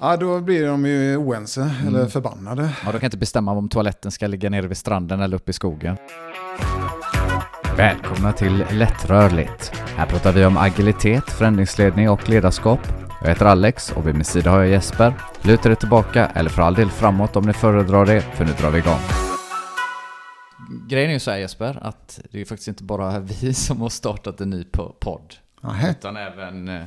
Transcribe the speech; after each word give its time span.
Ja, 0.00 0.16
då 0.16 0.40
blir 0.40 0.66
de 0.66 0.86
ju 0.86 1.16
oense 1.16 1.60
Mm. 1.62 1.86
eller 1.94 2.06
förbannade. 2.08 2.62
Ja, 2.84 2.92
de 2.92 2.98
kan 2.98 3.06
inte 3.06 3.16
bestämma 3.16 3.52
om 3.52 3.68
toaletten 3.68 4.10
ska 4.10 4.26
ligga 4.26 4.50
nere 4.50 4.66
vid 4.66 4.76
stranden 4.76 5.20
eller 5.20 5.36
uppe 5.36 5.50
i 5.50 5.52
skogen. 5.52 5.96
Välkomna 7.76 8.32
till 8.32 8.64
Lättrörligt. 8.70 9.72
Här 9.96 10.06
pratar 10.06 10.32
vi 10.32 10.44
om 10.44 10.56
agilitet, 10.56 11.30
förändringsledning 11.30 12.10
och 12.10 12.28
ledarskap. 12.28 12.80
Jag 13.22 13.28
heter 13.28 13.46
Alex 13.46 13.92
och 13.92 14.06
vid 14.06 14.14
min 14.14 14.24
sida 14.24 14.50
har 14.50 14.58
jag 14.58 14.68
Jesper. 14.68 15.14
Luta 15.42 15.68
dig 15.68 15.76
tillbaka 15.76 16.26
eller 16.26 16.50
för 16.50 16.62
all 16.62 16.74
del 16.74 16.90
framåt 16.90 17.36
om 17.36 17.44
ni 17.44 17.52
föredrar 17.52 18.06
det, 18.06 18.20
för 18.20 18.44
nu 18.44 18.52
drar 18.52 18.70
vi 18.70 18.78
igång. 18.78 18.98
Grejen 20.88 21.08
är 21.10 21.14
ju 21.14 21.20
så 21.20 21.30
här 21.30 21.38
Jesper, 21.38 21.78
att 21.82 22.20
det 22.30 22.40
är 22.40 22.44
faktiskt 22.44 22.68
inte 22.68 22.84
bara 22.84 23.18
vi 23.18 23.54
som 23.54 23.80
har 23.80 23.88
startat 23.88 24.40
en 24.40 24.50
ny 24.50 24.62
po- 24.62 24.92
podd. 25.00 25.34
Nähä. 25.62 25.90
Utan 25.90 26.16
även 26.16 26.68
eh, 26.68 26.82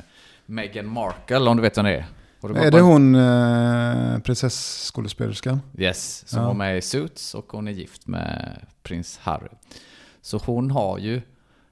Meghan 0.46 0.86
Markle, 0.88 1.38
om 1.50 1.56
du 1.56 1.62
vet 1.62 1.78
vem 1.78 1.84
det 1.84 1.96
är. 1.96 2.04
Gått 2.48 2.56
Är 2.56 2.70
det 2.70 2.80
hon 2.80 3.14
eh, 3.14 4.18
prinsesskådespelerskan? 4.18 5.60
Yes, 5.78 6.28
som 6.28 6.40
Ja. 6.42 6.46
var 6.46 6.54
med 6.54 6.78
i 6.78 6.82
Suits 6.82 7.34
och 7.34 7.52
hon 7.52 7.68
är 7.68 7.72
gift 7.72 8.06
med 8.06 8.60
prins 8.82 9.18
Harry. 9.18 9.48
Så 10.20 10.38
hon 10.38 10.70
har 10.70 10.98
ju 10.98 11.22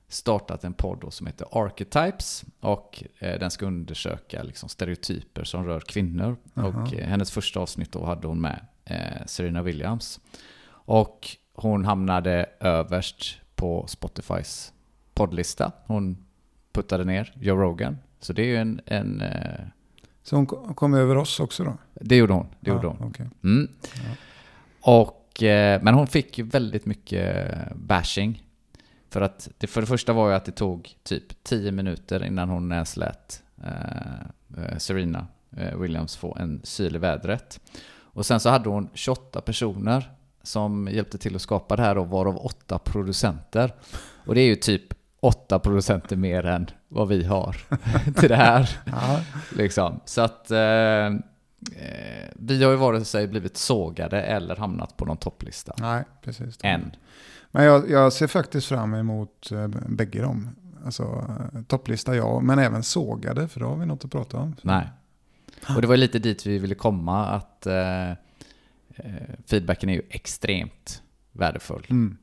startat 0.09 0.65
en 0.65 0.73
podd 0.75 1.13
som 1.13 1.27
heter 1.27 1.47
Archetypes 1.51 2.45
och 2.61 3.05
eh, 3.19 3.39
den 3.39 3.51
ska 3.51 3.67
undersöka 3.67 4.43
liksom, 4.43 4.69
stereotyper 4.69 5.45
som 5.45 5.65
rör 5.65 5.81
kvinnor. 5.81 6.37
Aha. 6.55 6.69
Och 6.69 6.95
eh, 6.95 7.07
hennes 7.09 7.31
första 7.31 7.61
avsnitt 7.61 7.93
då 7.93 8.05
hade 8.05 8.27
hon 8.27 8.41
med 8.41 8.67
eh, 8.85 9.27
Serena 9.27 9.63
Williams. 9.63 10.21
Och 10.85 11.29
hon 11.55 11.85
hamnade 11.85 12.47
överst 12.61 13.41
på 13.55 13.87
Spotifys 13.87 14.73
poddlista. 15.15 15.73
Hon 15.87 16.25
puttade 16.73 17.05
ner 17.05 17.33
Joe 17.41 17.57
Rogan. 17.57 17.99
Så 18.21 18.33
det 18.33 18.43
är 18.43 18.47
ju 18.47 18.57
en... 18.57 18.81
en 18.87 19.21
eh, 19.21 19.61
Så 20.23 20.37
hon 20.37 20.47
ko- 20.47 20.75
kom 20.75 20.95
över 20.95 21.17
oss 21.17 21.41
också 21.41 21.65
då? 21.65 21.77
det 21.95 22.17
gjorde 22.17 22.33
hon. 22.33 22.47
Det 22.61 22.71
gjorde 22.71 22.87
ja, 22.87 22.97
hon. 22.99 23.09
okej. 23.09 23.27
Mm. 23.45 23.69
Och, 24.81 25.43
eh, 25.43 25.83
men 25.83 25.95
hon 25.95 26.07
fick 26.07 26.39
väldigt 26.39 26.87
mycket 26.87 27.49
bashing. 27.75 28.43
För 29.11 29.21
att 29.21 29.49
det 29.59 29.67
för 29.67 29.81
det 29.81 29.87
första 29.87 30.13
var 30.13 30.29
ju 30.29 30.35
att 30.35 30.45
det 30.45 30.53
tog 30.53 30.97
typ 31.03 31.43
10 31.43 31.73
minuter 31.73 32.25
innan 32.25 32.49
hon 32.49 32.73
ens 32.73 32.97
lät 32.97 33.43
eh, 33.65 34.65
eh, 34.65 34.79
Serena 34.79 35.27
eh, 35.57 35.77
Williams 35.77 36.17
få 36.17 36.37
en 36.41 36.61
syl 36.65 36.97
i 36.97 36.99
vädret. 36.99 37.61
Och 38.15 38.27
sen 38.27 38.41
så 38.41 38.49
hade 38.49 38.69
hon 38.69 38.89
28 38.95 39.41
personer 39.41 40.11
som 40.43 40.89
hjälpte 40.93 41.19
till 41.19 41.35
att 41.37 41.43
skapa 41.43 41.77
det 41.77 41.83
här 41.83 41.99
och 41.99 42.09
varav 42.09 42.37
8 42.37 42.79
producenter. 42.79 43.75
Och 44.27 44.35
det 44.35 44.41
är 44.41 44.47
ju 44.47 44.57
typ 44.57 44.95
8 45.23 45.59
producenter 45.59 46.17
mer 46.17 46.47
än 46.47 46.67
vad 46.89 47.09
vi 47.09 47.25
har 47.25 47.57
till 48.21 48.29
det 48.29 48.37
här. 48.37 48.71
Liksom. 49.57 50.01
Så 50.05 50.21
att 50.21 50.51
eh, 50.51 51.07
eh, 51.07 51.13
vi 52.35 52.65
har 52.65 52.71
ju 52.71 52.77
vare 52.77 53.05
sig 53.05 53.29
blivit 53.29 53.57
sågade 53.57 54.23
eller 54.23 54.57
hamnat 54.57 54.97
på 54.97 55.05
någon 55.05 55.17
topplista. 55.17 55.75
nej, 55.79 56.05
precis. 56.23 56.59
Än. 56.63 56.97
Men 57.51 57.65
jag, 57.65 57.91
jag 57.91 58.13
ser 58.13 58.27
faktiskt 58.27 58.67
fram 58.67 58.95
emot 58.95 59.53
eh, 59.53 59.69
bägge 59.69 60.23
dem. 60.23 60.49
Alltså 60.85 61.03
eh, 61.55 61.63
topplista 61.63 62.17
ja, 62.17 62.41
men 62.41 62.59
även 62.59 62.83
sågade, 62.83 63.49
för 63.49 63.61
då 63.61 63.67
har 63.67 63.77
vi 63.77 63.87
något 63.87 64.05
att 64.05 64.11
prata 64.11 64.39
om. 64.39 64.57
Nej. 64.63 64.89
Och 65.77 65.83
det 65.83 65.87
var 65.89 65.97
lite 65.97 66.19
dit 66.19 66.47
vi 66.47 66.59
ville 66.59 66.75
komma, 66.75 67.27
att 67.27 67.67
eh, 67.67 68.11
eh, 68.11 68.17
feedbacken 69.47 69.89
är 69.89 69.95
ju 69.95 70.03
extremt 70.11 71.03
värdefull. 71.33 71.87
Mm. 71.91 72.17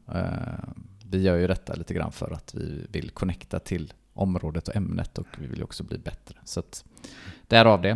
Vi 1.11 1.21
gör 1.21 1.37
ju 1.37 1.47
detta 1.47 1.73
lite 1.73 1.93
grann 1.93 2.11
för 2.11 2.31
att 2.33 2.53
vi 2.53 2.85
vill 2.91 3.09
connecta 3.09 3.59
till 3.59 3.93
området 4.13 4.67
och 4.67 4.75
ämnet 4.75 5.17
och 5.17 5.27
vi 5.37 5.47
vill 5.47 5.63
också 5.63 5.83
bli 5.83 5.97
bättre. 5.97 6.35
Så 6.45 6.59
att 6.59 6.83
därav 7.47 7.81
det. 7.81 7.89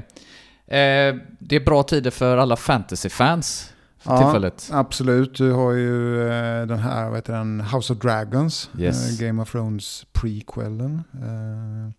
Eh, 0.67 1.15
det 1.39 1.55
är 1.55 1.65
bra 1.65 1.83
tider 1.83 2.11
för 2.11 2.37
alla 2.37 2.55
fantasy-fans 2.55 3.73
för 3.97 4.11
Ja. 4.11 4.17
tillfället. 4.17 4.69
Absolut, 4.71 5.35
du 5.35 5.51
har 5.51 5.71
ju 5.71 6.21
eh, 6.21 6.65
den 6.67 6.79
här, 6.79 7.05
vad 7.09 7.15
heter 7.17 7.33
den, 7.33 7.61
House 7.61 7.93
of 7.93 7.99
Dragons, 7.99 8.69
Yes. 8.79 9.21
eh, 9.21 9.25
Game 9.27 9.41
of 9.41 9.51
Thrones 9.51 10.05
prequelen. 10.11 11.03
Eh, 11.13 11.91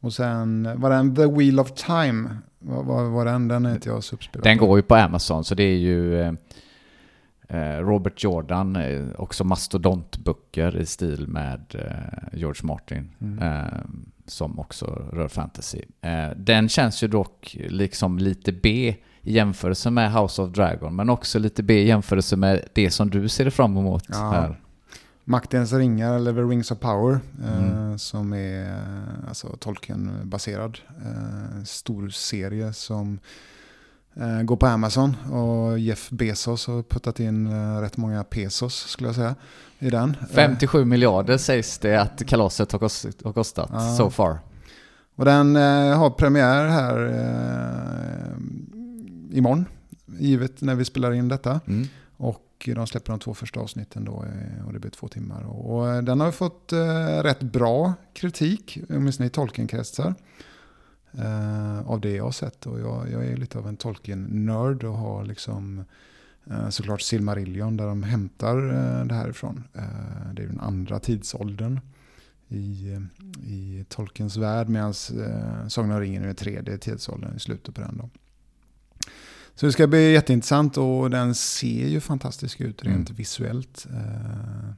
och 0.00 0.12
sen 0.12 0.68
var 0.80 0.90
den 0.90 1.16
The 1.16 1.26
Wheel 1.26 1.60
of 1.60 1.72
Time, 1.72 2.36
vad 2.58 2.84
var, 2.84 3.04
var 3.04 3.24
den? 3.24 3.48
Den 3.48 3.66
är 3.66 3.74
inte 3.74 3.88
jag 3.88 4.04
så 4.04 4.16
Den 4.32 4.56
går 4.58 4.78
ju 4.78 4.82
på 4.82 4.94
Amazon, 4.94 5.44
så 5.44 5.54
det 5.54 5.62
är 5.62 5.76
ju 5.78 6.36
Robert 7.80 8.22
Jordan, 8.24 8.76
eh, 8.76 9.06
också 9.18 9.44
mastodontböcker 9.44 10.76
i 10.76 10.86
stil 10.86 11.28
med 11.28 11.60
eh, 11.74 12.38
George 12.38 12.60
Martin, 12.66 13.10
Mm. 13.20 13.38
eh, 13.38 13.78
som 14.26 14.58
också 14.58 14.86
rör 15.12 15.28
fantasy. 15.28 15.82
Eh, 16.00 16.28
den 16.36 16.68
känns 16.68 17.02
ju 17.02 17.08
dock 17.08 17.56
liksom 17.68 18.18
lite 18.18 18.52
B 18.52 18.96
i 19.22 19.32
jämförelse 19.32 19.90
med 19.90 20.12
House 20.12 20.42
of 20.42 20.50
Dragon, 20.50 20.96
men 20.96 21.10
också 21.10 21.38
lite 21.38 21.62
B 21.62 21.74
i 21.82 21.86
jämförelse 21.86 22.36
med 22.36 22.64
det 22.72 22.90
som 22.90 23.10
du 23.10 23.28
ser 23.28 23.50
fram 23.50 23.76
emot 23.76 24.04
Ja. 24.08 24.30
här. 24.30 24.60
Maktens 25.24 25.72
ringar, 25.72 26.14
eller 26.16 26.32
The 26.32 26.40
Rings 26.40 26.70
of 26.70 26.78
Power, 26.78 27.20
eh, 27.44 27.58
Mm. 27.64 27.98
som 27.98 28.32
är 28.32 28.70
eh, 28.70 29.28
alltså, 29.28 29.56
Tolkien-baserad. 29.60 30.78
Eh, 31.04 31.64
stor 31.64 32.08
serie 32.08 32.72
som 32.72 33.18
eh, 34.14 34.42
går 34.42 34.56
på 34.56 34.66
Amazon 34.66 35.16
och 35.32 35.78
Jeff 35.78 36.10
Bezos 36.10 36.66
har 36.66 36.82
puttat 36.82 37.20
in 37.20 37.46
eh, 37.46 37.80
rätt 37.80 37.96
många 37.96 38.24
pesos 38.24 38.74
skulle 38.74 39.08
jag 39.08 39.16
säga 39.16 39.34
i 39.78 39.90
den. 39.90 40.16
Eh, 40.20 40.26
57 40.34 40.84
miljarder 40.84 41.36
sägs 41.38 41.78
det 41.78 41.96
att 41.96 42.26
kalaset 42.26 42.72
har, 42.72 42.78
kost, 42.78 43.06
har 43.24 43.32
kostat 43.32 43.70
Ja. 43.72 43.94
so 43.96 44.10
far. 44.10 44.38
Och 45.14 45.24
den 45.24 45.56
eh, 45.56 45.98
har 45.98 46.10
premiär 46.10 46.66
här 46.66 47.06
eh, 47.06 48.36
imorgon, 49.38 49.64
givet 50.18 50.60
när 50.60 50.74
vi 50.74 50.84
spelar 50.84 51.12
in 51.12 51.28
detta. 51.28 51.60
Mm. 51.66 51.86
Och 52.16 52.68
de 52.74 52.86
släpper 52.86 53.12
de 53.12 53.18
två 53.20 53.34
första 53.34 53.60
avsnitten 53.60 54.04
då 54.04 54.12
eh, 54.24 54.66
och 54.66 54.72
det 54.72 54.78
blir 54.78 54.90
två 54.90 55.08
timmar. 55.08 55.42
Och 55.42 55.88
eh, 55.88 56.02
den 56.02 56.20
har 56.20 56.30
fått 56.32 56.72
eh, 56.72 57.22
rätt 57.22 57.40
bra 57.40 57.92
kritik, 58.14 58.78
åtminstone 58.88 59.26
i 59.26 59.30
Tolkien-kretsar. 59.30 60.14
Eh, 61.18 61.80
av 61.90 62.00
det 62.00 62.10
jag 62.10 62.24
har 62.24 62.30
sett. 62.32 62.66
Och 62.66 62.80
jag, 62.80 63.10
jag 63.10 63.26
är 63.26 63.36
lite 63.36 63.58
av 63.58 63.68
en 63.68 63.76
Tolkien-nörd 63.76 64.84
och 64.84 64.94
har 64.94 65.24
liksom 65.24 65.84
eh, 66.50 66.68
såklart 66.68 67.00
Silmarillion 67.00 67.76
där 67.76 67.86
de 67.86 68.02
hämtar 68.02 68.56
eh, 68.56 69.06
det 69.06 69.14
här 69.14 69.28
ifrån. 69.30 69.64
Eh, 69.74 70.32
det 70.32 70.42
är 70.42 70.46
den 70.46 70.60
andra 70.60 70.98
tidsåldern 71.00 71.80
i, 72.48 72.98
i 73.46 73.84
Tolkiens 73.88 74.36
värld 74.36 74.68
medan 74.68 74.90
eh, 74.90 75.68
Sagan 75.68 75.90
om 75.90 76.00
ringen 76.00 76.22
är 76.22 76.26
den 76.26 76.36
tredje 76.36 76.78
tidsåldern 76.78 77.36
i 77.36 77.40
slutet 77.40 77.74
på 77.74 77.80
den. 77.80 77.96
Då. 77.98 78.08
Så 79.54 79.66
det 79.66 79.72
ska 79.72 79.86
bli 79.86 80.12
jätteintressant 80.12 80.76
och 80.76 81.10
den 81.10 81.34
ser 81.34 81.86
ju 81.88 82.00
fantastisk 82.00 82.60
ut 82.60 82.84
rent 82.84 83.08
Mm. 83.10 83.16
visuellt. 83.16 83.86
Eh, 83.90 84.70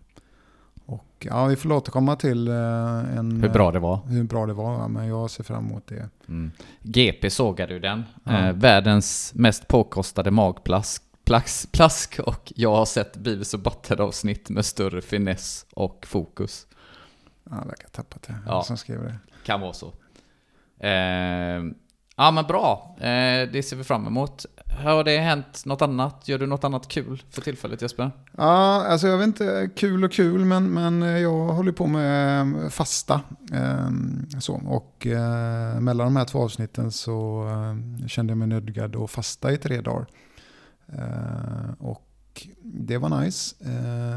och 0.93 1.27
ja, 1.31 1.47
vi 1.47 1.57
får 1.57 1.73
återkomma 1.73 2.17
till 2.17 2.49
eh, 2.49 2.55
en, 3.19 3.43
Hur 3.43 3.49
bra 3.49 3.73
det 3.73 3.79
var. 3.79 4.01
hur 4.07 4.25
bra 4.25 4.47
det 4.47 4.53
var, 4.53 4.89
men 4.89 5.07
jag 5.09 5.31
ser 5.31 5.45
fram 5.45 5.67
emot 5.67 5.87
det. 5.87 6.09
Mm. 6.29 6.51
GP 6.83 7.31
sågade 7.31 7.75
ju 7.75 7.81
den. 7.81 8.05
Ja. 8.25 8.39
Eh, 8.49 8.53
världens 8.53 9.33
mest 9.35 9.69
påkostade 9.69 10.31
magplask 10.31 11.03
plask, 11.25 11.73
plask 11.73 12.19
och 12.19 12.53
jag 12.57 12.75
har 12.75 12.85
sett 12.85 13.17
Beavis 13.17 13.55
och 13.55 13.61
Butthead-avsnitt 13.61 14.51
med 14.51 14.65
större 14.65 15.01
finess 15.03 15.67
och 15.75 16.07
fokus. 16.07 16.67
Ja, 17.45 17.57
jag 17.59 17.67
verkar 17.67 17.85
ha 17.85 17.91
tappat 17.91 18.23
det. 18.23 18.35
Ja. 18.47 18.63
Som 18.63 18.77
skrev 18.77 19.03
det. 19.03 19.17
Kan 19.45 19.61
vara 19.61 19.73
så. 19.73 19.87
Eh, 20.87 21.63
ja 22.17 22.31
men 22.31 22.45
bra, 22.47 22.97
eh, 22.99 23.49
det 23.53 23.67
ser 23.67 23.77
vi 23.77 23.85
fram 23.85 24.07
emot. 24.07 24.47
Har 24.85 25.05
det 25.05 25.19
hänt 25.19 25.63
något 25.65 25.83
annat? 25.83 26.29
Gör 26.29 26.39
du 26.39 26.47
något 26.47 26.65
annat 26.65 26.89
kul 26.89 27.23
för 27.31 27.41
tillfället 27.43 27.83
Jesper? 27.83 28.11
Ja, 28.37 28.87
alltså 28.87 29.07
jag 29.07 29.19
vet 29.19 29.27
inte, 29.27 29.71
kul 29.77 30.05
och 30.05 30.13
kul, 30.13 30.45
men, 30.45 30.71
men 30.71 31.03
jag 31.03 31.47
håller 31.47 31.73
på 31.73 31.87
med 31.87 32.73
fasta. 32.73 33.21
Eh, 33.53 33.91
så. 34.41 34.55
Och 34.67 35.07
eh, 35.07 35.81
mellan 35.81 36.07
de 36.07 36.17
här 36.17 36.25
två 36.25 36.43
avsnitten 36.43 36.93
så 36.93 37.49
eh, 37.49 38.07
kände 38.07 38.31
jag 38.31 38.39
mig 38.39 38.49
nödgad 38.49 38.97
att 38.97 39.11
fasta 39.11 39.53
i 39.53 39.57
tre 39.57 39.81
dagar. 39.81 40.07
Och 41.79 42.47
det 42.63 42.99
var 42.99 43.21
nice. 43.21 43.57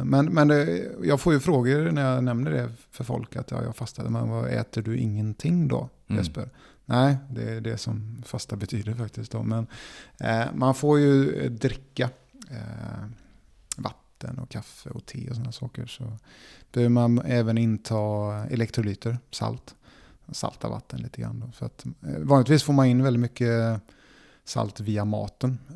Men 0.04 0.26
men 0.26 0.48
det, 0.48 0.86
jag 1.04 1.20
får 1.22 1.34
ju 1.34 1.40
frågor 1.40 1.92
när 1.92 2.14
jag 2.14 2.24
nämner 2.24 2.52
det 2.52 2.70
för 2.92 3.04
folk 3.04 3.36
att 3.36 3.52
ja, 3.52 3.64
jag 3.64 3.76
fastade. 3.76 4.10
Men 4.10 4.30
vad 4.30 4.48
äter 4.50 4.82
du 4.82 4.98
ingenting 4.98 5.68
då 5.68 5.90
Mm. 6.08 6.20
Nej, 6.86 7.18
det 7.30 7.52
är 7.52 7.62
det 7.62 7.78
som 7.78 8.22
fasta 8.26 8.56
betyder 8.56 8.94
faktiskt. 8.94 9.32
Då. 9.32 9.44
Men 9.44 9.68
eh, 10.20 10.46
man 10.54 10.76
får 10.76 11.00
ju 11.00 11.40
eh, 11.40 11.52
dricka 11.52 12.10
eh, 12.52 13.06
vatten 13.78 14.40
och 14.40 14.50
kaffe 14.50 14.90
och 14.90 15.06
te 15.06 15.30
och 15.30 15.36
sådana 15.36 15.52
saker. 15.52 15.86
Så 15.86 16.18
behöver 16.72 16.90
man 16.90 17.20
även 17.20 17.58
inta 17.58 17.98
elektrolyter, 18.50 19.18
salt. 19.32 19.76
Salta 20.32 20.70
vatten 20.70 21.02
lite 21.02 21.22
grann. 21.22 21.40
Då, 21.40 21.52
för 21.52 21.66
att, 21.66 21.86
eh, 21.86 22.20
vanligtvis 22.20 22.64
får 22.64 22.74
man 22.74 22.86
in 22.86 23.04
väldigt 23.04 23.22
mycket 23.22 23.82
salt 24.44 24.80
via 24.80 25.06
maten. 25.06 25.58
Eh, 25.70 25.76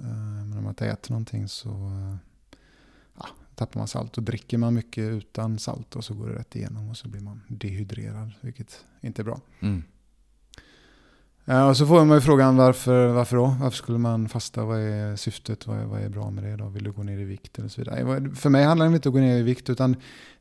men 0.49 0.57
om 0.57 0.63
man 0.63 0.71
inte 0.71 0.87
äter 0.87 1.11
någonting 1.11 1.47
så 1.47 1.69
eh, 1.69 2.15
ja, 3.17 3.27
tappar 3.55 3.79
man 3.79 3.87
salt. 3.87 4.17
Och 4.17 4.23
dricker 4.23 4.57
man 4.57 4.73
mycket 4.73 5.03
utan 5.03 5.59
salt 5.59 5.95
och 5.95 6.03
så 6.03 6.13
går 6.13 6.29
det 6.29 6.35
rätt 6.35 6.55
igenom 6.55 6.89
och 6.89 6.97
så 6.97 7.07
blir 7.07 7.21
man 7.21 7.41
dehydrerad, 7.47 8.31
vilket 8.41 8.85
inte 9.01 9.21
är 9.21 9.23
bra. 9.23 9.41
Mm. 9.59 9.83
Eh, 11.49 11.67
och 11.67 11.77
så 11.77 11.85
får 11.85 12.05
man 12.05 12.17
ju 12.17 12.21
frågan 12.21 12.57
varför, 12.57 13.07
varför 13.07 13.37
då? 13.37 13.55
Varför 13.59 13.77
skulle 13.77 13.97
man 13.97 14.29
fasta? 14.29 14.65
Vad 14.65 14.79
är 14.79 15.15
syftet? 15.15 15.67
Vad 15.67 15.79
är, 15.79 15.85
vad 15.85 16.01
är 16.01 16.09
bra 16.09 16.29
med 16.29 16.43
det 16.43 16.55
då? 16.55 16.67
Vill 16.69 16.83
du 16.83 16.91
gå 16.91 17.03
ner 17.03 17.19
i 17.19 17.23
vikt 17.23 17.59
eller 17.59 17.69
så 17.69 17.81
vidare? 17.81 18.35
För 18.35 18.49
mig 18.49 18.63
handlar 18.63 18.89
det 18.89 18.95
inte 18.95 19.09
om 19.09 19.15
att 19.15 19.21
gå 19.21 19.25
ner 19.25 19.37
i 19.37 19.43
vikt 19.43 19.69
utan 19.69 19.95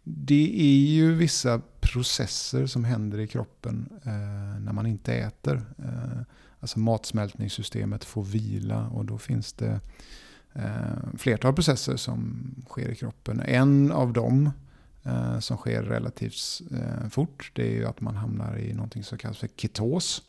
det 0.05 0.61
är 0.61 0.87
ju 0.95 1.15
vissa 1.15 1.61
processer 1.81 2.67
som 2.67 2.85
händer 2.85 3.21
i 3.21 3.27
kroppen 3.27 3.89
eh, 4.05 4.61
när 4.61 4.73
man 4.73 4.87
inte 4.87 5.15
äter. 5.15 5.63
Eh, 5.79 6.21
alltså 6.61 6.79
matsmältningssystemet 6.79 8.05
får 8.05 8.25
vila 8.25 8.87
och 8.87 9.05
då 9.05 9.19
finns 9.19 9.53
det 9.53 9.81
eh, 10.53 11.17
flertal 11.19 11.55
processer 11.55 11.97
som 11.97 12.51
sker 12.69 12.89
i 12.89 12.95
kroppen. 12.95 13.43
En 13.47 13.93
av 13.93 14.13
dem 14.13 14.51
eh, 15.05 15.39
som 15.39 15.57
sker 15.57 15.83
relativt 15.83 16.61
eh, 16.71 17.09
fort 17.11 17.53
det 17.55 17.63
är 17.63 17.75
ju 17.75 17.87
att 17.87 18.01
man 18.01 18.17
hamnar 18.17 18.59
i 18.59 18.75
något 18.75 19.05
som 19.05 19.19
kallas 19.19 19.39
för 19.39 19.49
ketos. 19.57 20.23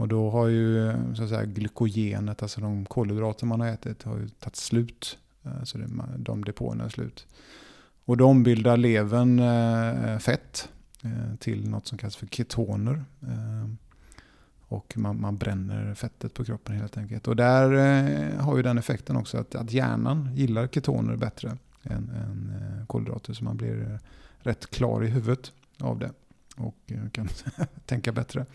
Och 0.00 0.08
då 0.08 0.30
har 0.30 0.46
ju 0.46 0.92
så 1.14 1.22
att 1.22 1.28
säga, 1.28 1.44
glykogenet, 1.44 2.42
alltså 2.42 2.60
de 2.60 2.86
kolhydrater 2.86 3.46
man 3.46 3.60
har 3.60 3.68
ätit, 3.68 4.02
har 4.02 4.18
ju 4.18 4.28
tagit 4.28 4.56
slut. 4.56 5.18
Eh, 5.42 5.62
så 5.62 5.78
det, 5.78 5.88
de 6.18 6.44
depåerna 6.44 6.84
är 6.84 6.88
slut. 6.88 7.26
Och 8.04 8.16
då 8.16 8.26
ombildar 8.26 8.76
levern 8.76 9.38
eh, 9.38 10.18
fett 10.18 10.68
eh, 11.02 11.34
till 11.38 11.68
något 11.68 11.86
som 11.86 11.98
kallas 11.98 12.16
för 12.16 12.26
ketoner. 12.26 13.04
Och 14.60 14.92
man, 14.96 15.20
man, 15.20 15.36
bränner 15.36 15.94
fettet 15.94 16.34
på 16.34 16.44
kroppen 16.44 16.76
helt 16.76 16.96
enkelt. 16.96 17.28
Och 17.28 17.36
där 17.36 17.70
har 18.38 18.56
ju 18.56 18.62
den 18.62 18.78
effekten 18.78 19.16
också 19.16 19.38
att, 19.38 19.54
att 19.54 19.72
hjärnan 19.72 20.30
gillar 20.34 20.66
ketoner 20.66 21.16
bättre 21.16 21.56
än, 21.82 22.10
än 22.10 22.52
kolhydrater. 22.86 23.32
Så 23.32 23.44
man 23.44 23.56
blir 23.56 23.98
rätt 24.38 24.70
klar 24.70 25.04
i 25.04 25.06
huvudet 25.06 25.52
av 25.78 25.98
det. 25.98 26.10
Och 26.56 26.92
kan 27.12 27.28
tänka 27.86 28.12
bättre. 28.12 28.46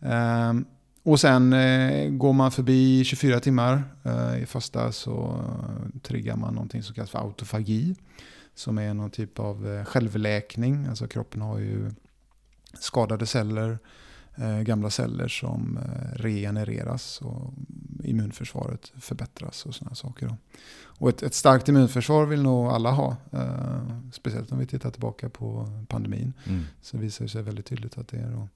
Ehm, 0.00 0.64
och 1.02 1.20
sen 1.20 1.52
eh, 1.52 2.10
går 2.10 2.32
man 2.32 2.52
förbi 2.52 3.04
24 3.04 3.40
timmar 3.40 3.84
eh, 4.04 4.42
i 4.42 4.46
fasta 4.46 4.92
så 4.92 5.44
triggar 6.02 6.36
man 6.36 6.54
någonting 6.54 6.82
som 6.82 6.94
kallas 6.94 7.10
för 7.10 7.18
autofagi. 7.18 7.94
Som 8.54 8.78
är 8.78 8.94
någon 8.94 9.10
typ 9.10 9.38
av 9.38 9.68
eh, 9.68 9.84
självläkning. 9.84 10.86
Alltså 10.86 11.08
kroppen 11.08 11.42
har 11.42 11.58
ju 11.58 11.90
skadade 12.80 13.26
celler, 13.26 13.78
gamla 14.62 14.90
celler 14.90 15.28
som 15.28 15.78
regenereras 16.12 17.20
och 17.20 17.54
immunförsvaret 18.04 18.92
förbättras 19.00 19.66
och 19.66 19.74
sådana 19.74 19.94
saker. 19.94 20.36
Och 20.98 21.08
ett, 21.08 21.22
ett, 21.22 21.34
starkt 21.34 21.68
immunförsvar 21.68 22.26
vill 22.26 22.42
nog 22.42 22.66
alla 22.66 22.90
ha. 22.90 23.16
Eh, 23.32 24.10
speciellt 24.12 24.52
om 24.52 24.58
vi 24.58 24.66
tittar 24.66 24.90
tillbaka 24.90 25.28
på 25.28 25.68
pandemin. 25.88 26.32
Mm. 26.46 26.62
Så 26.82 26.98
visar 26.98 27.24
det 27.24 27.28
sig 27.28 27.42
väldigt 27.42 27.66
tydligt 27.66 27.98
att 27.98 28.08
det 28.08 28.16
är 28.16 28.30
då. 28.30 28.48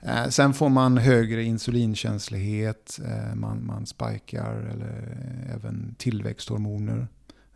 Eh, 0.00 0.28
sen 0.28 0.54
får 0.54 0.68
man 0.68 0.98
högre 0.98 1.42
insulinkänslighet, 1.42 3.00
eh, 3.04 3.34
man, 3.34 3.66
man 3.66 3.86
spikar 3.86 4.70
eller 4.72 5.18
även 5.54 5.94
tillväxthormoner 5.98 7.08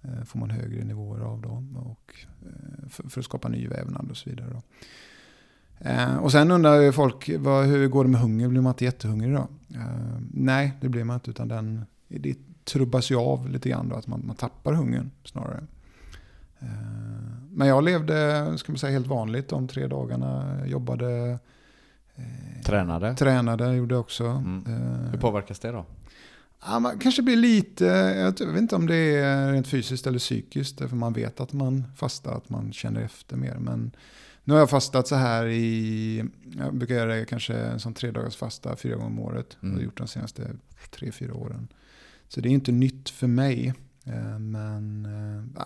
eh, 0.02 0.24
får 0.24 0.38
man 0.38 0.50
högre 0.50 0.84
nivåer 0.84 1.20
av 1.20 1.40
då. 1.40 1.64
Och, 1.80 2.14
eh, 2.42 2.88
för, 2.88 3.08
för, 3.08 3.20
att 3.20 3.24
skapa 3.24 3.48
ny 3.48 3.68
vävnad 3.68 4.10
och 4.10 4.16
så 4.16 4.30
vidare. 4.30 4.48
Då. 4.50 4.62
Eh, 5.88 6.16
och 6.16 6.32
sen 6.32 6.50
undrar 6.50 6.92
folk, 6.92 7.30
vad, 7.38 7.66
hur 7.66 7.88
går 7.88 8.04
det 8.04 8.10
med 8.10 8.20
hunger? 8.20 8.48
Blir 8.48 8.60
man 8.60 8.72
inte 8.72 8.84
jättehungrig 8.84 9.34
då? 9.34 9.48
nej, 10.32 10.72
det 10.80 10.88
blir 10.88 11.04
man 11.04 11.14
inte. 11.14 11.30
Utan 11.30 11.48
den, 11.48 11.84
det 12.08 12.36
trubbas 12.64 13.10
ju 13.10 13.16
av 13.16 13.48
lite 13.48 13.68
grann 13.68 13.88
då, 13.88 13.96
att 13.96 14.06
man, 14.06 14.22
man 14.26 14.36
tappar 14.36 14.72
hungern 14.72 15.10
snarare. 15.24 15.64
Men 17.50 17.68
jag 17.68 17.84
levde 17.84 18.58
ska 18.58 18.72
man 18.72 18.78
säga, 18.78 18.92
helt 18.92 19.06
vanligt 19.06 19.48
de 19.48 19.68
tre 19.68 19.86
dagarna. 19.86 20.58
Jobbade 20.66 21.38
Eh, 22.20 22.62
tränade? 22.62 23.14
Tränade 23.14 23.74
gjorde 23.74 23.94
jag 23.94 24.00
också. 24.00 24.24
Mm. 24.24 24.64
Hur 25.10 25.18
påverkas 25.18 25.58
det 25.58 25.70
då? 25.70 25.86
Ja, 26.66 26.78
man 26.78 26.98
kanske 26.98 27.22
blir 27.22 27.36
lite, 27.36 27.84
jag 28.40 28.46
vet 28.46 28.60
inte 28.60 28.76
om 28.76 28.86
det 28.86 28.96
är 28.96 29.52
rent 29.52 29.66
fysiskt 29.66 30.06
eller 30.06 30.18
psykiskt. 30.18 30.78
För 30.78 30.96
man 30.96 31.12
vet 31.12 31.40
att 31.40 31.52
man 31.52 31.84
fastar, 31.96 32.36
att 32.36 32.48
man 32.48 32.72
känner 32.72 33.00
efter 33.00 33.36
mer. 33.36 33.54
Men 33.54 33.90
nu 34.44 34.54
har 34.54 34.60
jag 34.60 34.70
fastat 34.70 35.08
så 35.08 35.14
här 35.14 35.46
i, 35.46 36.24
jag 36.58 36.74
brukar 36.74 36.94
göra 36.94 37.14
det 37.14 37.24
kanske 37.24 37.54
en 37.54 37.80
sån 37.80 37.94
tre 37.94 38.10
dagars 38.10 38.36
fasta 38.36 38.76
fyra 38.76 38.94
gånger 38.94 39.06
om 39.06 39.20
året. 39.20 39.56
Mm. 39.62 39.72
Jag 39.72 39.78
har 39.78 39.84
gjort 39.84 39.98
de 39.98 40.08
senaste 40.08 40.50
tre, 40.90 41.12
fyra 41.12 41.34
åren. 41.34 41.68
Så 42.30 42.40
det 42.40 42.48
är 42.48 42.50
inte 42.50 42.72
nytt 42.72 43.10
för 43.10 43.26
mig. 43.26 43.74
Eh, 44.04 44.38
men 44.38 45.08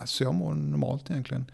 så 0.04 0.24
jag 0.24 0.34
mår 0.34 0.54
normalt 0.54 1.10
egentligen. 1.10 1.50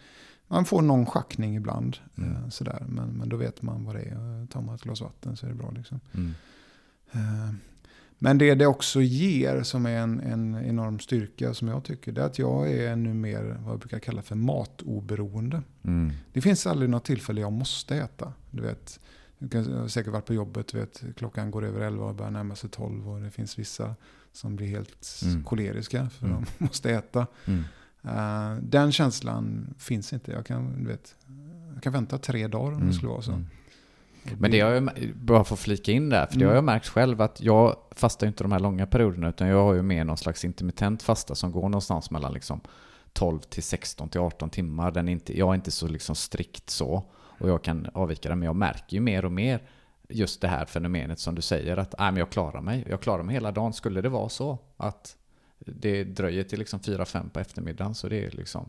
Man 0.46 0.64
får 0.64 0.82
någon 0.82 1.06
schackning 1.06 1.56
ibland. 1.56 1.96
Mm. 2.18 2.32
Eh, 2.32 2.48
sådär. 2.48 2.84
Men, 2.88 3.08
men 3.08 3.28
då 3.28 3.36
vet 3.36 3.62
man 3.62 3.84
vad 3.84 3.94
det 3.94 4.02
är. 4.02 4.46
Tar 4.46 4.60
man 4.60 4.74
ett 4.74 4.82
glas 4.82 5.00
vatten 5.00 5.36
så 5.36 5.46
är 5.46 5.50
det 5.50 5.56
bra. 5.56 5.70
Liksom. 5.70 6.00
Mm. 6.12 6.34
Men 8.18 8.38
det 8.38 8.54
det 8.54 8.66
också 8.66 9.02
ger 9.02 9.62
som 9.62 9.86
är 9.86 9.98
en, 9.98 10.20
en 10.20 10.54
enorm 10.54 10.98
styrka 10.98 11.54
som 11.54 11.68
jag 11.68 11.84
tycker. 11.84 12.12
Det 12.12 12.20
är 12.20 12.26
att 12.26 12.38
jag 12.38 12.72
är 12.72 12.96
nu 12.96 13.14
mer 13.14 13.56
vad 13.60 13.72
jag 13.72 13.80
brukar 13.80 13.98
kalla 13.98 14.22
för 14.22 14.34
matoberoende. 14.34 15.62
Mm. 15.82 16.12
Det 16.32 16.40
finns 16.40 16.66
aldrig 16.66 16.90
något 16.90 17.04
tillfälle 17.04 17.40
jag 17.40 17.52
måste 17.52 17.96
äta. 17.96 18.32
Du 18.50 18.62
vet, 18.62 19.00
du 19.38 19.74
har 19.74 19.88
säkert 19.88 20.12
varit 20.12 20.26
på 20.26 20.34
jobbet, 20.34 20.68
du 20.68 20.78
vet, 20.78 21.02
klockan 21.16 21.50
går 21.50 21.64
över 21.64 21.80
11 21.80 22.04
och 22.04 22.14
börjar 22.14 22.30
närma 22.30 22.54
sig 22.54 22.70
12 22.70 23.08
och 23.08 23.20
det 23.20 23.30
finns 23.30 23.58
vissa 23.58 23.94
som 24.32 24.56
blir 24.56 24.66
helt 24.66 25.20
mm. 25.22 25.44
koleriska 25.44 26.08
för 26.10 26.26
mm. 26.26 26.44
de 26.58 26.64
måste 26.64 26.90
äta. 26.90 27.26
Mm. 27.44 27.64
Uh, 28.04 28.62
den 28.62 28.92
känslan 28.92 29.74
finns 29.78 30.12
inte. 30.12 30.32
Jag 30.32 30.46
kan, 30.46 30.86
vet, 30.86 31.16
jag 31.74 31.82
kan 31.82 31.92
vänta 31.92 32.18
tre 32.18 32.48
dagar 32.48 32.66
om 32.66 32.74
mm. 32.74 32.88
det 32.88 32.94
skulle 32.94 33.10
vara 33.10 33.22
så. 33.22 33.32
Mm. 33.32 33.46
Men 34.38 34.50
det 34.50 34.60
har 34.60 34.70
jag, 34.70 34.90
bara 35.14 35.44
för 35.44 35.54
att 35.54 35.60
flika 35.60 35.92
in 35.92 36.08
där, 36.08 36.26
för 36.26 36.38
det 36.38 36.44
har 36.44 36.52
jag 36.52 36.58
mm. 36.58 36.74
märkt 36.74 36.88
själv 36.88 37.20
att 37.20 37.40
jag 37.40 37.76
fastar 37.90 38.26
inte 38.26 38.44
de 38.44 38.52
här 38.52 38.60
långa 38.60 38.86
perioderna 38.86 39.28
utan 39.28 39.48
jag 39.48 39.64
har 39.64 39.74
ju 39.74 39.82
mer 39.82 40.04
någon 40.04 40.16
slags 40.16 40.44
intermittent 40.44 41.02
fasta 41.02 41.34
som 41.34 41.52
går 41.52 41.62
någonstans 41.62 42.10
mellan 42.10 42.32
liksom 42.32 42.60
12 43.12 43.40
till 43.40 43.62
16 43.62 44.08
till 44.08 44.20
18 44.20 44.50
timmar. 44.50 44.90
Den 44.90 45.08
inte, 45.08 45.38
jag 45.38 45.50
är 45.50 45.54
inte 45.54 45.70
så 45.70 45.88
liksom 45.88 46.14
strikt 46.14 46.70
så 46.70 47.04
och 47.12 47.48
jag 47.48 47.64
kan 47.64 47.86
avvika 47.94 48.28
det 48.28 48.36
men 48.36 48.46
jag 48.46 48.56
märker 48.56 48.94
ju 48.94 49.00
mer 49.00 49.24
och 49.24 49.32
mer 49.32 49.62
just 50.10 50.40
det 50.40 50.48
här 50.48 50.64
fenomenet 50.64 51.18
som 51.18 51.34
du 51.34 51.42
säger 51.42 51.76
att 51.76 51.94
Nej, 51.98 52.12
men 52.12 52.18
jag 52.18 52.30
klarar 52.30 52.60
mig. 52.60 52.86
Jag 52.88 53.00
klarar 53.00 53.22
mig 53.22 53.34
hela 53.34 53.52
dagen. 53.52 53.72
Skulle 53.72 54.00
det 54.00 54.08
vara 54.08 54.28
så 54.28 54.58
att 54.76 55.16
det 55.58 56.04
dröjer 56.04 56.44
till 56.44 56.58
liksom 56.58 56.80
4-5 56.80 57.30
på 57.30 57.40
eftermiddagen 57.40 57.94
så 57.94 58.08
det 58.08 58.24
är 58.24 58.30
liksom 58.30 58.68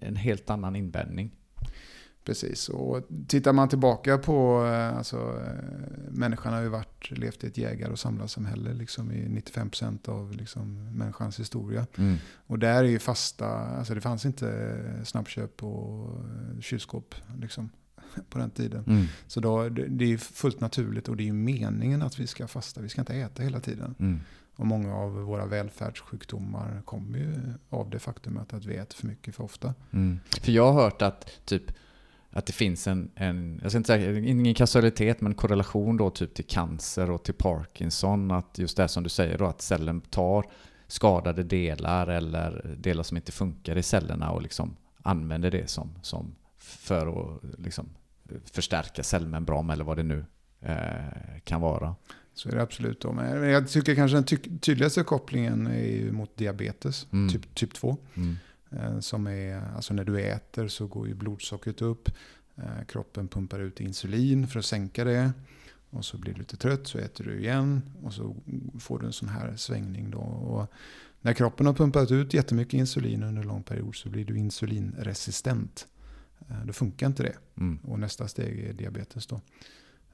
en 0.00 0.16
helt 0.16 0.50
annan 0.50 0.76
inbäddning. 0.76 1.30
Precis, 2.24 2.68
och 2.68 3.02
tittar 3.28 3.52
man 3.52 3.68
tillbaka 3.68 4.18
på, 4.18 4.66
eh, 4.66 4.96
alltså, 4.96 5.16
eh, 5.16 5.64
människan 6.10 6.52
har 6.52 6.60
ju 6.60 6.68
varit, 6.68 7.10
levt 7.10 7.44
i 7.44 7.46
ett 7.46 7.58
jägar 7.58 7.90
och 7.90 7.98
samlarsamhälle 7.98 8.74
liksom 8.74 9.12
i 9.12 9.28
95% 9.28 10.08
av 10.08 10.32
liksom, 10.32 10.96
människans 10.98 11.40
historia. 11.40 11.86
Mm. 11.98 12.16
Och 12.46 12.58
där 12.58 12.84
är 12.84 12.88
ju 12.88 12.98
fasta, 12.98 13.48
alltså 13.48 13.94
det 13.94 14.00
fanns 14.00 14.26
inte 14.26 15.02
snabbköp 15.04 15.62
och 15.62 16.24
kylskåp 16.60 17.14
liksom, 17.40 17.70
på 18.30 18.38
den 18.38 18.50
tiden. 18.50 18.84
Mm. 18.86 19.06
Så 19.26 19.40
då, 19.40 19.68
det 19.68 20.12
är 20.12 20.18
fullt 20.18 20.60
naturligt 20.60 21.08
och 21.08 21.16
det 21.16 21.22
är 21.22 21.24
ju 21.24 21.32
meningen 21.32 22.02
att 22.02 22.18
vi 22.18 22.26
ska 22.26 22.46
fasta, 22.46 22.80
vi 22.80 22.88
ska 22.88 23.00
inte 23.00 23.14
äta 23.14 23.42
hela 23.42 23.60
tiden. 23.60 23.94
Mm. 23.98 24.20
Och 24.56 24.66
många 24.66 24.94
av 24.94 25.12
våra 25.12 25.46
välfärdssjukdomar 25.46 26.82
kommer 26.84 27.18
ju 27.18 27.34
av 27.70 27.90
det 27.90 27.98
faktumet 27.98 28.54
att 28.54 28.64
vi 28.64 28.76
äter 28.76 28.96
för 28.96 29.06
mycket 29.06 29.34
för 29.34 29.44
ofta. 29.44 29.74
Mm. 29.90 30.20
För 30.42 30.52
jag 30.52 30.72
har 30.72 30.82
hört 30.82 31.02
att 31.02 31.30
typ 31.44 31.72
att 32.32 32.46
det 32.46 32.52
finns 32.52 32.86
en, 32.86 33.10
en, 33.14 33.58
jag 33.62 33.70
ska 33.70 33.76
inte 33.78 33.86
säga 33.86 34.18
ingen 34.18 34.54
kausalitet, 34.54 35.20
men 35.20 35.34
korrelation 35.34 35.96
då 35.96 36.10
typ 36.10 36.34
till 36.34 36.44
cancer 36.44 37.10
och 37.10 37.22
till 37.22 37.34
Parkinson. 37.34 38.30
Att 38.30 38.58
just 38.58 38.76
det 38.76 38.88
som 38.88 39.02
du 39.02 39.08
säger 39.08 39.38
då, 39.38 39.46
att 39.46 39.62
cellen 39.62 40.00
tar 40.00 40.46
skadade 40.86 41.42
delar 41.42 42.06
eller 42.06 42.76
delar 42.78 43.02
som 43.02 43.16
inte 43.16 43.32
funkar 43.32 43.76
i 43.78 43.82
cellerna 43.82 44.30
och 44.30 44.42
liksom 44.42 44.76
använder 45.02 45.50
det 45.50 45.70
som, 45.70 45.90
som 46.02 46.34
för 46.58 47.06
att 47.06 47.58
liksom 47.58 47.88
förstärka 48.44 49.02
cellmembran 49.02 49.70
eller 49.70 49.84
vad 49.84 49.96
det 49.96 50.02
nu 50.02 50.24
eh, 50.60 51.40
kan 51.44 51.60
vara. 51.60 51.94
Så 52.34 52.48
är 52.48 52.52
det 52.52 52.62
absolut. 52.62 53.00
Då. 53.00 53.12
Men 53.12 53.50
jag 53.50 53.68
tycker 53.68 53.94
kanske 53.94 54.16
den 54.16 54.24
ty 54.24 54.36
tydligaste 54.60 55.02
kopplingen 55.02 55.66
är 55.66 56.12
mot 56.12 56.36
diabetes, 56.36 57.06
mm. 57.12 57.28
typ, 57.28 57.54
typ 57.54 57.74
2. 57.74 57.96
Mm. 58.14 58.36
Eh, 58.70 59.00
som 59.00 59.26
är, 59.26 59.62
alltså 59.76 59.94
när 59.94 60.04
du 60.04 60.20
äter 60.20 60.68
så 60.68 60.86
går 60.86 61.08
ju 61.08 61.14
blodsockret 61.14 61.82
upp. 61.82 62.08
Eh, 62.56 62.84
kroppen 62.88 63.28
pumpar 63.28 63.60
ut 63.60 63.80
insulin 63.80 64.46
för 64.48 64.58
att 64.58 64.64
sänka 64.64 65.04
det. 65.04 65.32
Och 65.90 66.04
så 66.04 66.18
blir 66.18 66.32
du 66.32 66.38
lite 66.38 66.56
trött 66.56 66.86
så 66.86 66.98
äter 66.98 67.24
du 67.24 67.40
igen. 67.40 67.82
Och 68.02 68.12
så 68.12 68.36
får 68.78 68.98
du 68.98 69.06
en 69.06 69.12
sån 69.12 69.28
här 69.28 69.56
svängning. 69.56 70.10
Då. 70.10 70.18
Och 70.18 70.72
när 71.20 71.32
kroppen 71.32 71.66
har 71.66 71.74
pumpat 71.74 72.10
ut 72.10 72.34
jättemycket 72.34 72.74
insulin 72.74 73.22
under 73.22 73.42
en 73.42 73.48
lång 73.48 73.62
period 73.62 73.96
så 73.96 74.08
blir 74.08 74.24
du 74.24 74.38
insulinresistent. 74.38 75.86
Eh, 76.48 76.64
då 76.64 76.72
funkar 76.72 77.06
inte 77.06 77.22
det. 77.22 77.36
Mm. 77.56 77.78
Och 77.82 77.98
nästa 77.98 78.28
steg 78.28 78.58
är 78.58 78.72
diabetes. 78.72 79.26
då. 79.26 79.40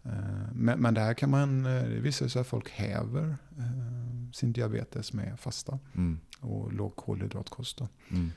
Eh, 0.03 0.53
men, 0.53 0.81
men 0.81 0.95
där 0.95 1.15
kan 1.15 1.31
man, 1.31 1.67
eh, 1.67 1.83
det 1.83 2.01
visar 2.01 2.29
sig 2.29 2.41
att 2.41 2.47
folk 2.47 2.71
häver 2.71 3.37
sin 4.33 4.53
diabetes 4.53 5.13
med 5.13 5.41
fasta 5.41 5.79
mm. 5.95 6.21
och 6.41 6.73
låg 6.73 6.97
kolhydratkost. 6.97 7.81
Mm. 8.09 8.31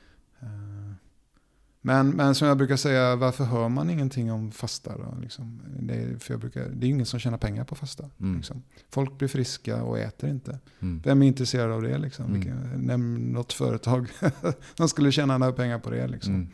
Men, 1.82 2.10
men 2.10 2.34
som 2.34 2.48
jag 2.48 2.58
brukar 2.58 2.76
säga, 2.76 3.16
varför 3.16 3.44
hör 3.44 3.68
man 3.68 3.90
ingenting 3.90 4.32
om 4.32 4.52
fasta? 4.52 4.98
Då, 4.98 5.16
liksom? 5.20 5.62
det, 5.80 5.94
är, 5.94 6.18
för 6.18 6.34
jag 6.34 6.40
brukar, 6.40 6.68
det 6.68 6.86
är 6.86 6.88
ingen 6.88 7.06
som 7.06 7.20
tjänar 7.20 7.38
pengar 7.38 7.64
på 7.64 7.74
fasta. 7.74 8.10
Mm. 8.20 8.36
Liksom. 8.36 8.62
Folk 8.90 9.18
blir 9.18 9.28
friska 9.28 9.82
och 9.82 9.98
äter 9.98 10.30
inte. 10.30 10.58
Mm. 10.80 11.02
Vem 11.04 11.22
är 11.22 11.26
intresserad 11.26 11.72
av 11.72 11.82
det? 11.82 11.98
Liksom? 11.98 12.24
Mm. 12.24 12.40
Vilka, 12.40 12.54
nämn 12.76 13.32
något 13.32 13.52
företag 13.52 14.06
som 14.74 14.88
skulle 14.88 15.12
tjäna 15.12 15.38
några 15.38 15.52
pengar 15.52 15.78
på 15.78 15.90
det. 15.90 16.06
Liksom. 16.06 16.48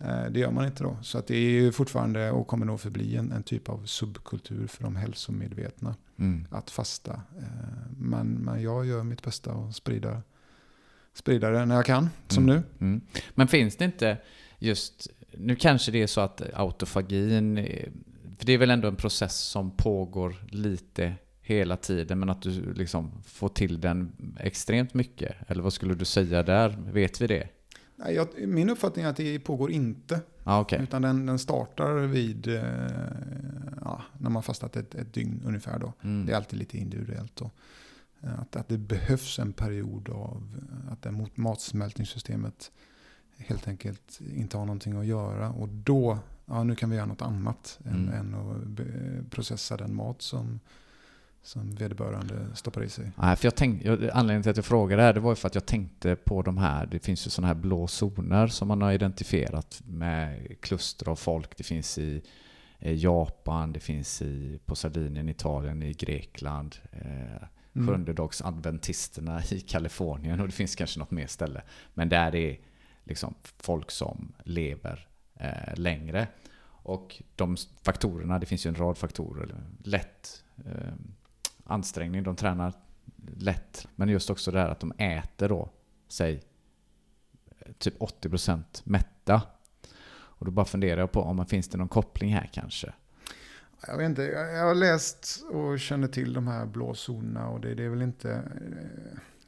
Eh, 0.00 0.24
Det 0.30 0.40
gör 0.40 0.50
man 0.50 0.66
inte 0.66 0.82
då. 0.84 0.96
Så 1.02 1.18
att 1.18 1.26
det 1.26 1.36
är 1.36 1.50
ju 1.50 1.72
fortfarande 1.72 2.30
och 2.30 2.46
kommer 2.46 2.66
nog 2.66 2.80
förbli 2.80 3.16
en, 3.16 3.32
en 3.32 3.42
typ 3.42 3.68
av 3.68 3.84
subkultur 3.86 4.66
för 4.66 4.82
de 4.84 4.96
hälsomedvetna 4.96 5.94
Mm. 6.18 6.46
att 6.50 6.70
fasta. 6.70 7.12
Eh, 7.38 7.44
Men, 7.98 8.26
men 8.28 8.62
jag 8.62 8.86
gör 8.86 9.02
mitt 9.04 9.22
bästa 9.22 9.52
och 9.52 9.74
sprida, 9.74 10.22
sprida 11.14 11.50
det 11.50 11.66
när 11.66 11.74
jag 11.74 11.84
kan, 11.86 12.08
som 12.28 12.44
Mm. 12.44 12.56
nu. 12.56 12.86
Mm. 12.86 13.00
Men 13.34 13.48
finns 13.48 13.76
det 13.76 13.84
inte 13.84 14.16
just, 14.58 15.08
nu 15.32 15.56
kanske 15.56 15.90
det 15.92 16.02
är 16.02 16.06
så 16.06 16.20
att 16.20 16.42
autofagin, 16.54 17.58
är- 17.58 17.92
för 18.38 18.46
det 18.46 18.52
är 18.52 18.58
väl 18.58 18.70
ändå 18.70 18.88
en 18.88 18.96
process 18.96 19.36
som 19.38 19.70
pågår 19.70 20.34
lite 20.50 21.14
hela 21.42 21.76
tiden, 21.76 22.18
men 22.18 22.28
att 22.30 22.42
du 22.42 22.72
liksom 22.74 23.22
får 23.26 23.48
till 23.48 23.80
den 23.80 24.12
extremt 24.40 24.94
mycket? 24.94 25.36
Eller 25.46 25.62
vad 25.62 25.72
skulle 25.72 25.94
du 25.94 26.04
säga 26.04 26.42
där? 26.42 26.78
Vet 26.92 27.20
vi 27.20 27.26
det? 27.26 27.48
Nej, 28.04 28.14
jag, 28.14 28.28
min 28.48 28.70
uppfattning 28.70 29.04
är 29.04 29.08
att 29.08 29.16
det 29.16 29.38
pågår 29.38 29.70
inte. 29.70 30.20
Ja, 30.44 30.60
okej. 30.60 30.82
Utan 30.82 31.02
den, 31.02 31.26
den 31.26 31.38
startar 31.38 31.94
vid, 31.94 32.48
eh, 32.48 32.62
ja, 33.80 34.02
när 34.18 34.30
man 34.30 34.42
fastat 34.42 34.76
ett, 34.76 34.94
ett 34.94 35.14
dygn 35.14 35.42
ungefär. 35.46 35.78
Då. 35.78 35.92
Mm. 36.02 36.26
Det 36.26 36.32
är 36.32 36.36
alltid 36.36 36.58
lite 36.58 36.78
individuellt. 36.78 37.36
Då. 37.36 37.50
Eh, 38.20 38.40
Att, 38.40 38.56
att 38.56 38.68
det 38.68 38.78
behövs 38.78 39.38
en 39.38 39.52
period 39.52 40.08
av 40.08 40.42
att 40.90 41.02
det 41.02 41.10
mot- 41.10 41.36
matsmältningssystemet 41.36 42.70
helt 43.36 43.68
enkelt 43.68 44.20
inte 44.36 44.56
har 44.58 44.64
någonting 44.66 44.96
att 44.96 45.06
göra. 45.06 45.50
Och 45.50 45.68
då, 45.68 46.18
ja 46.46 46.64
nu 46.64 46.74
kan 46.74 46.90
vi 46.90 46.96
göra 46.96 47.06
något 47.06 47.22
annat 47.22 47.78
än, 47.84 48.08
Mm. 48.08 48.14
än 48.14 48.34
att 48.34 48.66
be- 48.66 49.24
processa 49.30 49.76
den 49.76 49.94
mat 49.94 50.22
som, 50.22 50.60
som 51.42 51.74
vederbörande 51.74 52.46
stoppar 52.54 52.82
i 52.82 52.88
sig. 52.88 53.12
Nej, 53.16 53.36
för 53.36 53.46
jag 53.46 53.54
tänkte, 53.54 53.90
anledningen 54.12 54.42
till 54.42 54.50
att 54.50 54.56
jag 54.56 54.64
frågade 54.66 55.02
det 55.02 55.06
här, 55.06 55.12
det 55.12 55.20
var 55.20 55.30
ju 55.30 55.36
för 55.36 55.46
att 55.48 55.54
jag 55.54 55.66
tänkte 55.66 56.16
på 56.16 56.42
de 56.42 56.58
här, 56.58 56.86
det 56.86 56.98
finns 56.98 57.26
ju 57.26 57.30
sådana 57.30 57.46
här 57.54 57.54
blå 57.60 57.86
zoner 57.86 58.46
som 58.46 58.68
man 58.68 58.82
har 58.82 58.92
identifierat 58.92 59.82
med 59.86 60.56
kluster 60.60 61.08
av 61.08 61.16
folk. 61.16 61.56
Det 61.56 61.64
finns 61.64 61.98
i 61.98 62.22
eh, 62.78 62.94
Japan, 62.94 63.72
det 63.72 63.80
finns 63.80 64.22
i, 64.22 64.60
på 64.66 64.74
Sardinien, 64.76 65.28
Italien, 65.28 65.82
i 65.82 65.92
Grekland, 65.92 66.76
eh, 66.92 67.46
Mm. 67.74 67.88
sjundedagsadventisterna 67.88 69.42
i 69.50 69.60
Kalifornien 69.60 70.40
och 70.40 70.46
det 70.46 70.52
finns 70.52 70.76
kanske 70.76 70.98
något 70.98 71.10
mer 71.10 71.26
ställe. 71.26 71.62
Men 71.94 72.08
där 72.08 72.34
är 72.34 72.58
liksom 73.04 73.34
folk 73.42 73.90
som 73.90 74.32
lever 74.44 75.08
eh, 75.34 75.74
längre. 75.76 76.28
Och 76.82 77.22
de 77.36 77.56
faktorerna, 77.82 78.38
det 78.38 78.46
finns 78.46 78.66
ju 78.66 78.68
en 78.68 78.74
rad 78.74 78.98
faktorer. 78.98 79.54
Lätt 79.84 80.44
eh, 80.66 80.92
ansträngning, 81.70 82.22
de 82.22 82.36
tränar 82.36 82.72
lätt. 83.36 83.88
Men 83.96 84.08
just 84.08 84.30
också 84.30 84.50
det 84.50 84.60
här 84.60 84.68
att 84.68 84.80
de 84.80 84.92
äter 84.98 85.48
då, 85.48 85.70
säg 86.08 86.42
typ 87.78 87.98
80% 87.98 88.62
mätta. 88.84 89.42
Och 90.12 90.46
då 90.46 90.50
bara 90.50 90.66
funderar 90.66 91.00
jag 91.00 91.12
på 91.12 91.22
om 91.22 91.36
det 91.36 91.46
finns 91.46 91.68
det 91.68 91.78
någon 91.78 91.88
koppling 91.88 92.34
här 92.34 92.50
kanske. 92.52 92.92
Jag 93.86 93.96
vet 93.96 94.06
inte, 94.06 94.22
jag, 94.22 94.66
har 94.66 94.74
läst 94.74 95.44
och 95.50 95.80
känner 95.80 96.08
till 96.08 96.32
de 96.32 96.48
här 96.48 96.66
blå 96.66 96.94
zonerna 96.94 97.48
och 97.48 97.60
det, 97.60 97.74
det 97.74 97.84
är 97.84 97.88
väl 97.88 98.02
inte 98.02 98.42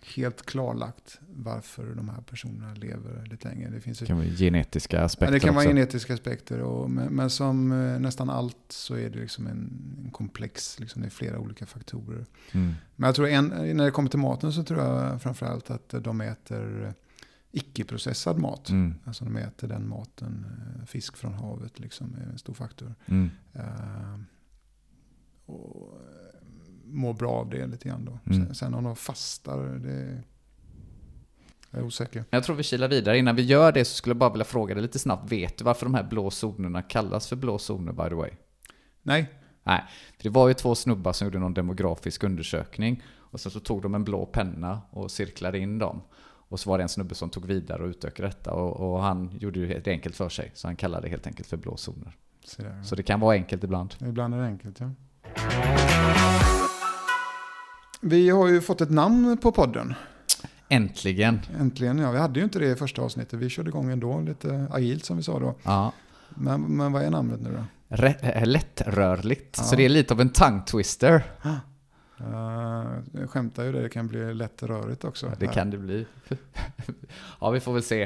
helt 0.07 0.47
klarlagt 0.47 1.21
varför 1.29 1.95
de 1.95 2.09
här 2.09 2.21
personerna 2.21 2.75
lever 2.75 3.27
lite 3.27 3.49
längre. 3.49 3.71
Det 3.71 3.81
finns 3.81 3.99
Det 3.99 4.07
kan 4.07 4.17
vara 4.17 4.27
genetiska 4.27 4.97
Ja, 4.97 5.03
aspekter 5.03 5.33
det 5.33 5.41
kan 5.41 5.55
vara 5.55 5.65
också. 5.65 5.75
genetiska 5.75 6.15
aspekter, 6.15 6.61
och, 6.61 6.91
men, 6.91 7.15
men 7.15 7.31
som 7.31 7.73
eh, 7.73 8.01
nästan 8.01 8.31
allt 8.31 8.57
så 8.69 8.95
är 8.95 9.11
det 9.11 9.19
liksom 9.19 9.47
en, 9.47 9.97
en 10.05 10.11
komplex, 10.11 10.81
liksom, 10.81 11.03
det 11.03 11.09
är 11.09 11.11
flera 11.11 11.39
olika 11.39 11.67
faktorer. 11.67 12.27
Mm. 12.53 12.75
Men 12.97 13.07
jag 13.09 13.15
tror 13.15 13.29
en, 13.29 13.47
när 13.49 13.85
det 13.85 13.91
kommer 13.91 14.09
till 14.09 14.19
maten 14.19 14.53
så 14.53 14.65
tror 14.65 14.81
jag 14.81 15.23
framförallt 15.23 15.71
att 15.71 15.95
de 16.01 16.21
äter 16.21 16.85
eh, 16.85 16.93
icke-processad 17.51 18.39
mat. 18.39 18.69
Mm. 18.69 18.95
Alltså 19.05 19.25
de 19.25 19.37
äter 19.37 19.69
den 19.69 19.89
maten, 19.89 20.47
eh, 20.79 20.85
fisk 20.87 21.17
från 21.17 21.35
havet 21.35 21.81
liksom, 21.81 22.15
är 22.15 22.31
en 22.33 22.39
stor 22.39 22.55
faktor. 22.55 22.95
Mm. 23.07 23.31
Eh, 23.53 24.21
och 25.47 25.99
mår 26.93 27.13
bra 27.15 27.31
av 27.31 27.51
det 27.51 27.67
lite 27.67 27.89
grann 27.89 28.05
då. 28.05 28.19
Mm. 28.33 28.47
Sen, 28.47 28.55
sen 28.55 28.75
om 28.75 28.85
de 28.85 28.97
fastar, 28.97 29.59
det 29.59 30.23
jag 31.71 31.81
är 31.81 31.87
osäker. 31.87 32.25
Jag 32.31 32.45
tror 32.45 32.57
vi 32.57 32.63
kilar 32.63 32.89
vidare. 32.89 33.19
Innan 33.19 33.37
vi 33.37 33.43
gör 33.43 33.73
det 33.73 33.85
så 33.85 33.95
skulle 33.95 34.11
jag 34.11 34.19
bara 34.19 34.31
vilja 34.31 34.45
fråga 34.45 34.75
dig 34.75 34.83
lite 34.83 34.99
snabbt. 34.99 35.33
Vet 35.33 35.59
du 35.59 35.65
varför 35.65 35.87
de 35.87 35.95
här 35.95 36.03
blå 36.03 36.31
zonerna 36.31 36.83
kallas 36.83 37.29
för 37.29 37.37
blå 37.37 37.59
zoner 37.59 37.93
by 37.93 38.09
the 38.09 38.15
way? 38.15 38.31
Nej, 39.03 39.31
Nej, 39.65 39.85
för 40.17 40.23
det 40.23 40.31
var 40.31 40.49
ju 40.49 40.55
två 40.55 40.75
snubbar 40.75 41.13
som 41.13 41.27
gjorde 41.27 41.39
någon 41.39 41.55
demografisk 41.55 42.25
undersökning. 42.25 43.03
Och 43.17 43.41
sen 43.41 43.53
så 43.53 43.61
tog 43.61 43.83
de 43.83 43.95
en 43.95 44.05
blå 44.05 44.27
penna 44.27 44.81
och 44.91 45.11
cirklade 45.11 45.59
in 45.59 45.79
dem. 45.79 46.03
Och 46.25 46.61
så 46.61 46.71
var 46.71 46.79
det 46.79 46.83
en 46.85 46.89
snubbe 46.89 47.15
som 47.15 47.31
tog 47.31 47.47
vidare 47.47 47.83
och 47.83 47.89
utökade 47.89 48.29
detta. 48.29 48.53
Och, 48.53 48.93
och 48.93 49.03
han 49.03 49.31
gjorde 49.39 49.59
ju 49.59 49.67
helt 49.67 49.89
enkelt 49.89 50.17
för 50.17 50.29
sig. 50.29 50.51
Så 50.55 50.69
han 50.69 50.77
kallade 50.77 51.07
det 51.07 51.11
helt 51.11 51.27
enkelt 51.27 51.49
för 51.49 51.57
blå 51.57 51.77
zoner. 51.77 52.17
så 52.45 52.63
där. 52.63 52.83
Så 52.83 52.95
det 52.95 53.03
kan 53.03 53.21
vara 53.21 53.35
enkelt 53.35 53.65
ibland. 53.65 53.95
Ibland 54.01 54.35
är 54.35 54.39
det 54.39 54.47
enkelt, 54.47 54.81
ja. 54.81 54.91
Vi 58.05 58.31
har 58.31 58.49
ju 58.49 58.61
fått 58.61 58.81
ett 58.81 58.91
namn 58.91 59.37
på 59.37 59.53
podden. 59.53 59.95
Äntligen! 60.69 61.41
Äntligen, 61.61 61.99
ja. 61.99 62.11
Vi 62.11 62.19
hade 62.19 62.41
ju 62.41 62.45
inte 62.45 62.59
det 62.59 62.71
i 62.71 62.77
första 62.77 63.03
avsnittet. 63.03 63.39
Vi 63.39 63.49
körde 63.49 63.69
igång 63.69 63.91
ändå, 63.91 64.21
lite 64.21 64.67
agilt 64.71 65.05
som 65.05 65.17
vi 65.17 65.23
sa 65.23 65.39
då. 65.39 65.55
Ja. 65.63 65.93
Men, 66.29 66.61
men 66.61 66.93
vad 66.93 67.03
är 67.03 67.11
namnet 67.11 67.41
nu 67.41 67.51
då? 67.53 67.65
Rätt, 67.97 68.23
äh, 68.23 68.47
lättrörligt. 68.47 69.57
Ja. 69.59 69.65
Så 69.65 69.77
det 69.77 69.85
är 69.85 69.89
lite 69.89 70.15
av 70.15 70.21
en 70.21 70.29
tongue 70.29 70.63
twister. 70.67 71.25
Uh, 72.21 72.87
jag 73.13 73.31
skämtar 73.31 73.65
ju 73.65 73.73
det, 73.73 73.83
det 73.83 73.89
kan 73.89 74.09
bli 74.09 74.35
lätt 74.35 74.63
rörigt 74.63 75.05
också. 75.05 75.27
Ja, 75.27 75.33
det 75.39 75.47
kan 75.47 75.71
det 75.71 75.79
bli. 75.79 76.07
ja, 77.41 77.51
vi 77.51 77.61
får 77.61 77.73
väl 77.73 77.83
se. 77.83 78.03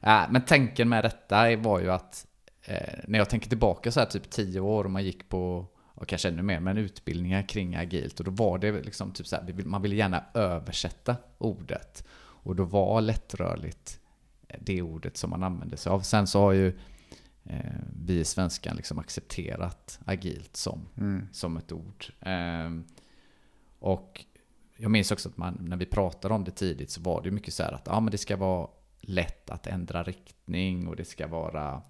Äh, 0.00 0.22
men 0.30 0.42
tanken 0.42 0.88
med 0.88 1.04
detta 1.04 1.56
var 1.56 1.80
ju 1.80 1.90
att 1.90 2.26
eh, 2.64 2.98
när 3.06 3.18
jag 3.18 3.30
tänker 3.30 3.48
tillbaka 3.48 3.92
så 3.92 4.00
här 4.00 4.06
typ 4.06 4.30
tio 4.30 4.60
år 4.60 4.84
och 4.84 4.90
man 4.90 5.04
gick 5.04 5.28
på, 5.28 5.66
och 6.02 6.08
kanske 6.08 6.28
ännu 6.28 6.42
mer, 6.42 6.60
men 6.60 6.78
utbildningar 6.78 7.48
kring 7.48 7.74
agilt. 7.74 8.18
Och 8.20 8.24
då 8.24 8.30
var 8.30 8.58
det 8.58 8.72
liksom 8.72 9.12
typ 9.12 9.26
så 9.26 9.36
här, 9.36 9.64
man 9.64 9.82
ville 9.82 9.96
gärna 9.96 10.24
översätta 10.34 11.16
ordet. 11.38 12.04
Och 12.14 12.56
då 12.56 12.64
var 12.64 13.00
lättrörligt 13.00 14.00
det 14.60 14.82
ordet 14.82 15.16
som 15.16 15.30
man 15.30 15.42
använde 15.42 15.76
sig 15.76 15.90
av. 15.90 16.00
Sen 16.00 16.26
så 16.26 16.40
har 16.40 16.52
ju 16.52 16.68
eh, 17.44 17.80
vi 18.04 18.20
i 18.20 18.24
svenskan 18.24 18.76
liksom 18.76 18.98
accepterat 18.98 20.00
agilt 20.04 20.56
som 20.56 20.88
Mm. 20.96 21.28
som 21.32 21.56
ett 21.56 21.72
ord. 21.72 22.06
Ehm, 22.20 22.84
och 23.78 24.24
jag 24.76 24.90
minns 24.90 25.10
också 25.10 25.28
att 25.28 25.36
man, 25.36 25.58
när 25.60 25.76
vi 25.76 25.86
pratade 25.86 26.34
om 26.34 26.44
det 26.44 26.50
tidigt 26.50 26.90
så 26.90 27.00
var 27.00 27.22
det 27.22 27.30
mycket 27.30 27.54
så 27.54 27.62
här 27.62 27.72
att 27.72 27.86
ja, 27.86 28.00
men 28.00 28.10
det 28.10 28.18
ska 28.18 28.36
vara 28.36 28.68
lätt 29.00 29.50
att 29.50 29.66
ändra 29.66 30.02
riktning 30.02 30.88
och 30.88 30.96
det 30.96 31.04
ska 31.04 31.26
vara 31.26 31.82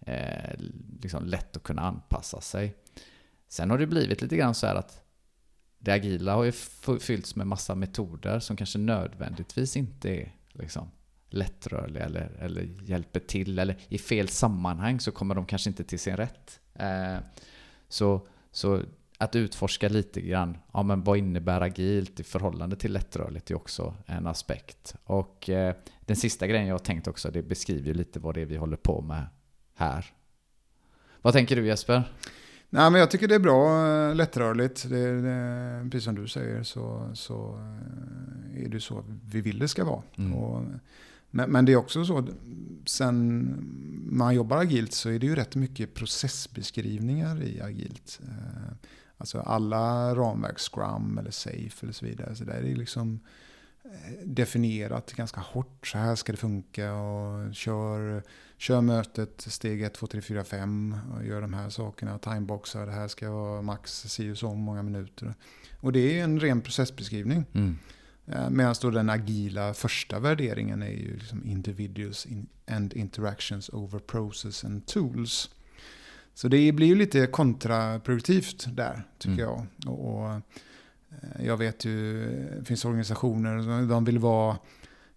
eh, 0.00 0.60
liksom 1.02 1.24
lätt 1.24 1.56
att 1.56 1.62
kunna 1.62 1.82
anpassa 1.82 2.40
sig. 2.40 2.74
Sen 3.52 3.70
har 3.70 3.78
det 3.78 3.86
blivit 3.86 4.22
lite 4.22 4.36
grann 4.36 4.54
så 4.54 4.66
här 4.66 4.74
att 4.74 5.02
det 5.78 5.92
agila 5.92 6.34
har 6.34 6.44
ju 6.44 6.52
fyllts 7.00 7.36
med 7.36 7.46
massa 7.46 7.74
metoder 7.74 8.40
som 8.40 8.56
kanske 8.56 8.78
nödvändigtvis 8.78 9.76
inte 9.76 10.10
är 10.10 10.36
liksom, 10.52 10.90
lättrörliga 11.30 12.04
eller, 12.04 12.36
eller 12.38 12.62
hjälper 12.62 13.20
till. 13.20 13.58
Eller 13.58 13.76
i 13.88 13.98
fel 13.98 14.28
sammanhang 14.28 15.00
så 15.00 15.12
kommer 15.12 15.34
de 15.34 15.46
kanske 15.46 15.70
inte 15.70 15.84
till 15.84 15.98
sin 15.98 16.16
rätt. 16.16 16.60
Eh, 16.74 17.16
så, 17.88 18.26
så 18.50 18.82
att 19.18 19.36
utforska 19.36 19.88
lite 19.88 20.20
grann, 20.20 20.58
ja 20.72 20.82
men 20.82 21.02
vad 21.04 21.18
innebär 21.18 21.60
agilt 21.60 22.20
i 22.20 22.24
förhållande 22.24 22.76
till 22.76 22.92
lättrörligt 22.92 23.50
är 23.50 23.54
också 23.54 23.94
en 24.06 24.26
aspekt. 24.26 24.94
Och 25.04 25.50
eh, 25.50 25.76
den 26.00 26.16
sista 26.16 26.46
grejen 26.46 26.66
jag 26.66 26.74
har 26.74 26.78
tänkt 26.78 27.08
också, 27.08 27.30
det 27.30 27.42
beskriver 27.42 27.86
ju 27.86 27.94
lite 27.94 28.20
vad 28.20 28.34
det 28.34 28.40
är 28.40 28.46
vi 28.46 28.56
håller 28.56 28.76
på 28.76 29.00
med 29.00 29.26
här. 29.74 30.06
Vad 31.22 31.32
tänker 31.32 31.56
du 31.56 31.66
Jesper? 31.66 32.04
Nej, 32.74 32.90
men 32.90 33.00
jag 33.00 33.10
tycker 33.10 33.28
det 33.28 33.34
är 33.34 33.38
bra, 33.38 33.86
eh, 33.86 34.14
lättrörligt. 34.14 34.88
Det, 34.88 35.20
det, 35.20 35.88
precis 35.90 36.04
som 36.04 36.14
du 36.14 36.28
säger 36.28 36.62
så, 36.62 37.10
så 37.14 37.58
eh, 38.56 38.64
är 38.64 38.68
det 38.68 38.80
så 38.80 39.04
vi 39.24 39.40
vill 39.40 39.58
det 39.58 39.68
ska 39.68 39.84
vara. 39.84 40.02
Mm. 40.16 40.34
Och, 40.34 40.64
men, 41.30 41.50
men 41.50 41.64
det 41.64 41.72
är 41.72 41.76
också 41.76 42.04
så, 42.04 42.28
sen 42.86 43.48
man 44.10 44.34
jobbar 44.34 44.56
agilt 44.56 44.92
så 44.92 45.10
är 45.10 45.18
det 45.18 45.26
ju 45.26 45.34
rätt 45.34 45.56
mycket 45.56 45.94
processbeskrivningar 45.94 47.42
i 47.42 47.60
agilt. 47.60 48.20
Eh, 48.22 48.72
Alltså 49.22 49.40
alla 49.40 50.14
ramverk, 50.14 50.58
Scrum 50.58 51.18
eller 51.18 51.30
Safe 51.30 51.76
eller 51.82 51.92
så 51.92 52.04
vidare. 52.06 52.34
Så 52.34 52.44
där 52.44 52.54
är 52.54 52.74
liksom 52.76 53.14
eh, 53.14 53.20
definierat 54.24 55.12
ganska 55.12 55.40
hårt. 55.40 55.86
Så 55.86 55.98
här 55.98 56.14
ska 56.16 56.32
det 56.32 56.38
funka 56.38 56.94
och 56.94 57.54
kör, 57.54 58.22
kör 58.56 58.80
mötet 58.80 59.40
steg 59.40 59.82
1, 59.82 59.94
2, 59.94 60.06
3, 60.06 60.20
4, 60.20 60.44
5 60.44 60.96
och 61.14 61.24
gör 61.26 61.40
de 61.40 61.54
här 61.54 61.70
sakerna. 61.70 62.18
Timeboxar, 62.18 62.86
det 62.86 62.92
här 62.92 63.08
ska 63.08 63.30
vara 63.30 63.62
max 63.62 63.92
si 64.02 64.30
och 64.32 64.38
så 64.38 64.54
många 64.54 64.82
minuter. 64.82 65.34
Och 65.80 65.92
det 65.92 66.20
är 66.20 66.24
en 66.24 66.40
ren 66.40 66.60
processbeskrivning. 66.60 67.44
Mm. 67.54 67.78
Eh, 68.26 68.50
Medan 68.50 68.74
då 68.82 68.90
den 68.90 69.10
agila 69.10 69.74
första 69.74 70.18
värderingen 70.18 70.82
är 70.82 70.90
ju 70.90 71.16
liksom 71.16 71.44
individuals 71.46 72.26
in 72.26 72.46
and 72.66 72.92
interactions 72.94 73.68
over 73.68 73.98
process 73.98 74.64
and 74.64 74.86
tools. 74.86 75.50
Så 76.34 76.48
det 76.48 76.72
blir 76.72 76.86
ju 76.86 76.94
lite 76.94 77.26
kontraproduktivt 77.26 78.66
där, 78.76 79.02
tycker 79.18 79.42
Mm. 79.44 79.66
jag. 79.84 79.92
Och, 79.92 80.40
jag 81.40 81.56
vet 81.56 81.84
ju, 81.84 82.24
det 82.58 82.64
finns 82.64 82.84
organisationer 82.84 83.86
de 83.88 84.04
vill 84.04 84.18
vara 84.18 84.58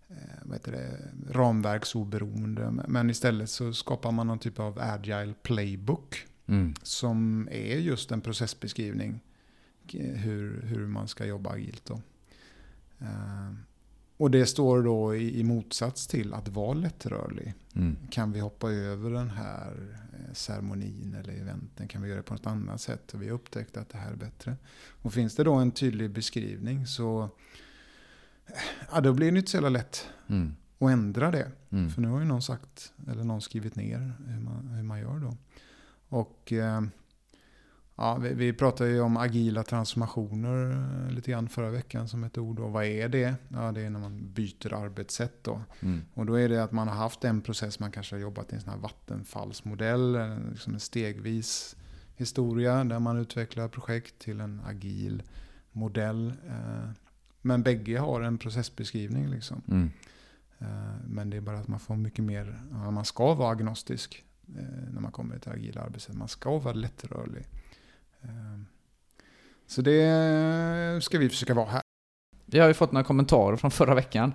eh, 0.10 0.16
vad 0.44 0.54
heter 0.58 0.72
det, 0.72 0.98
ramverksoberoende. 1.34 2.72
Men 2.88 3.10
istället 3.10 3.50
så 3.50 3.74
skapar 3.74 4.12
man 4.12 4.28
någon 4.28 4.40
typ 4.40 4.60
av 4.60 4.80
agile 4.82 5.34
playbook 5.44 6.28
Mm. 6.48 6.74
som 6.84 7.48
är 7.52 7.78
just 7.78 8.12
en 8.12 8.22
processbeskrivning 8.22 9.20
eh, 9.94 10.06
hur, 10.16 10.62
hur 10.62 10.88
man 10.88 11.08
ska 11.08 11.26
jobba 11.26 11.50
agilt. 11.50 11.86
Då. 11.86 12.02
Eh, 13.00 13.54
Och 14.18 14.32
det 14.32 14.46
står 14.46 14.84
då 14.84 15.16
i, 15.16 15.40
i 15.40 15.44
motsats 15.44 16.08
till 16.08 16.34
att 16.34 16.48
vara 16.48 16.74
lättrörlig. 16.74 17.54
Mm. 17.76 17.98
Kan 18.12 18.32
vi 18.32 18.40
hoppa 18.40 18.72
över 18.72 19.10
den 19.12 19.30
här 19.30 19.72
eh, 19.94 20.05
ceremonin 20.36 21.16
eller 21.20 21.34
eventen? 21.34 21.88
Kan 21.88 22.02
vi 22.02 22.08
göra 22.10 22.18
det 22.18 22.24
på 22.24 22.34
något 22.34 22.46
annat 22.48 22.82
sätt? 22.82 23.14
Och 23.14 23.22
vi 23.22 23.28
har 23.28 23.36
upptäckt 23.36 23.78
att 23.78 23.90
det 23.90 23.98
här 23.98 24.12
är 24.12 24.16
bättre. 24.16 24.56
Och 25.02 25.14
finns 25.14 25.36
det 25.36 25.44
då 25.44 25.54
en 25.54 25.72
tydlig 25.72 26.12
beskrivning 26.12 26.88
så 26.88 27.30
ja, 28.92 29.02
då 29.02 29.14
blir 29.14 29.32
det 29.32 29.38
inte 29.38 29.52
så 29.52 29.58
jävla 29.58 29.70
lätt 29.70 30.10
Mm. 30.28 30.56
att 30.80 30.90
ändra 30.90 31.32
det. 31.32 31.52
Mm. 31.70 31.90
För 31.90 32.02
nu 32.02 32.08
har 32.08 32.20
ju 32.20 32.26
någon 32.26 32.42
sagt, 32.42 32.94
eller 33.08 33.24
någon 33.24 33.42
skrivit 33.42 33.76
ner 33.76 34.14
hur 34.28 34.40
man, 34.40 34.68
hur 34.68 34.84
man 34.84 35.00
gör 35.00 35.20
då. 35.20 35.38
Och 36.10 36.54
eh, 36.54 36.82
ja, 37.96 38.16
vi, 38.16 38.34
vi 38.34 38.54
pratade 38.54 38.90
ju 38.90 39.02
om 39.02 39.18
agila 39.18 39.64
transformationer 39.64 40.72
eh, 40.72 41.12
lite 41.12 41.32
grann 41.32 41.50
förra 41.50 41.70
veckan 41.70 42.08
som 42.08 42.24
ett 42.24 42.38
ord. 42.38 42.60
Och 42.60 42.72
vad 42.72 42.86
är 42.86 43.10
det? 43.10 43.36
Ja, 43.48 43.72
det 43.72 43.82
är 43.82 43.90
när 43.90 44.00
man 44.00 44.34
byter 44.34 44.74
arbetssätt 44.74 45.44
då. 45.44 45.62
Mm. 45.80 46.02
Och 46.14 46.26
då 46.26 46.34
är 46.34 46.50
det 46.50 46.64
att 46.64 46.72
man 46.72 46.88
har 46.88 46.96
haft 46.96 47.24
en 47.24 47.42
process, 47.42 47.80
man 47.80 47.92
kanske 47.92 48.16
har 48.16 48.22
jobbat 48.22 48.52
i 48.52 48.56
en 48.56 48.62
sån 48.62 48.72
här 48.72 48.80
vattenfallsmodell, 48.80 50.16
eh, 50.16 50.38
liksom 50.52 50.74
en 50.74 50.80
stegvis 50.80 51.76
historia 52.16 52.84
där 52.84 53.00
man 53.00 53.18
utvecklar 53.18 53.68
projekt 53.68 54.20
till 54.20 54.42
en 54.42 54.62
agil 54.66 55.24
modell. 55.72 56.34
eh, 56.48 56.90
Men 57.42 57.64
bägge 57.64 58.00
har 58.00 58.22
en 58.22 58.38
processbeskrivning 58.38 59.28
liksom. 59.30 59.62
Mm. 59.68 59.90
Men 61.08 61.30
det 61.30 61.38
är 61.38 61.42
bara 61.42 61.60
att 61.60 61.68
man 61.68 61.80
får 61.80 61.96
mycket 61.96 62.26
mer, 62.26 62.62
man 62.72 63.06
ska 63.06 63.34
vara 63.34 63.52
agnostisk 63.52 64.24
när 64.92 65.02
man 65.02 65.12
kommer 65.12 65.40
till 65.40 65.52
agila 65.52 65.82
arbetssätt. 65.82 66.16
Man 66.16 66.28
ska 66.28 66.60
vara 66.60 66.74
lättrörlig. 66.74 67.46
Eh, 68.30 68.60
Så 69.68 69.82
det 69.82 71.00
ska 71.04 71.18
vi 71.18 71.30
försöka 71.30 71.54
vara 71.54 71.66
här. 71.66 71.82
Vi 72.46 72.60
har 72.60 72.68
ju 72.68 72.74
fått 72.74 72.92
några 72.92 73.04
kommentarer 73.04 73.56
från 73.56 73.72
förra 73.72 73.96
veckan. 73.96 74.34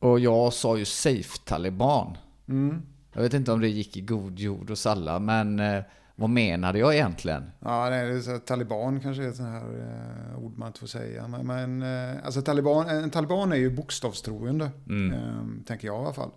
Och 0.00 0.20
jag 0.20 0.52
sa 0.52 0.76
ju 0.78 0.84
safe 0.84 1.38
taliban. 1.44 2.16
Mm. 2.48 2.82
Jag 3.12 3.22
vet 3.22 3.34
inte 3.34 3.52
om 3.52 3.60
det 3.60 3.68
gick 3.68 3.96
i 3.96 4.00
god 4.00 4.38
jord 4.38 4.70
hos 4.70 4.86
alla, 4.86 5.18
men 5.18 5.60
eh, 5.60 5.82
vad 6.16 6.30
menade 6.30 6.78
jag 6.78 6.94
egentligen? 6.94 7.50
Ja, 7.60 7.90
det 7.90 7.96
är 7.96 8.20
så 8.20 8.38
taliban 8.38 9.00
kanske 9.00 9.24
är 9.24 9.28
ett 9.28 9.36
sånt 9.36 9.48
här 9.48 10.30
eh, 10.32 10.38
ord 10.38 10.58
man 10.58 10.66
inte 10.68 10.80
får 10.80 10.86
säga. 10.86 11.28
Men, 11.28 11.46
men 11.46 11.82
eh, 11.82 12.24
alltså 12.24 12.42
taliban, 12.42 12.88
en 12.88 13.10
taliban 13.10 13.52
är 13.52 13.56
ju 13.56 13.70
bokstavstroende, 13.76 14.70
Mm. 14.88 15.12
eh, 15.12 15.64
tänker 15.66 15.86
jag 15.86 15.96
i 16.02 16.04
alla 16.04 16.12
fall. 16.14 16.30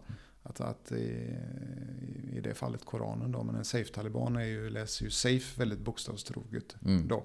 Att, 0.43 0.61
att 0.61 0.91
i, 0.91 1.35
I 2.33 2.39
det 2.43 2.53
fallet 2.53 2.85
Koranen 2.85 3.31
då, 3.31 3.43
men 3.43 3.55
en 3.55 3.65
safe-taliban 3.65 4.35
är 4.35 4.45
ju, 4.45 4.69
läser 4.69 5.05
ju 5.05 5.11
safe 5.11 5.59
väldigt 5.59 5.79
bokstavstroget 5.79 6.75
Mm. 6.85 7.07
då. 7.07 7.23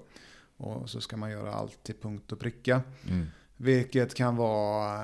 Och 0.57 0.89
så 0.89 1.01
ska 1.01 1.17
man 1.17 1.31
göra 1.31 1.53
allt 1.53 1.83
till 1.83 1.95
punkt 1.95 2.31
och 2.31 2.39
pricka. 2.39 2.81
Mm. 3.09 3.25
Vilket 3.57 4.13
kan 4.13 4.35
vara... 4.35 5.01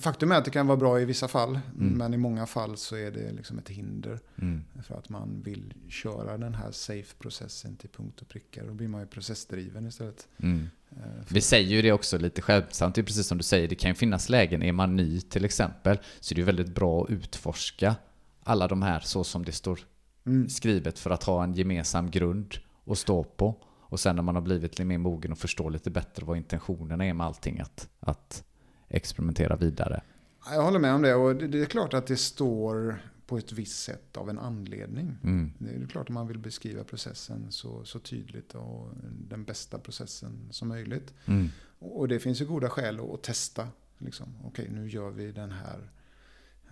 Faktum 0.00 0.32
är 0.32 0.36
att 0.36 0.44
det 0.44 0.50
kan 0.50 0.66
vara 0.66 0.76
bra 0.76 1.00
i 1.00 1.04
vissa 1.04 1.28
fall. 1.28 1.60
Mm. 1.80 1.92
Men 1.92 2.14
i 2.14 2.16
många 2.16 2.46
fall 2.46 2.76
så 2.76 2.96
är 2.96 3.10
det 3.10 3.32
liksom 3.32 3.58
ett 3.58 3.68
hinder. 3.68 4.20
Mm. 4.42 4.64
För 4.82 4.94
att 4.98 5.08
man 5.08 5.42
vill 5.44 5.74
köra 5.88 6.38
den 6.38 6.54
här 6.54 6.70
safe-processen 6.70 7.76
till 7.76 7.88
punkt 7.88 8.20
och 8.22 8.28
pricka. 8.28 8.64
Då 8.64 8.74
blir 8.74 8.88
man 8.88 9.00
ju 9.00 9.06
processdriven 9.06 9.86
istället. 9.86 10.28
Mm. 10.38 10.68
Eh, 10.90 10.96
Vi 11.28 11.40
säger 11.40 11.68
ju 11.70 11.82
det 11.82 11.92
också 11.92 12.18
lite 12.18 12.42
skämtsamt, 12.42 12.94
det 12.94 13.00
är 13.00 13.02
precis 13.02 13.26
som 13.26 13.38
du 13.38 13.44
säger, 13.44 13.68
det 13.68 13.74
kan 13.74 13.90
ju 13.90 13.94
finnas 13.94 14.28
lägen, 14.28 14.62
är 14.62 14.72
man 14.72 14.96
ny 14.96 15.20
till 15.20 15.44
exempel, 15.44 15.98
så 16.20 16.34
är 16.34 16.36
det 16.36 16.42
väldigt 16.42 16.74
bra 16.74 17.02
att 17.04 17.10
utforska 17.10 17.96
alla 18.42 18.68
de 18.68 18.82
här 18.82 19.00
så 19.00 19.24
som 19.24 19.44
det 19.44 19.52
står 19.52 19.80
Mm. 20.26 20.48
skrivet 20.48 20.98
för 20.98 21.10
att 21.10 21.22
ha 21.24 21.44
en 21.44 21.54
gemensam 21.54 22.10
grund 22.10 22.54
att 22.86 22.98
stå 22.98 23.24
på. 23.24 23.56
Och 23.88 24.00
sen 24.00 24.16
när 24.16 24.22
man 24.22 24.34
har 24.34 24.42
blivit 24.42 24.72
lite 24.72 24.84
mer 24.84 24.98
mogen 24.98 25.32
och 25.32 25.38
förstår 25.38 25.70
lite 25.70 25.90
bättre 25.90 26.24
vad 26.26 26.36
intentionerna 26.36 27.04
är 27.06 27.14
med 27.14 27.26
allting, 27.26 27.60
att, 27.60 27.88
att 28.00 28.44
experimentera 28.88 29.56
vidare. 29.56 30.02
Ja, 30.46 30.54
Jag 30.54 30.62
håller 30.62 30.78
med 30.78 30.94
om 30.94 31.02
det. 31.02 31.14
Och 31.14 31.36
det 31.36 31.46
det 31.48 31.60
är 31.60 31.66
klart 31.66 31.94
att 31.94 32.06
det 32.06 32.16
står 32.16 33.02
på 33.26 33.38
ett 33.38 33.52
visst 33.52 33.82
sätt 33.84 34.16
av 34.16 34.30
en 34.30 34.38
anledning. 34.38 35.16
Mm. 35.24 35.52
Det 35.58 35.70
är 35.70 35.86
klart 35.86 36.08
att 36.08 36.14
man 36.14 36.26
vill 36.28 36.38
beskriva 36.38 36.84
processen 36.84 37.46
så, 37.52 37.84
så 37.84 37.98
tydligt 37.98 38.54
och 38.54 38.88
den 39.28 39.44
bästa 39.44 39.78
processen 39.78 40.48
som 40.50 40.68
möjligt. 40.68 41.14
Mm. 41.26 41.48
Och 41.78 42.08
det 42.08 42.18
finns 42.20 42.40
ju 42.40 42.46
goda 42.46 42.70
skäl 42.70 43.00
att, 43.00 43.10
att 43.10 43.22
testa. 43.22 43.68
Liksom. 43.98 44.26
Okej, 44.44 44.68
nu 44.70 44.88
gör 44.88 45.10
vi 45.10 45.32
den 45.32 45.50
här 45.52 45.90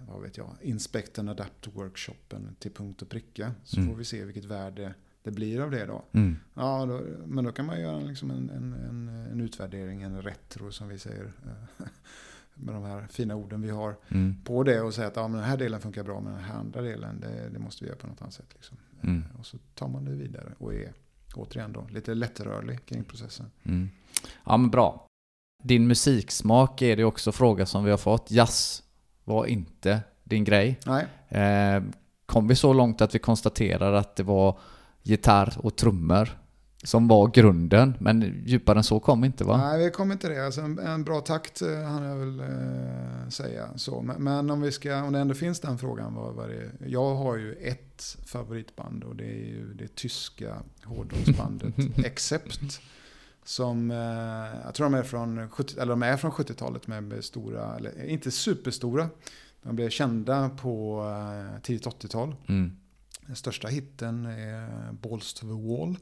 vad 0.09 0.23
vet 0.23 0.37
jag, 0.37 0.57
Inspect 0.63 1.19
and 1.19 1.31
Adapt-workshopen 1.31 2.55
till 2.59 2.71
punkt 2.73 3.03
och 3.03 3.09
pricka. 3.09 3.53
Så 3.65 3.77
Mm. 3.81 3.91
får 3.91 3.97
vi 3.99 4.05
se 4.05 4.25
vilket 4.25 4.45
värde 4.45 4.95
det 5.25 5.31
blir 5.31 5.61
av 5.61 5.71
det 5.71 5.87
då. 5.87 6.05
Mm. 6.13 6.37
Ja, 6.55 6.87
då, 6.87 7.01
men 7.27 7.45
då 7.45 7.53
kan 7.53 7.67
man 7.67 7.81
göra 7.81 7.99
liksom 7.99 8.31
en, 8.31 8.51
en, 8.51 8.73
en, 8.89 9.09
en 9.33 9.41
utvärdering, 9.41 10.03
en 10.03 10.23
retro 10.23 10.73
som 10.73 10.89
vi 10.89 10.99
säger. 10.99 11.25
eh, 11.25 11.87
Med 12.55 12.75
de 12.75 12.85
här 12.85 13.07
fina 13.11 13.35
orden 13.35 13.63
vi 13.63 13.71
har 13.71 13.97
Mm. 14.09 14.37
på 14.45 14.63
det 14.63 14.81
och 14.81 14.95
säga 14.95 15.07
att 15.09 15.17
ja, 15.17 15.29
men 15.29 15.41
den 15.41 15.51
här 15.51 15.57
delen 15.57 15.81
funkar 15.81 16.03
bra 16.03 16.21
men 16.21 16.33
den 16.33 16.43
här 16.45 16.55
andra 16.55 16.81
delen 16.83 17.21
det, 17.21 17.49
det 17.53 17.59
måste 17.59 17.85
vi 17.85 17.89
göra 17.89 17.99
på 17.99 18.07
något 18.07 18.21
annat 18.23 18.35
sätt. 18.35 18.47
Liksom. 18.55 18.77
Mm. 19.03 19.25
Eh, 19.35 19.41
Och 19.41 19.47
så 19.47 19.59
tar 19.75 19.89
man 19.89 20.05
det 20.05 20.11
vidare 20.11 20.53
och 20.59 20.75
är 20.75 20.93
återigen 21.35 21.73
då 21.73 21.87
lite 21.91 22.15
lättrörlig 22.15 22.87
kring 22.87 23.05
processen. 23.05 23.47
Mm. 23.63 23.89
Ja 24.45 24.57
men 24.57 24.71
bra. 24.71 25.07
Din 25.63 25.87
musiksmak 25.87 26.83
är 26.83 26.97
det 26.97 27.05
också 27.05 27.33
fråga 27.33 27.67
som 27.67 27.85
vi 27.85 27.91
har 27.91 27.99
fått. 27.99 28.31
Jazz 28.31 28.83
var 29.25 29.47
inte 29.47 30.01
din 30.25 30.45
grej. 30.45 30.81
Nej, 30.87 31.07
Eh, 31.29 31.83
kom 32.27 32.49
vi 32.49 32.57
så 32.57 32.73
långt 32.73 33.01
att 33.01 33.15
vi 33.15 33.19
konstaterar 33.19 33.93
att 33.93 34.17
det 34.17 34.23
var 34.23 34.59
gitarr 35.05 35.55
och 35.59 35.77
trummor 35.77 36.29
som 36.85 37.09
var 37.09 37.29
grunden, 37.29 37.95
men 38.01 38.43
djupare 38.47 38.79
än 38.79 38.85
så 38.85 39.01
kom 39.01 39.25
inte 39.25 39.45
va? 39.45 39.57
Nej, 39.57 39.85
vi 39.85 39.91
kommer 39.91 40.13
inte 40.13 40.29
det. 40.29 40.47
Alltså 40.47 40.61
en, 40.61 40.79
en 40.79 41.05
bra 41.05 41.21
takt 41.21 41.63
eh, 41.63 41.83
hann 41.83 42.03
jag 42.03 42.17
väl 42.17 42.41
eh, 42.41 43.29
säga. 43.29 43.69
Så. 43.77 44.03
Men, 44.03 44.25
men 44.25 44.51
om, 44.51 44.61
vi 44.61 44.73
ska, 44.73 45.03
om 45.03 45.13
det 45.13 45.19
ändå 45.19 45.35
finns 45.35 45.61
den 45.61 45.79
frågan. 45.79 46.15
Vad, 46.15 46.35
vad 46.35 46.49
det. 46.49 46.71
Jag 46.87 47.15
har 47.15 47.37
ju 47.37 47.53
ett 47.53 48.17
favoritband 48.27 49.05
och 49.05 49.17
det 49.17 49.25
är 49.25 49.47
ju 49.47 49.75
det 49.75 49.95
tyska 49.95 50.57
hårdrocksbandet 50.85 51.75
Accept. 52.07 52.81
Som, 53.45 53.91
eh, 53.91 53.97
jag 54.65 54.75
tror 54.75 54.87
de 54.87 54.95
är 54.95 55.03
från, 55.03 55.51
70, 55.51 55.81
eller 55.81 55.93
de 55.93 56.03
är 56.03 56.17
från 56.17 56.31
70-talet 56.31 56.87
med 56.87 57.25
stora, 57.25 57.77
eller 57.77 58.05
inte 58.05 58.31
superstora. 58.31 59.09
De 59.63 59.77
blev 59.77 59.91
kända 59.91 60.49
på 60.49 61.05
eh, 61.55 61.63
tidigt 61.63 61.87
80-tal. 61.87 62.37
Mm. 62.49 62.77
Den 63.27 63.37
största 63.37 63.69
hitten 63.69 64.27
är 64.27 64.93
Balls 64.93 65.35
to 65.35 65.41
the 65.41 65.69
Wall. 65.69 65.99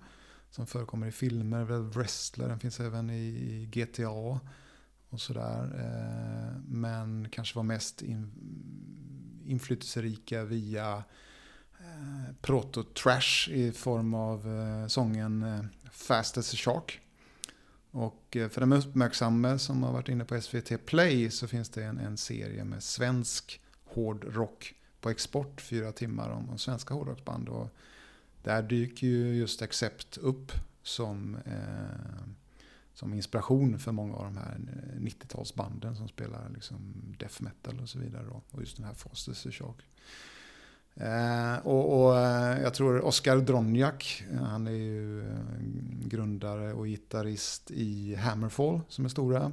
Som 0.50 0.66
förekommer 0.66 1.06
i 1.06 1.12
filmer, 1.12 1.64
Wrestler, 1.64 2.48
den 2.48 2.58
finns 2.58 2.80
även 2.80 3.10
i 3.10 3.68
GTA. 3.72 4.40
Och 5.08 5.20
sådär. 5.20 5.64
Eh, 5.64 6.60
men 6.66 7.28
kanske 7.28 7.56
var 7.56 7.62
mest 7.62 8.02
in, 8.02 8.32
inflytelserika 9.46 10.44
via 10.44 11.04
eh, 11.80 12.34
proto-trash 12.40 13.50
i 13.50 13.72
form 13.72 14.14
av 14.14 14.48
eh, 14.48 14.86
sången 14.86 15.68
Fast 15.90 16.38
as 16.38 16.54
a 16.54 16.56
Shark. 16.56 17.00
Och 17.90 18.36
för 18.50 18.60
den 18.60 18.72
uppmärksamme 18.72 19.58
som 19.58 19.82
har 19.82 19.92
varit 19.92 20.08
inne 20.08 20.24
på 20.24 20.40
SVT 20.40 20.86
Play 20.86 21.30
så 21.30 21.48
finns 21.48 21.68
det 21.68 21.84
en, 21.84 21.98
en 21.98 22.16
serie 22.16 22.64
med 22.64 22.82
svensk 22.82 23.60
hårdrock 23.84 24.74
på 25.02 25.10
export, 25.10 25.60
fyra 25.60 25.92
timmar 25.92 26.30
om, 26.30 26.58
svenska 26.58 26.94
hårdrocksband. 26.94 27.48
Och 27.48 27.68
där 28.42 28.62
dyker 28.62 29.06
ju 29.06 29.34
just 29.34 29.62
Accept 29.62 30.16
upp 30.16 30.52
som, 30.82 31.36
eh, 31.46 32.28
som 32.94 33.14
inspiration 33.14 33.78
för 33.78 33.92
många 33.92 34.16
av 34.16 34.24
de 34.24 34.36
här 34.36 34.60
90-talsbanden 34.98 35.94
som 35.94 36.08
spelar 36.08 36.50
liksom 36.54 36.94
death 37.18 37.42
metal 37.42 37.80
och 37.82 37.88
så 37.88 37.98
vidare. 37.98 38.24
Då. 38.26 38.42
Och 38.50 38.60
just 38.60 38.76
den 38.76 38.86
här 38.86 38.94
Fastest 38.94 39.54
Shark. 39.54 39.76
Eh, 40.94 41.66
och, 41.66 42.02
och 42.02 42.18
eh, 42.18 42.62
jag 42.62 42.74
tror 42.74 43.04
Oskar 43.04 43.36
Dronjak, 43.36 44.24
eh, 44.32 44.42
han 44.42 44.66
är 44.66 44.70
ju 44.70 45.20
eh, 45.20 45.36
grundare 46.04 46.72
och 46.72 46.86
gitarrist 46.86 47.70
i 47.70 48.14
Hammerfall 48.14 48.80
som 48.88 49.04
är 49.04 49.08
stora. 49.08 49.52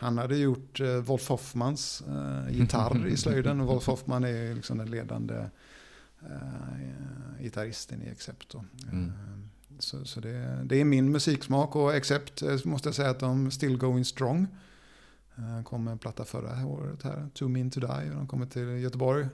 Han 0.00 0.18
hade 0.18 0.36
gjort 0.36 0.80
eh, 0.80 0.96
Wolf 0.96 1.28
Hoffmans 1.28 2.02
eh, 2.08 2.56
gitarr 2.56 3.06
i 3.06 3.16
slöjden 3.24 3.60
och 3.60 3.66
Wolf 3.66 3.86
Hoffman 3.86 4.24
är 4.24 4.54
liksom 4.54 4.78
den 4.78 4.90
ledande 4.90 5.34
eh, 6.20 7.40
gitarristen 7.40 8.02
i 8.02 8.10
Accept. 8.10 8.54
Mm. 8.92 9.04
Eh, 9.04 9.12
Så, 9.78 10.04
så 10.04 10.20
det, 10.20 10.62
det 10.64 10.80
är 10.80 10.84
min 10.84 11.12
musiksmak 11.12 11.76
och 11.76 11.94
Accept 11.94 12.42
eh, 12.42 12.56
måste 12.64 12.88
jag 12.88 12.94
säga 12.94 13.10
att 13.10 13.18
de 13.20 13.50
still 13.50 13.76
going 13.78 14.04
strong. 14.04 14.46
Eh, 15.36 15.62
kom 15.64 15.88
en 15.88 15.98
platta 15.98 16.24
förra 16.24 16.66
året 16.66 17.02
här, 17.02 17.28
Two 17.34 17.48
Min 17.48 17.70
To 17.70 17.80
Die. 17.80 18.10
Och 18.10 18.16
de 18.16 18.26
kommer 18.26 18.46
till 18.46 18.68
Göteborg 18.68 19.28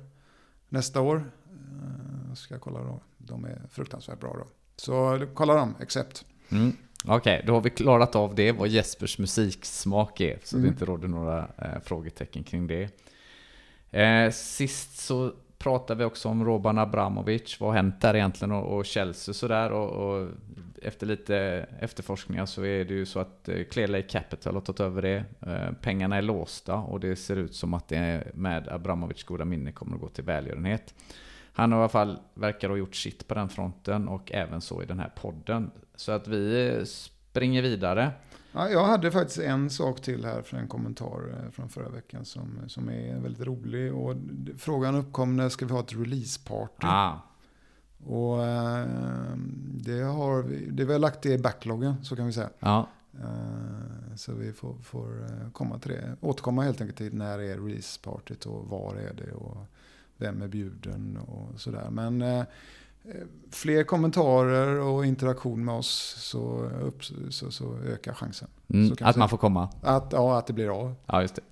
nästa 0.68 1.00
år. 1.00 1.30
Ska 2.34 2.54
jag 2.54 2.60
kolla 2.60 2.80
då. 2.82 3.00
De 3.18 3.44
är 3.44 3.62
fruktansvärt 3.70 4.20
bra 4.20 4.32
då. 4.38 4.46
Så 4.76 5.26
kolla 5.34 5.54
dem, 5.54 5.74
Accept. 5.80 6.24
Mm. 6.48 6.72
Okej, 7.08 7.16
okay, 7.16 7.46
då 7.46 7.52
har 7.52 7.60
vi 7.60 7.70
klarat 7.70 8.16
av 8.16 8.34
det, 8.34 8.52
vad 8.52 8.68
Jespers 8.68 9.18
musiksmak 9.18 10.20
är. 10.20 10.38
Så 10.42 10.56
mm. 10.56 10.66
det 10.66 10.72
inte 10.72 10.84
råder 10.84 11.08
några 11.08 11.38
eh, 11.58 11.80
frågetecken 11.84 12.44
kring 12.44 12.66
det. 12.66 12.88
Eh, 13.90 14.30
sist 14.30 14.98
så 14.98 15.32
pratade 15.58 15.98
vi 15.98 16.04
också 16.04 16.28
om 16.28 16.44
Roban 16.44 16.78
Abramovic. 16.78 17.60
Vad 17.60 17.70
har 17.70 17.76
hänt 17.76 18.00
där 18.00 18.14
egentligen? 18.16 18.52
Och, 18.52 18.76
och 18.76 18.86
Chelsea 18.86 19.34
sådär. 19.34 19.70
Och, 19.72 19.90
och 19.90 20.28
efter 20.82 21.06
lite 21.06 21.66
efterforskningar 21.80 22.46
så 22.46 22.64
är 22.64 22.84
det 22.84 22.94
ju 22.94 23.06
så 23.06 23.20
att 23.20 23.48
eh, 23.48 23.64
Clear 23.64 23.88
Lake 23.88 24.08
Capital 24.08 24.54
har 24.54 24.60
tagit 24.60 24.80
över 24.80 25.02
det. 25.02 25.24
Eh, 25.46 25.72
pengarna 25.80 26.16
är 26.16 26.22
låsta 26.22 26.74
och 26.74 27.00
det 27.00 27.16
ser 27.16 27.36
ut 27.36 27.54
som 27.54 27.74
att 27.74 27.88
det 27.88 28.24
med 28.34 28.68
Abramovics 28.68 29.24
goda 29.24 29.44
minne 29.44 29.72
kommer 29.72 29.94
att 29.94 30.00
gå 30.00 30.08
till 30.08 30.24
välgörenhet. 30.24 30.94
Han 31.52 31.72
har 31.72 31.78
i 31.78 31.82
alla 31.82 31.88
fall 31.88 32.18
verkar 32.34 32.68
ha 32.68 32.76
gjort 32.76 32.96
sitt 32.96 33.28
på 33.28 33.34
den 33.34 33.48
fronten 33.48 34.08
och 34.08 34.32
även 34.32 34.60
så 34.60 34.82
i 34.82 34.86
den 34.86 34.98
här 34.98 35.12
podden. 35.16 35.70
Så 35.96 36.12
att 36.12 36.28
vi 36.28 36.82
springer 36.86 37.62
vidare. 37.62 38.12
Ja, 38.52 38.68
jag 38.68 38.84
hade 38.84 39.10
faktiskt 39.10 39.38
en 39.38 39.70
sak 39.70 40.00
till 40.00 40.24
här 40.24 40.42
för 40.42 40.56
en 40.56 40.68
kommentar 40.68 41.20
eh, 41.30 41.50
från 41.50 41.68
förra 41.68 41.88
veckan 41.88 42.24
som, 42.24 42.58
som 42.66 42.88
är 42.88 43.18
väldigt 43.18 43.46
rolig. 43.46 43.94
Och 43.94 44.14
frågan 44.58 44.94
uppkom 44.94 45.36
när 45.36 45.48
ska 45.48 45.66
vi 45.66 45.72
ha 45.72 45.80
ett 45.80 45.92
releaseparty? 45.92 46.86
Ah. 46.86 47.18
Och 48.06 48.44
eh, 48.44 48.86
det 49.66 50.00
har 50.00 50.42
vi, 50.42 50.70
det 50.70 50.84
vi 50.84 50.92
har 50.92 50.98
lagt 50.98 51.22
det 51.22 51.32
i 51.32 51.38
backloggen 51.38 52.04
så 52.04 52.16
kan 52.16 52.26
vi 52.26 52.32
säga. 52.32 52.50
Ja. 52.58 52.88
Eh, 53.14 54.16
så 54.16 54.34
vi 54.34 54.52
får, 54.52 54.74
får 54.74 55.26
komma 55.52 55.78
till 55.78 55.90
det. 55.90 56.16
Återkomma 56.20 56.62
helt 56.62 56.80
enkelt 56.80 56.98
till 56.98 57.14
när 57.14 57.38
är 57.38 57.58
releasepartyt 57.58 58.46
och 58.46 58.68
var 58.68 58.94
är 58.94 59.14
det 59.14 59.32
och 59.32 59.66
vem 60.16 60.42
är 60.42 60.48
bjuden 60.48 61.16
och 61.16 61.60
sådär. 61.60 61.90
Men 61.90 62.44
fler 63.50 63.84
kommentarer 63.84 64.80
och 64.80 65.06
interaktion 65.06 65.64
med 65.64 65.74
oss 65.74 66.14
så, 66.18 66.70
upp, 66.82 67.04
så, 67.30 67.50
så 67.50 67.78
ökar 67.78 68.14
chansen. 68.14 68.48
Mm, 68.68 68.96
så 68.96 69.04
att 69.04 69.16
man 69.16 69.28
får 69.28 69.36
komma? 69.36 69.68
Att, 69.82 70.12
ja, 70.12 70.38
att 70.38 70.46
det 70.46 70.52
blir 70.52 70.80
av. 70.80 70.94
Ja, 71.06 71.22
just 71.22 71.34
det. 71.34 71.42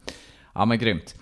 Ja, 0.54 0.64
men 0.64 0.78
grymt. 0.78 1.14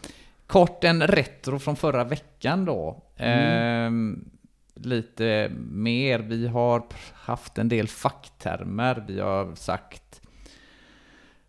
Kort 0.46 0.84
en 0.84 1.06
retro 1.06 1.58
från 1.58 1.76
förra 1.76 2.04
veckan 2.04 2.64
då. 2.64 3.02
Mm. 3.16 4.14
Eh, 4.14 4.82
lite 4.82 5.52
mer. 5.70 6.18
Vi 6.18 6.46
har 6.46 6.82
haft 7.12 7.58
en 7.58 7.68
del 7.68 7.88
facktermer. 7.88 9.04
Vi 9.08 9.20
har 9.20 9.54
sagt 9.54 10.20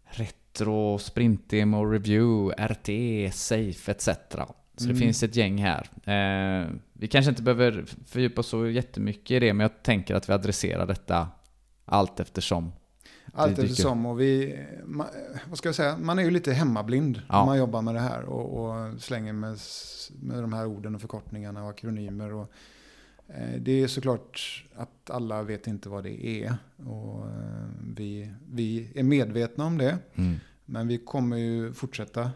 retro, 0.05 0.97
sprintdemo, 0.99 1.85
review, 1.85 2.65
RTE, 2.67 3.31
safe 3.31 3.91
etc. 3.91 4.09
Så 4.77 4.83
mm. 4.83 4.93
det 4.93 4.99
finns 4.99 5.23
ett 5.23 5.35
gäng 5.35 5.57
här. 5.57 5.89
Eh, 6.03 6.69
vi 6.93 7.07
kanske 7.07 7.29
inte 7.29 7.43
behöver 7.43 7.85
fördjupa 8.05 8.41
oss 8.41 8.47
så 8.47 8.67
jättemycket 8.67 9.31
i 9.31 9.39
det, 9.39 9.53
men 9.53 9.63
jag 9.63 9.83
tänker 9.83 10.15
att 10.15 10.29
vi 10.29 10.33
adresserar 10.33 10.87
detta 10.87 11.27
allt 11.85 12.19
eftersom. 12.19 12.71
Allt 13.33 13.59
eftersom 13.59 14.05
och 14.05 14.21
vi, 14.21 14.59
vad 15.49 15.57
ska 15.57 15.67
jag 15.67 15.75
säga, 15.75 15.97
man 15.97 16.19
är 16.19 16.23
ju 16.23 16.31
lite 16.31 16.53
hemmablind 16.53 17.21
ja. 17.27 17.39
när 17.39 17.45
man 17.45 17.57
jobbar 17.57 17.81
med 17.81 17.95
det 17.95 17.99
här 17.99 18.23
och, 18.23 18.65
och, 18.65 19.01
slänger 19.01 19.33
med, 19.33 19.57
med 20.21 20.43
de 20.43 20.53
här 20.53 20.65
orden 20.65 20.95
och 20.95 21.01
förkortningarna 21.01 21.63
och 21.63 21.69
akronymer. 21.69 22.33
Och, 22.33 22.51
eh, 23.27 23.59
det 23.59 23.83
är 23.83 23.87
såklart 23.87 24.65
att 24.75 25.09
alla 25.09 25.43
vet 25.43 25.67
inte 25.67 25.89
vad 25.89 26.03
det 26.03 26.25
är 26.25 26.55
och 26.85 27.27
eh, 27.27 27.67
vi, 27.95 28.33
vi 28.51 28.89
är 28.95 29.03
medvetna 29.03 29.65
om 29.65 29.77
det. 29.77 29.97
Mm. 30.15 30.35
Men 30.65 30.87
vi 30.87 30.97
kommer 30.97 31.37
ju 31.37 31.73
fortsätta 31.73 32.31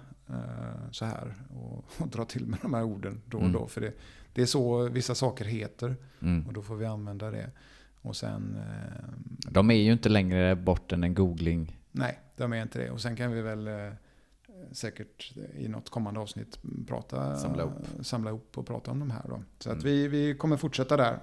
så 0.92 1.06
här 1.06 1.34
och, 1.56 1.86
och, 2.02 2.08
dra 2.08 2.26
till 2.26 2.46
med 2.46 2.60
de 2.62 2.74
här 2.74 2.84
orden 2.84 3.22
då 3.26 3.38
och 3.38 3.44
mm. 3.44 3.54
då. 3.54 3.68
För 3.68 3.82
det, 3.82 3.94
det 4.34 4.42
är 4.42 4.46
så 4.46 4.90
vissa 4.90 5.16
saker 5.16 5.46
heter 5.46 5.96
mm. 6.20 6.48
och 6.48 6.54
då 6.54 6.62
får 6.62 6.76
vi 6.76 6.86
använda 6.86 7.32
det. 7.32 7.50
Och 8.02 8.16
sen... 8.16 8.58
Eh, 8.58 9.52
de 9.52 9.72
är 9.72 9.76
ju 9.76 9.92
inte 9.92 10.10
längre 10.10 10.56
bort 10.56 10.92
än 10.92 11.04
en 11.04 11.14
googling. 11.14 11.80
Nej, 11.92 12.20
de 12.36 12.54
är 12.54 12.62
inte 12.62 12.80
det. 12.80 12.92
Och 12.92 13.02
sen 13.02 13.16
kan 13.16 13.32
vi 13.32 13.42
väl 13.42 13.68
eh, 13.68 13.92
säkert 14.72 15.34
i 15.58 15.68
något 15.68 15.90
kommande 15.90 16.20
avsnitt 16.20 16.60
prata, 16.88 17.36
samla 17.36 17.64
ihop, 17.64 17.88
samla 18.02 18.30
ihop 18.30 18.58
och 18.58 18.68
prata 18.68 18.92
om 18.92 19.00
de 19.00 19.12
här. 19.12 19.24
Då. 19.30 19.44
Så 19.60 19.70
att 19.70 19.84
mm. 19.84 19.86
vi, 19.86 20.08
vi 20.08 20.36
kommer 20.36 20.58
fortsätta 20.58 20.98
där, 20.98 21.20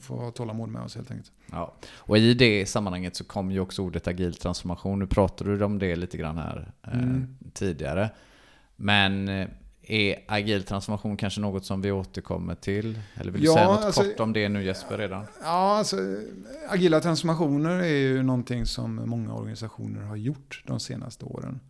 få 0.00 0.16
ha 0.16 0.30
tålamod 0.30 0.68
med 0.68 0.82
oss 0.82 0.96
helt 0.96 1.10
enkelt. 1.10 1.32
Ja. 1.52 1.74
Och 1.94 2.18
i 2.18 2.34
det 2.34 2.66
sammanhanget 2.66 3.16
så 3.16 3.24
kom 3.24 3.50
ju 3.50 3.60
också 3.60 3.82
ordet 3.82 4.08
agil 4.08 4.34
transformation. 4.34 4.98
Nu 4.98 5.06
pratade 5.06 5.56
du 5.56 5.64
om 5.64 5.78
det 5.78 5.96
lite 5.96 6.16
grann 6.16 6.38
här 6.38 6.72
mm. 6.82 7.14
eh, 7.14 7.50
tidigare. 7.52 8.10
Men 8.76 9.28
eh, 9.28 9.48
är 9.82 10.24
agil 10.28 10.64
transformation 10.64 11.16
kanske 11.16 11.40
något 11.40 11.64
som 11.64 11.82
vi 11.82 11.92
återkommer 11.92 12.54
till? 12.54 13.00
Eller 13.14 13.32
vill 13.32 13.40
du 13.40 13.46
ja, 13.46 13.54
säga 13.54 13.66
något 13.66 13.84
alltså, 13.84 14.02
kort 14.02 14.20
om 14.20 14.32
det 14.32 14.48
nu 14.48 14.64
Jesper 14.64 14.98
redan? 14.98 15.24
Ja, 15.42 15.78
alltså, 15.78 15.96
agila 16.68 17.00
transformationer 17.00 17.78
är 17.78 17.96
ju 17.96 18.22
någonting 18.22 18.66
som 18.66 18.94
många 18.94 19.34
organisationer 19.34 20.02
har 20.02 20.16
gjort 20.16 20.62
de 20.66 20.80
senaste 20.80 21.24
åren. 21.24 21.60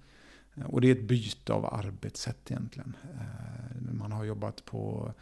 Och 0.67 0.81
det 0.81 0.89
är 0.89 0.93
ett 0.93 1.09
byte 1.09 1.53
av 1.53 1.75
arbetssätt 1.75 2.51
egentligen. 2.51 2.97
Eh, 3.15 3.93
man 3.93 4.13
har 4.13 4.25
jobbat 4.25 4.65
på 4.65 5.13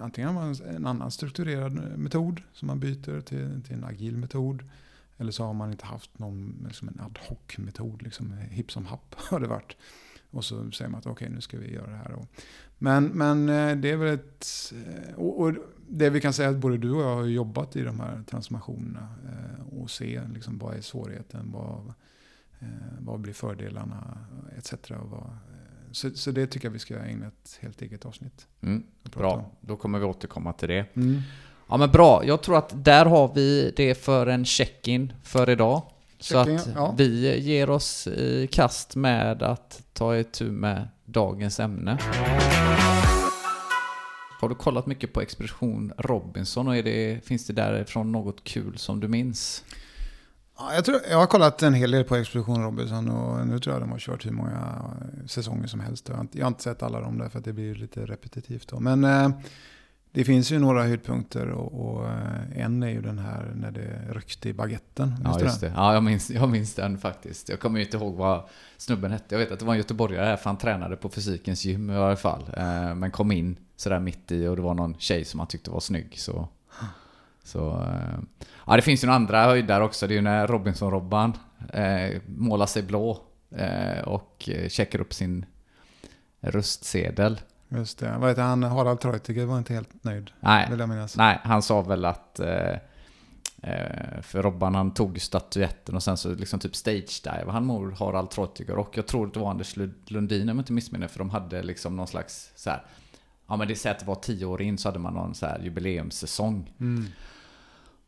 antingen 0.00 0.54
en 0.76 0.86
annan 0.86 1.10
strukturerad 1.10 1.98
metod 1.98 2.40
som 2.52 2.66
man 2.66 2.80
byter 2.80 3.20
till, 3.20 3.62
till 3.62 3.74
en 3.74 3.84
agil 3.84 4.16
metod. 4.16 4.62
Eller 5.18 5.32
så 5.32 5.44
har 5.44 5.52
man 5.52 5.72
inte 5.72 5.86
haft 5.86 6.18
någon 6.18 6.64
liksom 6.68 6.88
en 6.88 7.00
ad 7.00 7.18
hoc-metod, 7.28 8.02
liksom 8.02 8.32
hipp 8.32 8.72
som 8.72 8.86
happ 8.86 9.14
har 9.16 9.40
det 9.40 9.46
varit. 9.46 9.76
Och 10.34 10.44
så 10.44 10.70
säger 10.70 10.90
man 10.90 10.98
att 10.98 11.06
okej, 11.06 11.26
okay, 11.26 11.34
nu 11.34 11.40
ska 11.40 11.58
vi 11.58 11.72
göra 11.72 11.90
det 11.90 11.96
här. 11.96 12.26
Men, 12.78 13.04
men 13.04 13.48
eh, 13.48 13.76
det 13.76 13.90
är 13.90 13.96
väl 13.96 14.14
ett... 14.14 14.72
Eh, 14.72 15.14
och, 15.14 15.40
och 15.40 15.52
det 15.88 16.10
vi 16.10 16.20
kan 16.20 16.32
säga 16.32 16.48
att 16.48 16.56
både 16.56 16.78
du 16.78 16.90
och 16.90 17.02
jag 17.02 17.14
har 17.14 17.24
jobbat 17.24 17.76
i 17.76 17.82
de 17.82 18.00
här 18.00 18.22
transformationerna 18.30 19.08
eh, 19.24 19.78
och 19.78 19.90
se 19.90 20.20
liksom, 20.34 20.58
vad 20.58 20.76
är 20.76 20.80
svårigheten, 20.80 21.52
vad, 21.52 21.92
vad 22.98 23.20
blir 23.20 23.32
fördelarna 23.32 24.18
etc. 24.58 24.74
Så, 25.92 26.10
så, 26.10 26.30
det 26.30 26.46
tycker 26.46 26.68
jag 26.68 26.72
vi 26.72 26.78
ska 26.78 26.98
ägna 26.98 27.26
ett 27.26 27.58
helt 27.60 27.82
eget 27.82 28.04
avsnitt. 28.04 28.46
Mm, 28.60 28.82
bra, 29.02 29.50
då 29.60 29.76
kommer 29.76 29.98
vi 29.98 30.04
återkomma 30.04 30.52
till 30.52 30.68
det. 30.68 30.96
Mm. 30.96 31.22
Ja 31.68 31.76
men 31.76 31.90
bra, 31.90 32.24
jag 32.24 32.42
tror 32.42 32.58
att 32.58 32.84
där 32.84 33.06
har 33.06 33.34
vi 33.34 33.72
det 33.76 33.94
för 33.94 34.26
en 34.26 34.44
check-in 34.44 35.12
för 35.22 35.50
idag. 35.50 35.82
Så 36.18 36.38
att 36.38 36.68
ja. 36.74 36.94
vi 36.98 37.40
ger 37.40 37.70
oss 37.70 38.06
i 38.06 38.48
kast 38.52 38.96
med 38.96 39.42
att 39.42 39.83
ta 39.94 40.16
itu 40.16 40.50
med 40.50 40.88
dagens 41.04 41.60
ämne. 41.60 41.98
Har 44.40 44.48
du 44.48 44.54
kollat 44.54 44.86
mycket 44.86 45.12
på 45.12 45.20
Expedition 45.20 45.92
Robinson 45.98 46.68
och 46.68 46.76
är 46.76 46.82
det, 46.82 47.24
finns 47.24 47.46
det 47.46 47.52
därifrån 47.52 48.12
något 48.12 48.44
kul 48.44 48.78
som 48.78 49.00
du 49.00 49.08
minns? 49.08 49.64
Ja, 50.58 50.74
jag, 50.74 50.84
tror, 50.84 51.00
jag 51.10 51.18
har 51.18 51.26
kollat 51.26 51.62
en 51.62 51.74
hel 51.74 51.90
del 51.90 52.04
på 52.04 52.16
Expedition 52.16 52.62
Robinson 52.62 53.08
och 53.08 53.46
nu 53.46 53.58
tror 53.58 53.74
jag 53.74 53.82
de 53.82 53.90
har 53.90 53.98
kört 53.98 54.26
hur 54.26 54.30
många 54.30 54.84
säsonger 55.26 55.66
som 55.66 55.80
helst. 55.80 56.08
Jag 56.08 56.14
har 56.14 56.20
inte, 56.20 56.38
jag 56.38 56.44
har 56.44 56.48
inte 56.48 56.62
sett 56.62 56.82
alla 56.82 57.00
dem 57.00 57.18
där 57.18 57.28
för 57.28 57.38
att 57.38 57.44
det 57.44 57.52
blir 57.52 57.74
lite 57.74 58.06
repetitivt. 58.06 58.68
Då. 58.68 58.80
Men 58.80 59.04
eh, 59.04 59.28
det 60.14 60.24
finns 60.24 60.52
ju 60.52 60.58
några 60.58 60.82
höjdpunkter 60.82 61.48
och, 61.48 61.86
och, 61.86 62.06
eh, 62.06 62.60
en 62.60 62.82
är 62.82 62.88
ju 62.88 63.02
den 63.02 63.18
här 63.18 63.52
när 63.54 63.70
det 63.70 64.00
ryckte 64.12 64.48
i 64.48 64.52
baguetten. 64.52 65.14
Ja, 65.24 65.40
just 65.40 65.60
det. 65.60 65.72
Ja, 65.76 65.94
jag 65.94 66.02
minns, 66.02 66.30
jag 66.30 66.48
minns 66.48 66.74
den 66.74 66.98
faktiskt. 66.98 67.48
Jag 67.48 67.60
kommer 67.60 67.78
ju 67.78 67.84
inte 67.84 67.96
ihåg 67.96 68.14
vad 68.14 68.48
snubben 68.76 69.12
hette. 69.12 69.34
Jag 69.34 69.38
vet 69.38 69.52
att 69.52 69.58
det 69.58 69.64
var 69.64 69.72
en 69.72 69.78
göteborgare 69.78 70.26
här, 70.26 70.36
för 70.36 70.44
han 70.50 70.58
tränade 70.58 70.96
på 70.96 71.08
fysikens 71.08 71.64
gym 71.64 71.90
i 71.90 71.96
alla 71.96 72.16
fall. 72.16 72.50
Eh, 72.56 72.94
men 72.94 73.10
kom 73.10 73.32
in 73.32 73.56
sådär 73.76 74.00
mitt 74.00 74.32
i 74.32 74.46
och 74.46 74.56
det 74.56 74.62
var 74.62 74.74
någon 74.74 74.94
tjej 74.98 75.24
som 75.24 75.40
han 75.40 75.46
tyckte 75.46 75.70
var 75.70 75.80
snygg. 75.80 76.18
Så, 76.18 76.48
så, 77.44 77.70
eh, 77.70 78.18
ja, 78.66 78.76
det 78.76 78.82
finns 78.82 79.04
ju 79.04 79.06
några 79.06 79.16
andra 79.16 79.44
höjdar 79.44 79.80
också. 79.80 80.06
Det 80.06 80.14
är 80.14 80.16
ju 80.16 80.22
när 80.22 80.46
Robinson-Robban 80.46 81.32
målar 82.26 82.66
sig 82.66 82.82
blå 82.82 83.18
och 84.04 84.48
checkar 84.68 85.00
upp 85.00 85.14
sin 85.14 85.46
röstsedel. 86.40 87.40
Just 87.74 87.98
det. 87.98 88.16
Vad 88.18 88.28
heter 88.28 88.42
han? 88.42 88.62
Harald 88.62 89.00
Treutiger 89.00 89.46
var 89.46 89.58
inte 89.58 89.74
helt 89.74 90.04
nöjd. 90.04 90.30
Nej, 90.40 90.66
nej 91.16 91.40
han 91.42 91.62
sa 91.62 91.82
väl 91.82 92.04
att... 92.04 92.40
Eh, 92.40 92.72
eh, 93.62 94.20
för 94.22 94.42
Robban 94.42 94.74
han 94.74 94.94
tog 94.94 95.20
statyetten 95.20 95.96
och 95.96 96.02
sen 96.02 96.16
så 96.16 96.34
liksom 96.34 96.60
typ 96.60 96.72
stage-dive 96.72 97.50
han 97.50 97.64
mot 97.64 97.98
Harald 97.98 98.30
Treutiger. 98.30 98.78
Och 98.78 98.96
jag 98.96 99.06
tror 99.06 99.26
det 99.26 99.40
var 99.40 99.50
Anders 99.50 99.76
Lundin 100.06 100.48
om 100.48 100.56
jag 100.56 100.62
inte 100.62 100.72
missminner 100.72 101.08
för 101.08 101.18
de 101.18 101.30
hade 101.30 101.62
liksom 101.62 101.96
någon 101.96 102.06
slags 102.06 102.52
så 102.56 102.70
här, 102.70 102.82
Ja 103.46 103.56
men 103.56 103.68
det 103.68 103.76
säger 103.76 103.94
att 103.94 104.00
det 104.00 104.06
var 104.06 104.14
tio 104.14 104.46
år 104.46 104.62
in 104.62 104.78
så 104.78 104.88
hade 104.88 104.98
man 104.98 105.14
någon 105.14 105.34
så 105.34 105.46
här 105.46 105.58
jubileumssäsong. 105.58 106.72
Mm. 106.80 107.06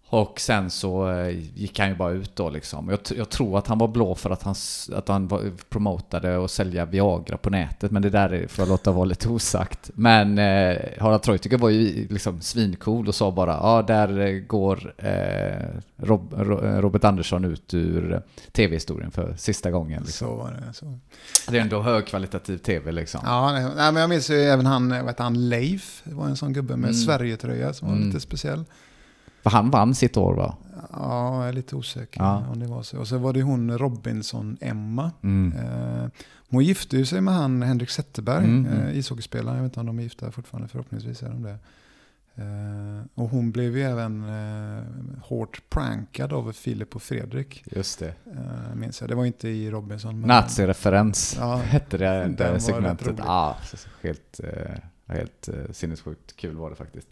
Och 0.08 0.40
sen 0.40 0.70
så 0.70 1.10
eh, 1.10 1.38
gick 1.54 1.78
han 1.78 1.88
ju 1.88 1.94
bara 1.94 2.10
ut 2.10 2.36
då 2.36 2.50
liksom. 2.50 2.88
Jag, 2.88 2.98
jag 3.18 3.30
tror 3.30 3.58
att 3.58 3.66
han 3.66 3.78
var 3.78 3.88
blå 3.88 4.14
för 4.14 4.30
att 4.30 4.42
han, 4.42 4.54
att 4.92 5.08
han 5.08 5.28
var, 5.28 5.52
promotade 5.68 6.36
och 6.36 6.50
sälja 6.50 6.84
Viagra 6.84 7.36
på 7.36 7.50
nätet, 7.50 7.90
men 7.90 8.02
det 8.02 8.10
där 8.10 8.46
får 8.48 8.62
jag 8.62 8.68
låta 8.68 8.92
vara 8.92 9.04
lite 9.04 9.28
osagt. 9.28 9.90
Men 9.94 10.38
eh, 10.38 10.78
Harald 10.98 11.22
Treutiger 11.22 11.58
var 11.58 11.68
ju 11.68 12.08
liksom 12.08 12.40
svincool 12.40 13.08
och 13.08 13.14
sa 13.14 13.30
bara 13.30 13.52
ja, 13.52 13.82
där 13.82 14.38
går 14.46 14.94
eh, 14.98 15.80
Rob, 15.96 16.34
Robert 16.62 17.04
Andersson 17.04 17.44
ut 17.44 17.74
ur 17.74 18.22
tv-historien 18.52 19.10
för 19.10 19.34
sista 19.36 19.70
gången. 19.70 20.02
Liksom. 20.02 20.28
Så 20.28 20.34
var 20.34 20.50
det. 20.50 20.74
Så. 20.74 20.98
Det 21.48 21.58
är 21.58 21.62
ändå 21.62 21.82
högkvalitativ 21.82 22.58
tv 22.58 22.92
liksom. 22.92 23.20
Ja, 23.24 23.52
nej, 23.52 23.92
men 23.92 23.96
jag 23.96 24.10
minns 24.10 24.30
ju 24.30 24.36
även 24.36 24.66
han, 24.66 25.04
vad 25.04 25.20
han, 25.20 25.48
Leif, 25.48 26.02
det 26.04 26.14
var 26.14 26.26
en 26.26 26.36
sån 26.36 26.52
gubbe 26.52 26.76
med 26.76 26.90
mm. 26.90 26.94
Sverigetröja 26.94 27.72
som 27.72 27.88
var 27.88 27.94
mm. 27.96 28.06
lite 28.06 28.20
speciell. 28.20 28.64
För 29.46 29.50
han 29.50 29.70
vann 29.70 29.94
sitt 29.94 30.16
år 30.16 30.34
va? 30.34 30.56
Ja, 30.92 31.38
jag 31.38 31.48
är 31.48 31.52
lite 31.52 31.76
osäker 31.76 32.20
ja. 32.20 32.44
om 32.52 32.60
det 32.60 32.66
var 32.66 32.82
så. 32.82 32.98
Och 32.98 33.08
så 33.08 33.18
var 33.18 33.32
det 33.32 33.42
hon 33.42 33.78
Robinson-Emma. 33.78 35.10
Mm. 35.22 35.58
Eh, 35.58 36.08
hon 36.50 36.64
gifte 36.64 36.96
ju 36.96 37.04
sig 37.06 37.20
med 37.20 37.34
han 37.34 37.62
Henrik 37.62 37.90
Zetterberg, 37.90 38.44
mm. 38.44 38.66
mm. 38.66 38.86
eh, 38.86 38.98
ishockeyspelaren. 38.98 39.56
Jag 39.56 39.62
vet 39.62 39.70
inte 39.70 39.80
om 39.80 39.86
de 39.86 39.98
är 39.98 40.02
gifta 40.02 40.30
fortfarande, 40.30 40.68
förhoppningsvis 40.68 41.22
är 41.22 41.28
de 41.28 41.42
det. 41.42 41.58
Eh, 42.34 43.04
och 43.14 43.28
hon 43.28 43.52
blev 43.52 43.76
ju 43.76 43.82
även 43.82 44.24
eh, 44.24 44.84
hårt 45.22 45.62
prankad 45.68 46.32
av 46.32 46.52
Filip 46.52 46.96
och 46.96 47.02
Fredrik. 47.02 47.64
Just 47.66 47.98
det. 47.98 48.14
Eh, 48.26 48.74
minns 48.74 49.00
jag. 49.00 49.10
Det 49.10 49.14
var 49.14 49.24
inte 49.24 49.48
i 49.48 49.70
Robinson. 49.70 50.22
Nazi-referens 50.22 51.36
ja, 51.40 51.56
hette 51.64 51.98
det, 51.98 52.34
det 52.38 52.60
segmentet. 52.60 53.14
Ja, 53.18 53.56
helt, 54.02 54.40
helt 55.06 55.48
sinnessjukt 55.70 56.36
kul 56.36 56.56
var 56.56 56.70
det 56.70 56.76
faktiskt. 56.76 57.08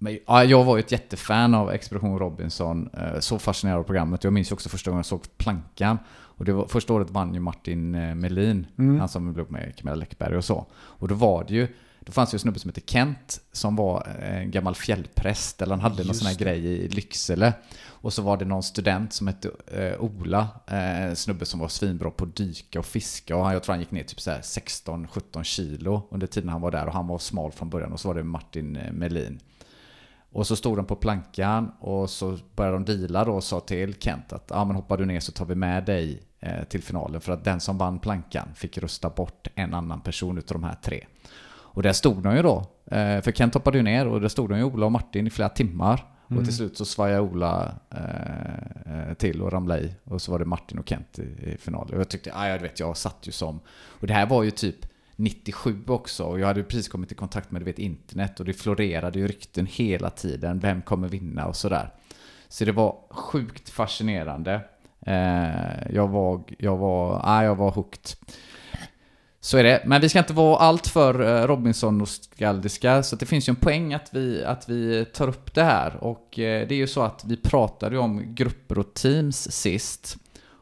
Eh, 0.00 0.04
men, 0.04 0.18
ja, 0.26 0.44
jag 0.44 0.64
var 0.64 0.76
ju 0.76 0.80
ett 0.80 0.92
jättefan 0.92 1.54
av 1.54 1.70
Expedition 1.70 2.18
Robinson, 2.18 2.90
eh, 2.92 3.20
så 3.20 3.38
fascinerad 3.38 3.78
av 3.78 3.84
programmet. 3.84 4.24
Jag 4.24 4.32
minns 4.32 4.52
också 4.52 4.68
första 4.68 4.90
gången 4.90 4.98
jag 4.98 5.06
såg 5.06 5.22
Plankan. 5.38 5.98
Och 6.40 6.44
det 6.44 6.52
var, 6.52 6.66
första 6.66 6.92
året 6.92 7.10
vann 7.10 7.34
ju 7.34 7.40
Martin 7.40 7.94
eh, 7.94 8.14
Melin, 8.14 8.66
mm. 8.78 8.98
han 8.98 9.08
som 9.08 9.32
blev 9.32 9.52
med 9.52 9.76
Camilla 9.76 9.94
Läckberg 9.94 10.36
och 10.36 10.44
så. 10.44 10.66
Och 10.72 11.08
då 11.08 11.14
var 11.14 11.44
det 11.44 11.54
ju, 11.54 11.68
då 12.00 12.12
fanns 12.12 12.30
det 12.30 12.34
ju 12.34 12.36
en 12.36 12.40
snubbe 12.40 12.58
som 12.58 12.68
hette 12.68 12.80
Kent, 12.86 13.40
som 13.52 13.76
var 13.76 14.06
en 14.20 14.50
gammal 14.50 14.74
fjällpräst, 14.74 15.62
eller 15.62 15.74
han 15.74 15.80
hade 15.80 15.96
Just 15.96 16.06
någon 16.06 16.14
sån 16.14 16.26
här 16.26 16.34
grej 16.34 16.66
i 16.66 16.88
Lycksele. 16.88 17.52
Och 18.02 18.12
så 18.12 18.22
var 18.22 18.36
det 18.36 18.44
någon 18.44 18.62
student 18.62 19.12
som 19.12 19.26
hette 19.26 19.50
eh, 19.66 20.02
Ola, 20.02 20.48
eh, 20.66 21.14
snubbe 21.14 21.46
som 21.46 21.60
var 21.60 21.68
svinbra 21.68 22.10
på 22.10 22.24
att 22.24 22.36
dyka 22.36 22.78
och 22.78 22.86
fiska. 22.86 23.36
Och 23.36 23.44
han, 23.44 23.52
jag 23.52 23.62
tror 23.62 23.72
han 23.72 23.80
gick 23.80 23.90
ner 23.90 24.04
typ 24.04 24.18
16-17 24.18 25.42
kilo 25.42 26.02
under 26.10 26.26
tiden 26.26 26.48
han 26.48 26.60
var 26.60 26.70
där. 26.70 26.86
Och 26.86 26.92
han 26.92 27.06
var 27.06 27.18
smal 27.18 27.52
från 27.52 27.70
början. 27.70 27.92
Och 27.92 28.00
så 28.00 28.08
var 28.08 28.14
det 28.14 28.22
Martin 28.22 28.76
eh, 28.76 28.92
Melin. 28.92 29.40
Och 30.32 30.46
så 30.46 30.56
stod 30.56 30.76
de 30.76 30.86
på 30.86 30.96
plankan 30.96 31.72
och 31.80 32.10
så 32.10 32.38
började 32.56 32.76
de 32.76 32.84
deala 32.84 33.24
då 33.24 33.32
och 33.32 33.44
sa 33.44 33.60
till 33.60 33.94
Kent 33.94 34.32
att 34.32 34.52
ah, 34.52 34.64
men 34.64 34.76
hoppar 34.76 34.96
du 34.96 35.06
ner 35.06 35.20
så 35.20 35.32
tar 35.32 35.44
vi 35.44 35.54
med 35.54 35.84
dig 35.84 36.22
eh, 36.40 36.64
till 36.64 36.82
finalen. 36.82 37.20
För 37.20 37.32
att 37.32 37.44
den 37.44 37.60
som 37.60 37.78
vann 37.78 37.98
plankan 37.98 38.48
fick 38.54 38.78
rösta 38.78 39.10
bort 39.10 39.48
en 39.54 39.74
annan 39.74 40.00
person 40.00 40.38
utav 40.38 40.60
de 40.60 40.64
här 40.64 40.76
tre. 40.82 41.06
Och 41.72 41.82
där 41.82 41.92
stod 41.92 42.22
de 42.22 42.36
ju 42.36 42.42
då. 42.42 42.58
Eh, 42.86 43.20
för 43.20 43.32
Kent 43.32 43.54
hoppade 43.54 43.78
ju 43.78 43.82
ner 43.82 44.06
och 44.06 44.20
där 44.20 44.28
stod 44.28 44.48
de 44.48 44.58
ju 44.58 44.64
Ola 44.64 44.86
och 44.86 44.92
Martin 44.92 45.26
i 45.26 45.30
flera 45.30 45.48
timmar. 45.48 46.06
Mm. 46.30 46.38
Och 46.38 46.44
till 46.44 46.56
slut 46.56 46.76
så 46.76 46.84
svajade 46.84 47.20
Ola 47.20 47.74
eh, 47.90 49.08
eh, 49.08 49.14
till 49.14 49.42
och 49.42 49.52
ramlade 49.52 49.80
i. 49.80 49.94
Och 50.04 50.22
så 50.22 50.32
var 50.32 50.38
det 50.38 50.44
Martin 50.44 50.78
och 50.78 50.88
Kent 50.88 51.18
i, 51.18 51.22
i 51.22 51.56
finalen. 51.60 51.94
Och 51.94 52.00
jag 52.00 52.08
tyckte, 52.08 52.32
ah, 52.34 52.48
jag 52.48 52.58
vet, 52.58 52.80
jag 52.80 52.96
satt 52.96 53.18
ju 53.22 53.32
som... 53.32 53.60
Och 54.00 54.06
det 54.06 54.14
här 54.14 54.26
var 54.26 54.42
ju 54.42 54.50
typ 54.50 54.76
97 55.20 55.84
också 55.86 56.24
och 56.24 56.40
jag 56.40 56.46
hade 56.46 56.62
precis 56.62 56.88
kommit 56.88 57.12
i 57.12 57.14
kontakt 57.14 57.50
med 57.50 57.60
du 57.60 57.64
vet, 57.64 57.78
internet 57.78 58.40
och 58.40 58.46
det 58.46 58.52
florerade 58.52 59.18
ju 59.18 59.28
rykten 59.28 59.66
hela 59.66 60.10
tiden. 60.10 60.58
Vem 60.58 60.82
kommer 60.82 61.08
vinna 61.08 61.46
och 61.46 61.56
sådär. 61.56 61.90
Så 62.48 62.64
det 62.64 62.72
var 62.72 62.98
sjukt 63.10 63.68
fascinerande. 63.70 64.60
Eh, 65.06 65.92
jag 65.94 66.08
var, 66.08 66.42
jag 66.58 66.76
var, 66.76 67.20
ah, 67.24 67.44
jag 67.44 67.54
var 67.54 67.70
hooked. 67.70 68.06
Så 69.40 69.58
är 69.58 69.64
det. 69.64 69.82
Men 69.86 70.00
vi 70.00 70.08
ska 70.08 70.18
inte 70.18 70.32
vara 70.32 70.56
allt 70.56 70.86
för 70.86 71.20
eh, 71.20 71.46
Robinson-nostalgiska, 71.46 73.02
så 73.02 73.16
det 73.16 73.26
finns 73.26 73.48
ju 73.48 73.50
en 73.50 73.56
poäng 73.56 73.94
att 73.94 74.10
vi, 74.12 74.44
att 74.44 74.68
vi 74.68 75.04
tar 75.04 75.28
upp 75.28 75.54
det 75.54 75.62
här. 75.62 75.96
Och 75.96 76.38
eh, 76.38 76.68
det 76.68 76.74
är 76.74 76.78
ju 76.78 76.86
så 76.86 77.02
att 77.02 77.24
vi 77.24 77.36
pratade 77.36 77.98
om 77.98 78.34
grupper 78.34 78.78
och 78.78 78.94
teams 78.94 79.52
sist. 79.52 80.16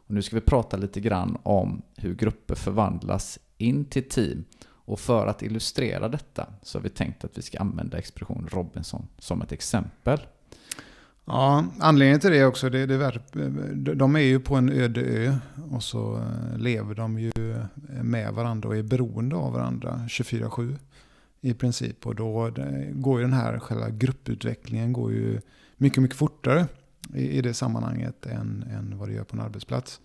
Och 0.07 0.15
nu 0.15 0.23
ska 0.23 0.37
vi 0.37 0.43
prata 0.43 0.77
lite 0.77 1.01
grann 1.01 1.39
om 1.43 1.83
hur 1.97 2.15
grupper 2.15 2.55
förvandlas 2.55 3.39
in 3.59 3.85
till 3.85 4.09
team. 4.09 4.45
Och 4.65 5.01
för 5.01 5.27
att 5.27 5.43
illustrera 5.43 6.09
detta 6.09 6.47
så 6.63 6.79
har 6.79 6.83
vi 6.83 6.89
tänkt 6.89 7.25
att 7.25 7.39
vi 7.39 7.43
ska 7.43 7.59
använda 7.59 7.99
Expedition 7.99 8.49
Robinson 8.51 9.07
som 9.19 9.43
ett 9.43 9.53
exempel. 9.53 10.21
Ja, 11.25 11.65
anledningen 11.79 12.21
till 12.21 12.31
det 12.31 12.45
också, 12.45 12.71
det, 12.71 12.87
det 12.87 13.95
de 13.95 14.17
är 14.17 14.21
ju 14.21 14.41
på 14.41 14.55
en 14.55 14.69
öde 14.69 15.01
ö 15.01 15.37
och 15.71 15.83
så 15.83 16.17
eh, 16.17 16.59
lever 16.59 16.95
de 16.95 17.19
ju 17.19 17.33
eh, 17.37 18.03
med 18.03 18.35
varandra 18.35 18.69
och 18.69 18.77
är 18.77 18.83
beroende 18.83 19.37
av 19.37 19.53
varandra 19.53 20.01
24-7 20.09 20.77
i 21.41 21.55
princip. 21.55 22.07
Och 22.07 22.15
då 22.15 22.51
går 22.93 23.19
ju 23.19 23.25
den 23.25 23.33
här 23.33 23.59
själva 23.59 23.91
grupputvecklingen 23.91 24.93
går 24.93 25.13
ju 25.13 25.41
mycket, 25.77 26.03
mycket 26.03 26.19
fortare 26.19 26.67
i, 27.15 27.39
i 27.39 27.41
det 27.43 27.55
sammanhanget 27.55 28.27
än, 28.27 28.65
än 28.71 28.99
vad 28.99 29.09
det 29.09 29.15
gör 29.15 29.25
på 29.25 29.37
en 29.37 29.43
arbetsplats. 29.43 30.01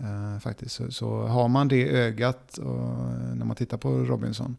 Uh, 0.00 0.38
faktiskt. 0.38 0.74
Så, 0.74 0.90
så, 0.90 1.26
har 1.26 1.48
man 1.48 1.68
det 1.68 1.88
ögat 1.88 2.58
och, 2.58 2.88
när 3.34 3.44
man 3.44 3.56
tittar 3.56 3.76
på 3.76 3.90
Robinson 3.90 4.56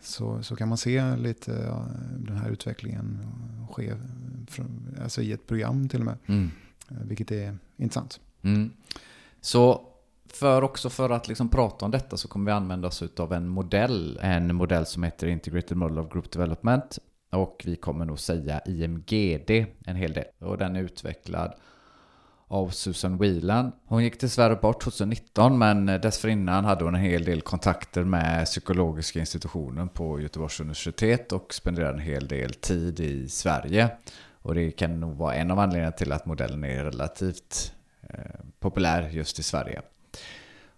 så, 0.00 0.42
så 0.42 0.56
kan 0.56 0.68
man 0.68 0.78
se 0.78 1.16
lite 1.16 1.52
uh, 1.52 1.86
den 2.18 2.36
här 2.36 2.50
utvecklingen 2.50 3.18
ske 3.70 3.94
från, 4.48 4.96
alltså 5.02 5.22
i 5.22 5.32
ett 5.32 5.46
program 5.46 5.88
till 5.88 6.00
och 6.00 6.06
med. 6.06 6.18
Mm. 6.26 6.50
Uh, 6.92 6.98
vilket 7.02 7.30
är 7.30 7.58
intressant. 7.76 8.20
Mm. 8.42 8.70
Så 9.40 9.86
för 10.32 10.62
också 10.62 10.90
för 10.90 11.10
att 11.10 11.28
liksom 11.28 11.48
prata 11.48 11.84
om 11.84 11.90
detta 11.90 12.16
så 12.16 12.28
kommer 12.28 12.50
vi 12.50 12.56
använda 12.56 12.88
oss 12.88 13.02
av 13.16 13.32
en 13.32 13.48
modell. 13.48 14.18
En 14.22 14.54
modell 14.54 14.86
som 14.86 15.02
heter 15.02 15.26
Integrated 15.26 15.76
Model 15.76 15.98
of 15.98 16.12
Group 16.12 16.30
Development. 16.30 16.98
Och 17.30 17.62
vi 17.66 17.76
kommer 17.76 18.04
nog 18.04 18.18
säga 18.18 18.60
IMGD 18.66 19.50
en 19.86 19.96
hel 19.96 20.12
del. 20.12 20.24
Och 20.38 20.58
den 20.58 20.76
är 20.76 20.80
utvecklad 20.80 21.54
av 22.50 22.68
Susan 22.68 23.18
Whelan. 23.18 23.72
Hon 23.86 24.04
gick 24.04 24.20
dessvärre 24.20 24.56
bort 24.56 24.82
2019 24.82 25.58
men 25.58 25.86
dessförinnan 25.86 26.64
hade 26.64 26.84
hon 26.84 26.94
en 26.94 27.00
hel 27.00 27.24
del 27.24 27.40
kontakter 27.40 28.04
med 28.04 28.44
psykologiska 28.44 29.20
institutionen 29.20 29.88
på 29.88 30.20
Göteborgs 30.20 30.60
universitet 30.60 31.32
och 31.32 31.54
spenderade 31.54 31.92
en 31.92 31.98
hel 31.98 32.28
del 32.28 32.54
tid 32.54 33.00
i 33.00 33.28
Sverige. 33.28 33.90
Och 34.42 34.54
det 34.54 34.70
kan 34.70 35.00
nog 35.00 35.16
vara 35.16 35.34
en 35.34 35.50
av 35.50 35.58
anledningarna 35.58 35.92
till 35.92 36.12
att 36.12 36.26
modellen 36.26 36.64
är 36.64 36.84
relativt 36.84 37.72
eh, 38.02 38.40
populär 38.60 39.08
just 39.08 39.38
i 39.38 39.42
Sverige. 39.42 39.82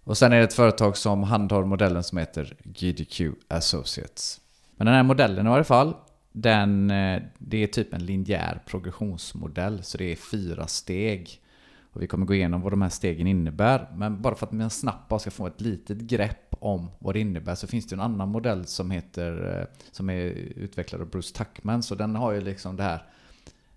Och 0.05 0.19
sen 0.19 0.33
är 0.33 0.37
det 0.37 0.45
ett 0.45 0.55
företag 0.55 0.97
som 0.97 1.23
handhar 1.23 1.65
modellen 1.65 2.03
som 2.03 2.19
heter 2.19 2.57
GDQ 2.65 3.21
Associates. 3.49 4.41
Men 4.77 4.87
den 4.87 4.95
här 4.95 5.03
modellen 5.03 5.47
i 5.47 5.51
varje 5.51 5.65
fall, 5.65 5.95
den, 6.33 6.91
eh, 6.91 7.23
det 7.39 7.63
är 7.63 7.67
typ 7.67 7.95
en 7.95 8.07
linjär 8.07 8.63
progressionsmodell. 8.67 9.83
Så 9.83 9.99
det 9.99 10.13
är 10.13 10.17
fyra 10.17 10.67
steg 10.67 11.42
och 11.93 12.03
vi 12.03 12.07
kommer 12.07 12.27
gå 12.27 12.35
igenom 12.35 12.61
vad 12.61 12.73
de 12.73 12.83
här 12.83 12.89
stegen 12.89 13.27
innebär. 13.27 13.91
Men 13.97 14.23
bara 14.23 14.35
för 14.35 14.47
att 14.47 14.53
man 14.53 14.71
snabbt 14.71 15.09
bara 15.09 15.21
ska 15.21 15.31
få 15.31 15.47
ett 15.47 15.61
litet 15.61 15.99
grepp 15.99 16.55
om 16.61 16.91
vad 16.99 17.15
det 17.15 17.21
innebär 17.21 17.55
så 17.55 17.67
finns 17.67 17.87
det 17.87 17.95
en 17.95 18.01
annan 18.01 18.29
modell 18.29 18.67
som 18.67 18.91
heter 18.91 19.59
eh, 19.61 19.83
som 19.91 20.11
är 20.11 20.23
utvecklad 20.57 21.01
av 21.01 21.11
Bruce 21.11 21.35
Tuckman. 21.35 21.83
Så 21.83 21.95
den 21.95 22.17
har 22.17 22.33
ju 22.33 22.41
liksom 22.41 22.77
det 22.77 22.83
här 22.83 23.03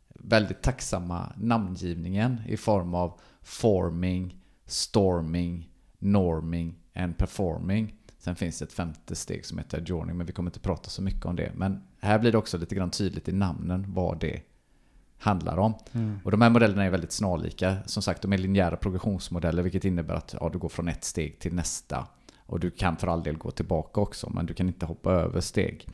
väldigt 0.10 0.62
tacksamma 0.62 1.34
namngivningen 1.38 2.41
i 2.47 2.58
form 2.58 2.93
av 2.93 3.19
forming, 3.41 4.38
storming, 4.65 5.69
norming 5.99 6.75
and 6.95 7.17
performing. 7.17 7.93
Sen 8.17 8.36
finns 8.36 8.60
det 8.60 8.65
ett 8.65 8.73
femte 8.73 9.15
steg 9.15 9.45
som 9.45 9.58
heter 9.58 9.78
adjourning, 9.78 10.17
men 10.17 10.25
vi 10.25 10.34
kommer 10.34 10.49
inte 10.49 10.60
prata 10.60 10.89
så 10.89 11.01
mycket 11.01 11.25
om 11.25 11.36
det. 11.36 11.51
Men 11.56 11.84
här 11.99 12.19
blir 12.19 12.32
det 12.32 12.38
också 12.38 12.58
lite 12.58 12.75
grann 12.75 12.91
tydligt 12.91 13.30
i 13.30 13.32
namnen 13.32 13.86
vad 13.88 14.19
det 14.19 14.41
handlar 15.17 15.58
om. 15.58 15.73
Mm. 15.91 16.19
Och 16.23 16.32
de 16.32 16.41
här 16.41 16.49
modellerna 16.49 16.84
är 16.84 16.89
väldigt 16.89 17.12
snarlika. 17.12 17.75
Som 17.86 18.04
sagt, 18.04 18.21
de 18.21 18.34
är 18.34 18.38
linjära 18.38 18.75
progressionsmodeller, 18.75 19.63
vilket 19.63 19.86
innebär 19.86 20.13
att 20.13 20.36
ja, 20.39 20.49
du 20.49 20.60
går 20.60 20.69
från 20.69 20.88
ett 20.88 21.04
steg 21.04 21.39
till 21.39 21.54
nästa. 21.54 22.08
Och 22.45 22.60
du 22.60 22.71
kan 22.71 22.97
för 22.97 23.08
all 23.08 23.23
del 23.23 23.38
gå 23.38 23.51
tillbaka 23.51 24.01
också, 24.01 24.30
men 24.30 24.45
du 24.45 24.54
kan 24.54 24.67
inte 24.67 24.86
hoppa 24.86 25.12
över 25.12 25.41
steg. 25.41 25.88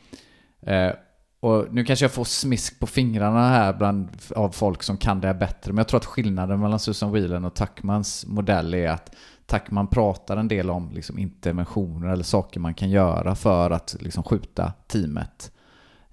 Eh, 0.62 0.91
och 1.39 1.73
nu 1.73 1.84
kanske 1.86 2.05
jag 2.05 2.12
får 2.12 2.23
smisk 2.23 2.79
på 2.79 2.88
fingrarna 2.88 3.49
här 3.49 3.73
bland, 3.73 4.10
av 4.36 4.49
folk 4.49 4.84
som 4.84 4.97
kan 4.97 5.21
det 5.21 5.27
här 5.27 5.34
bättre, 5.34 5.71
men 5.71 5.77
jag 5.77 5.88
tror 5.88 5.99
att 5.99 6.05
skillnaden 6.05 6.60
mellan 6.60 6.79
Susan 6.79 7.12
Whelan 7.12 7.45
och 7.45 7.53
Tuckmans 7.53 8.25
modell 8.27 8.73
är 8.73 8.89
att 8.89 9.15
Tuckman 9.45 9.88
pratar 9.88 10.38
en 10.38 10.47
del 10.47 10.69
om 10.69 10.91
liksom 10.91 11.19
interventioner 11.19 12.07
eller 12.07 12.23
saker 12.23 12.60
man 12.60 12.73
kan 12.73 12.89
göra 12.89 13.36
för 13.36 13.71
att 13.71 13.95
liksom 13.99 14.23
skjuta 14.23 14.73
teamet 14.88 15.51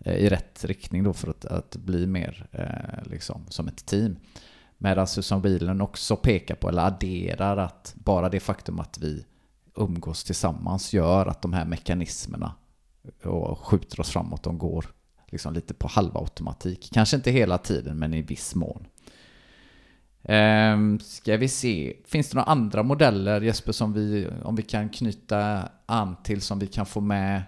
Eh, 0.01 0.15
i 0.15 0.29
rätt 0.29 0.65
riktning 0.65 1.05
då 1.05 1.13
för 1.13 1.31
att, 1.31 1.45
att 1.45 1.77
bli 1.77 2.07
mer 2.07 2.47
eh, 2.53 3.11
liksom, 3.11 3.45
som 3.49 3.69
ett 3.69 3.87
team. 3.87 4.17
Medan 4.79 5.07
Susan 5.07 5.43
Bilen 5.43 5.81
också 5.81 6.17
pekar 6.17 6.55
på, 6.55 6.69
eller 6.69 6.83
adderar, 6.83 7.57
att 7.57 7.95
bara 7.97 8.29
det 8.29 8.41
faktum 8.41 8.81
att 8.81 8.99
vi 8.99 9.25
umgås 9.75 10.25
tillsammans 10.25 10.93
gör 10.93 11.27
att 11.27 11.43
de 11.43 11.53
här 11.53 11.65
mekanismerna 11.65 12.55
och 13.25 13.59
skjuter 13.59 14.01
oss 14.01 14.11
framåt, 14.11 14.43
de 14.43 14.59
går 14.59 14.87
liksom 15.27 15.55
lite 15.55 15.75
på 15.75 15.89
halvautomatik. 15.89 16.91
Kanske 16.93 17.17
inte 17.17 17.31
hela 17.31 17.59
tiden, 17.59 17.99
men 17.99 18.15
i 18.15 18.23
viss 18.23 18.55
mån. 18.55 18.87
Ehm, 20.23 21.01
ska 21.01 21.37
vi 21.37 21.49
se, 21.49 21.97
finns 22.07 22.29
det 22.29 22.35
några 22.35 22.51
andra 22.51 22.83
modeller 22.83 23.41
Jesper 23.41 23.73
som 23.73 23.93
vi, 23.93 24.29
om 24.43 24.57
vi 24.57 24.63
kan 24.63 24.89
knyta 24.89 25.69
an 25.87 26.17
till 26.23 26.41
som 26.41 26.59
vi 26.59 26.67
kan 26.67 26.87
få 26.87 27.01
med 27.01 27.43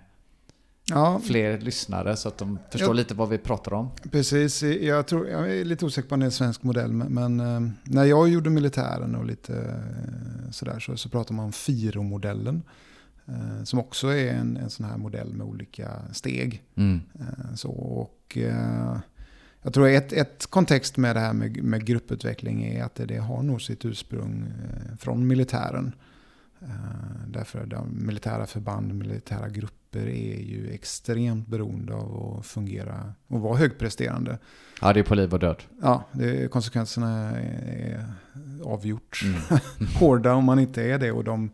ja. 0.90 1.20
fler 1.24 1.58
lyssnare 1.58 2.16
så 2.16 2.28
att 2.28 2.38
de 2.38 2.58
förstår 2.70 2.88
jag, 2.88 2.96
lite 2.96 3.14
vad 3.14 3.28
vi 3.28 3.38
pratar 3.38 3.72
om? 3.72 3.90
Precis, 4.10 4.62
jag, 4.62 5.06
tror, 5.06 5.28
jag 5.28 5.56
är 5.56 5.64
lite 5.64 5.84
osäker 5.84 6.08
på 6.08 6.14
om 6.14 6.20
det 6.20 6.24
är 6.24 6.26
en 6.26 6.32
svensk 6.32 6.62
modell 6.62 6.92
men, 6.92 7.12
men 7.12 7.40
eh, 7.40 7.72
när 7.84 8.04
jag 8.04 8.28
gjorde 8.28 8.50
militären 8.50 9.14
och 9.14 9.24
lite 9.24 9.54
eh, 9.54 10.50
sådär 10.50 10.78
så, 10.80 10.96
så 10.96 11.08
pratar 11.08 11.34
man 11.34 11.44
om 11.44 11.52
FIRO-modellen. 11.52 12.62
Eh, 13.26 13.64
som 13.64 13.78
också 13.78 14.08
är 14.08 14.32
en, 14.32 14.56
en 14.56 14.70
sån 14.70 14.86
här 14.86 14.96
modell 14.96 15.34
med 15.34 15.46
olika 15.46 15.90
steg. 16.12 16.62
Mm. 16.74 17.00
Så, 17.54 17.70
och, 17.70 18.38
jag 19.62 19.74
tror 19.74 19.88
ett, 19.88 20.12
ett 20.12 20.46
kontext 20.46 20.96
med 20.96 21.16
det 21.16 21.20
här 21.20 21.32
med, 21.32 21.62
med 21.62 21.84
grupputveckling 21.84 22.64
är 22.64 22.84
att 22.84 22.94
det, 22.94 23.06
det 23.06 23.16
har 23.16 23.42
nog 23.42 23.62
sitt 23.62 23.84
ursprung 23.84 24.52
från 24.98 25.26
militären. 25.26 25.92
Därför 27.26 27.66
de 27.66 28.06
militära 28.06 28.46
förband, 28.46 28.94
militära 28.94 29.48
grupper 29.48 29.79
är 29.98 30.40
ju 30.40 30.70
extremt 30.70 31.46
beroende 31.46 31.94
av 31.94 32.36
att 32.38 32.46
fungera 32.46 33.14
och 33.26 33.40
vara 33.40 33.56
högpresterande. 33.56 34.38
Ja, 34.80 34.92
det 34.92 35.00
är 35.00 35.04
på 35.04 35.14
liv 35.14 35.32
och 35.32 35.38
död. 35.38 35.62
Ja, 35.82 36.04
det, 36.12 36.50
konsekvenserna 36.50 37.30
är 37.40 38.04
avgjort 38.64 39.22
mm. 39.24 39.60
hårda 40.00 40.34
om 40.34 40.44
man 40.44 40.58
inte 40.58 40.82
är 40.82 40.98
det. 40.98 41.12
Och 41.12 41.24
de, 41.24 41.50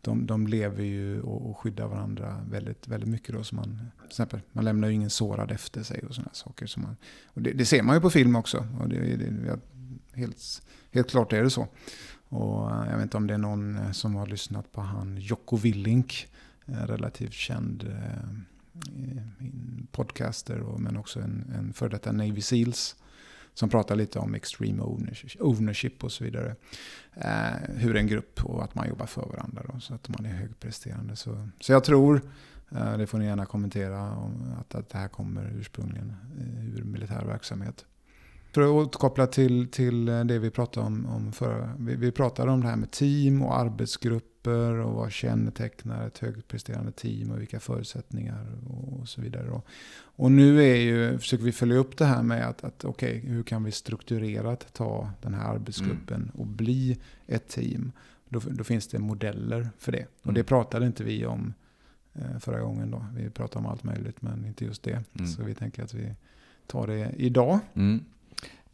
de, 0.00 0.26
de 0.26 0.46
lever 0.46 0.84
ju 0.84 1.20
och, 1.20 1.50
och 1.50 1.58
skyddar 1.58 1.86
varandra 1.86 2.44
väldigt, 2.50 2.88
väldigt 2.88 3.10
mycket. 3.10 3.34
Då, 3.34 3.44
så 3.44 3.54
man, 3.54 3.90
till 3.98 4.06
exempel, 4.06 4.40
man 4.52 4.64
lämnar 4.64 4.88
ju 4.88 4.94
ingen 4.94 5.10
sårad 5.10 5.50
efter 5.50 5.82
sig 5.82 6.02
och 6.08 6.14
sådana 6.14 6.30
saker. 6.32 6.66
Så 6.66 6.80
man, 6.80 6.96
och 7.26 7.42
det, 7.42 7.52
det, 7.52 7.66
ser 7.66 7.82
man 7.82 7.96
ju 7.96 8.00
på 8.00 8.10
film 8.10 8.36
också. 8.36 8.66
Och 8.80 8.88
det, 8.88 9.16
det, 9.16 9.58
helt, 10.12 10.62
helt 10.90 11.10
klart 11.10 11.32
är 11.32 11.42
det 11.42 11.50
så. 11.50 11.68
Och 12.28 12.70
eh, 12.70 12.86
jag 12.90 12.96
vet 12.96 13.02
inte 13.02 13.16
om 13.16 13.26
det 13.26 13.34
är 13.34 13.38
någon 13.38 13.76
eh, 13.76 13.92
som 13.92 14.14
har 14.14 14.26
lyssnat 14.26 14.72
på 14.72 14.80
han 14.80 15.16
Jocko 15.16 15.56
Willink, 15.56 16.28
relativt 16.66 17.32
känd 17.32 17.84
eh, 17.84 18.42
podcaster, 19.90 20.58
men 20.78 20.96
också 20.96 21.20
en, 21.20 21.52
en 21.58 21.72
före 21.72 21.88
detta 21.88 22.12
Navy 22.12 22.40
Seals 22.40 22.96
som 23.54 23.68
pratar 23.68 23.96
lite 23.96 24.18
om 24.18 24.34
extreme 24.34 24.82
ownership 25.40 26.04
och 26.04 26.12
så 26.12 26.24
vidare. 26.24 26.56
Eh, 27.14 27.74
hur 27.76 27.96
en 27.96 28.06
grupp 28.06 28.44
och 28.44 28.64
att 28.64 28.74
man 28.74 28.88
jobbar 28.88 29.06
för 29.06 29.26
varandra 29.26 29.62
då, 29.72 29.80
så 29.80 29.94
att 29.94 30.08
man 30.08 30.26
är 30.26 30.30
högpresterande. 30.30 31.16
Så, 31.16 31.48
så 31.60 31.72
jag 31.72 31.84
tror, 31.84 32.20
eh, 32.70 32.96
det 32.98 33.06
får 33.06 33.18
ni 33.18 33.24
gärna 33.24 33.46
kommentera, 33.46 34.12
om 34.12 34.54
att, 34.60 34.74
att 34.74 34.88
det 34.88 34.98
här 34.98 35.08
kommer 35.08 35.52
ursprungligen 35.56 36.16
eh, 36.38 36.78
ur 36.78 36.84
militär 36.84 37.24
verksamhet. 37.24 37.84
För 38.52 38.62
att 38.62 38.68
återkoppla 38.68 39.26
till, 39.26 39.68
till 39.70 40.06
det 40.06 40.38
vi 40.38 40.50
pratade 40.50 40.86
om, 40.86 41.06
om 41.06 41.32
förra. 41.32 41.74
Vi, 41.78 41.96
vi 41.96 42.12
pratade 42.12 42.50
om 42.50 42.60
det 42.60 42.68
här 42.68 42.76
med 42.76 42.90
team 42.90 43.42
och 43.42 43.58
arbetsgrupp 43.58 44.33
arbetsgrupper 44.44 44.78
och 44.78 44.94
vad 44.94 45.12
kännetecknar 45.12 46.06
ett 46.06 46.18
högpresterande 46.18 46.92
team 46.92 47.30
och 47.30 47.40
vilka 47.40 47.60
förutsättningar 47.60 48.46
och, 48.66 49.08
så 49.08 49.20
vidare. 49.20 49.50
Och, 49.50 49.66
och, 50.16 50.32
nu 50.32 50.62
är 50.62 50.76
ju, 50.76 51.18
försöker 51.18 51.44
vi 51.44 51.52
följa 51.52 51.76
upp 51.76 51.96
det 51.96 52.04
här 52.04 52.22
med 52.22 52.48
att, 52.48 52.64
att 52.64 52.84
okej, 52.84 53.18
okay, 53.18 53.30
hur 53.30 53.42
kan 53.42 53.64
vi 53.64 53.72
strukturerat 53.72 54.72
ta 54.72 55.10
den 55.22 55.34
här 55.34 55.54
arbetsgruppen 55.54 56.16
mm. 56.16 56.30
och 56.34 56.46
bli 56.46 56.98
ett 57.26 57.48
team? 57.48 57.92
Då, 58.28 58.40
då, 58.50 58.64
finns 58.64 58.88
det 58.88 58.98
modeller 58.98 59.70
för 59.78 59.92
det. 59.92 60.06
Och 60.22 60.32
det 60.32 60.40
mm. 60.40 60.46
pratade 60.46 60.86
inte 60.86 61.04
vi 61.04 61.26
om 61.26 61.54
eh, 62.14 62.38
förra 62.40 62.60
gången 62.60 62.90
då. 62.90 63.06
Vi 63.16 63.30
pratade 63.30 63.64
om 63.64 63.70
allt 63.70 63.84
möjligt 63.84 64.22
men 64.22 64.44
inte 64.44 64.64
just 64.64 64.82
det. 64.82 65.04
Mm. 65.14 65.26
Så 65.26 65.44
vi 65.44 65.54
tänker 65.54 65.84
att 65.84 65.94
vi 65.94 66.14
tar 66.66 66.86
det 66.86 67.12
idag. 67.16 67.58
Mm. 67.74 68.04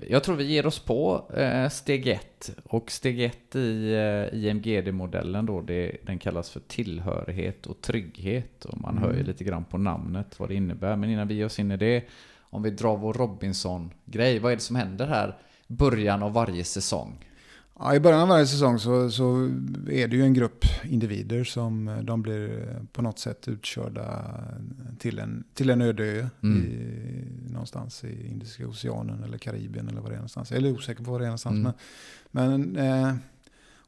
Jag 0.09 0.25
tror 0.25 0.37
vi 0.37 0.45
ger 0.45 0.67
oss 0.67 0.79
på 0.79 1.31
eh, 1.37 1.69
steg 1.69 2.07
1. 2.07 2.57
Och 2.65 2.91
steg 2.91 3.21
1 3.21 3.57
i 3.57 3.93
eh, 3.95 4.45
IMGD-modellen 4.45 5.47
då, 5.47 5.61
det, 5.61 5.97
den 6.07 6.19
kallas 6.19 6.51
för 6.51 6.61
tillhörighet 6.61 7.67
och 7.67 7.81
trygghet. 7.81 8.65
Och 8.65 8.81
man 8.81 8.99
mm. 8.99 9.03
hör 9.03 9.15
ju 9.15 9.23
lite 9.23 9.45
grann 9.45 9.65
på 9.65 9.79
namnet 9.79 10.41
vad 10.41 10.49
det 10.49 10.55
innebär. 10.55 10.97
Men 10.97 11.11
innan 11.11 11.29
vi 11.29 11.35
ger 11.35 11.47
oss 11.47 11.59
in 11.59 11.71
i 11.71 11.77
det, 11.77 12.05
om 12.41 12.63
vi 12.63 12.71
drar 12.71 12.97
vår 12.97 13.13
Robinson-grej. 13.13 14.39
Vad 14.39 14.53
är 14.53 14.57
det 14.57 14.63
som 14.63 14.77
händer 14.77 15.07
här 15.07 15.39
början 15.67 16.23
av 16.23 16.33
varje 16.33 16.65
säsong? 16.65 17.30
Ja, 17.79 17.95
I 17.95 18.01
början 18.01 18.21
av 18.21 18.29
varje 18.29 18.47
säsong 18.47 18.79
så, 18.79 19.11
så 19.11 19.45
är 19.89 20.09
det 20.09 20.17
ju 20.17 20.23
en 20.23 20.35
grupp 20.35 20.65
individer 20.85 21.45
som 21.45 21.89
eh, 21.89 21.99
de 21.99 22.23
blir 22.23 22.69
eh, 22.69 22.83
på 22.93 23.03
något 23.03 23.19
sätt 23.19 23.49
utkörda 23.49 24.35
till 24.99 25.19
en, 25.19 25.45
till 25.55 25.71
en 25.71 25.83
öde 25.83 26.05
ö 26.05 26.29
mm. 26.43 26.67
i, 26.67 27.53
någonstans 27.53 28.05
i 28.05 28.29
Indiska 28.29 28.69
oceanen 28.69 29.25
eller 29.25 29.39
Karibien 29.39 29.89
eller 29.89 30.01
vad 30.01 30.11
det 30.11 30.15
är 30.15 30.19
någonstans. 30.19 30.53
Är 30.53 30.73
osäker 30.73 31.05
på 31.05 31.11
var 31.11 31.19
det 31.19 31.25
är 31.25 31.29
någonstans. 31.29 31.55
Mm. 31.55 31.73
Men, 32.31 32.63
men, 32.63 32.77
eh, 32.77 33.17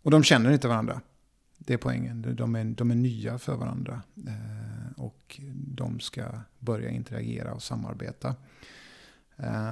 och 0.02 0.10
de 0.10 0.22
känner 0.22 0.50
inte 0.50 0.68
varandra. 0.68 1.00
Det 1.58 1.74
är 1.74 1.78
poängen. 1.78 2.36
De 2.36 2.54
är, 2.54 2.64
de 2.64 2.90
är 2.90 2.94
nya 2.94 3.38
för 3.38 3.56
varandra. 3.56 4.02
och 4.96 5.40
de 5.54 6.00
ska 6.00 6.24
börja 6.58 6.90
interagera 6.90 7.52
och 7.52 7.62
samarbeta. 7.62 8.34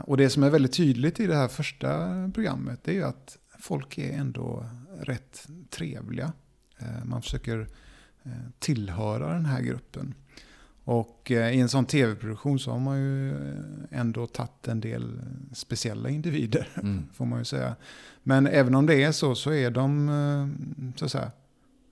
och 0.05 0.17
det 0.17 0.31
som 0.31 0.43
är 0.43 0.51
väldigt 0.51 0.73
tydligt 0.73 1.21
i 1.21 1.27
det 1.27 1.37
här 1.37 1.49
första 1.49 2.09
programmet 2.35 2.89
är 2.89 2.93
ju 2.93 3.05
att 3.05 3.39
folk 3.61 3.99
är 3.99 4.13
ändå 4.13 4.65
rätt 5.01 5.49
trevliga. 5.71 6.33
Eh, 6.79 7.05
man 7.05 7.23
försöker 7.23 7.69
eh, 8.23 8.33
tillhöra 8.59 9.33
den 9.33 9.47
här 9.47 9.61
gruppen. 9.63 10.15
Och 10.85 11.31
eh, 11.31 11.57
i 11.57 11.61
en 11.61 11.69
sån 11.69 11.87
tv-produktion 11.87 12.59
så 12.59 12.71
har 12.71 12.79
man 12.79 12.99
ju 12.99 13.35
ändå 13.91 14.27
tagit 14.27 14.69
en 14.69 14.81
del 14.81 15.21
speciella 15.53 16.09
individer, 16.09 16.69
mm. 16.75 17.07
får 17.13 17.25
man 17.27 17.39
ju 17.39 17.45
säga. 17.45 17.77
Men 18.23 18.47
även 18.47 18.75
om 18.75 18.87
det 18.87 19.03
är 19.03 19.13
så, 19.13 19.35
så 19.35 19.53
är 19.53 19.71
de 19.71 20.95
så 20.97 21.05
att 21.05 21.11
säga, 21.11 21.33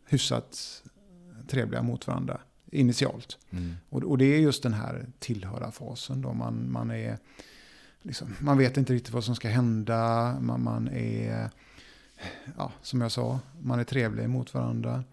hyfsat 0.07 0.83
trevliga 1.49 1.83
mot 1.83 2.07
varandra 2.07 2.41
initialt. 2.71 3.39
Mm. 3.51 3.77
Och, 3.89 4.03
och, 4.03 4.19
det 4.19 4.25
är 4.25 4.39
just 4.39 4.63
den 4.63 4.73
här 4.73 5.07
tillhöra-fasen 5.19 6.23
då 6.23 6.33
man, 6.33 6.73
man 6.73 6.91
är 6.91 7.19
liksom, 8.09 8.35
man 8.41 8.59
vet 8.59 8.77
inte 8.77 8.93
riktigt 8.93 9.15
vad 9.15 9.25
som 9.25 9.35
ska 9.35 9.49
hända. 9.49 10.37
Man, 10.41 10.63
man 10.63 10.89
är, 10.89 11.51
ja, 12.57 12.73
som 12.83 13.01
jag 13.01 13.13
sa, 13.13 13.41
man 13.61 13.81
är 13.81 13.85
trevlig 13.85 14.29
mot 14.29 14.55
varandra. 14.55 15.05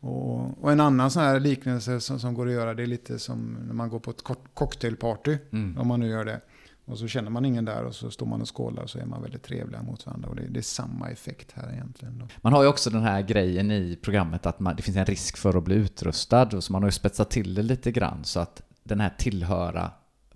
Och, 0.00 0.62
och, 0.64 0.72
en 0.72 0.80
annan 0.80 1.10
sån 1.10 1.22
här 1.22 1.40
liknelse 1.40 2.00
som, 2.00 2.20
som, 2.20 2.34
går 2.34 2.46
att 2.46 2.52
göra, 2.52 2.74
det 2.74 2.82
är 2.82 2.86
lite 2.86 3.18
som 3.18 3.58
när 3.66 3.74
man 3.74 3.88
går 3.88 4.00
på 4.00 4.10
ett 4.10 4.22
cocktailparty. 4.54 5.38
Mm. 5.52 5.78
Om 5.78 5.88
man 5.88 6.00
nu 6.00 6.08
gör 6.08 6.24
det. 6.24 6.40
Och 6.84 6.98
så 6.98 7.08
känner 7.08 7.30
man 7.30 7.44
ingen 7.44 7.64
där 7.64 7.84
och 7.84 7.94
så 7.94 8.10
står 8.10 8.26
man 8.26 8.40
och 8.40 8.56
skålar 8.56 8.82
och 8.82 8.90
så 8.90 8.98
är 8.98 9.04
man 9.04 9.22
väldigt 9.22 9.42
trevliga 9.42 9.82
mot 9.82 10.06
varandra. 10.06 10.28
Och 10.28 10.36
det, 10.36 10.42
det 10.48 10.60
är 10.60 10.62
samma 10.62 11.10
effekt 11.10 11.52
här 11.54 11.72
egentligen. 11.72 12.18
Då. 12.18 12.28
Man 12.40 12.52
har 12.52 12.62
ju 12.62 12.68
också 12.68 12.90
den 12.90 13.02
här 13.02 13.22
grejen 13.22 13.70
i 13.70 13.98
programmet 14.02 14.46
att 14.46 14.60
man, 14.60 14.76
det 14.76 14.82
finns 14.82 14.96
en 14.96 15.06
risk 15.06 15.36
för 15.36 15.58
att 15.58 15.64
bli 15.64 15.74
utrustad. 15.74 16.60
Så 16.60 16.72
man 16.72 16.82
har 16.82 16.88
ju 16.88 16.92
spetsat 16.92 17.30
till 17.30 17.54
det 17.54 17.62
lite 17.62 17.92
grann 17.92 18.24
så 18.24 18.40
att 18.40 18.62
den 18.82 19.00
här 19.00 19.14
tillhöra 19.18 19.90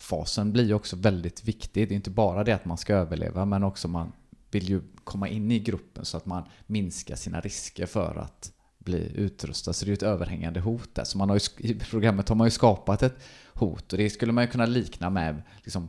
fasen 0.06 0.52
blir 0.52 0.64
ju 0.64 0.74
också 0.74 0.96
väldigt 0.96 1.44
viktig. 1.44 1.88
Det 1.88 1.94
är 1.94 1.96
inte 1.96 2.10
bara 2.10 2.44
det 2.44 2.52
att 2.52 2.64
man 2.64 2.78
ska 2.78 2.94
överleva, 2.94 3.44
men 3.44 3.62
också 3.62 3.88
man 3.88 4.12
vill 4.50 4.68
ju 4.68 4.82
komma 5.04 5.28
in 5.28 5.50
i 5.50 5.58
gruppen 5.58 6.04
så 6.04 6.16
att 6.16 6.26
man 6.26 6.42
minskar 6.66 7.16
sina 7.16 7.40
risker 7.40 7.86
för 7.86 8.18
att 8.18 8.52
bli 8.78 9.12
utrustad. 9.14 9.72
Så 9.72 9.84
det 9.84 9.88
är 9.88 9.90
ju 9.90 9.94
ett 9.94 10.02
överhängande 10.02 10.60
hot 10.60 10.94
där. 10.94 11.04
Så 11.04 11.18
man 11.18 11.30
har 11.30 11.36
ju, 11.36 11.68
i 11.68 11.74
programmet 11.74 12.28
har 12.28 12.36
man 12.36 12.46
ju 12.46 12.50
skapat 12.50 13.02
ett 13.02 13.18
hot 13.54 13.92
och 13.92 13.98
det 13.98 14.10
skulle 14.10 14.32
man 14.32 14.44
ju 14.44 14.50
kunna 14.50 14.66
likna 14.66 15.10
med 15.10 15.42
liksom, 15.62 15.88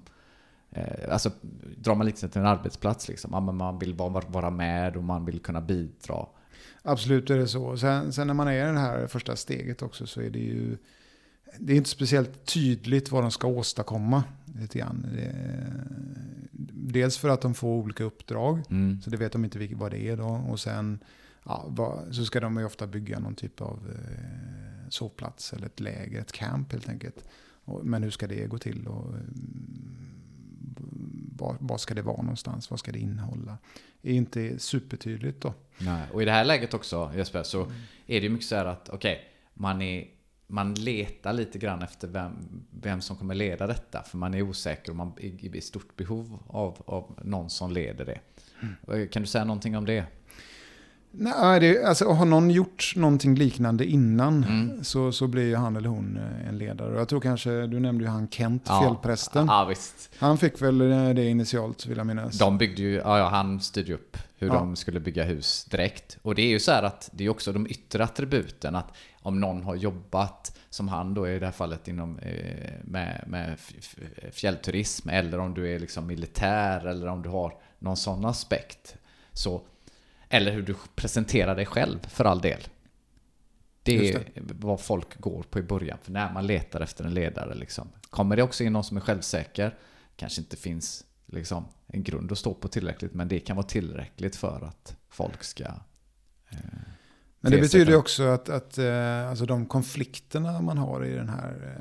eh, 0.72 1.14
alltså 1.14 1.32
drar 1.78 1.96
man 1.96 2.06
liknelsen 2.06 2.30
till 2.30 2.42
en 2.42 2.48
arbetsplats 2.48 3.08
liksom. 3.08 3.32
Ja, 3.34 3.40
man 3.40 3.80
vill 3.80 3.94
vara, 3.94 4.24
vara 4.28 4.50
med 4.50 4.98
och 4.98 5.04
man 5.04 5.26
vill 5.26 5.40
kunna 5.40 5.62
bidra. 5.62 6.26
Absolut 6.82 7.30
är 7.30 7.38
det 7.38 7.48
så. 7.48 7.78
Sen, 7.78 8.14
sen 8.14 8.28
när 8.28 8.34
man 8.34 8.48
är 8.48 8.70
i 8.70 8.72
det 8.74 8.80
här 8.80 9.08
första 9.08 9.36
steget 9.36 9.82
också 9.82 10.08
så 10.08 10.22
är 10.22 10.30
det 10.30 10.40
ju 10.40 10.78
det 11.60 11.74
är 11.74 11.78
inte 11.78 11.90
speciellt 11.90 12.46
tydligt 12.46 13.12
vad 13.12 13.24
de 13.24 13.32
ska 13.32 13.48
åstadkomma. 13.48 14.24
Lite 14.60 14.80
grann. 14.80 15.08
dels 16.72 17.18
för 17.18 17.30
att 17.30 17.42
de 17.42 17.54
får 17.54 17.68
olika 17.68 18.04
uppdrag, 18.04 18.62
mm. 18.70 19.02
så 19.02 19.10
det 19.10 19.18
vet 19.18 19.32
de 19.32 19.44
inte 19.44 19.70
vad 19.76 19.92
det 19.92 20.08
är 20.08 20.18
då. 20.18 20.44
Och 20.50 20.60
sen 20.60 21.00
ja, 21.44 21.70
så 22.12 22.26
ska 22.26 22.40
de 22.40 22.58
ju 22.58 22.66
ofta 22.66 22.88
bygga 22.88 23.20
någon 23.20 23.36
typ 23.36 23.62
av 23.62 23.80
eh, 23.94 24.90
sovplats 24.90 25.54
eller 25.54 25.66
ett 25.66 25.80
läger, 25.80 26.22
ett 26.22 26.32
camp 26.32 26.72
helt 26.72 26.90
enkelt. 26.90 27.30
Men 27.84 28.04
hur 28.04 28.12
ska 28.12 28.28
det 28.28 28.48
gå 28.48 28.58
till? 28.58 28.88
Och, 28.88 29.14
vad, 31.60 31.82
ska 31.82 31.94
det 31.94 32.02
vara 32.02 32.22
någonstans? 32.22 32.70
Vad 32.70 32.80
ska 32.80 32.92
det 32.92 33.00
innehålla? 33.00 33.58
Det 34.02 34.12
är 34.12 34.16
inte 34.16 34.60
supertydligt 34.60 35.42
då. 35.42 35.54
Nej, 35.78 36.08
och 36.14 36.22
i 36.22 36.26
det 36.26 36.32
här 36.32 36.46
läget 36.46 36.74
också 36.74 37.12
Jesper, 37.16 37.44
så 37.44 37.64
mm. 37.64 37.76
är 38.08 38.20
det 38.20 38.24
ju 38.24 38.30
mycket 38.30 38.48
så 38.48 38.56
här 38.56 38.66
att 38.66 38.90
okej, 38.90 39.14
okay, 39.14 39.26
man 39.54 39.82
är 39.82 40.08
man 40.48 40.74
letar 40.74 41.34
lite 41.34 41.60
grann 41.60 41.82
efter 41.82 42.08
vem, 42.08 42.66
vem 42.72 43.02
som 43.02 43.16
kommer 43.16 43.36
leda 43.36 43.68
detta. 43.68 44.04
För 44.04 44.18
man 44.18 44.34
är 44.34 44.42
osäker 44.42 44.92
och 44.92 44.96
man 44.96 45.14
är 45.18 45.56
i 45.56 45.62
stort 45.62 45.96
behov 45.96 46.40
av, 46.48 46.84
av 46.86 47.20
någon 47.24 47.50
som 47.50 47.72
leder 47.72 48.06
det. 48.06 48.20
Mm. 48.90 49.08
Kan 49.08 49.22
du 49.22 49.28
säga 49.28 49.46
någonting 49.46 49.78
om 49.78 49.86
det? 49.86 50.06
Nej, 51.20 51.60
det, 51.60 51.84
alltså, 51.84 52.06
har 52.12 52.26
någon 52.26 52.50
gjort 52.52 52.94
någonting 52.96 53.36
liknande 53.36 53.86
innan 53.86 54.44
Mm. 54.44 54.84
så, 54.84 55.12
så 55.12 55.28
blir 55.28 55.44
ju 55.44 55.56
han 55.56 55.76
eller 55.76 55.90
hon 55.90 56.18
eh, 56.18 56.48
en 56.50 56.58
ledare. 56.58 56.98
Jag 56.98 57.08
tror 57.10 57.20
kanske, 57.22 57.68
du 57.68 57.80
nämnde 57.80 58.04
ju 58.04 58.10
han 58.10 58.28
Kent, 58.30 58.64
Ja. 58.68 58.82
fjällprästen. 58.82 59.48
Ja, 59.48 59.66
visst. 59.66 60.10
Han 60.20 60.38
fick 60.38 60.62
väl 60.62 60.82
eh, 60.92 61.10
det 61.10 61.26
initialt 61.26 61.86
vill 61.86 61.98
jag 61.98 62.08
minnas. 62.08 62.38
De 62.38 62.58
byggde 62.58 62.82
ju, 62.82 62.94
ja, 62.96 63.18
ja 63.20 63.30
han 63.30 63.60
styrde 63.62 63.94
upp 63.94 64.18
hur 64.38 64.48
Ja. 64.48 64.54
de 64.54 64.76
skulle 64.76 65.00
bygga 65.00 65.24
hus 65.24 65.66
direkt. 65.66 66.18
Och 66.22 66.36
det 66.36 66.42
är 66.42 66.50
ju 66.50 66.60
så 66.60 66.72
här 66.72 66.84
att 66.84 67.10
det 67.14 67.26
är 67.26 67.30
också 67.30 67.52
de 67.54 67.68
yttre 67.68 68.04
attributen. 68.04 68.76
Att 68.76 68.88
om 69.22 69.40
någon 69.40 69.64
har 69.64 69.76
jobbat, 69.76 70.58
som 70.70 70.88
han 70.88 71.14
då 71.14 71.28
i 71.30 71.40
det 71.40 71.46
här 71.46 71.52
fallet, 71.54 71.88
inom, 71.88 72.20
eh, 72.20 72.72
med, 72.84 73.24
med 73.28 73.58
fjällturism. 74.32 75.10
Eller 75.10 75.40
om 75.40 75.54
du 75.54 75.76
är 75.76 75.80
liksom 75.80 76.08
militär 76.08 76.86
eller 76.88 77.08
om 77.08 77.22
du 77.22 77.30
har 77.30 77.54
någon 77.80 77.98
sån 77.98 78.26
aspekt. 78.26 78.96
Så, 79.34 79.62
eller 80.30 80.52
hur 80.52 80.62
du 80.62 80.76
presenterar 80.96 81.56
dig 81.56 81.66
själv 81.66 82.00
för 82.08 82.26
all 82.26 82.42
del. 82.42 82.68
Det 83.84 84.14
är 84.14 84.24
vad 84.36 84.80
folk 84.82 85.20
går 85.20 85.44
på 85.44 85.60
i 85.60 85.62
början. 85.62 85.98
För 86.02 86.12
när 86.12 86.34
man 86.34 86.48
letar 86.48 86.82
efter 86.82 87.04
en 87.04 87.14
ledare 87.14 87.56
liksom. 87.56 87.88
Kommer 88.10 88.36
det 88.36 88.44
också 88.44 88.64
in 88.64 88.74
någon 88.74 88.84
som 88.84 88.98
är 88.98 89.02
självsäker. 89.02 89.76
Kanske 90.16 90.42
inte 90.42 90.58
finns 90.58 91.06
liksom, 91.26 91.66
en 91.88 92.04
grund 92.04 92.32
att 92.32 92.38
stå 92.38 92.54
på 92.54 92.68
tillräckligt. 92.68 93.14
Men 93.14 93.28
det 93.28 93.40
kan 93.40 93.56
vara 93.56 93.68
tillräckligt 93.68 94.36
för 94.36 94.66
att 94.68 94.96
folk 95.10 95.44
ska... 95.44 95.64
Eh, 95.64 96.58
Men 97.40 97.52
det 97.52 97.62
betyder 97.62 97.92
ju 97.92 97.98
också 97.98 98.24
att, 98.24 98.50
att 98.50 98.78
eh, 98.78 99.30
alltså 99.30 99.46
de 99.46 99.66
konflikterna 99.66 100.62
man 100.62 100.78
har 100.78 101.06
i 101.06 101.14
det 101.14 101.32
här 101.32 101.78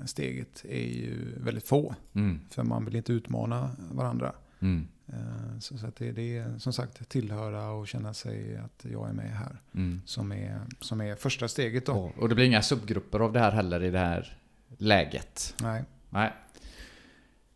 eh, 0.00 0.06
steget 0.06 0.64
är 0.68 0.88
ju 0.88 1.34
väldigt 1.38 1.68
få. 1.68 1.94
Mm, 2.14 2.40
För 2.50 2.62
man 2.62 2.84
vill 2.84 2.96
inte 2.96 3.12
utmana 3.12 3.70
varandra. 3.90 4.34
Mm, 4.64 4.88
Eh, 5.06 5.58
Så, 5.60 5.78
så 5.78 5.86
att 5.86 5.96
det, 5.96 6.12
det 6.12 6.36
är 6.38 6.58
som 6.58 6.72
sagt 6.72 7.08
tillhöra 7.08 7.70
och 7.70 7.88
känna 7.88 8.14
sig 8.14 8.56
att 8.56 8.84
jag 8.92 9.08
är 9.08 9.12
med 9.12 9.30
här. 9.30 9.60
mm. 9.74 10.02
Som 10.06 10.32
är, 10.32 10.60
som 10.80 11.00
är 11.00 11.14
första 11.16 11.48
steget 11.48 11.86
då. 11.86 11.92
Och, 11.92 12.18
och 12.18 12.28
det 12.28 12.34
blir 12.34 12.44
inga 12.44 12.62
subgrupper 12.62 13.20
av 13.20 13.32
det 13.32 13.40
här 13.40 13.52
heller 13.52 13.82
i 13.82 13.90
det 13.90 13.98
här 13.98 14.38
läget. 14.78 15.54
Nej. 15.62 15.84
Nej. 16.10 16.32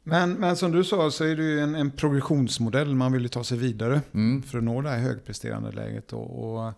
Men, 0.02 0.32
men 0.32 0.56
som 0.56 0.72
du 0.72 0.84
sa 0.84 1.11
så 1.11 1.24
är 1.24 1.36
det 1.36 1.42
ju 1.42 1.61
en, 1.61 1.74
en 1.74 1.90
progressionsmodell. 1.90 2.94
Man 2.94 3.12
vill 3.12 3.22
ju 3.22 3.28
ta 3.28 3.44
sig 3.44 3.59
vidare 3.59 4.00
Mm. 4.14 4.42
för 4.42 4.59
att 4.59 4.64
nå 4.64 4.82
det 4.82 4.90
här 4.90 4.98
högpresterande 4.98 5.72
läget. 5.72 6.12
Och, 6.12 6.54
och, 6.54 6.68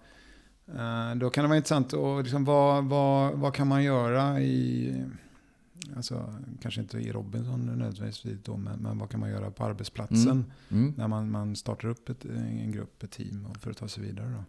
eh, 0.81 1.15
då 1.17 1.31
kan 1.31 1.45
det 1.45 1.49
vara 1.49 1.57
intressant 1.57 1.95
att 1.95 2.23
liksom, 2.23 2.45
vad, 2.45 2.85
vad, 2.85 3.33
vad 3.33 3.55
kan 3.55 3.67
man 3.69 3.83
göra 3.85 4.41
i, 4.41 4.95
alltså 5.97 6.35
kanske 6.63 6.81
inte 6.81 6.99
i 6.99 7.13
Robinson 7.13 7.61
nödvändigtvis 7.79 8.39
då, 8.45 8.57
men, 8.57 8.79
men 8.79 8.99
vad 8.99 9.11
kan 9.11 9.21
man 9.21 9.31
göra 9.31 9.51
på 9.51 9.65
arbetsplatsen 9.65 10.53
Mm. 10.71 10.95
när 10.97 11.09
man, 11.09 11.31
man 11.31 11.57
startar 11.57 11.89
upp 11.89 12.09
ett, 12.09 12.25
en 12.25 12.73
grupp, 12.73 13.03
ett 13.03 13.11
team 13.11 13.47
och 13.47 13.57
för 13.57 13.71
att 13.71 13.77
ta 13.77 13.89
sig 13.89 14.03
vidare 14.03 14.29
då. 14.29 14.45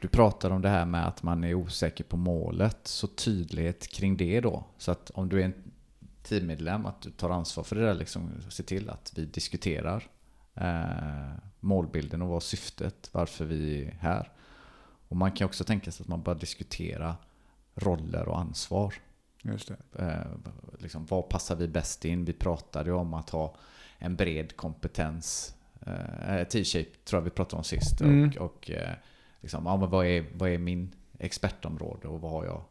Du 0.00 0.08
pratar 0.08 0.50
om 0.50 0.62
det 0.62 0.68
här 0.68 0.86
med 0.86 1.06
att 1.08 1.22
man 1.22 1.44
är 1.44 1.54
osäker 1.54 2.04
på 2.04 2.16
målet. 2.16 2.78
Så 2.88 3.06
tydlighet 3.06 3.88
kring 3.88 4.16
det 4.16 4.40
då. 4.40 4.64
Så 4.78 4.90
att 4.90 5.10
om 5.10 5.28
du 5.28 5.40
är 5.40 5.44
en 5.44 5.54
teammedlem, 6.22 6.86
att 6.86 7.00
du 7.02 7.10
tar 7.10 7.30
ansvar 7.30 7.64
för 7.64 7.76
det 7.76 7.82
där. 7.82 7.94
Liksom, 7.94 8.30
se 8.48 8.62
till 8.62 8.90
att 8.90 9.12
vi 9.16 9.24
diskuterar 9.24 10.08
eh, 10.54 11.34
målbilden 11.60 12.22
och 12.22 12.28
vad 12.28 12.42
syftet, 12.42 13.08
varför 13.12 13.44
vi 13.44 13.84
är 13.84 13.90
här. 14.00 14.32
Och 15.08 15.16
man 15.16 15.32
kan 15.32 15.44
också 15.44 15.64
tänka 15.64 15.92
sig 15.92 16.04
att 16.04 16.08
man 16.08 16.22
börjar 16.22 16.38
diskutera 16.40 17.16
roller 17.74 18.28
och 18.28 18.38
ansvar. 18.38 18.94
Just. 19.52 19.70
Eh, 19.98 20.20
liksom, 20.78 21.06
vad 21.06 21.28
passar 21.28 21.56
vi 21.56 21.68
bäst 21.68 22.04
in? 22.04 22.24
Vi 22.24 22.32
pratade 22.32 22.90
ju 22.90 22.96
om 22.96 23.14
att 23.14 23.30
ha 23.30 23.54
en 23.98 24.16
bred 24.16 24.56
kompetens. 24.56 25.54
Eh, 25.86 26.48
T-shape 26.48 26.90
tror 27.04 27.20
jag 27.20 27.24
vi 27.24 27.30
pratade 27.30 27.58
om 27.58 27.64
sist. 27.64 28.00
Mm. 28.00 28.28
Och, 28.28 28.36
och 28.36 28.70
eh, 28.70 28.92
liksom, 29.40 29.66
ja, 29.66 29.76
men 29.76 29.90
vad, 29.90 30.06
är, 30.06 30.26
vad 30.34 30.50
är 30.50 30.58
min 30.58 30.94
expertområde 31.18 32.08
och 32.08 32.20
vad 32.20 32.30
har 32.30 32.44
jag 32.44 32.64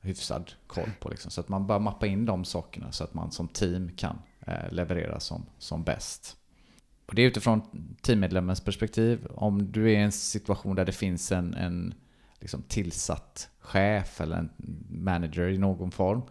hyfsad 0.00 0.52
koll 0.66 0.90
på? 1.00 1.08
Liksom. 1.08 1.30
Så 1.30 1.40
att 1.40 1.48
man 1.48 1.66
bara 1.66 1.78
mappa 1.78 2.06
in 2.06 2.26
de 2.26 2.44
sakerna 2.44 2.92
så 2.92 3.04
att 3.04 3.14
man 3.14 3.32
som 3.32 3.48
team 3.48 3.90
kan 3.96 4.18
eh, 4.46 4.72
leverera 4.72 5.20
som, 5.20 5.46
som 5.58 5.84
bäst. 5.84 6.36
Och 7.06 7.14
det 7.14 7.22
är 7.22 7.26
utifrån 7.26 7.62
teammedlemmens 8.02 8.60
perspektiv. 8.60 9.26
Om 9.30 9.72
du 9.72 9.84
är 9.84 9.98
i 9.98 10.02
en 10.02 10.12
situation 10.12 10.76
där 10.76 10.84
det 10.84 10.92
finns 10.92 11.32
en, 11.32 11.54
en 11.54 11.94
liksom 12.40 12.62
tillsatt 12.62 13.50
chef 13.60 14.20
eller 14.20 14.36
en 14.36 14.50
manager 14.88 15.48
i 15.48 15.58
någon 15.58 15.90
form. 15.90 16.22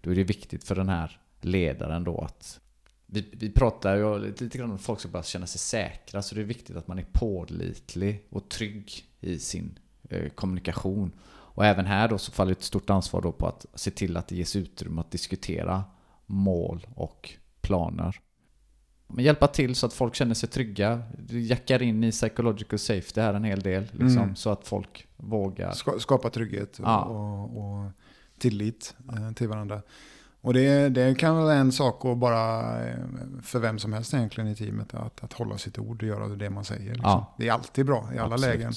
Då 0.00 0.10
är 0.10 0.14
det 0.14 0.24
viktigt 0.24 0.64
för 0.64 0.74
den 0.74 0.88
här 0.88 1.20
ledaren 1.40 2.04
då 2.04 2.18
att 2.18 2.60
vi, 3.06 3.28
vi 3.32 3.50
pratar 3.50 3.96
ju 3.96 4.18
lite, 4.18 4.44
lite 4.44 4.58
grann 4.58 4.70
om 4.70 4.76
att 4.76 4.82
folk 4.82 5.00
ska 5.00 5.08
bara 5.08 5.22
känna 5.22 5.46
sig 5.46 5.58
säkra. 5.58 6.22
Så 6.22 6.34
det 6.34 6.40
är 6.40 6.44
viktigt 6.44 6.76
att 6.76 6.88
man 6.88 6.98
är 6.98 7.06
pålitlig 7.12 8.26
och 8.30 8.48
trygg 8.48 8.92
i 9.20 9.38
sin 9.38 9.78
eh, 10.08 10.28
kommunikation. 10.28 11.12
Och 11.24 11.66
även 11.66 11.86
här 11.86 12.08
då 12.08 12.18
så 12.18 12.32
faller 12.32 12.52
ett 12.52 12.62
stort 12.62 12.90
ansvar 12.90 13.20
då 13.22 13.32
på 13.32 13.46
att 13.46 13.66
se 13.74 13.90
till 13.90 14.16
att 14.16 14.28
det 14.28 14.36
ges 14.36 14.56
utrymme 14.56 15.00
att 15.00 15.10
diskutera 15.10 15.84
mål 16.26 16.86
och 16.94 17.30
planer. 17.60 18.20
Men 19.14 19.24
hjälpa 19.24 19.46
till 19.46 19.74
så 19.74 19.86
att 19.86 19.92
folk 19.92 20.14
känner 20.14 20.34
sig 20.34 20.48
trygga. 20.48 21.02
Jackar 21.28 21.82
in 21.82 22.04
i 22.04 22.10
psychological 22.10 22.78
safety 22.78 23.20
här 23.20 23.34
en 23.34 23.44
hel 23.44 23.60
del. 23.60 23.82
Liksom, 23.82 24.22
Mm. 24.22 24.36
Så 24.36 24.50
att 24.50 24.66
folk 24.68 25.08
vågar. 25.16 25.72
Ska, 25.72 25.98
skapa 25.98 26.30
trygghet 26.30 26.78
och, 26.78 26.84
Ja. 26.88 27.04
och, 27.04 27.56
och 27.84 27.90
tillit 28.38 28.94
eh, 29.12 29.32
till 29.32 29.48
varandra. 29.48 29.82
Och 30.40 30.54
det, 30.54 30.88
det 30.88 31.18
kan 31.18 31.36
vara 31.36 31.54
en 31.54 31.72
sak 31.72 32.04
att 32.04 32.18
bara, 32.18 32.60
eh, 32.88 32.96
för 33.42 33.58
vem 33.58 33.78
som 33.78 33.92
helst 33.92 34.14
egentligen 34.14 34.50
i 34.50 34.54
teamet, 34.56 34.94
att, 34.94 35.24
att 35.24 35.32
hålla 35.32 35.58
sitt 35.58 35.78
ord 35.78 36.02
och 36.02 36.08
göra 36.08 36.28
det 36.28 36.50
man 36.50 36.64
säger. 36.64 36.94
Liksom. 36.94 37.02
Ja. 37.10 37.34
Det 37.38 37.48
är 37.48 37.52
alltid 37.52 37.86
bra 37.86 38.08
i 38.14 38.18
alla 38.18 38.34
Absolut. 38.34 38.54
lägen. 38.56 38.72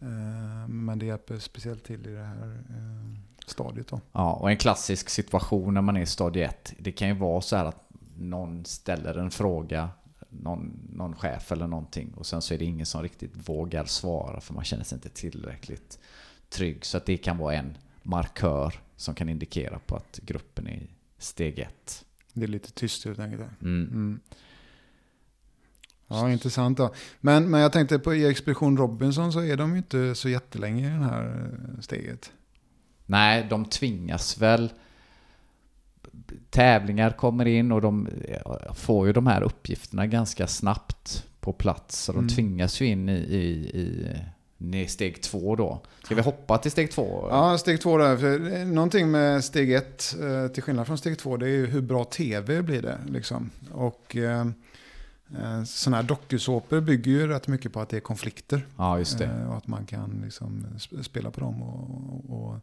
Eh, 0.00 0.68
Men 0.68 0.98
det 0.98 1.06
hjälper 1.06 1.38
speciellt 1.38 1.84
till 1.84 2.06
i 2.06 2.10
det 2.10 2.22
här 2.24 2.58
stadiet 3.46 3.88
då. 3.88 4.00
Ja, 4.12 4.32
och 4.32 4.50
en 4.50 4.56
klassisk 4.56 5.08
situation 5.08 5.74
när 5.74 5.80
man 5.82 5.96
är 5.96 6.00
i 6.00 6.06
stadie 6.06 6.44
1. 6.44 6.72
Det 6.78 6.92
kan 6.92 7.08
ju 7.08 7.14
vara 7.14 7.40
så 7.40 7.56
här 7.56 7.64
att 7.64 7.83
någon 8.18 8.64
ställer 8.64 9.18
en 9.18 9.30
fråga, 9.30 9.90
någon, 10.28 10.88
någon 10.92 11.16
chef 11.16 11.52
eller 11.52 11.66
någonting. 11.66 12.14
Och 12.14 12.26
sen 12.26 12.42
så 12.42 12.54
är 12.54 12.58
det 12.58 12.64
ingen 12.64 12.86
som 12.86 13.02
riktigt 13.02 13.48
vågar 13.48 13.84
svara 13.84 14.40
för 14.40 14.54
man 14.54 14.64
känner 14.64 14.84
sig 14.84 14.96
inte 14.96 15.08
tillräckligt 15.08 15.98
trygg. 16.48 16.84
Så 16.84 16.96
att 16.96 17.06
det 17.06 17.16
kan 17.16 17.38
vara 17.38 17.54
en 17.54 17.78
markör 18.02 18.80
som 18.96 19.14
kan 19.14 19.28
indikera 19.28 19.78
på 19.78 19.96
att 19.96 20.20
gruppen 20.22 20.66
är 20.66 20.86
steg 21.18 21.58
1. 21.58 22.04
Det 22.32 22.44
är 22.44 22.48
lite 22.48 22.72
tyst 22.72 23.04
helt 23.04 23.18
enkelt. 23.18 23.42
Mm. 23.62 23.88
Mm. 23.88 24.20
Ja, 26.06 26.30
intressant 26.30 26.78
då. 26.78 26.94
Men, 27.20 27.50
men 27.50 27.60
jag 27.60 27.72
tänkte 27.72 27.98
på 27.98 28.14
i 28.14 28.26
Expedition 28.26 28.76
Robinson 28.76 29.32
så 29.32 29.42
är 29.42 29.56
de 29.56 29.70
ju 29.72 29.76
inte 29.76 30.14
så 30.14 30.28
jättelänge 30.28 30.86
i 30.86 30.98
det 30.98 31.04
här 31.04 31.50
eh, 31.74 31.80
steget. 31.80 32.32
Nej, 33.06 33.46
de 33.50 33.64
tvingas 33.64 34.38
väl. 34.38 34.72
Tävlingar 36.50 37.10
kommer 37.10 37.44
in 37.46 37.72
och 37.72 37.80
de 37.80 38.08
får 38.74 39.06
ju 39.06 39.12
de 39.12 39.26
här 39.26 39.42
uppgifterna 39.42 40.06
ganska 40.06 40.46
snabbt 40.46 41.24
på 41.40 41.52
plats. 41.52 41.98
Så 42.04 42.12
de 42.12 42.18
Mm. 42.18 42.28
tvingas 42.28 42.80
ju 42.80 42.86
in 42.86 43.08
i, 43.08 43.12
i, 43.12 44.76
i, 44.78 44.86
steg 44.88 45.22
två 45.22 45.56
då. 45.56 45.80
Ska 46.04 46.14
vi 46.14 46.22
hoppa 46.22 46.58
till 46.58 46.70
steg 46.70 46.90
två? 46.90 47.28
Ja, 47.30 47.58
steg 47.58 47.80
två 47.80 47.98
där. 47.98 48.16
För 48.16 48.52
eh, 48.60 48.66
någonting 48.66 49.10
med 49.10 49.44
steg 49.44 49.72
ett, 49.72 50.16
eh, 50.22 50.48
till 50.52 50.62
skillnad 50.62 50.86
från 50.86 50.98
steg 50.98 51.18
två, 51.18 51.36
det 51.36 51.46
är 51.46 51.50
ju 51.50 51.66
hur 51.66 51.80
bra 51.82 52.04
tv 52.04 52.62
blir 52.62 52.82
det. 52.82 52.98
Liksom. 53.08 53.50
Och 53.72 54.16
eh, 54.16 54.40
eh, 55.42 55.64
sådana 55.64 55.96
här 55.96 56.02
dokusåpor 56.04 56.80
bygger 56.80 57.12
ju 57.12 57.26
rätt 57.26 57.48
mycket 57.48 57.72
på 57.72 57.80
att 57.80 57.88
det 57.88 57.96
är 57.96 58.00
konflikter. 58.00 58.66
Ja, 58.76 58.98
just 58.98 59.18
det. 59.18 59.24
Eh, 59.24 59.50
och 59.50 59.56
att 59.56 59.66
man 59.66 59.86
kan 59.86 60.20
liksom 60.24 60.66
sp- 60.76 61.02
spela 61.02 61.30
på 61.30 61.40
dem. 61.40 61.62
Och, 61.62 62.40
och 62.40 62.56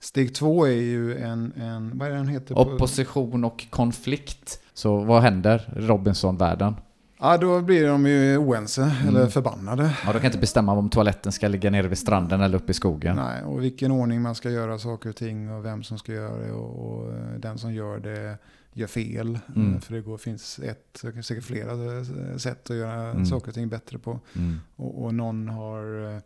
steg 0.00 0.34
två 0.34 0.66
är 0.66 0.70
ju 0.72 1.16
en, 1.18 1.52
en 1.56 1.98
vad 1.98 2.08
är 2.08 2.12
det 2.12 2.16
den 2.18 2.28
heter? 2.28 2.58
Opposition 2.58 3.44
och 3.44 3.66
konflikt. 3.70 4.60
Så 4.74 4.96
vad 4.96 5.22
händer 5.22 5.72
Robinson-världen? 5.76 6.74
Ja, 7.20 7.38
då 7.38 7.60
blir 7.60 7.86
de 7.88 8.06
ju 8.06 8.36
oense 8.36 8.82
Mm. 8.82 9.16
eller 9.16 9.26
förbannade. 9.26 9.90
Ja, 10.06 10.12
de 10.12 10.18
kan 10.18 10.26
inte 10.26 10.38
bestämma 10.38 10.72
om 10.72 10.90
toaletten 10.90 11.32
ska 11.32 11.48
ligga 11.48 11.70
nere 11.70 11.88
vid 11.88 11.98
stranden 11.98 12.40
eller 12.40 12.58
uppe 12.58 12.70
i 12.70 12.74
skogen. 12.74 13.16
Nej, 13.16 13.42
och 13.42 13.62
vilken 13.62 13.90
ordning 13.92 14.22
man 14.22 14.34
ska 14.34 14.50
göra 14.50 14.78
saker 14.78 15.08
och 15.10 15.16
ting 15.16 15.50
och 15.52 15.64
vem 15.64 15.82
som 15.82 15.98
ska 15.98 16.12
göra 16.12 16.36
det. 16.38 16.52
Och, 16.52 16.92
och 16.98 17.12
den 17.38 17.58
som 17.58 17.74
gör 17.74 17.98
det 17.98 18.38
gör 18.72 18.86
fel. 18.86 19.38
Mm. 19.56 19.80
För 19.80 19.94
det 19.94 20.00
går, 20.00 20.18
finns 20.18 20.58
ett, 20.58 21.04
säkert 21.24 21.44
flera 21.44 21.72
eh, 21.72 22.36
sätt 22.36 22.70
att 22.70 22.76
göra 22.76 22.94
Mm. 23.10 23.26
saker 23.26 23.48
och 23.48 23.54
ting 23.54 23.68
bättre 23.68 23.98
på. 23.98 24.20
Mm. 24.36 24.60
Och, 24.76 25.04
och 25.04 25.14
någon 25.14 25.48
har 25.48 26.14
eh, 26.14 26.20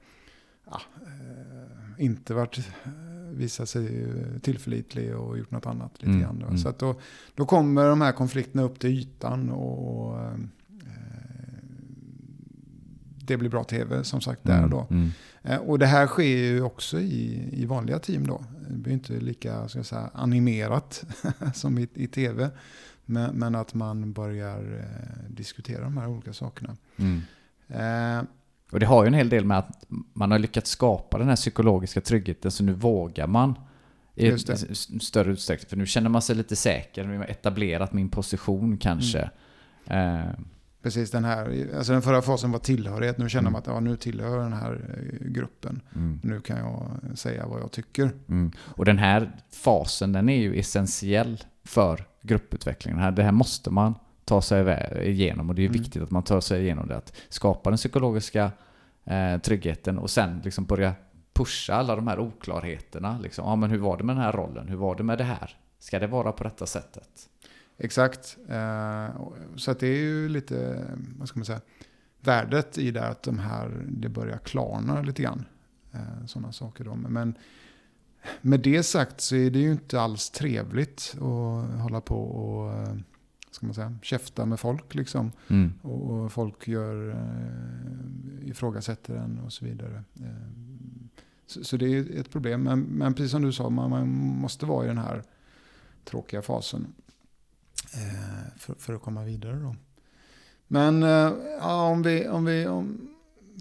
ja, 0.67 0.81
eh, 1.07 2.05
inte 2.05 2.35
varit, 2.35 2.59
eh, 2.59 2.91
visat 3.31 3.69
sig 3.69 4.03
eh, 4.05 4.39
tillförlitlig 4.41 5.17
och 5.17 5.39
gjort 5.39 5.51
något 5.51 5.67
annat 5.67 5.93
lite 5.95 6.11
Mm, 6.11 6.21
grann. 6.23 6.43
Mm. 6.43 6.59
Så 6.59 6.73
då, 6.79 6.95
då 7.35 7.47
kommer 7.47 7.89
de 7.89 8.01
här 8.01 8.13
konflikterna 8.13 8.63
upp 8.63 8.79
till 8.79 8.91
ytan 8.91 9.51
och 9.51 10.19
det 13.25 13.37
blir 13.37 13.51
bra 13.51 13.65
tv 13.65 14.05
som 14.05 14.21
sagt 14.21 14.45
där 14.45 14.65
och 14.65 14.71
då. 14.71 14.87
Mm. 14.91 15.11
Eh, 15.43 15.57
Och 15.59 15.79
det 15.79 15.87
här 15.87 16.07
sker 16.07 16.25
ju 16.37 16.63
också 16.63 17.01
i, 17.01 17.49
i 17.53 17.67
vanliga 17.67 17.99
team 17.99 18.27
då. 18.27 18.45
Det 18.69 18.75
blir 18.77 18.93
inte 18.93 19.13
lika 19.13 19.69
ska 19.69 19.79
jag 19.79 19.87
säga, 19.87 20.11
animerat 20.15 21.05
som 21.55 21.79
i, 21.79 21.89
i 21.95 22.07
tv. 22.07 22.51
Men, 23.05 23.35
men 23.39 23.55
att 23.55 23.75
man 23.75 24.13
börjar 24.13 24.79
eh, 24.79 25.31
diskutera 25.31 25.85
de 25.85 25.97
här 25.97 26.09
olika 26.09 26.33
sakerna. 26.33 26.77
Mm. 26.97 27.21
Eh, 27.69 28.25
Och 28.73 28.81
det 28.81 28.87
har 28.87 29.05
ju 29.05 29.07
en 29.07 29.15
hel 29.15 29.29
del 29.29 29.45
med 29.45 29.59
att 29.59 29.85
man 30.13 30.31
har 30.31 30.39
lyckats 30.39 30.71
skapa 30.71 31.19
den 31.19 31.29
här 31.29 31.37
psykologiska 31.37 32.01
tryggheten 32.01 32.51
så 32.51 32.65
nu 32.65 32.73
vågar 32.73 33.27
man 33.27 33.55
i 34.15 34.39
större 35.01 35.33
utsträckning. 35.33 35.69
För 35.69 35.77
nu 35.77 35.87
känner 35.87 36.09
man 36.11 36.23
sig 36.23 36.37
lite 36.37 36.57
säker, 36.57 37.05
nu 37.05 37.19
har 37.19 37.25
etablerat 37.25 37.93
min 37.93 38.09
position 38.09 38.77
kanske. 38.79 39.31
Mm. 39.87 40.19
Eh, 40.19 40.27
Precis 40.83 41.11
den 41.11 41.25
här, 41.25 41.69
alltså 41.77 41.93
den 41.93 42.03
förra 42.03 42.23
fasen 42.23 42.51
var 42.53 42.59
tillhörighet. 42.59 43.19
Nu 43.19 43.29
känner 43.29 43.43
Mm. 43.43 43.53
man 43.53 43.61
att 43.61 43.67
ja, 43.67 43.81
nu 43.81 43.97
tillhör 43.97 44.39
den 44.39 44.53
här 44.53 44.73
eh, 44.99 45.27
gruppen. 45.29 45.81
mm, 45.95 46.21
Nu 46.23 46.41
kan 46.41 46.59
jag 46.59 47.01
säga 47.19 47.47
vad 47.47 47.61
jag 47.61 47.71
tycker. 47.73 48.11
mm. 48.29 48.53
Och 48.59 48.85
den 48.85 48.99
här 48.99 49.33
fasen, 49.51 50.13
den 50.13 50.29
är 50.29 50.37
ju 50.37 50.55
essentiell 50.59 51.45
för 51.65 52.05
grupputvecklingen. 52.23 53.15
Det 53.15 53.23
här 53.23 53.33
måste 53.33 53.71
man 53.71 53.95
ta 54.25 54.43
sig 54.43 54.79
igenom 55.11 55.49
och 55.49 55.55
det 55.55 55.63
är 55.63 55.69
Mm. 55.69 55.83
viktigt 55.83 56.03
att 56.03 56.11
man 56.11 56.23
tar 56.23 56.41
sig 56.41 56.63
igenom 56.63 56.89
det. 56.89 56.97
Att 56.97 57.13
skapa 57.29 57.71
den 57.71 57.77
psykologiska 57.77 58.51
eh, 59.05 59.39
tryggheten 59.39 59.99
och 59.99 60.11
sen 60.11 60.41
liksom 60.45 60.65
börja 60.65 60.95
pusha 61.33 61.75
alla 61.75 61.97
de 61.97 62.07
här 62.09 62.19
oklarheterna. 62.21 63.19
Liksom. 63.23 63.45
Ja, 63.49 63.57
men 63.57 63.71
hur 63.71 63.79
var 63.79 63.97
det 63.97 64.05
med 64.05 64.17
den 64.17 64.23
här 64.25 64.33
rollen? 64.33 64.69
Hur 64.69 64.77
var 64.77 64.95
det 64.97 65.03
med 65.03 65.19
det 65.19 65.25
här? 65.25 65.57
Ska 65.79 65.99
det 65.99 66.07
vara 66.07 66.33
på 66.33 66.45
detta 66.45 66.67
sättet? 66.67 67.29
Exakt. 67.79 68.37
Eh, 68.49 69.09
Så 69.57 69.71
att 69.71 69.81
det 69.81 69.87
är 69.87 69.99
ju 69.99 70.29
lite, 70.29 70.85
vad 71.19 71.29
ska 71.29 71.39
man 71.39 71.45
säga, 71.47 71.61
värdet 72.21 72.79
i 72.79 72.91
det 72.91 73.07
att 73.09 73.23
de 73.23 73.39
här, 73.39 73.71
det 73.89 74.09
börjar 74.09 74.39
klarna 74.39 75.03
lite 75.03 75.23
grann. 75.23 75.45
Sådana 76.27 76.53
saker 76.53 76.85
då. 76.85 76.95
Men 76.95 77.35
med 78.41 78.61
det 78.61 78.83
sagt 78.83 79.21
så 79.21 79.37
är 79.37 79.51
det 79.51 79.59
ju 79.59 79.73
inte 79.73 80.01
alls 80.01 80.31
trevligt 80.31 81.15
att 81.17 81.81
hålla 81.81 82.01
på 82.01 82.23
och, 82.25 82.73
eh, 82.73 82.95
ska 83.55 83.67
man 83.67 83.75
säga, 83.75 83.99
käfta 84.03 84.47
med 84.47 84.61
folk 84.61 84.95
liksom. 84.95 85.33
Mm. 85.49 85.73
Och, 85.83 86.11
och 86.11 86.33
folk 86.33 86.69
gör, 86.69 87.11
eh, 87.11 88.49
ifrågasätter 88.49 89.15
en 89.15 89.39
och 89.39 89.53
så 89.53 89.65
vidare. 89.65 90.05
Eh, 90.21 90.49
så, 91.47 91.65
så 91.65 91.77
det 91.77 91.87
är 91.87 92.21
ett 92.21 92.31
problem. 92.31 92.63
Men, 92.63 92.81
men 92.81 93.15
precis 93.15 93.31
som 93.31 93.43
du 93.43 93.53
sa, 93.53 93.71
man, 93.71 93.91
man 93.91 94.09
måste 94.19 94.67
vara 94.67 94.85
i 94.85 94.89
den 94.89 94.99
här 94.99 95.23
tråkiga 96.05 96.43
fasen. 96.43 96.87
Eh, 97.95 98.59
för, 98.59 98.75
för 98.75 98.95
att 98.95 99.03
komma 99.03 99.25
vidare 99.25 99.57
då. 99.57 99.77
Men 100.69 101.03
eh, 101.03 101.33
ja, 101.61 101.87
om 101.87 102.03
vi, 102.03 102.29
om 102.29 102.45
vi 102.45 102.67
om 102.67 103.09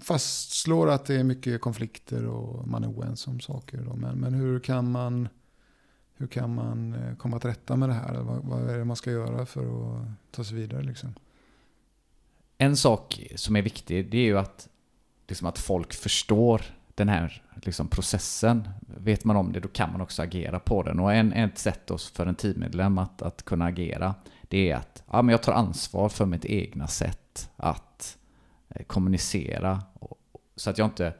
fastslår 0.02 0.90
att 0.90 1.04
det 1.04 1.14
är 1.14 1.24
mycket 1.24 1.60
konflikter 1.60 2.26
och 2.26 2.68
man 2.68 2.84
är 2.84 2.88
oense 2.88 3.30
om 3.30 3.40
saker. 3.40 3.78
Då. 3.78 3.96
Men, 3.96 4.20
men 4.20 4.34
hur 4.34 4.60
kan 4.60 4.90
man 4.90 5.28
hur 6.22 6.28
kan 6.28 6.54
man 6.54 6.94
eh, 6.94 7.16
komma 7.16 7.38
till 7.38 7.50
rätta 7.50 7.76
med 7.76 7.88
det 7.88 7.92
här? 7.92 8.14
Vad, 8.14 8.44
vad 8.44 8.70
är 8.70 8.78
det 8.78 8.84
man 8.84 8.96
ska 8.96 9.10
göra 9.10 9.46
för 9.46 9.60
att 9.60 10.06
ta 10.30 10.44
sig 10.44 10.56
vidare? 10.56 10.82
Liksom? 10.82 11.14
En 12.58 12.76
sak 12.76 13.26
som 13.36 13.56
är 13.56 13.62
viktig, 13.62 14.10
det 14.10 14.18
är 14.18 14.24
ju 14.24 14.38
att, 14.38 14.68
liksom 15.28 15.48
att 15.48 15.58
folk 15.58 15.94
förstår 15.94 16.62
den 16.94 17.08
här 17.08 17.42
liksom, 17.54 17.88
processen. 17.88 18.68
Vet 18.80 19.24
man 19.24 19.36
om 19.36 19.52
det, 19.52 19.60
då 19.60 19.68
kan 19.68 19.92
man 19.92 20.00
också 20.00 20.22
agera 20.22 20.60
på 20.60 20.82
den. 20.82 21.00
Och 21.00 21.14
en, 21.14 21.32
ett 21.32 21.58
sätt 21.58 21.90
för 22.14 22.26
en 22.26 22.34
teammedlem 22.34 22.98
att, 22.98 23.22
att 23.22 23.44
kunna 23.44 23.64
agera, 23.64 24.14
det 24.42 24.70
är 24.70 24.76
att 24.76 25.02
ja, 25.10 25.22
men 25.22 25.32
jag 25.32 25.42
tar 25.42 25.52
ansvar 25.52 26.08
för 26.08 26.26
mitt 26.26 26.44
egna 26.44 26.86
sätt 26.86 27.50
att 27.56 28.18
eh, 28.68 28.84
kommunicera. 28.84 29.82
Och, 29.94 30.18
så 30.56 30.70
att 30.70 30.78
jag 30.78 30.86
inte, 30.86 31.14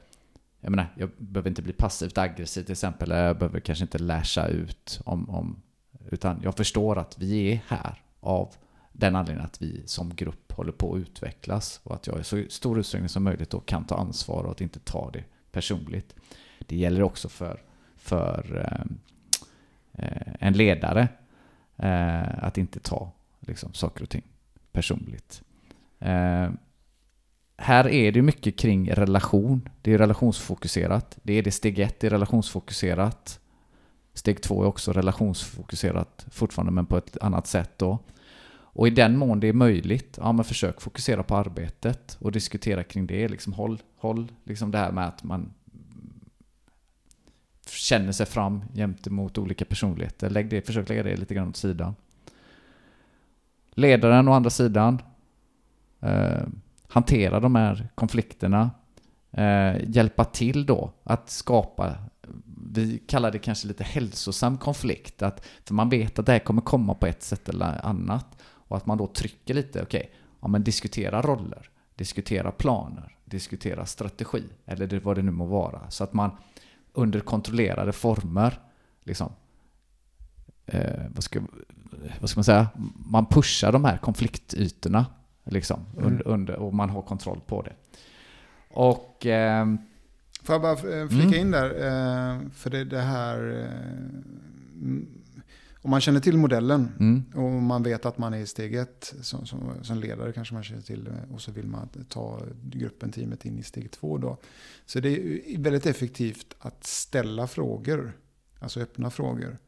jag 0.64 0.70
menar, 0.70 0.86
jag 0.96 1.10
behöver 1.18 1.50
inte 1.50 1.62
bli 1.62 1.72
passivt 1.72 2.18
aggressiv 2.18 2.62
till 2.62 2.72
exempel, 2.72 3.10
eller 3.10 3.26
jag 3.26 3.38
behöver 3.38 3.60
kanske 3.60 3.84
inte 3.84 3.98
läsa 3.98 4.46
ut 4.46 5.00
om, 5.04 5.30
om 5.30 5.62
utan 6.10 6.40
jag 6.42 6.56
förstår 6.56 6.98
att 6.98 7.18
vi 7.18 7.52
är 7.52 7.60
här 7.68 8.02
av 8.20 8.54
den 8.92 9.16
anledningen 9.16 9.46
att 9.46 9.62
vi 9.62 9.82
som 9.86 10.14
grupp 10.14 10.52
håller 10.52 10.72
på 10.72 10.94
att 10.94 11.00
utvecklas 11.00 11.80
och 11.82 11.94
att 11.94 12.06
jag 12.06 12.20
i 12.20 12.24
så 12.24 12.44
stor 12.48 12.78
utsträckning 12.78 13.08
som 13.08 13.24
möjligt 13.24 13.50
då 13.50 13.60
kan 13.60 13.84
ta 13.84 13.96
ansvar 13.96 14.44
och 14.44 14.50
att 14.50 14.60
inte 14.60 14.80
ta 14.80 15.10
det 15.10 15.24
personligt. 15.52 16.14
Det 16.58 16.76
gäller 16.76 17.02
också 17.02 17.28
för, 17.28 17.62
för 17.96 18.58
eh, 18.58 18.84
eh 19.92 20.34
en 20.40 20.52
ledare 20.52 21.08
eh, 21.76 22.44
att 22.44 22.58
inte 22.58 22.80
ta 22.80 23.12
liksom, 23.40 23.74
saker 23.74 24.02
och 24.02 24.10
ting 24.10 24.24
personligt. 24.72 25.42
Eh, 25.98 26.50
här 27.62 27.88
är 27.88 28.12
det 28.12 28.22
mycket 28.22 28.58
kring 28.58 28.92
relation. 28.92 29.68
Det 29.82 29.92
är 29.92 29.98
relationsfokuserat. 29.98 31.18
Det 31.22 31.32
är 31.32 31.42
det 31.42 31.50
steg 31.50 31.78
ett, 31.78 32.00
det 32.00 32.06
är 32.06 32.10
relationsfokuserat. 32.10 33.40
Steg 34.14 34.42
två 34.42 34.62
är 34.62 34.66
också 34.66 34.92
relationsfokuserat 34.92 36.26
fortfarande 36.30 36.72
men 36.72 36.86
på 36.86 36.96
ett 36.96 37.16
annat 37.20 37.46
sätt 37.46 37.70
då. 37.76 37.98
Och 38.74 38.88
i 38.88 38.90
den 38.90 39.16
mån 39.16 39.40
det 39.40 39.48
är 39.48 39.52
möjligt, 39.52 40.18
ja 40.20 40.32
men 40.32 40.44
försök 40.44 40.80
fokusera 40.80 41.22
på 41.22 41.36
arbetet 41.36 42.16
och 42.20 42.32
diskutera 42.32 42.84
kring 42.84 43.06
det. 43.06 43.28
Liksom 43.28 43.52
håll, 43.52 43.82
håll 43.96 44.32
liksom 44.44 44.70
det 44.70 44.78
här 44.78 44.92
med 44.92 45.08
att 45.08 45.22
man 45.22 45.52
känner 47.66 48.12
sig 48.12 48.26
fram 48.26 48.62
gentemot 48.74 49.38
olika 49.38 49.64
personligheter. 49.64 50.30
Lägg 50.30 50.48
det, 50.48 50.66
försök 50.66 50.88
lägga 50.88 51.02
det 51.02 51.16
lite 51.16 51.34
grann 51.34 51.48
åt 51.48 51.56
sidan. 51.56 51.94
Ledaren 53.70 54.28
å 54.28 54.32
andra 54.32 54.50
sidan, 54.50 55.02
eh, 56.00 56.42
hantera 56.93 57.40
de 57.40 57.55
här 57.55 57.88
konflikterna. 57.95 58.70
Eh, 59.30 59.90
hjälpa 59.90 60.24
till 60.24 60.66
då 60.66 60.93
att 61.05 61.30
skapa, 61.30 61.95
vi 62.72 62.99
kallar 62.99 63.30
det 63.30 63.38
kanske 63.38 63.68
lite 63.68 63.84
hälsosam 63.84 64.59
konflikt. 64.59 65.22
Att, 65.22 65.47
för 65.64 65.74
man 65.74 65.88
vet 65.88 66.18
att 66.18 66.26
det 66.26 66.32
här 66.32 66.38
kommer 66.38 66.62
komma 66.62 66.95
på 66.95 67.07
ett 67.07 67.22
sätt 67.22 67.49
eller 67.49 67.86
annat. 67.86 68.43
Och 68.43 68.76
att 68.76 68.86
man 68.86 68.99
då 68.99 69.07
trycker 69.07 69.55
lite, 69.55 69.82
okej, 69.82 70.01
okay, 70.01 70.11
ja 70.40 70.49
men 70.49 70.64
diskutera 70.64 71.22
roller, 71.22 71.70
diskutera 71.95 72.51
planer, 72.51 73.16
diskutera 73.24 73.86
strategi, 73.86 74.45
eller 74.66 74.86
det, 74.86 74.99
vad 74.99 75.16
det 75.16 75.22
nu 75.22 75.30
må 75.30 75.45
vara. 75.45 75.90
Så 75.90 76.05
att 76.05 76.12
man 76.12 76.30
under 76.93 77.20
kontrollerade 77.20 77.93
former, 77.93 78.61
liksom, 79.05 79.32
eh, 80.66 81.03
vad, 81.09 81.24
ska, 81.24 81.40
vad 82.20 82.30
ska 82.30 82.38
man 82.38 82.45
säga, 82.45 82.68
man 82.95 83.26
pushar 83.26 83.72
de 83.72 83.84
här 83.84 83.99
konfliktytorna, 83.99 85.07
liksom, 85.45 85.80
Mm. 85.93 86.05
under, 86.07 86.28
under, 86.28 86.57
och 86.57 86.74
man 86.74 86.90
har 86.90 87.03
kontroll 87.03 87.40
på 87.47 87.62
det. 87.62 87.72
Och... 88.68 89.26
ehm, 89.26 89.78
Får 90.43 90.55
jag 90.55 90.62
bara 90.62 90.72
eh, 91.01 91.09
flika 91.09 91.24
Mm. 91.28 91.40
in 91.40 91.51
där? 91.51 91.70
eh, 91.70 92.40
För 92.51 92.70
det, 92.70 92.84
det 92.84 93.01
här... 93.01 93.61
eh, 93.61 95.03
Om 95.84 95.90
man 95.90 96.01
känner 96.01 96.20
till 96.20 96.38
modellen 96.38 96.88
mm, 97.01 97.22
och 97.34 97.51
man 97.62 97.82
vet 97.82 98.07
att 98.07 98.18
man 98.18 98.34
är 98.34 98.38
i 98.38 98.47
steg 98.47 98.74
ett 98.74 99.14
som, 99.20 99.47
som, 99.47 99.70
som 99.82 99.99
ledare 99.99 100.32
kanske 100.32 100.55
man 100.55 100.62
känner 100.62 100.82
till 100.82 101.07
eh, 101.07 101.34
och 101.34 101.40
så 101.40 101.53
vill 101.53 101.66
man 101.66 101.88
ta 102.09 102.40
gruppen, 102.62 103.12
teamet 103.12 103.45
in 103.45 103.59
i 103.59 103.62
steg 103.62 103.90
två 103.90 104.18
då. 104.18 104.36
Så 104.86 105.01
det 105.01 105.09
är 105.09 105.59
väldigt 105.59 105.86
effektivt 105.86 106.55
att 106.59 106.84
ställa 106.84 107.47
frågor, 107.47 108.12
alltså 108.61 108.80
öppna 108.80 109.11
frågor 109.11 109.59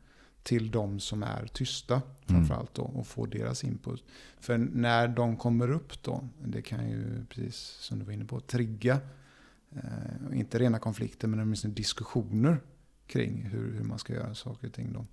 till 0.45 0.71
de 0.71 1.01
som 1.01 1.23
är 1.23 1.47
tysta 1.47 2.03
framförallt 2.27 2.75
då 2.75 2.83
och 2.83 3.07
få 3.07 3.27
deras 3.27 3.65
input. 3.65 4.05
För 4.41 4.59
när 4.59 5.09
de 5.09 5.37
kommer 5.37 5.71
upp 5.71 6.03
då, 6.03 6.29
det 6.45 6.63
kan 6.63 6.91
ju 6.91 7.25
precis 7.29 7.57
som 7.57 7.99
du 7.99 8.05
var 8.05 8.13
inne 8.13 8.25
på, 8.25 8.41
trigga 8.41 9.01
Eh, 9.77 10.39
inte 10.39 10.59
rena 10.59 10.79
konflikter 10.79 11.29
men 11.29 11.41
åtminstone 11.41 11.75
diskussioner 11.75 12.61
kring 13.07 13.43
hur, 13.43 13.73
hur 13.73 13.85
man 13.85 13.99
ska 13.99 14.13
göra 14.13 14.35
saker 14.35 14.67
och 14.67 14.75
ting. 14.75 14.93
Då. 14.93 15.07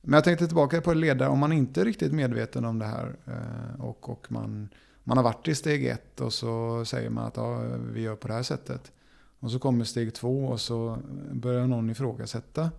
Men 0.00 0.14
jag 0.14 0.24
tänkte 0.24 0.46
tillbaka 0.46 0.80
på 0.80 0.94
ledare, 0.94 1.28
om 1.28 1.38
man 1.38 1.52
inte 1.52 1.80
är 1.80 1.84
riktigt 1.84 2.12
medveten 2.12 2.64
om 2.64 2.78
det 2.78 2.86
här 2.86 3.16
eh, 3.26 3.84
och, 3.84 4.10
och 4.10 4.32
man, 4.32 4.68
man 5.04 5.16
har 5.16 5.24
varit 5.24 5.48
i 5.48 5.54
steg 5.54 5.86
ett 5.86 6.20
och 6.20 6.32
så 6.32 6.84
säger 6.84 7.10
man 7.10 7.24
att 7.24 7.36
ja, 7.36 7.58
vi 7.92 8.00
gör 8.00 8.16
på 8.16 8.28
det 8.28 8.34
här 8.34 8.42
sättet. 8.42 8.92
Och 9.38 9.50
så 9.50 9.58
kommer 9.58 9.84
steg 9.84 10.14
två 10.14 10.46
och 10.46 10.60
så 10.60 10.98
börjar 11.32 11.66
någon 11.66 11.90
ifrågasätta 11.90 12.70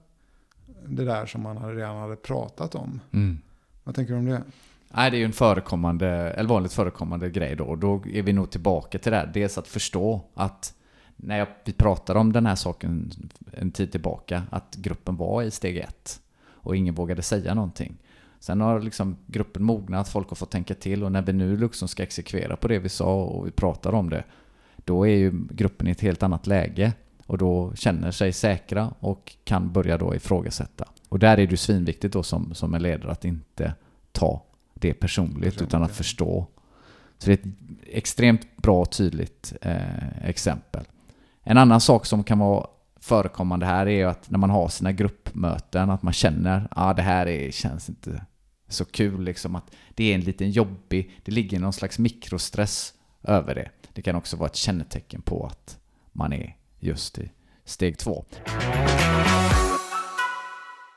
det 0.88 1.05
där 1.05 1.26
som 1.26 1.41
man 1.41 1.76
redan 1.76 1.97
hade 1.97 2.16
pratat 2.16 2.76
om. 2.76 3.01
mm. 3.13 3.38
Vad 3.84 3.95
tänker 3.95 4.13
du 4.13 4.20
om 4.20 4.26
det? 4.26 4.43
Nej, 4.93 5.11
det 5.11 5.18
är 5.18 5.20
ju 5.20 5.26
en 5.26 5.34
förekommande, 5.34 6.07
eller 6.07 6.49
vanligt 6.49 6.74
förekommande 6.74 7.30
grej 7.30 7.55
då. 7.55 7.63
Och 7.63 7.78
då 7.78 8.03
är 8.13 8.22
vi 8.22 8.34
nog 8.34 8.49
tillbaka 8.49 8.99
till 8.99 9.11
det 9.11 9.18
här. 9.18 9.32
Dels 9.34 9.57
att 9.57 9.68
förstå 9.68 10.22
att 10.34 10.74
när 11.16 11.38
jag, 11.38 11.47
vi 11.66 11.74
pratade 11.74 12.20
om 12.20 12.34
den 12.34 12.45
här 12.45 12.55
saken 12.55 13.11
en 13.51 13.72
tid 13.72 13.91
tillbaka, 13.91 14.43
att 14.49 14.76
gruppen 14.76 15.16
var 15.16 15.43
i 15.43 15.51
steg 15.51 15.78
ett 15.78 16.20
och 16.47 16.76
ingen 16.76 16.95
vågade 16.95 17.22
säga 17.22 17.53
någonting. 17.53 17.97
Sen 18.39 18.61
har 18.61 18.80
liksom 18.80 19.18
gruppen 19.26 19.63
mognat, 19.63 20.09
folk 20.09 20.30
har 20.30 20.36
fått 20.36 20.51
tänka 20.51 20.74
till 20.74 21.03
och 21.03 21.11
när 21.11 21.22
vi 21.22 21.34
nu 21.34 21.57
liksom 21.57 21.88
ska 21.88 22.03
exekvera 22.03 22.55
på 22.55 22.68
det 22.68 22.80
vi 22.80 22.89
sa 22.89 23.24
och 23.24 23.47
vi 23.47 23.51
pratar 23.51 23.93
om 23.93 24.09
det, 24.09 24.24
då 24.78 25.07
är 25.07 25.16
ju 25.16 25.32
gruppen 25.49 25.88
i 25.88 25.91
ett 25.91 26.01
helt 26.01 26.24
annat 26.24 26.47
läge 26.47 26.93
och 27.26 27.38
då 27.38 27.73
känner 27.76 28.11
sig 28.11 28.34
säkra 28.34 28.93
och 28.99 29.36
kan 29.43 29.71
börja 29.71 29.97
då 29.97 30.15
ifrågasätta. 30.15 30.86
Och 31.09 31.19
där 31.19 31.39
är 31.39 31.47
det 31.47 31.57
svinviktigt 31.57 32.13
då 32.13 32.23
som, 32.23 32.53
som 32.53 32.73
en 32.73 32.82
ledare 32.82 33.11
att 33.11 33.26
inte 33.26 33.73
ta 34.11 34.43
det 34.73 34.93
personligt, 34.93 35.36
Personligt, 35.36 35.61
utan 35.61 35.84
att 35.84 35.95
förstå. 35.95 36.47
Så 37.17 37.30
det 37.30 37.32
är 37.32 37.47
ett 37.47 37.55
extremt 37.88 38.57
bra 38.57 38.82
och 38.82 38.91
tydligt 38.91 39.53
eh, 39.61 40.28
exempel. 40.28 40.84
En 41.43 41.57
annan 41.57 41.82
sak 41.82 42.05
som 42.05 42.23
kan 42.23 42.39
vara 42.39 42.67
förekommande 42.99 43.65
här 43.65 43.86
är 43.86 43.91
ju 43.91 44.03
att 44.03 44.30
när 44.30 44.38
man 44.39 44.49
har 44.49 44.67
sina 44.67 44.91
gruppmöten, 44.91 45.89
att 45.89 46.03
man 46.03 46.13
känner 46.13 46.59
att 46.61 46.67
ah, 46.71 46.93
det 46.93 47.01
här 47.01 47.28
är, 47.28 47.51
känns 47.51 47.89
inte 47.89 48.26
så 48.67 48.86
kul. 48.86 49.23
Liksom, 49.23 49.55
att 49.55 49.71
det 49.93 50.11
är 50.11 50.15
en 50.15 50.21
liten 50.21 50.51
jobbig, 50.51 51.11
det 51.26 51.32
ligger 51.32 51.59
någon 51.59 51.73
slags 51.73 51.99
mikrostress 51.99 52.93
över 53.23 53.55
det. 53.55 53.69
Det 53.93 54.01
kan 54.01 54.15
också 54.15 54.38
vara 54.38 54.49
ett 54.49 54.55
kännetecken 54.55 55.21
på 55.21 55.45
att 55.45 55.78
man 56.11 56.34
är 56.34 56.55
just 56.86 57.19
i 57.19 57.31
steg 57.65 57.97
två. 57.97 58.25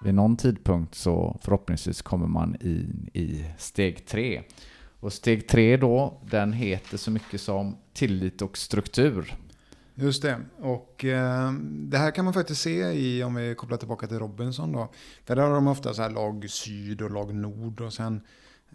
Vid 0.05 0.15
någon 0.15 0.37
tidpunkt 0.37 0.95
så 0.95 1.39
förhoppningsvis 1.43 2.03
kommer 2.03 2.27
man 2.27 2.57
in 2.61 3.11
i 3.15 3.45
steg 3.59 4.07
tre. 4.07 4.43
Och 5.01 5.13
steg 5.13 5.49
tre 5.49 5.77
då, 5.77 6.21
den 6.31 6.53
heter 6.53 6.97
så 6.97 7.11
mycket 7.11 7.41
som 7.41 7.77
tillit 7.93 8.43
och 8.43 8.59
struktur. 8.59 9.37
Just 9.95 10.23
det. 10.23 10.41
Och 10.59 11.05
eh, 11.05 11.53
det 11.63 11.99
här 11.99 12.11
kan 12.11 12.25
man 12.25 12.35
faktiskt 12.35 12.61
se 12.61 12.93
i, 12.93 13.23
om 13.23 13.35
vi 13.35 13.55
kopplar 13.55 13.77
tillbaka 13.79 14.07
till 14.07 14.19
Robinson 14.19 14.73
då. 14.73 14.93
För 15.25 15.37
där 15.37 15.43
har 15.43 15.55
de 15.55 15.69
ofta 15.69 15.95
så 15.95 16.03
här 16.03 16.11
lag 16.11 16.51
syd 16.51 17.03
och 17.03 17.11
lag 17.11 17.35
nord 17.35 17.81
och 17.81 17.93
sen 17.93 18.21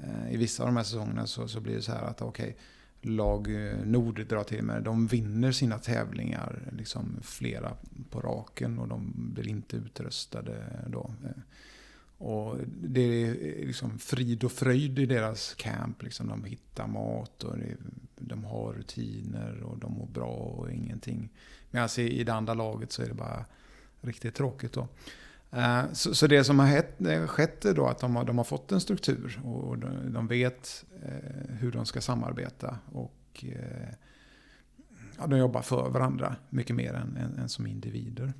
eh, 0.03 0.33
i 0.33 0.37
vissa 0.37 0.63
av 0.63 0.69
de 0.69 0.77
här 0.77 0.83
säsongerna 0.83 1.27
så, 1.27 1.47
så 1.47 1.59
blir 1.59 1.75
det 1.75 1.81
så 1.81 1.91
här 1.91 2.03
att 2.03 2.21
okej, 2.21 2.43
okay, 2.43 2.55
lag 3.05 3.67
eh, 3.67 3.85
nord 3.85 4.27
drar 4.27 4.43
till 4.43 4.63
med 4.63 4.83
De 4.83 5.07
vinner 5.07 5.51
sina 5.51 5.79
tävlingar, 5.79 6.59
liksom 6.77 7.19
flera 7.21 7.73
på 8.09 8.21
raken 8.21 8.79
och 8.79 8.87
de 8.87 9.13
blir 9.15 9.47
inte 9.47 9.77
utröstade 9.77 10.63
då. 10.87 11.11
Eh, 11.23 11.41
och 12.17 12.57
det 12.67 13.01
är 13.01 13.29
eh, 13.29 13.67
liksom 13.67 13.99
frid 13.99 14.43
och 14.43 14.51
fröjd 14.51 14.99
i 14.99 15.05
deras 15.05 15.53
camp. 15.53 16.03
Liksom 16.03 16.27
de 16.27 16.43
hittar 16.43 16.87
mat 16.87 17.43
och 17.43 17.57
det, 17.57 17.77
de 18.15 18.43
har 18.43 18.73
rutiner 18.73 19.63
och 19.63 19.77
de 19.77 19.93
mår 19.93 20.07
bra 20.07 20.35
och 20.35 20.71
ingenting. 20.71 21.29
Medan 21.71 21.89
i 21.97 22.23
det 22.23 22.33
andra 22.33 22.53
laget 22.53 22.91
så 22.91 23.01
är 23.01 23.07
det 23.07 23.13
bara 23.13 23.45
riktigt 24.01 24.35
tråkigt. 24.35 24.73
Då. 24.73 24.87
Eh, 25.55 25.83
så, 25.93 26.15
så 26.15 26.27
det 26.27 26.43
som 26.43 26.59
har 26.59 26.83
eh, 27.07 27.27
skett 27.27 27.65
är 27.65 27.73
då 27.73 27.87
att 27.87 27.99
de 27.99 28.15
har, 28.15 28.25
de 28.25 28.37
har 28.37 28.45
fått 28.45 28.71
en 28.71 28.81
struktur 28.81 29.41
och 29.43 29.77
de 30.11 30.27
vet 30.27 30.85
eh, 31.03 31.55
hur 31.59 31.71
de 31.71 31.85
ska 31.85 32.01
samarbeta. 32.01 32.77
Och 32.91 33.45
ja, 35.17 35.27
de 35.27 35.39
jobbar 35.39 35.61
för 35.61 35.89
varandra 35.89 36.35
mycket 36.49 36.75
mer 36.75 36.93
än, 36.93 37.17
än, 37.17 37.39
än 37.39 37.49
som 37.49 37.67
individer. 37.67 38.33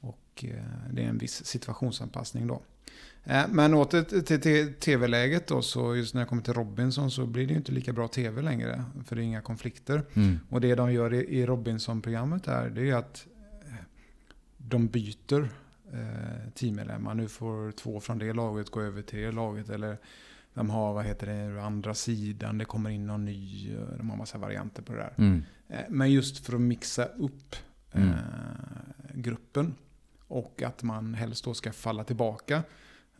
Och 0.00 0.44
det 0.90 1.04
är 1.04 1.08
en 1.08 1.18
viss 1.18 1.44
situationsanpassning 1.44 2.46
då. 2.46 2.62
Men 3.48 3.74
åter 3.74 4.38
till 4.38 4.74
tv-läget 4.74 5.46
då, 5.46 5.62
så 5.62 5.96
just 5.96 6.14
när 6.14 6.20
jag 6.20 6.28
kommer 6.28 6.42
till 6.42 6.54
Robinson 6.54 7.10
så 7.10 7.26
blir 7.26 7.46
det 7.46 7.54
inte 7.54 7.72
lika 7.72 7.92
bra 7.92 8.08
tv 8.08 8.42
längre. 8.42 8.84
För 9.04 9.16
det 9.16 9.22
är 9.22 9.24
inga 9.24 9.40
konflikter. 9.40 10.02
Mm. 10.14 10.38
Och 10.48 10.60
det 10.60 10.74
de 10.74 10.92
gör 10.92 11.14
i 11.14 11.46
Robinson-programmet 11.46 12.46
här, 12.46 12.70
det 12.70 12.90
är 12.90 12.94
att 12.94 13.26
de 14.68 14.88
byter 14.88 15.48
eh, 15.92 16.50
teammedlemmar. 16.54 17.14
Nu 17.14 17.28
får 17.28 17.72
två 17.72 18.00
från 18.00 18.18
det 18.18 18.32
laget 18.32 18.70
gå 18.70 18.80
över 18.80 19.02
till 19.02 19.18
det 19.18 19.32
laget. 19.32 19.68
Eller 19.68 19.98
de 20.54 20.70
har, 20.70 20.94
vad 20.94 21.04
heter 21.04 21.26
det, 21.26 21.62
andra 21.62 21.94
sidan, 21.94 22.58
det 22.58 22.64
kommer 22.64 22.90
in 22.90 23.06
någon 23.06 23.24
ny. 23.24 23.72
Eh, 23.74 23.96
de 23.98 24.10
har 24.10 24.16
massa 24.16 24.38
varianter 24.38 24.82
på 24.82 24.92
det 24.92 24.98
där. 24.98 25.14
Mm. 25.18 25.42
Eh, 25.68 25.80
men 25.88 26.12
just 26.12 26.46
för 26.46 26.54
att 26.54 26.60
mixa 26.60 27.04
upp 27.04 27.56
eh, 27.92 28.02
mm. 28.02 28.18
gruppen. 29.14 29.74
Och 30.26 30.62
att 30.62 30.82
man 30.82 31.14
helst 31.14 31.44
då 31.44 31.54
ska 31.54 31.72
falla 31.72 32.04
tillbaka. 32.04 32.62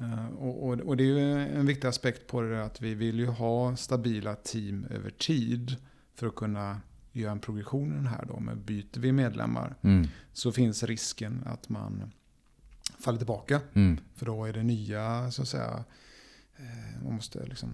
Uh, 0.00 0.26
och, 0.26 0.68
och, 0.68 0.80
och, 0.80 0.96
det 0.96 1.04
är 1.04 1.06
ju 1.06 1.46
en 1.46 1.66
viktig 1.66 1.88
aspekt 1.88 2.26
på 2.26 2.40
det 2.40 2.64
att 2.64 2.80
vi 2.80 2.94
vill 2.94 3.18
ju 3.18 3.26
ha 3.26 3.76
stabila 3.76 4.34
team 4.34 4.86
över 4.90 5.10
tid. 5.10 5.76
För 6.14 6.26
att 6.26 6.34
kunna 6.34 6.80
gör 7.12 7.30
en 7.30 7.40
progression 7.40 8.06
här 8.06 8.24
då, 8.28 8.40
med 8.40 8.58
byter 8.58 9.00
vi 9.00 9.12
medlemmar 9.12 9.74
mm. 9.82 10.06
så 10.32 10.52
finns 10.52 10.82
risken 10.82 11.42
att 11.46 11.68
man 11.68 12.12
faller 13.00 13.18
tillbaka. 13.18 13.60
Mm. 13.74 13.98
För 14.14 14.26
då 14.26 14.44
är 14.44 14.52
det 14.52 14.62
nya, 14.62 15.30
så 15.30 15.42
att 15.42 15.48
säga, 15.48 15.84
eh, 16.56 17.04
man 17.04 17.14
måste 17.14 17.46
liksom 17.46 17.70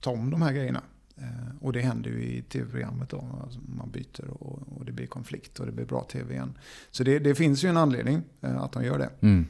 ta 0.00 0.10
om 0.10 0.30
de 0.30 0.42
här 0.42 0.52
grejerna. 0.52 0.82
Eh, 1.16 1.56
och 1.60 1.72
det 1.72 1.80
händer 1.80 2.10
ju 2.10 2.22
i 2.22 2.42
tv-programmet 2.42 3.10
då. 3.10 3.40
Alltså 3.42 3.60
man 3.66 3.90
byter 3.90 4.30
och, 4.30 4.62
och, 4.76 4.84
det 4.84 4.92
blir 4.92 5.06
konflikt 5.06 5.60
och 5.60 5.66
det 5.66 5.72
blir 5.72 5.86
bra 5.86 6.04
tv 6.04 6.34
igen. 6.34 6.58
Så 6.90 7.04
det, 7.04 7.18
det 7.18 7.34
finns 7.34 7.64
ju 7.64 7.68
en 7.68 7.76
anledning 7.76 8.22
eh, 8.40 8.62
att 8.62 8.72
de 8.72 8.84
gör 8.84 8.98
det. 8.98 9.10
Mm. 9.20 9.46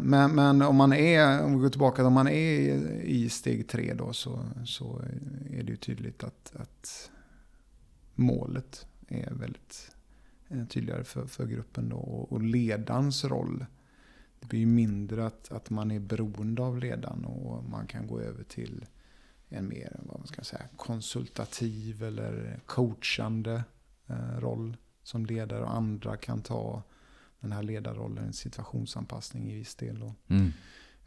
Men, 0.00 0.34
men, 0.34 0.62
om 0.62 0.76
man 0.76 0.92
är, 0.92 1.44
om 1.44 1.52
vi 1.52 1.58
går 1.58 1.68
tillbaka, 1.68 2.06
om 2.06 2.12
man 2.12 2.28
är 2.28 2.76
i 3.02 3.28
steg 3.28 3.68
tre 3.68 3.94
då 3.94 4.12
så, 4.12 4.44
så 4.64 5.02
är 5.50 5.62
det 5.62 5.70
ju 5.70 5.76
tydligt 5.76 6.24
att, 6.24 6.52
att 6.56 7.10
målet 8.14 8.86
är 9.08 9.34
väldigt 9.34 9.96
eh, 10.48 10.66
tydligare 10.66 11.04
för, 11.04 11.26
för 11.26 11.46
gruppen. 11.46 11.88
Då. 11.88 11.96
Och 11.96 12.42
ledarens 12.42 13.24
roll. 13.24 13.66
Det 14.40 14.46
blir 14.46 14.66
mindre 14.66 15.26
att, 15.26 15.52
att 15.52 15.70
man 15.70 15.90
är 15.90 16.00
beroende 16.00 16.62
av 16.62 16.78
ledaren 16.78 17.24
och 17.24 17.64
man 17.64 17.86
kan 17.86 18.06
gå 18.06 18.20
över 18.20 18.44
till 18.44 18.86
en 19.48 19.68
mer 19.68 19.96
vad 20.02 20.18
man 20.18 20.26
ska 20.26 20.42
säga, 20.42 20.62
konsultativ 20.76 22.02
eller 22.02 22.60
coachande 22.66 23.64
eh, 24.06 24.38
roll 24.38 24.76
som 25.02 25.26
ledare. 25.26 25.62
Och 25.62 25.74
andra 25.76 26.16
kan 26.16 26.42
ta 26.42 26.82
den 27.40 27.52
här 27.52 27.62
ledarrollen, 27.62 28.32
situationsanpassning 28.32 29.50
i 29.50 29.54
viss 29.54 29.74
del. 29.74 30.12
Mm. 30.28 30.52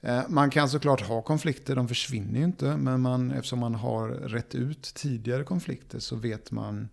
Eh, 0.03 0.21
man 0.29 0.49
kan 0.49 0.69
såklart 0.69 1.01
ha 1.01 1.21
konflikter, 1.21 1.75
de 1.75 1.87
försvinner 1.87 2.39
ju 2.39 2.45
inte. 2.45 2.77
Men 2.77 3.01
man, 3.01 3.31
eftersom 3.31 3.59
man 3.59 3.75
har 3.75 4.07
rätt 4.07 4.55
ut 4.55 4.81
tidigare 4.81 5.43
konflikter 5.43 5.99
så 5.99 6.15
vet 6.15 6.51
man 6.51 6.89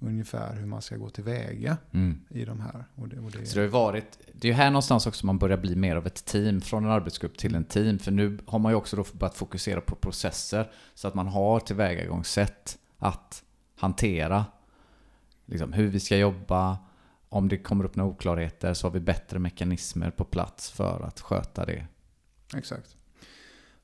ungefär 0.00 0.56
hur 0.56 0.66
man 0.66 0.82
ska 0.82 0.96
gå 0.96 1.10
tillväga 1.10 1.76
mm. 1.92 2.20
i 2.28 2.44
de 2.44 2.60
här. 2.60 2.84
Och 2.94 3.08
det, 3.08 3.18
och 3.18 3.30
det... 3.30 3.46
Så 3.46 3.58
det 3.58 3.64
har 3.64 3.68
varit, 3.68 4.18
det 4.32 4.48
är 4.48 4.52
här 4.52 4.70
någonstans 4.70 5.06
också 5.06 5.26
man 5.26 5.38
börjar 5.38 5.56
bli 5.56 5.76
mer 5.76 5.96
av 5.96 6.06
ett 6.06 6.24
team, 6.24 6.60
från 6.60 6.84
en 6.84 6.90
arbetsgrupp 6.90 7.38
till 7.38 7.54
en 7.54 7.64
team. 7.64 7.98
För 7.98 8.10
nu 8.10 8.38
har 8.46 8.58
man 8.58 8.72
ju 8.72 8.76
också 8.76 8.96
då 8.96 9.04
börjat 9.12 9.34
fokusera 9.34 9.80
på 9.80 9.94
processer, 9.94 10.70
så 10.94 11.08
att 11.08 11.14
man 11.14 11.26
har 11.26 11.60
tillvägagångssätt 11.60 12.78
att 12.98 13.42
hantera 13.76 14.44
liksom, 15.46 15.72
hur 15.72 15.88
vi 15.88 16.00
ska 16.00 16.16
jobba, 16.16 16.78
om 17.28 17.48
det 17.48 17.58
kommer 17.58 17.84
upp 17.84 17.96
några 17.96 18.10
oklarheter 18.10 18.74
så 18.74 18.86
har 18.86 18.92
vi 18.92 19.00
bättre 19.00 19.38
mekanismer 19.38 20.10
på 20.10 20.24
plats 20.24 20.70
för 20.70 21.02
att 21.02 21.20
sköta 21.20 21.64
det. 21.64 21.86
Exakt. 22.56 22.96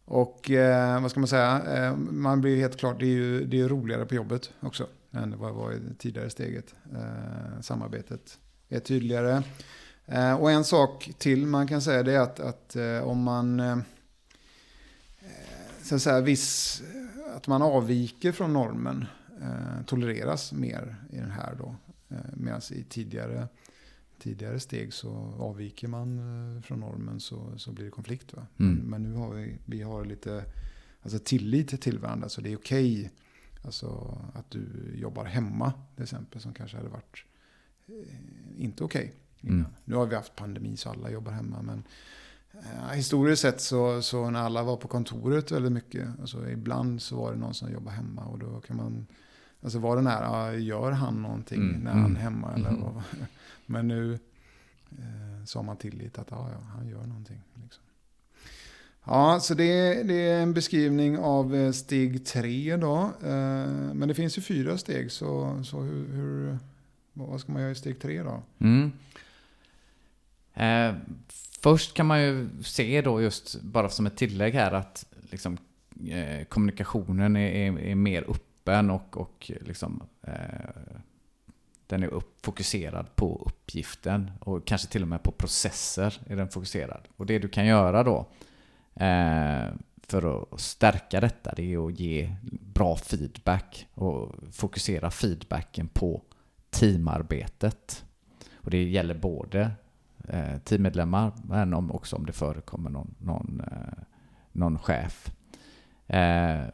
Och 0.05 0.51
eh, 0.51 1.03
vad 1.03 1.11
ska 1.11 1.21
man 1.21 1.29
säga, 1.29 1.63
eh, 1.77 1.97
man 1.97 2.41
blir 2.41 2.57
helt 2.57 2.77
klart, 2.77 2.99
det 2.99 3.07
är 3.07 3.11
ju 3.11 3.45
det 3.45 3.61
är 3.61 3.69
roligare 3.69 4.07
på 4.07 4.15
jobbet 4.15 4.51
också 4.61 4.87
än 5.11 5.39
vad 5.39 5.51
det 5.51 5.55
var 5.55 5.73
i 5.73 5.79
det 5.79 5.95
tidigare 5.99 6.31
steget. 6.31 6.75
Eh, 6.93 7.61
samarbetet 7.61 8.39
är 8.69 8.81
tydligare. 8.81 9.43
Eh, 10.07 10.35
och 10.35 10.51
en 10.51 10.65
sak 10.65 11.11
till 11.19 11.47
man 11.47 11.67
kan 11.67 11.83
säga 11.83 12.03
det 12.03 12.13
är 12.13 12.21
att, 12.21 12.41
att 12.41 12.77
eh, 12.77 13.09
om 13.09 13.23
man 13.23 13.61
eh, 13.61 13.79
så 15.83 15.95
att, 15.95 16.03
säga, 16.03 16.21
viss, 16.21 16.83
att 17.37 17.47
man 17.47 17.63
avviker 17.63 18.33
från 18.33 18.53
normen 18.53 19.07
eh, 19.43 19.85
tolereras 19.87 20.53
mer 20.53 20.97
i 21.11 21.17
den 21.17 21.31
här 21.31 21.55
då. 21.59 21.77
Eh, 22.09 22.17
Medan 22.33 22.61
i 22.71 22.83
tidigare, 22.83 23.49
tidigare 24.19 24.61
steg 24.61 24.93
så 24.93 25.35
avviker 25.39 25.89
man 25.89 26.19
eh, 26.19 26.63
från 26.63 26.81
normen 26.81 27.21
så, 27.21 27.59
så 27.59 27.73
blir 27.73 27.85
det 27.85 27.91
konflikt. 27.91 28.35
Va? 28.35 28.47
Mm. 28.59 28.77
Men 28.77 29.03
nu 29.03 29.15
har 29.15 29.35
vi, 29.35 29.59
vi 29.65 29.83
har 29.83 30.05
lite 30.05 30.45
alltså 31.03 31.19
tillit 31.19 31.81
till 31.81 31.99
varandra 31.99 32.29
så 32.29 32.41
det 32.41 32.53
är 32.53 32.57
okej 32.57 33.01
okay 33.01 33.11
Alltså 33.65 34.19
att 34.35 34.51
du 34.51 34.93
jobbar 34.95 35.25
hemma 35.25 35.73
till 35.95 36.03
exempel 36.03 36.41
som 36.41 36.55
kanske 36.55 36.77
hade 36.77 36.89
varit 36.89 37.25
eh, 37.87 38.63
inte 38.65 38.85
okej. 38.85 39.15
Okay 39.41 39.51
mm. 39.51 39.67
Nu 39.85 39.95
har 39.95 40.07
vi 40.07 40.15
haft 40.15 40.37
pandemi 40.37 40.77
så 40.77 40.91
alla 40.91 41.11
jobbar 41.11 41.33
hemma. 41.33 41.63
Men 41.63 41.83
eh, 42.53 42.89
historiskt 42.89 43.43
sett 43.43 43.61
så, 43.61 44.03
så 44.03 44.31
när 44.31 44.41
alla 44.41 44.63
var 44.63 44.77
på 44.77 44.89
kontoret 44.89 45.53
väldigt 45.53 45.73
mycket. 45.73 46.09
Alltså 46.21 46.51
ibland 46.51 47.03
så 47.03 47.17
var 47.17 47.33
det 47.33 47.39
någon 47.39 47.55
som 47.55 47.73
jobbade 47.73 47.97
hemma. 47.97 48.25
Och 48.25 48.39
då 48.39 48.61
kan 48.61 48.77
man, 48.77 49.07
alltså 49.65 49.79
var 49.79 49.97
det 49.97 50.03
nära, 50.03 50.57
gör 50.57 50.91
han 50.93 51.23
någonting 51.23 51.63
mm. 51.63 51.81
när 51.81 51.93
han 51.93 52.01
är 52.01 52.07
mm. 52.07 52.23
hemma? 52.23 52.55
Eller 52.55 52.69
mm. 52.69 52.81
vad, 52.81 53.03
men 53.67 53.89
nu 53.89 54.19
eh, 54.91 55.55
har 55.55 55.63
man 55.63 55.77
tillit 55.77 56.19
att 56.19 56.31
ja, 56.31 56.49
ja, 56.53 56.59
han 56.77 56.89
gör 56.89 57.07
någonting. 57.07 57.41
Liksom. 57.63 57.83
Ja, 59.05 59.41
så 59.41 59.55
det, 59.55 60.03
det, 60.03 60.29
är 60.29 60.43
en 60.43 60.55
beskrivning 60.55 61.19
av 61.19 61.55
eh, 61.55 61.73
steg 61.73 62.27
tre 62.27 62.77
då. 62.77 63.11
Eh, 63.23 63.95
men 63.95 64.09
det 64.09 64.15
finns 64.15 64.39
ju 64.39 64.43
fyra 64.43 64.79
steg, 64.79 65.13
så, 65.13 65.61
så 65.65 65.81
hur, 65.81 66.13
hur 66.13 66.59
vad 67.13 67.41
ska 67.41 67.53
man 67.53 67.63
göra 67.63 67.73
i 67.73 67.75
steg 67.75 68.01
tre 68.01 68.23
då? 68.23 68.43
Mm. 68.59 68.93
Eh, 70.55 70.95
först 71.61 71.95
kan 71.95 72.07
man 72.07 72.23
ju 72.23 72.49
se 72.63 73.03
då 73.03 73.23
just, 73.23 73.63
bara 73.63 73.89
som 73.89 74.07
ett 74.07 74.17
tillägg 74.17 74.55
här, 74.55 74.73
att 74.73 75.07
liksom, 75.31 75.59
eh, 76.09 76.45
kommunikationen 76.45 77.37
är, 77.37 77.51
är, 77.51 77.79
är, 77.79 77.95
mer 77.95 78.31
öppen 78.65 78.91
och, 78.91 79.17
och 79.17 79.51
liksom, 79.61 80.03
eh, 80.23 80.33
den 81.87 82.03
är 82.03 82.07
upp, 82.07 82.45
fokuserad 82.45 83.17
på 83.17 83.43
uppgiften 83.47 84.31
och 84.41 84.67
kanske 84.67 84.89
till 84.89 85.03
och 85.03 85.09
med 85.09 85.23
på 85.23 85.33
processer 85.33 86.21
är 86.27 86.37
den 86.37 86.49
fokuserad. 86.49 87.09
Och 87.17 87.27
det 87.27 87.39
du 87.39 87.49
kan 87.49 87.67
göra 87.67 88.03
då 88.03 88.27
Eh, 88.97 89.73
för 90.07 90.43
att 90.55 90.61
stärka 90.61 91.21
detta 91.21 91.53
det 91.57 91.75
är 91.75 91.87
att 91.87 92.01
ge 92.01 92.37
bra 92.75 92.97
feedback 92.97 93.87
och 93.95 94.35
fokusera 94.53 95.11
feedbacken 95.11 95.89
på 95.89 96.23
teamarbetet. 96.71 98.05
Och 98.55 98.71
det 98.71 98.83
gäller 98.83 99.15
både 99.15 99.71
eh, 100.29 100.59
teammedlemmar 100.59 101.33
men 101.45 101.75
också 101.75 102.17
om 102.17 102.27
det 102.27 102.33
förekommer 102.33 102.91
någon, 102.91 103.15
någon, 103.19 103.61
eh, 103.61 104.03
någon 104.53 104.79
chef. 104.79 105.31
Eh, 106.07 106.65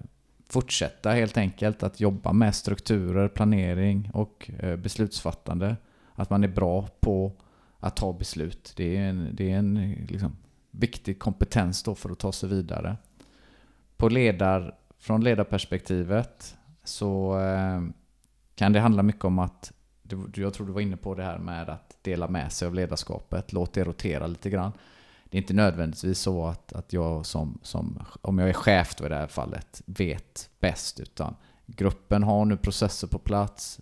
fortsätta 0.52 1.10
helt 1.10 1.36
enkelt 1.36 1.82
att 1.82 2.00
jobba 2.00 2.32
med 2.32 2.54
strukturer, 2.54 3.28
planering 3.28 4.10
och 4.14 4.50
eh, 4.58 4.76
beslutsfattande. 4.76 5.76
Att 6.14 6.30
man 6.30 6.44
är 6.44 6.48
bra 6.48 6.88
på 7.00 7.32
att 7.78 7.96
ta 7.96 8.12
beslut. 8.12 8.72
Det 8.76 8.96
är 8.96 9.00
en, 9.00 9.28
det 9.32 9.52
är 9.52 9.56
en 9.56 9.92
liksom, 10.08 10.36
viktig 10.70 11.18
kompetens 11.18 11.82
då 11.82 11.94
för 11.94 12.10
att 12.10 12.18
ta 12.18 12.32
sig 12.32 12.48
vidare. 12.48 12.96
På 13.96 14.08
ledar, 14.08 14.74
från 14.98 15.24
ledarperspektivet 15.24 16.56
så 16.84 17.40
eh, 17.40 17.82
kan 18.54 18.72
det 18.72 18.80
handla 18.80 19.02
mycket 19.02 19.24
om 19.24 19.38
att, 19.38 19.72
jag 20.34 20.54
tror 20.54 20.66
du 20.66 20.72
var 20.72 20.80
inne 20.80 20.96
på 20.96 21.14
det 21.14 21.22
här 21.22 21.38
med 21.38 21.68
att 21.68 21.96
dela 22.02 22.28
med 22.28 22.52
sig 22.52 22.68
av 22.68 22.74
ledarskapet, 22.74 23.52
låt 23.52 23.72
det 23.72 23.84
rotera 23.84 24.26
lite 24.26 24.50
grann. 24.50 24.72
Det 25.30 25.38
är 25.38 25.40
inte 25.42 25.54
nödvändigtvis 25.54 26.18
så 26.18 26.46
att, 26.46 26.72
att 26.72 26.92
jag 26.92 27.26
som, 27.26 27.58
som, 27.62 28.02
om 28.22 28.38
jag 28.38 28.48
är 28.48 28.52
chef 28.52 28.94
då 28.94 29.06
i 29.06 29.08
det 29.08 29.14
här 29.14 29.26
fallet, 29.26 29.82
vet 29.86 30.50
bäst, 30.60 31.00
utan 31.00 31.34
gruppen 31.66 32.22
har 32.22 32.44
nu 32.44 32.56
processer 32.56 33.06
på 33.06 33.18
plats, 33.18 33.80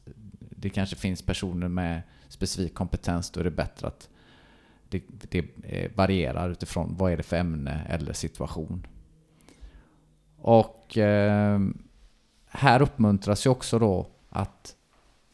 det 0.51 0.71
kanske 0.71 0.97
finns 0.97 1.23
personer 1.23 1.69
med 1.69 2.03
specifik 2.29 2.75
kompetens, 2.75 3.31
då 3.31 3.41
är 3.41 3.45
det 3.45 3.51
bättre 3.51 3.87
att 3.87 4.09
det, 4.89 5.03
det 5.09 5.45
eh, 5.63 5.91
varierar 5.95 6.51
utifrån 6.51 6.97
vad 6.99 7.13
är 7.13 7.17
det 7.17 7.23
för 7.23 7.37
ämne 7.37 7.87
eller 7.89 8.13
situation. 8.13 8.87
Och 10.37 10.99
eh, 10.99 11.61
här 12.47 12.83
uppmuntras 12.83 13.47
ju 13.47 13.51
också 13.51 13.79
då 13.79 14.07
att 14.29 14.77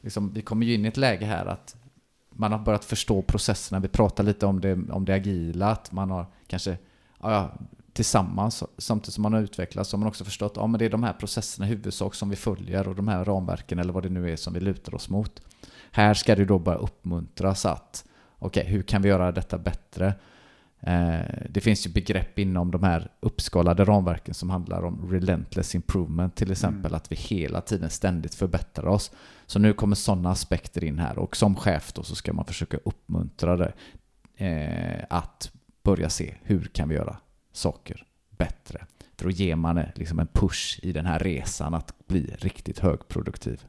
liksom, 0.01 0.33
vi 0.33 0.43
kommer 0.43 0.67
ju 0.67 0.75
in 0.75 0.85
i 0.85 0.89
ett 0.89 0.97
läge 0.97 1.27
här 1.27 1.47
att 1.47 1.77
man 2.37 2.53
har 2.53 2.59
börjat 2.59 2.85
förstå 2.85 3.23
processerna. 3.23 3.81
Vi 3.81 3.89
pratar 3.89 4.25
lite 4.25 4.47
om 4.47 4.61
det, 4.61 4.73
om 4.91 5.05
det 5.05 5.15
agila, 5.15 5.71
att 5.71 5.93
man 5.93 6.11
har 6.11 6.27
kanske 6.47 6.79
ja, 7.23 7.53
tillsammans, 7.93 8.63
samtidigt 8.79 9.15
som 9.15 9.23
man 9.23 9.33
har 9.33 9.41
utvecklats, 9.41 9.91
så 9.91 9.97
har 9.97 9.99
man 9.99 10.09
också 10.09 10.25
förstått 10.25 10.57
att 10.59 10.73
ja, 10.73 10.79
det 10.79 10.85
är 10.85 10.91
de 10.91 11.03
här 11.03 11.13
processerna 11.13 11.67
i 11.67 11.69
huvudsak 11.69 12.15
som 12.15 12.31
vi 12.31 12.37
följer 12.37 12.89
och 12.89 12.95
de 12.95 13.09
här 13.09 13.25
ramverken 13.25 13.79
eller 13.79 13.93
vad 13.93 14.03
det 14.03 14.09
nu 14.09 14.33
är 14.33 14.37
som 14.37 14.53
vi 14.55 14.61
lutar 14.61 14.95
oss 14.95 15.09
mot. 15.09 15.43
Här 15.91 16.15
ska 16.15 16.35
det 16.37 16.45
då 16.45 16.59
bara 16.59 16.77
uppmuntras 16.77 17.67
att 17.67 18.05
okej, 18.39 18.61
okay, 18.61 18.73
hur 18.73 18.83
kan 18.83 19.03
vi 19.03 19.09
göra 19.09 19.33
detta 19.33 19.59
bättre? 19.59 20.15
Eh, 20.87 21.21
det 21.51 21.61
finns 21.61 21.87
ju 21.87 21.91
begrepp 21.91 22.39
inom 22.39 22.71
de 22.71 22.83
här 22.83 23.11
uppskalade 23.21 23.85
ramverken 23.85 24.35
som 24.35 24.51
handlar 24.51 24.85
om 24.85 25.11
relentless 25.11 25.75
improvement 25.75 26.37
till 26.37 26.53
exempel, 26.53 26.91
mm. 26.91 26.95
att 26.95 27.13
vi 27.13 27.17
hela 27.17 27.61
tiden 27.61 27.91
ständigt 27.91 28.35
förbättrar 28.35 28.87
oss. 28.87 29.13
Så 29.47 29.59
nu 29.59 29.73
kommer 29.73 29.97
sådana 29.97 30.31
aspekter 30.31 30.85
in 30.85 30.99
här 30.99 31.19
och 31.19 31.37
som 31.37 31.57
chef 31.57 31.93
då 31.93 32.03
så 32.03 32.15
ska 32.15 32.33
man 32.33 32.45
försöka 32.45 32.77
uppmuntra 32.85 33.57
det 33.57 33.73
eh, 34.37 35.05
att 35.11 35.53
börja 35.83 36.09
se 36.09 36.35
hur 36.43 36.65
kan 36.65 36.89
vi 36.89 36.95
göra 36.95 37.17
saker 37.53 38.07
bättre. 38.31 38.87
För 39.17 39.25
då 39.25 39.31
ger 39.31 39.57
man 39.57 39.81
liksom 39.95 40.19
en 40.19 40.27
push 40.27 40.81
i 40.83 40.93
den 40.93 41.07
här 41.07 41.19
resan 41.19 41.75
att 41.75 42.07
bli 42.07 42.37
riktigt 42.39 42.79
högproduktiv. 42.79 43.65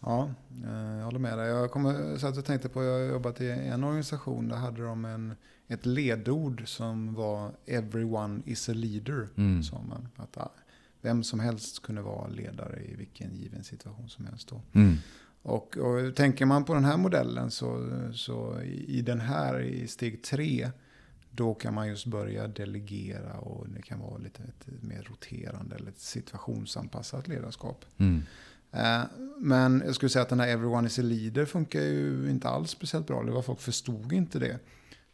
Ja, 0.00 0.30
eh, 0.64 0.96
jag 0.98 1.04
håller 1.04 1.18
med 1.18 1.38
dig. 1.38 1.48
Jag 1.48 1.70
kommer, 1.70 2.16
så 2.16 2.26
att 2.26 2.36
jag 2.36 2.44
tänkte 2.44 2.68
på, 2.68 2.84
jag 2.84 2.92
har 2.92 3.00
jobbat 3.00 3.40
i 3.40 3.50
en 3.50 3.84
organisation, 3.84 4.48
där 4.48 4.56
hade 4.56 4.82
de 4.84 5.04
en, 5.04 5.34
ett 5.68 5.86
ledord 5.86 6.68
som 6.68 7.14
var 7.14 7.50
“Everyone 7.66 8.42
is 8.44 8.68
a 8.68 8.72
leader”. 8.74 9.28
Mm. 9.36 9.62
Man. 9.88 10.08
Att 10.16 10.36
ah, 10.36 10.52
vem 11.00 11.24
som 11.24 11.40
helst 11.40 11.82
kunde 11.82 12.02
vara 12.02 12.28
ledare 12.28 12.82
i 12.84 12.94
vilken 12.94 13.36
given 13.36 13.64
situation 13.64 14.08
som 14.08 14.26
helst. 14.26 14.52
Mm. 14.72 14.96
Och, 15.42 15.76
och, 15.76 16.16
tänker 16.16 16.46
man 16.46 16.64
på 16.64 16.74
den 16.74 16.84
här 16.84 16.96
modellen 16.96 17.50
så, 17.50 17.90
så 18.14 18.60
i, 18.62 18.98
i 18.98 19.02
den 19.02 19.20
här, 19.20 19.60
i 19.60 19.88
steg 19.88 20.22
tre, 20.22 20.70
då 21.30 21.54
kan 21.54 21.74
man 21.74 21.88
just 21.88 22.06
börja 22.06 22.48
delegera 22.48 23.38
och 23.38 23.68
det 23.68 23.82
kan 23.82 24.00
vara 24.00 24.18
lite 24.18 24.42
ett 24.42 24.82
mer 24.82 25.02
roterande 25.02 25.76
eller 25.76 25.88
ett 25.88 26.00
situationsanpassat 26.00 27.28
ledarskap. 27.28 27.84
Mm. 27.96 28.22
Eh, 28.72 29.02
men 29.38 29.82
jag 29.86 29.94
skulle 29.94 30.10
säga 30.10 30.22
att 30.22 30.28
den 30.28 30.40
här 30.40 30.48
Everyone 30.48 30.86
is 30.86 30.98
a 30.98 31.02
leader 31.02 31.44
funkar 31.44 31.80
ju 31.80 32.30
inte 32.30 32.48
alls 32.48 32.70
speciellt 32.70 33.06
bra. 33.06 33.22
Det 33.22 33.32
var 33.32 33.42
folk 33.42 33.60
förstod 33.60 34.12
inte 34.12 34.38
det. 34.38 34.58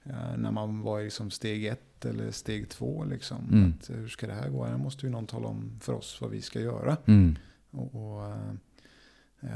Eh, 0.05 0.37
när 0.37 0.51
man 0.51 0.81
var 0.81 1.01
i 1.01 1.05
liksom 1.05 1.31
steg 1.31 1.67
ett 1.67 2.05
eller 2.05 2.31
steg 2.31 2.69
två. 2.69 3.05
Liksom. 3.05 3.49
Mm. 3.53 3.75
Att, 3.81 3.91
hur 3.91 4.09
ska 4.09 4.27
det 4.27 4.35
här 4.35 4.49
gå? 4.49 4.65
Här 4.65 4.77
måste 4.77 5.07
ju 5.07 5.13
någon 5.13 5.27
tala 5.27 5.49
om 5.49 5.81
för 5.81 5.93
oss 5.93 6.19
vad 6.21 6.31
vi 6.31 6.43
ska 6.43 6.61
göra. 6.61 6.97
Mm. 7.07 7.37
Och, 7.71 7.95
och 7.95 8.31
eh, 9.41 9.51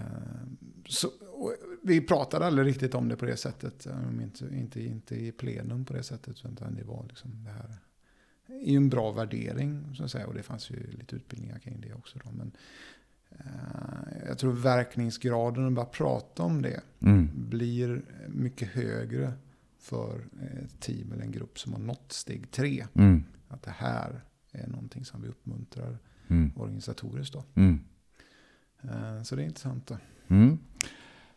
så, 0.89 1.09
och 1.33 1.55
vi 1.83 2.01
pratade 2.01 2.47
aldrig 2.47 2.67
riktigt 2.67 2.95
om 2.95 3.09
det 3.09 3.17
på 3.17 3.25
det 3.25 3.37
sättet. 3.37 3.87
Inte, 4.23 4.45
inte, 4.57 4.83
inte 4.83 5.17
i 5.17 5.33
plenum 5.33 5.85
på 5.85 5.93
det 5.93 6.03
sättet. 6.03 6.37
Utan 6.45 6.75
det 6.75 6.85
var 6.85 7.05
liksom 7.09 7.45
det 7.45 7.51
här 7.51 7.77
är 8.47 8.71
ju 8.71 8.77
en 8.77 8.89
bra 8.89 9.13
värdering. 9.13 9.95
Så 9.95 10.05
att 10.05 10.11
säga, 10.11 10.27
och 10.27 10.35
det 10.35 10.43
fanns 10.43 10.71
ju 10.71 10.91
lite 10.91 11.17
utbildningar 11.17 11.59
kring 11.59 11.81
det 11.81 11.95
också. 11.95 12.19
Då. 12.25 12.31
Men 12.31 12.53
Eh, 13.39 14.29
jag 14.29 14.39
tror 14.39 14.53
verkningsgraden 14.53 15.67
att 15.67 15.73
bara 15.73 15.87
prata 15.87 16.43
om 16.43 16.63
det 16.63 16.81
mm. 17.01 17.31
blir 17.35 18.03
mycket 18.29 18.69
högre 18.69 19.33
för 19.87 20.27
ett 20.65 20.81
team 20.81 21.13
eller 21.13 21.23
en 21.23 21.33
grupp 21.33 21.59
som 21.59 21.73
har 21.73 21.81
nått 21.81 22.13
steg 22.13 22.51
tre. 22.51 22.87
Mm. 22.95 23.25
Att 23.49 23.63
det 23.63 23.71
här 23.71 24.25
är 24.53 24.67
någonting 24.67 25.05
som 25.05 25.23
vi 25.23 25.29
uppmuntrar 25.29 25.99
mm. 26.29 26.53
organisatoriskt. 26.57 27.33
Då. 27.33 27.45
Mm. 27.55 27.81
Eh, 28.83 29.23
så 29.23 29.37
det 29.37 29.43
är 29.43 29.47
intressant. 29.47 29.87
Då. 29.87 29.97
Mm. 30.29 30.59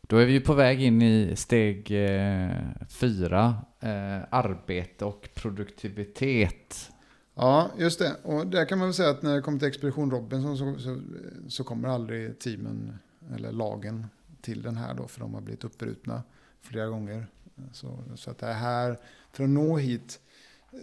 Då 0.01 0.17
är 0.17 0.25
vi 0.25 0.39
på 0.39 0.53
väg 0.53 0.81
in 0.81 1.01
i 1.01 1.35
steg 1.35 1.91
eh, 1.91 2.51
fyra, 2.89 3.55
eh, 3.79 4.21
arbete 4.29 5.05
och 5.05 5.29
produktivitet. 5.35 6.91
Ja, 7.35 7.71
just 7.77 7.99
det. 7.99 8.15
Och 8.23 8.47
där 8.47 8.65
kan 8.65 8.77
man 8.77 8.87
väl 8.87 8.93
säga 8.93 9.09
att 9.09 9.21
när 9.21 9.35
det 9.35 9.41
kommer 9.41 9.59
till 9.59 9.67
Expedition 9.67 10.11
Robinson 10.11 10.57
så, 10.57 10.79
så, 10.79 11.01
så, 11.47 11.63
kommer 11.63 11.89
aldrig 11.89 12.39
teamen 12.39 12.97
eller 13.35 13.51
lagen 13.51 14.07
till 14.41 14.61
den 14.61 14.77
här 14.77 14.93
då, 14.93 15.07
för 15.07 15.19
de 15.19 15.33
har 15.33 15.41
blivit 15.41 15.63
uppbrutna 15.63 16.23
flera 16.61 16.87
gånger. 16.87 17.27
Så, 17.71 18.03
så 18.15 18.31
att 18.31 18.37
det 18.37 18.53
här, 18.53 18.99
för 19.31 19.43
att 19.43 19.49
nå 19.49 19.77
hit, 19.77 20.19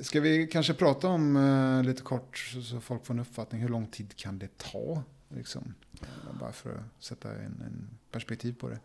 ska 0.03 0.20
vi 0.20 0.47
kanske 0.47 0.74
prata 0.74 1.09
om 1.09 1.37
uh, 1.37 1.83
lite 1.83 2.03
kort 2.03 2.39
så, 2.39 2.62
så, 2.62 2.81
folk 2.81 3.07
får 3.07 3.14
en 3.14 3.20
uppfattning, 3.20 3.61
hur 3.61 3.68
lång 3.68 3.87
tid 3.87 4.16
kan 4.16 4.39
det 4.39 4.59
ta? 4.59 5.03
Liksom, 5.29 5.74
eh, 6.01 6.39
bara 6.41 6.53
för 6.53 6.70
att 6.70 7.05
sätta 7.05 7.33
en, 7.33 7.62
en 7.66 7.89
perspektiv 8.11 8.53
på 8.61 8.68
det. 8.68 8.79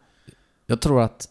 Jag 0.65 0.81
tror 0.81 1.01
att 1.01 1.29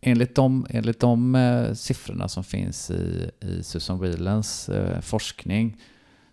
enligt 0.00 0.34
de, 0.34 0.66
enligt 0.70 1.00
de 1.00 1.34
eh, 1.34 1.74
siffrorna 1.74 2.28
som 2.28 2.44
finns 2.44 2.90
i, 2.90 3.30
i 3.40 3.62
Susan 3.62 4.00
Whelans 4.00 4.68
eh, 4.68 5.00
forskning 5.00 5.80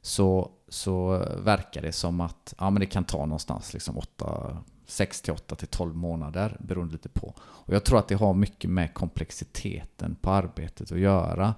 så, 0.01 0.51
så 0.67 1.25
verkar 1.37 1.81
det 1.81 1.91
som 1.91 2.21
att 2.21 2.53
ja, 2.57 2.69
men 2.69 2.79
det 2.79 2.85
kan 2.85 3.03
ta 3.03 3.25
någonstans 3.25 3.73
liksom 3.73 3.97
8, 3.97 4.57
6 4.89 5.21
till 5.21 5.33
8 5.33 5.55
till 5.55 5.67
12 5.67 5.95
månader 5.95 6.57
beroende 6.59 6.93
lite 6.93 7.09
på. 7.09 7.33
Och 7.39 7.73
jag 7.73 7.83
tror 7.83 7.99
att 7.99 8.07
det 8.07 8.15
har 8.15 8.33
mycket 8.33 8.69
med 8.69 8.93
komplexiteten 8.93 10.15
på 10.21 10.31
arbetet 10.31 10.91
att 10.91 10.99
göra. 10.99 11.53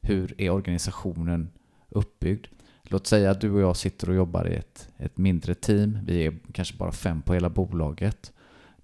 Hur 0.00 0.34
är 0.40 0.50
organisationen 0.50 1.50
uppbyggd? 1.88 2.46
Låt 2.82 3.06
säga 3.06 3.30
att 3.30 3.40
du 3.40 3.50
och 3.50 3.60
jag 3.60 3.76
sitter 3.76 4.08
och 4.08 4.14
jobbar 4.14 4.48
i 4.48 4.54
ett, 4.54 4.88
ett 4.96 5.18
mindre 5.18 5.54
team. 5.54 5.98
Vi 6.06 6.26
är 6.26 6.38
kanske 6.52 6.76
bara 6.76 6.92
fem 6.92 7.22
på 7.22 7.34
hela 7.34 7.50
bolaget 7.50 8.32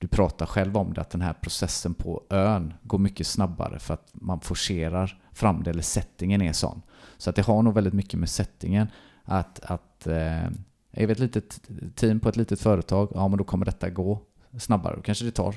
du 0.01 0.09
pratar 0.09 0.47
själv 0.47 0.77
om 0.77 0.95
det, 0.95 1.01
att 1.01 1.11
den 1.11 1.21
här 1.21 1.33
processen 1.33 1.95
på 1.95 2.23
ön 2.31 2.75
går 2.83 2.99
mycket 2.99 3.27
snabbare 3.27 3.79
för 3.79 3.95
att 3.95 4.09
man 4.13 4.41
forcerar 4.41 5.23
fram 5.33 5.63
det, 5.63 5.71
eller 5.71 5.83
settingen 5.83 6.43
är 6.43 6.53
sån. 6.53 6.83
Så 7.17 7.31
att 7.31 7.37
det 7.37 7.43
har 7.43 7.63
nog 7.63 7.75
väldigt 7.75 7.95
mycket 7.95 8.21
med 8.21 8.29
settingen. 8.29 8.89
Att, 9.25 9.61
att 9.61 10.07
eh, 10.07 10.47
är 10.93 11.07
vi 11.07 11.13
ett 11.13 11.19
litet 11.19 11.61
team 11.95 12.21
på 12.21 12.29
ett 12.29 12.37
litet 12.37 12.61
företag, 12.61 13.09
ja 13.15 13.29
men 13.29 13.39
då 13.39 13.45
kommer 13.45 13.65
detta 13.65 13.91
gå 13.91 14.21
snabbare. 14.59 14.97
Då 14.97 15.03
kanske 15.03 15.25
det 15.25 15.31
tar 15.31 15.55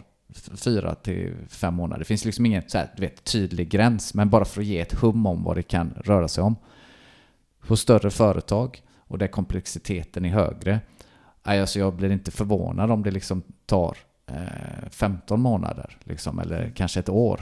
fyra 0.55 0.95
till 0.95 1.35
fem 1.49 1.73
månader. 1.73 1.99
Det 1.99 2.05
finns 2.05 2.25
liksom 2.25 2.45
ingen 2.45 2.63
så 2.67 2.77
här, 2.77 2.91
du 2.95 3.01
vet, 3.01 3.23
tydlig 3.23 3.69
gräns, 3.69 4.13
men 4.13 4.29
bara 4.29 4.45
för 4.45 4.61
att 4.61 4.67
ge 4.67 4.79
ett 4.79 4.93
hum 4.93 5.25
om 5.25 5.43
vad 5.43 5.57
det 5.57 5.63
kan 5.63 5.93
röra 6.05 6.27
sig 6.27 6.43
om. 6.43 6.55
På 7.67 7.77
större 7.77 8.11
företag, 8.11 8.81
och 8.97 9.17
där 9.17 9.27
komplexiteten 9.27 10.25
är 10.25 10.29
högre, 10.29 10.79
alltså 11.41 11.79
jag 11.79 11.93
blir 11.93 12.11
inte 12.11 12.31
förvånad 12.31 12.91
om 12.91 13.03
det 13.03 13.11
liksom 13.11 13.41
tar 13.65 13.97
eh, 14.27 14.89
15 14.89 15.41
månader, 15.41 15.97
liksom, 16.03 16.39
eller 16.39 16.71
kanske 16.75 16.99
ett 16.99 17.09
år. 17.09 17.41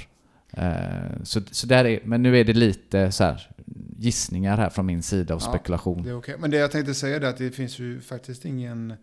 Eh, 0.52 1.24
så, 1.24 1.42
så 1.52 1.68
där 1.68 1.86
är, 1.86 2.00
men 2.06 2.24
nu 2.24 2.40
är 2.40 2.44
det 2.44 2.54
lite 2.54 3.12
så 3.12 3.24
här, 3.24 3.50
gissningar 3.98 4.58
här 4.58 4.70
från 4.70 4.86
min 4.86 5.04
sida 5.04 5.36
och 5.36 5.42
ja, 5.42 5.50
spekulation. 5.50 6.04
Det 6.04 6.14
okay. 6.14 6.38
Men 6.38 6.52
det 6.52 6.58
jag 6.58 6.72
tänkte 6.72 6.94
säga 6.94 7.16
är 7.16 7.22
att 7.22 7.38
det 7.38 7.52
finns 7.52 7.80
ju 7.80 8.02
faktiskt 8.02 8.46
ingen 8.46 8.94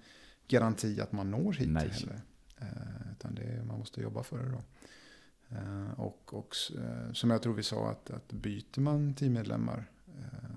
garanti 0.48 1.00
att 1.00 1.12
man 1.12 1.30
når 1.30 1.52
hit 1.52 1.68
Nej. 1.68 1.88
heller. 1.88 2.20
Eh, 2.60 3.12
utan 3.12 3.34
det, 3.34 3.64
man 3.64 3.78
måste 3.78 4.00
jobba 4.00 4.22
för 4.22 4.38
det 4.38 4.50
då. 4.50 4.62
Och, 5.96 6.34
och 6.34 6.54
som 7.12 7.30
jag 7.30 7.42
tror 7.42 7.54
vi 7.54 7.62
sa, 7.62 7.90
att, 7.90 8.10
att 8.10 8.32
byter 8.32 8.80
man 8.80 9.14
teammedlemmar 9.14 9.84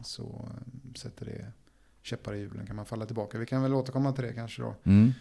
så 0.03 0.49
sätter 0.95 1.25
det 1.25 1.51
käppar 2.01 2.33
i 2.33 2.39
hjulen 2.39 2.65
kan 2.65 2.75
man 2.75 2.85
falla 2.85 3.05
tillbaka. 3.05 3.37
Vi 3.37 3.45
kan 3.45 3.61
väl 3.61 3.73
återkomma 3.73 4.11
till 4.11 4.23
det 4.23 4.33
kanske 4.33 4.61
då. 4.61 4.75
Mm. 4.83 5.13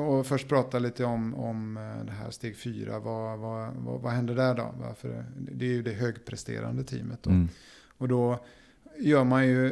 Och 0.00 0.26
först 0.26 0.48
prata 0.48 0.78
lite 0.78 1.04
om, 1.04 1.34
om 1.34 1.76
eh, 1.76 2.04
det 2.04 2.12
här 2.12 2.30
steg 2.30 2.56
fyra. 2.56 2.98
Vad, 2.98 3.38
vad, 3.38 3.74
vad, 3.74 4.00
vad 4.00 4.12
händer 4.12 4.34
där 4.34 4.54
då? 4.54 4.74
Varför, 4.80 5.24
det 5.36 5.64
är 5.64 5.70
ju 5.70 5.82
det 5.82 5.92
högpresterande 5.92 6.84
teamet. 6.84 7.22
Då. 7.22 7.30
Mm. 7.30 7.48
Och 8.02 8.08
då 8.08 8.44
gör 9.00 9.24
man 9.24 9.46
ju 9.46 9.66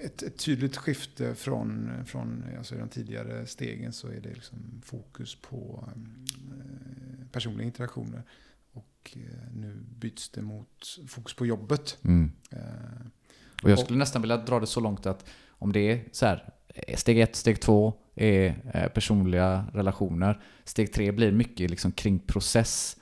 ett, 0.00 0.22
ett, 0.22 0.38
tydligt 0.38 0.76
skifte 0.76 1.34
från, 1.34 1.90
från 2.06 2.44
alltså 2.58 2.74
de 2.74 2.88
tidigare 2.88 3.46
stegen 3.46 3.92
så 3.92 4.08
är 4.08 4.20
det 4.20 4.34
liksom 4.34 4.82
fokus 4.84 5.34
på 5.34 5.88
eh, 5.94 7.26
personliga 7.32 7.66
interaktioner. 7.66 8.22
Och 8.72 9.16
eh, 9.16 9.52
nu 9.54 9.76
byts 9.98 10.30
det 10.30 10.42
mot 10.42 10.98
fokus 11.08 11.34
på 11.34 11.46
jobbet. 11.46 11.98
Mm. 12.04 12.32
Eh, 12.50 12.58
och 13.62 13.70
jag 13.70 13.78
skulle 13.78 13.96
och, 13.96 13.98
nästan 13.98 14.22
vilja 14.22 14.36
dra 14.36 14.60
det 14.60 14.66
så 14.66 14.80
långt 14.80 15.06
att 15.06 15.28
om 15.48 15.72
det 15.72 15.92
är 15.92 16.04
så 16.12 16.26
här, 16.26 16.54
steg 16.94 17.20
ett, 17.20 17.36
steg 17.36 17.60
två 17.60 17.94
är 18.14 18.88
personliga 18.88 19.66
relationer. 19.72 20.40
Steg 20.64 20.92
tre 20.92 21.12
blir 21.12 21.32
mycket 21.32 21.70
liksom 21.70 21.92
kring 21.92 22.18
process. 22.18 22.96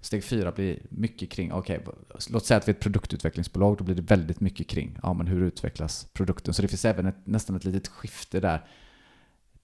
Steg 0.00 0.24
fyra 0.24 0.52
blir 0.52 0.78
mycket 0.88 1.30
kring, 1.30 1.52
okej, 1.52 1.78
okay, 1.78 1.94
låt 2.30 2.46
säga 2.46 2.58
att 2.58 2.68
vi 2.68 2.72
är 2.72 2.74
ett 2.74 2.80
produktutvecklingsbolag, 2.80 3.76
då 3.76 3.84
blir 3.84 3.94
det 3.94 4.02
väldigt 4.02 4.40
mycket 4.40 4.68
kring, 4.68 4.98
ja 5.02 5.12
men 5.12 5.26
hur 5.26 5.42
utvecklas 5.42 6.08
produkten? 6.12 6.54
Så 6.54 6.62
det 6.62 6.68
finns 6.68 6.84
även 6.84 7.06
ett, 7.06 7.16
nästan 7.24 7.56
ett 7.56 7.64
litet 7.64 7.88
skifte 7.88 8.40
där, 8.40 8.66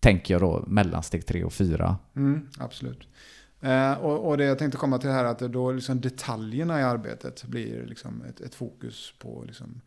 tänker 0.01 0.34
jag 0.34 0.41
då, 0.41 0.64
mellan 0.66 1.03
steg 1.03 1.26
tre 1.26 1.45
och 1.45 1.53
fyra. 1.53 1.97
Mm, 2.16 2.49
absolut. 2.59 3.09
Eh, 3.61 3.93
och, 3.93 4.28
och, 4.28 4.39
det 4.39 4.45
jag 4.45 4.59
tänkte 4.59 4.78
komma 4.78 4.99
till 4.99 5.11
här, 5.11 5.24
att 5.24 5.39
då 5.39 5.72
liksom 5.72 6.01
detaljerna 6.01 6.80
i 6.80 6.82
arbetet 6.82 7.45
blir 7.45 7.87
liksom 7.87 8.22
ett, 8.22 8.41
ett 8.41 8.55
fokus 8.55 9.14
på 9.18 9.45
liksom, 9.47 9.80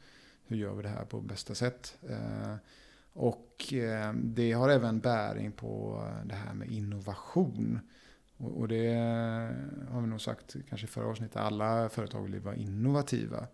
hur 0.45 0.57
gör 0.57 0.73
vi 0.73 0.83
det 0.83 0.89
här 0.89 1.05
på 1.05 1.21
bästa 1.21 1.55
sätt. 1.55 1.97
Eh, 2.09 2.55
och 3.13 3.73
eh, 3.73 4.13
det 4.13 4.51
har 4.51 4.69
även 4.69 4.99
bäring 4.99 5.51
på 5.51 6.03
det 6.25 6.35
här 6.35 6.53
med 6.53 6.71
innovation. 6.71 7.79
Och, 8.39 8.67
det 8.67 8.93
har 9.89 10.01
vi 10.01 10.07
nog 10.07 10.21
sagt 10.21 10.55
kanske 10.69 10.85
i 10.85 10.89
förra 10.89 11.07
avsnittet. 11.07 11.37
Alla 11.37 11.89
företag 11.89 12.23
vill 12.23 12.39
vara 12.39 12.55
innovativa. 12.55 13.47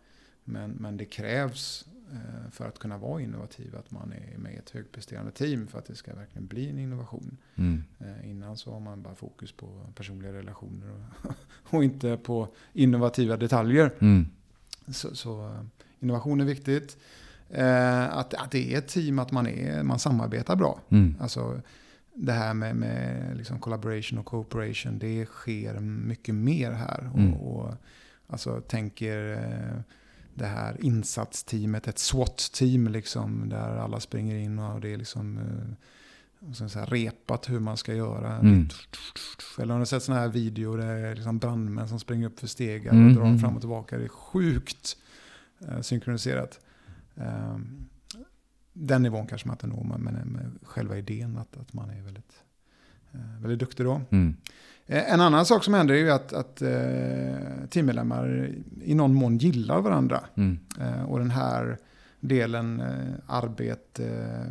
Men, 0.44 0.72
men 0.72 0.98
det 0.98 1.06
krävs 1.06 1.86
eh, 2.12 2.52
för 2.52 2.68
att 2.68 2.80
kunna 2.80 2.98
vara 2.98 3.22
innovativ 3.22 3.76
att 3.76 3.92
man 3.92 4.14
är 4.14 4.38
med 4.38 4.54
i 4.54 4.58
ett 4.58 4.70
högpresterande 4.70 5.32
team 5.32 5.68
för 5.68 5.80
att 5.80 5.86
det 5.86 5.96
ska 5.96 6.16
verkligen 6.16 6.48
bli 6.48 6.70
en 6.70 6.80
innovation. 6.80 7.38
Mm. 7.56 7.84
Eh, 8.00 8.30
innan 8.30 8.58
så 8.58 8.74
har 8.74 8.80
man 8.80 9.02
bara 9.02 9.16
fokus 9.16 9.52
på 9.52 9.86
personliga 9.96 10.34
relationer 10.34 10.92
och, 10.92 11.32
och 11.76 11.84
inte 11.84 12.18
på 12.18 12.48
innovativa 12.74 13.38
detaljer. 13.38 13.94
Mm. 14.00 14.26
Så, 14.88 15.16
så, 15.16 15.46
eh, 15.46 15.62
innovation 16.00 16.42
är 16.42 16.46
viktigt. 16.46 16.98
Att, 18.10 18.34
att 18.34 18.52
det 18.52 18.74
är 18.74 18.78
ett 18.78 18.88
team, 18.88 19.20
att 19.20 19.32
man, 19.32 19.48
är, 19.48 19.84
man 19.84 20.00
samarbetar 20.00 20.56
bra. 20.56 20.80
Mm. 20.90 21.16
Alltså, 21.20 21.62
det 22.16 22.32
här 22.32 22.54
med, 22.54 22.76
med 22.76 23.38
liksom 23.38 23.60
collaboration 23.60 24.20
och 24.20 24.26
cooperation, 24.26 25.00
det 25.00 25.26
sker 25.26 25.80
mycket 25.80 26.36
mer 26.36 26.72
här. 26.72 27.12
Mm. 27.16 27.34
Och, 27.34 27.66
och, 27.66 27.74
alltså 28.28 28.62
tänker 28.62 29.34
eh, 29.34 29.82
det 30.34 30.46
här 30.46 30.78
insatsteamet, 30.82 31.88
ett 31.88 32.00
SWAT-team 32.00 32.88
liksom, 32.88 33.50
där 33.50 33.78
alla 33.78 34.00
springer 34.00 34.36
in 34.36 34.60
och 34.60 34.82
det 34.82 34.94
är 34.94 34.98
liksom 34.98 35.38
eh, 35.38 36.68
så 36.68 36.80
här 36.80 36.86
repat 36.86 37.50
hur 37.50 37.60
man 37.60 37.78
ska 37.78 37.94
göra. 37.94 38.38
Mm. 38.38 38.68
Eller 39.60 39.74
har 39.74 39.80
ni 39.80 39.86
sett 39.86 40.04
sådana 40.04 40.22
här 40.22 40.30
videor 40.30 40.78
där 40.78 40.96
det 40.96 41.08
är 41.08 41.16
liksom 41.16 41.38
brandmän 41.38 41.88
som 41.88 42.00
springer 42.00 42.28
upp 42.28 42.40
för 42.40 42.48
stegar 42.48 42.92
mm. 42.92 43.08
och 43.08 43.14
drar 43.14 43.24
dem 43.24 43.40
fram 43.40 43.56
och 43.56 43.62
tillbaka. 43.62 43.98
Det 43.98 44.04
är 44.04 44.08
sjukt 44.08 44.98
eh, 45.68 45.82
synkroniserat. 45.82 46.60
Um, 47.16 47.90
den 48.78 49.04
nivån 49.04 49.28
kanske 49.28 49.48
man 49.48 49.56
inte 49.56 49.68
når, 49.68 49.98
men 49.98 50.14
med 50.14 50.52
själva 50.64 50.98
idén 50.98 51.38
att, 51.38 51.58
att 51.58 51.74
man 51.74 51.90
är 51.90 52.02
väldigt, 52.02 52.44
eh, 53.12 53.42
väldigt 53.42 53.60
duktig 53.60 53.86
då. 53.86 54.02
Mm. 54.10 54.36
Eh, 54.86 55.14
en 55.14 55.22
annan 55.22 55.46
sak 55.46 55.64
som 55.64 55.74
händer 55.74 55.96
är 55.96 56.00
ju 56.00 56.12
att, 56.12 56.34
att 56.34 56.62
eh, 56.62 57.68
teammedlemmar 57.70 58.56
i 58.84 58.96
någon 58.96 59.14
mån 59.14 59.38
gillar 59.38 59.82
varandra. 59.82 60.24
Mm. 60.36 60.60
Och 61.08 61.20
den 61.20 61.32
här 61.32 61.78
delen 62.20 62.84
arbete, 63.28 64.46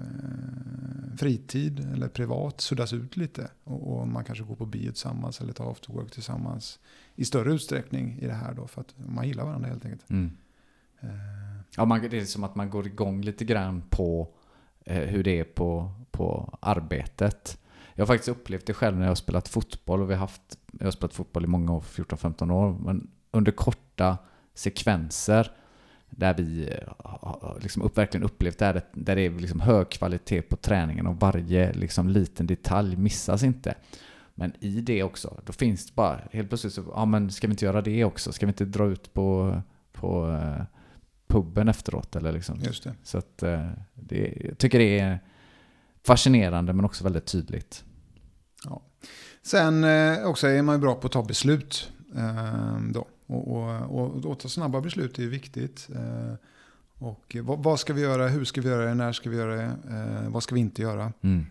fritid 1.18 1.88
eller 1.92 2.08
privat 2.08 2.60
suddas 2.60 2.92
ut 2.92 3.16
lite. 3.16 3.48
Och, 3.64 3.92
och, 3.92 4.08
man 4.08 4.24
kanske 4.24 4.44
går 4.44 4.56
på 4.56 4.66
bio 4.66 4.90
tillsammans 4.90 5.40
eller 5.40 5.52
tar 5.52 5.70
after 5.70 5.92
work 5.92 6.10
tillsammans 6.10 6.78
i 7.14 7.24
större 7.24 7.52
utsträckning 7.52 8.18
i 8.20 8.26
det 8.26 8.32
här 8.32 8.54
då. 8.54 8.66
För 8.66 8.80
att 8.80 8.94
man 8.96 9.28
gillar 9.28 9.44
varandra 9.44 9.68
helt 9.68 9.84
enkelt. 9.84 10.10
Mm. 10.10 10.30
Ja, 11.76 11.84
man, 11.84 12.08
det 12.10 12.18
är 12.18 12.24
som 12.24 12.44
att 12.44 12.54
man 12.54 12.70
går 12.70 12.86
igång 12.86 13.22
lite 13.22 13.44
grann 13.44 13.82
på 13.90 14.28
eh, 14.84 15.02
hur 15.02 15.22
det 15.22 15.38
är 15.40 15.44
på, 15.44 15.90
på 16.10 16.58
arbetet. 16.60 17.58
Jag 17.94 18.02
har 18.02 18.06
faktiskt 18.06 18.28
upplevt 18.28 18.66
det 18.66 18.74
själv 18.74 18.96
när 18.96 19.04
jag 19.04 19.10
har 19.10 19.14
spelat 19.14 19.48
fotboll 19.48 20.02
och 20.02 20.10
vi 20.10 20.14
har 20.14 20.20
haft, 20.20 20.58
jag 20.78 20.86
har 20.86 20.90
spelat 20.90 21.14
fotboll 21.14 21.44
i 21.44 21.46
många 21.46 21.72
år, 21.72 21.80
14-15 21.80 22.52
år, 22.52 22.78
men 22.84 23.10
under 23.30 23.52
korta 23.52 24.18
sekvenser 24.54 25.50
där 26.10 26.34
vi 26.34 26.68
eh, 26.68 27.56
liksom 27.60 27.82
upp, 27.82 27.98
verkligen 27.98 28.24
upplevt 28.24 28.58
det 28.58 28.64
här, 28.64 28.82
där 28.92 29.16
det 29.16 29.22
är 29.22 29.30
liksom 29.30 29.60
hög 29.60 29.90
kvalitet 29.90 30.42
på 30.42 30.56
träningen 30.56 31.06
och 31.06 31.20
varje 31.20 31.72
liksom 31.72 32.08
liten 32.08 32.46
detalj 32.46 32.96
missas 32.96 33.42
inte. 33.42 33.74
Men 34.34 34.52
i 34.60 34.80
det 34.80 35.02
också, 35.02 35.40
då 35.44 35.52
finns 35.52 35.86
det 35.86 35.94
bara 35.94 36.20
helt 36.32 36.48
plötsligt 36.48 36.72
så, 36.72 36.84
ja 36.94 37.04
men 37.04 37.30
ska 37.30 37.46
vi 37.46 37.52
inte 37.52 37.64
göra 37.64 37.82
det 37.82 38.04
också? 38.04 38.32
Ska 38.32 38.46
vi 38.46 38.50
inte 38.50 38.64
dra 38.64 38.86
ut 38.86 39.14
på, 39.14 39.60
på 39.92 40.30
eh, 40.30 40.64
puben 41.34 41.68
efteråt. 41.68 42.16
Eller 42.16 42.32
liksom. 42.32 42.60
Just 42.62 42.84
det. 42.84 42.94
Så 43.02 43.18
att, 43.18 43.42
eh, 43.42 43.70
det, 43.94 44.38
jag 44.44 44.58
tycker 44.58 44.78
det 44.78 44.98
är 44.98 45.18
fascinerande 46.06 46.72
men 46.72 46.84
också 46.84 47.04
väldigt 47.04 47.26
tydligt. 47.26 47.84
Ja. 48.64 48.82
Sen 49.42 49.84
eh, 49.84 50.26
också 50.26 50.46
är 50.46 50.62
man 50.62 50.74
ju 50.74 50.80
bra 50.80 50.94
på 50.94 51.06
att 51.06 51.12
ta 51.12 51.22
beslut. 51.22 51.92
Eh, 52.16 52.78
då. 52.92 53.06
Och, 53.26 53.48
och, 53.48 54.00
och, 54.00 54.24
och 54.24 54.38
ta 54.38 54.48
snabba 54.48 54.80
beslut 54.80 55.18
är 55.18 55.26
viktigt. 55.26 55.88
Och 56.98 57.36
vad, 57.42 57.62
vad, 57.62 57.80
ska 57.80 57.92
vi 57.92 58.00
göra, 58.00 58.28
hur 58.28 58.44
ska 58.44 58.60
vi 58.60 58.68
göra 58.68 58.84
det, 58.84 58.94
när 58.94 59.12
ska 59.12 59.30
vi 59.30 59.36
göra 59.36 59.56
det, 59.56 59.76
vad 60.28 60.42
ska 60.42 60.54
vi 60.54 60.60
inte 60.60 60.82
göra? 60.82 61.12
Mm. 61.22 61.46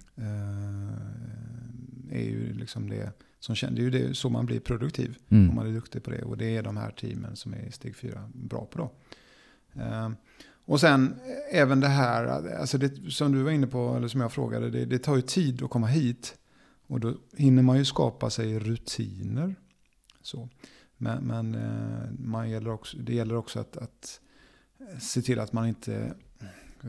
Är 2.11 2.23
ju 2.23 2.53
liksom 2.53 2.89
det 2.89 3.11
som 3.39 3.55
det 3.75 3.81
är 3.81 3.83
ju 3.83 3.89
det, 3.89 4.17
så 4.17 4.29
man 4.29 4.45
blir 4.45 4.59
produktiv, 4.59 5.17
mm. 5.29 5.49
om 5.49 5.55
man 5.55 5.67
är 5.67 5.71
duktig 5.71 6.03
på 6.03 6.11
det. 6.11 6.21
Och 6.23 6.37
det 6.37 6.57
är 6.57 6.63
de 6.63 6.77
här 6.77 6.91
teamen 6.91 7.35
som 7.35 7.53
är 7.53 7.65
i 7.67 7.71
steg 7.71 7.95
fyra 7.95 8.29
bra 8.33 8.65
på 8.65 8.77
då. 8.77 8.91
Ehm, 9.75 10.15
och 10.65 10.79
sen 10.79 11.15
även 11.51 11.79
det 11.79 11.87
här, 11.87 12.25
alltså 12.55 12.77
det, 12.77 13.11
som 13.11 13.31
du 13.31 13.41
var 13.41 13.51
inne 13.51 13.67
på, 13.67 13.95
eller 13.95 14.07
som 14.07 14.21
jag 14.21 14.31
frågade, 14.31 14.69
det, 14.69 14.85
det, 14.85 14.99
tar 14.99 15.15
ju 15.15 15.21
tid 15.21 15.63
att 15.63 15.69
komma 15.69 15.87
hit. 15.87 16.37
Och 16.87 16.99
då 16.99 17.13
hinner 17.37 17.63
man 17.63 17.77
ju 17.77 17.85
skapa 17.85 18.29
sig 18.29 18.59
rutiner. 18.59 19.55
Så. 20.21 20.49
Men, 20.97 21.23
men 21.23 21.55
eh, 21.55 22.11
man 22.19 22.49
gäller 22.49 22.69
också, 22.69 22.97
det 22.97 23.13
gäller 23.13 23.35
också 23.35 23.59
att, 23.59 23.77
att 23.77 24.19
se 24.99 25.21
till 25.21 25.39
att 25.39 25.53
man 25.53 25.67
inte 25.67 26.13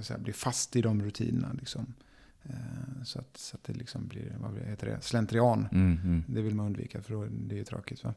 säga, 0.02 0.18
blir 0.18 0.32
fast 0.32 0.76
i 0.76 0.82
de 0.82 1.02
rutinerna. 1.02 1.52
Liksom. 1.52 1.94
Ehm, 2.42 3.04
så, 3.04 3.18
att, 3.18 3.36
så 3.36 3.56
att 3.56 3.64
det 3.64 3.72
liksom 3.72 4.06
blir 4.06 4.36
vad 4.38 4.58
heter 4.58 4.86
det, 4.86 5.00
slentrian. 5.00 5.68
Mm, 5.72 5.98
mm. 6.04 6.22
Det 6.26 6.42
vill 6.42 6.54
man 6.54 6.66
undvika 6.66 7.02
för 7.02 7.12
då, 7.12 7.24
det 7.30 7.54
är 7.54 7.58
ju 7.58 7.64
tråkigt. 7.64 8.04
Va? 8.04 8.14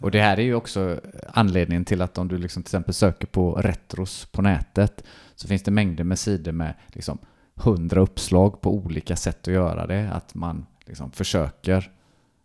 Och 0.00 0.10
det 0.10 0.20
här 0.20 0.38
är 0.38 0.42
ju 0.42 0.54
också 0.54 1.00
anledningen 1.28 1.84
till 1.84 2.02
att 2.02 2.18
om 2.18 2.28
du 2.28 2.38
liksom 2.38 2.62
till 2.62 2.68
exempel 2.68 2.94
söker 2.94 3.26
på 3.26 3.52
retros 3.54 4.28
på 4.32 4.42
nätet 4.42 5.04
så 5.34 5.48
finns 5.48 5.62
det 5.62 5.70
mängder 5.70 6.04
med 6.04 6.18
sidor 6.18 6.52
med 6.52 6.74
liksom 6.86 7.18
hundra 7.54 8.00
uppslag 8.00 8.60
på 8.60 8.74
olika 8.74 9.16
sätt 9.16 9.48
att 9.48 9.54
göra 9.54 9.86
det. 9.86 10.10
Att 10.12 10.34
man 10.34 10.66
liksom 10.86 11.10
försöker 11.10 11.90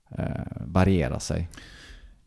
eh, 0.09 0.25
variera 0.65 1.19
sig. 1.19 1.49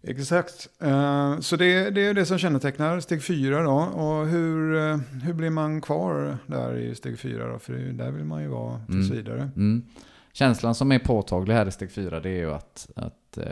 Exakt. 0.02 0.68
Uh, 0.82 1.40
så 1.40 1.56
det, 1.56 1.90
det, 1.90 2.06
är 2.06 2.14
det 2.14 2.26
som 2.26 2.38
kännetecknar 2.38 3.00
steg 3.00 3.22
fyra 3.22 3.62
då. 3.62 3.76
Och 3.76 4.26
hur, 4.26 4.74
uh, 4.74 4.96
hur 5.22 5.32
blir 5.32 5.50
man 5.50 5.80
kvar 5.80 6.38
där 6.46 6.76
i 6.76 6.94
steg 6.94 7.18
fyra 7.18 7.52
då? 7.52 7.58
För 7.58 7.72
där 7.72 8.10
vill 8.10 8.24
man 8.24 8.42
ju 8.42 8.48
vara 8.48 8.80
tills 8.86 9.10
mm. 9.10 9.16
vidare. 9.16 9.50
Mm. 9.56 9.84
Känslan 10.32 10.74
som 10.74 10.92
är 10.92 10.98
påtaglig 10.98 11.54
här 11.54 11.68
i 11.68 11.70
steg 11.70 11.90
fyra 11.90 12.20
det 12.20 12.30
är 12.30 12.36
ju 12.36 12.54
att, 12.54 12.90
att 12.96 13.38
uh, 13.38 13.44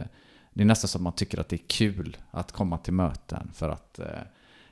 det 0.56 0.62
är 0.62 0.66
nästan 0.66 0.88
som 0.88 1.00
att 1.00 1.02
man 1.02 1.12
tycker 1.12 1.40
att 1.40 1.48
det 1.48 1.56
är 1.56 1.66
kul 1.66 2.16
att 2.30 2.52
komma 2.52 2.78
till 2.78 2.92
möten 2.92 3.50
för 3.54 3.68
att 3.68 3.98
eh, 3.98 4.06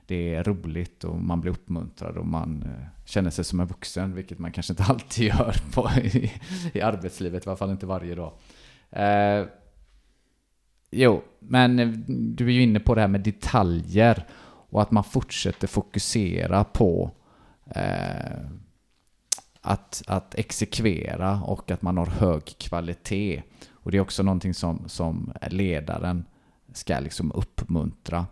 det 0.06 0.34
är 0.34 0.44
roligt 0.44 1.04
och 1.04 1.18
man 1.18 1.40
blir 1.40 1.52
uppmuntrad 1.52 2.16
och 2.16 2.26
man 2.26 2.62
eh, 2.62 2.86
känner 3.04 3.30
sig 3.30 3.44
som 3.44 3.60
en 3.60 3.66
vuxen, 3.66 4.14
vilket 4.14 4.38
man 4.38 4.52
kanske 4.52 4.72
inte 4.72 4.82
alltid 4.88 5.24
gör 5.26 5.56
på, 5.72 5.90
i, 5.90 6.32
i 6.72 6.80
arbetslivet, 6.80 7.46
i 7.46 7.48
alla 7.48 7.56
fall 7.56 7.70
inte 7.70 7.86
varje 7.86 8.14
dag. 8.14 8.32
Eh, 8.90 9.46
jo, 10.90 11.22
men 11.38 11.78
eh, 11.78 11.88
du 12.08 12.46
är 12.46 12.52
ju 12.52 12.62
inne 12.62 12.80
på 12.80 12.94
det 12.94 13.00
här 13.00 13.08
med 13.08 13.20
detaljer 13.20 14.26
och 14.70 14.82
att 14.82 14.90
man 14.90 15.04
fortsätter 15.04 15.66
fokusera 15.66 16.64
på 16.64 17.10
eh, 17.66 18.48
att, 19.60 20.02
att 20.06 20.34
exekvera 20.34 21.42
och 21.42 21.70
att 21.70 21.82
man 21.82 21.96
har 21.96 22.06
hög 22.06 22.44
kvalitet. 22.44 23.42
Och 23.84 23.90
det 23.90 23.96
är 23.96 24.00
också 24.00 24.22
någonting 24.22 24.54
som, 24.54 24.82
som 24.86 25.32
ledaren 25.50 26.24
ska 26.72 27.00
liksom 27.00 27.32
uppmuntra. 27.32 28.26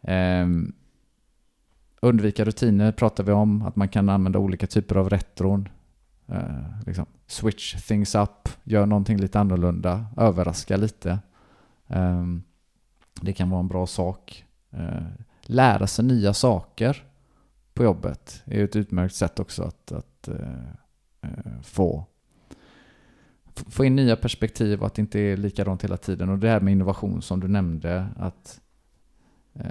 Um, 0.00 0.72
undvika 2.00 2.44
rutiner 2.44 2.92
pratar 2.92 3.24
vi 3.24 3.32
om, 3.32 3.62
att 3.62 3.76
man 3.76 3.88
kan 3.88 4.08
använda 4.08 4.38
olika 4.38 4.66
typer 4.66 4.96
av 4.96 5.10
retron. 5.10 5.68
Uh, 6.32 6.80
liksom 6.86 7.06
switch 7.26 7.86
things 7.86 8.14
up, 8.14 8.48
gör 8.64 8.86
någonting 8.86 9.18
lite 9.18 9.40
annorlunda, 9.40 10.06
överraska 10.16 10.76
lite. 10.76 11.18
Um, 11.86 12.42
det 13.20 13.32
kan 13.32 13.50
vara 13.50 13.60
en 13.60 13.68
bra 13.68 13.86
sak. 13.86 14.44
Uh, 14.74 15.08
lära 15.42 15.86
sig 15.86 16.04
nya 16.04 16.34
saker 16.34 17.04
på 17.74 17.84
jobbet 17.84 18.42
är 18.44 18.64
ett 18.64 18.76
utmärkt 18.76 19.14
sätt 19.14 19.40
också 19.40 19.62
att, 19.62 19.92
att 19.92 20.28
uh, 20.28 21.60
få, 21.62 22.06
få 23.54 23.84
in 23.84 23.96
nya 23.96 24.16
perspektiv 24.16 24.80
och 24.80 24.86
att 24.86 24.94
det 24.94 25.00
inte 25.00 25.20
är 25.20 25.36
likadant 25.36 25.84
hela 25.84 25.96
tiden. 25.96 26.28
Och 26.28 26.38
det 26.38 26.48
här 26.48 26.60
med 26.60 26.72
innovation 26.72 27.22
som 27.22 27.40
du 27.40 27.48
nämnde, 27.48 28.06
att 28.16 28.60
uh, 29.56 29.64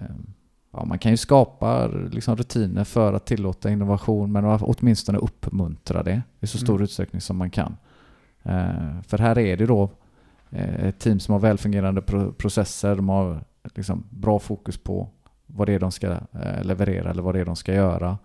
ja, 0.72 0.86
man 0.86 1.00
kan 1.00 1.12
ju 1.12 1.18
skapa 1.18 1.88
liksom, 1.88 2.36
rutiner 2.36 2.84
för 2.84 3.14
att 3.14 3.26
tillåta 3.26 3.70
innovation, 3.70 4.32
men 4.32 4.46
åtminstone 4.46 5.18
uppmuntra 5.18 6.04
det 6.04 6.22
i 6.40 6.48
så 6.48 6.58
stor 6.58 6.74
mm. 6.74 6.84
utsträckning 6.84 7.22
som 7.22 7.38
man 7.38 7.50
kan. 7.50 7.78
Uh, 8.46 9.02
för 9.02 9.18
här 9.18 9.38
är 9.40 9.58
det 9.58 9.66
då 9.66 9.90
ett 10.52 11.00
team 11.00 11.20
som 11.20 11.34
har 11.34 11.40
välfungerande 11.40 12.02
pro 12.02 12.34
processer, 12.34 12.96
de 12.96 13.10
har 13.10 13.44
liksom 13.76 14.04
bra 14.10 14.40
fokus 14.40 14.78
på 14.78 15.10
vad 15.46 15.68
det 15.68 15.74
är 15.74 15.80
de 15.80 15.92
ska 15.92 16.08
eh, 16.12 16.64
leverera 16.64 17.10
eller 17.10 17.24
vad 17.24 17.36
det 17.36 17.40
är 17.40 17.46
de 17.46 17.56
ska 17.56 17.74
göra. 17.74 18.18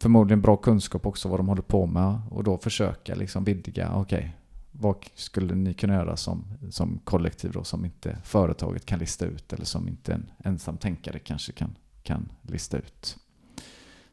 Förmodligen 0.00 0.40
bra 0.40 0.56
kunskap 0.56 1.06
också 1.06 1.28
vad 1.28 1.38
de 1.38 1.48
håller 1.48 1.62
på 1.62 1.86
med 1.86 2.20
och 2.30 2.44
då 2.44 2.58
försöka 2.58 3.14
liksom 3.14 3.44
vidga, 3.44 3.92
okej, 3.94 4.18
okay, 4.18 4.30
vad 4.72 4.96
skulle 5.14 5.54
ni 5.54 5.74
kunna 5.74 5.94
göra 5.94 6.16
som, 6.16 6.44
som 6.70 7.00
kollektiv 7.04 7.52
då 7.52 7.64
som 7.64 7.84
inte 7.84 8.16
företaget 8.24 8.86
kan 8.86 8.98
lista 8.98 9.26
ut 9.26 9.52
eller 9.52 9.64
som 9.64 9.88
inte 9.88 10.12
en 10.12 10.30
ensam 10.44 10.76
tänkare 10.76 11.18
kanske 11.18 11.52
kan, 11.52 11.76
kan 12.02 12.32
lista 12.42 12.78
ut. 12.78 13.16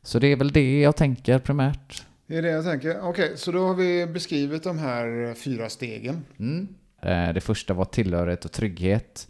Så 0.02 0.20
det 0.20 0.28
är 0.28 0.36
väl 0.36 0.52
det 0.52 0.80
jag 0.80 0.96
tänker 0.96 1.40
primärt. 1.40 2.06
Det 2.28 2.38
är 2.38 2.42
det 2.42 2.50
jag 2.50 2.64
tänker. 2.64 3.00
Okej, 3.00 3.10
okay, 3.10 3.38
så 3.38 3.52
då 3.52 3.68
har 3.68 3.76
vi 3.76 4.08
beskrivit 4.08 4.64
de 4.64 4.78
här 4.78 5.34
fyra 5.34 5.70
stegen. 5.70 6.24
Mm. 6.40 6.68
Eh, 7.02 7.34
det 7.34 7.42
första 7.42 7.74
var 7.74 7.86
tillhörighet 7.86 8.46
och 8.46 8.52
trygghet. 8.52 9.28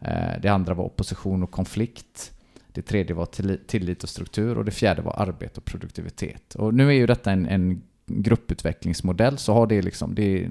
Eh, 0.00 0.40
det 0.42 0.48
andra 0.48 0.74
var 0.74 0.84
opposition 0.84 1.42
och 1.42 1.50
konflikt. 1.50 2.31
Det 2.72 2.82
tredje 2.82 3.14
var 3.14 3.26
tillit 3.66 4.02
och 4.02 4.08
struktur 4.08 4.58
och 4.58 4.64
det 4.64 4.70
fjärde 4.70 5.02
var 5.02 5.20
arbete 5.20 5.60
och 5.60 5.64
produktivitet. 5.64 6.54
Och 6.54 6.74
nu 6.74 6.88
är 6.88 6.92
ju 6.92 7.06
detta 7.06 7.32
en, 7.32 7.46
en 7.46 7.82
grupputvecklingsmodell, 8.06 9.38
så 9.38 9.52
har 9.52 9.66
det 9.66 9.82
liksom, 9.82 10.14
det, 10.14 10.48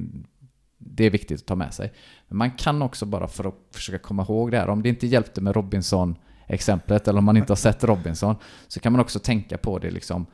det 0.78 1.06
är 1.06 1.10
viktigt 1.10 1.40
att 1.40 1.46
ta 1.46 1.56
med 1.56 1.74
sig. 1.74 1.94
Men 2.28 2.38
man 2.38 2.52
kan 2.52 2.82
också 2.82 3.06
bara 3.06 3.28
för 3.28 3.48
att 3.48 3.56
försöka 3.72 3.98
komma 3.98 4.24
ihåg 4.24 4.52
det 4.52 4.58
här, 4.58 4.70
om 4.70 4.84
det 4.84 4.90
inte 4.90 5.08
hjälpte 5.08 5.42
med 5.42 5.56
Robinson 5.56 6.16
exemplet 6.48 7.08
eller 7.08 7.20
om 7.20 7.26
man 7.26 7.38
inte 7.38 7.52
har 7.52 7.58
sett 7.58 7.84
Robinson 7.84 8.36
så 8.68 8.80
kan 8.80 8.92
man 8.92 9.02
också 9.02 9.20
tänka 9.20 9.58
på 9.58 9.80
det 9.80 9.92
liksom 9.92 10.26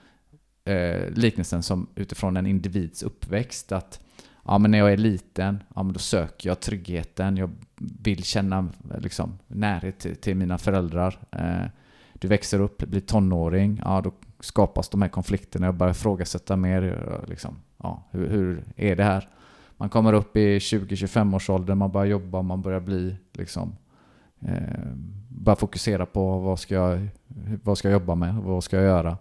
eh, 0.66 1.10
liknelsen 1.10 1.64
som 1.64 1.90
utifrån 1.96 2.38
en 2.38 2.46
individs 2.46 3.04
uppväxt 3.04 3.72
att 3.72 4.00
ja, 4.46 4.58
men 4.58 4.72
när 4.72 4.78
jag 4.78 4.94
är 4.94 4.98
liten, 4.98 5.64
ja, 5.76 5.84
men 5.84 5.94
då 5.94 6.00
söker 6.00 6.50
jag 6.50 6.60
tryggheten. 6.60 7.38
Jag 7.38 7.52
vill 7.78 8.24
känna 8.24 8.70
liksom, 8.98 9.38
närhet 9.48 10.00
till, 10.00 10.16
till 10.16 10.36
mina 10.36 10.58
föräldrar. 10.58 11.20
Eh, 11.32 11.68
du 12.14 12.28
växer 12.28 12.60
upp, 12.60 12.78
blir 12.78 13.02
tonåring, 13.02 13.82
ja, 13.84 14.02
då 14.02 14.12
skapas 14.40 14.90
de 14.90 15.02
här 15.02 15.10
konflikterna. 15.10 15.66
Jag 15.66 15.76
börjar 15.76 15.92
ifrågasätta 15.92 16.56
mer. 16.56 17.22
Liksom, 17.28 17.56
ja, 17.78 18.04
hur, 18.12 18.30
hur 18.30 18.64
är 18.76 18.96
det 18.96 19.04
här? 19.04 19.30
Man 19.78 19.90
kommer 19.90 20.14
upp 20.14 20.38
i 20.38 20.60
20-25 20.60 21.36
års 21.36 21.50
ålder, 21.50 21.76
man 21.76 21.92
börjar 21.92 22.06
jobba, 22.06 22.42
man 22.42 22.62
börjar 22.62 22.80
bli 22.80 23.16
liksom, 23.34 23.76
eh, 24.40 24.94
börjar 25.30 25.56
fokusera 25.56 26.06
på 26.06 26.40
vad 26.40 26.60
ska, 26.60 26.76
jag, 26.76 27.08
vad 27.64 27.78
ska 27.78 27.88
jag 27.88 28.00
jobba 28.00 28.16
med, 28.16 28.36
vad 28.36 28.64
ska 28.64 28.76
jag 28.76 28.86
göra? 28.86 29.18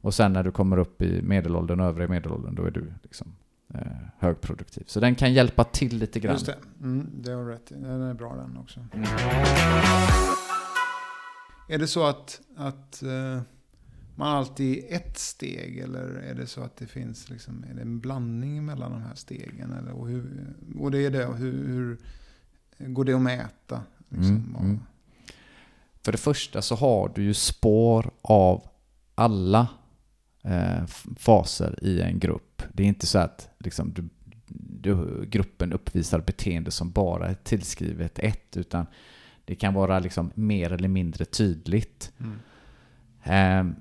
Och 0.00 0.14
sen 0.14 0.32
när 0.32 0.42
du 0.42 0.50
kommer 0.50 0.76
upp 0.76 1.02
i 1.02 1.22
medelåldern, 1.22 1.80
övre 1.80 2.08
medelåldern, 2.08 2.54
då 2.54 2.64
är 2.64 2.70
du 2.70 2.92
liksom 3.02 3.32
högproduktiv. 4.18 4.84
Så 4.86 5.00
den 5.00 5.14
kan 5.14 5.32
hjälpa 5.32 5.64
till 5.64 5.98
lite 5.98 6.20
grann. 6.20 6.34
Just 6.34 6.46
det, 6.46 6.58
mm, 6.80 7.10
det 7.14 7.32
har 7.32 7.44
rätt 7.44 7.66
Den 7.66 8.02
är 8.02 8.14
bra 8.14 8.34
den 8.36 8.56
också. 8.56 8.86
Mm. 8.92 9.08
Är 11.68 11.78
det 11.78 11.86
så 11.86 12.06
att, 12.06 12.40
att 12.56 13.02
uh, 13.06 13.40
man 14.14 14.36
alltid 14.36 14.78
är 14.78 14.96
ett 14.96 15.18
steg 15.18 15.78
eller 15.78 16.02
är 16.02 16.34
det 16.34 16.46
så 16.46 16.60
att 16.60 16.76
det 16.76 16.86
finns 16.86 17.30
liksom, 17.30 17.64
är 17.70 17.74
det 17.74 17.82
en 17.82 18.00
blandning 18.00 18.64
mellan 18.64 18.92
de 18.92 19.02
här 19.02 19.14
stegen? 19.14 19.72
Eller, 19.72 19.92
och, 19.92 20.08
hur, 20.08 20.54
och 20.78 20.90
det 20.90 20.98
är 20.98 21.10
det, 21.10 21.26
hur, 21.26 21.98
hur 22.76 22.88
går 22.88 23.04
det 23.04 23.12
att 23.12 23.22
mäta? 23.22 23.82
Liksom, 24.08 24.36
mm, 24.36 24.56
mm. 24.56 24.80
För 26.02 26.12
det 26.12 26.18
första 26.18 26.62
så 26.62 26.74
har 26.74 27.12
du 27.14 27.22
ju 27.22 27.34
spår 27.34 28.10
av 28.22 28.68
alla 29.14 29.68
eh, 30.42 30.86
faser 31.16 31.78
i 31.82 32.00
en 32.00 32.18
grupp. 32.18 32.51
Det 32.72 32.82
är 32.82 32.86
inte 32.86 33.06
så 33.06 33.18
att 33.18 33.50
liksom, 33.58 33.92
du, 33.92 34.08
du, 34.80 35.24
gruppen 35.26 35.72
uppvisar 35.72 36.20
beteende 36.20 36.70
som 36.70 36.90
bara 36.90 37.28
är 37.28 37.34
tillskrivet 37.34 38.18
ett, 38.18 38.56
utan 38.56 38.86
det 39.44 39.54
kan 39.54 39.74
vara 39.74 39.98
liksom 39.98 40.30
mer 40.34 40.72
eller 40.72 40.88
mindre 40.88 41.24
tydligt. 41.24 42.12
Mm. 42.18 42.38
Eh, 43.24 43.76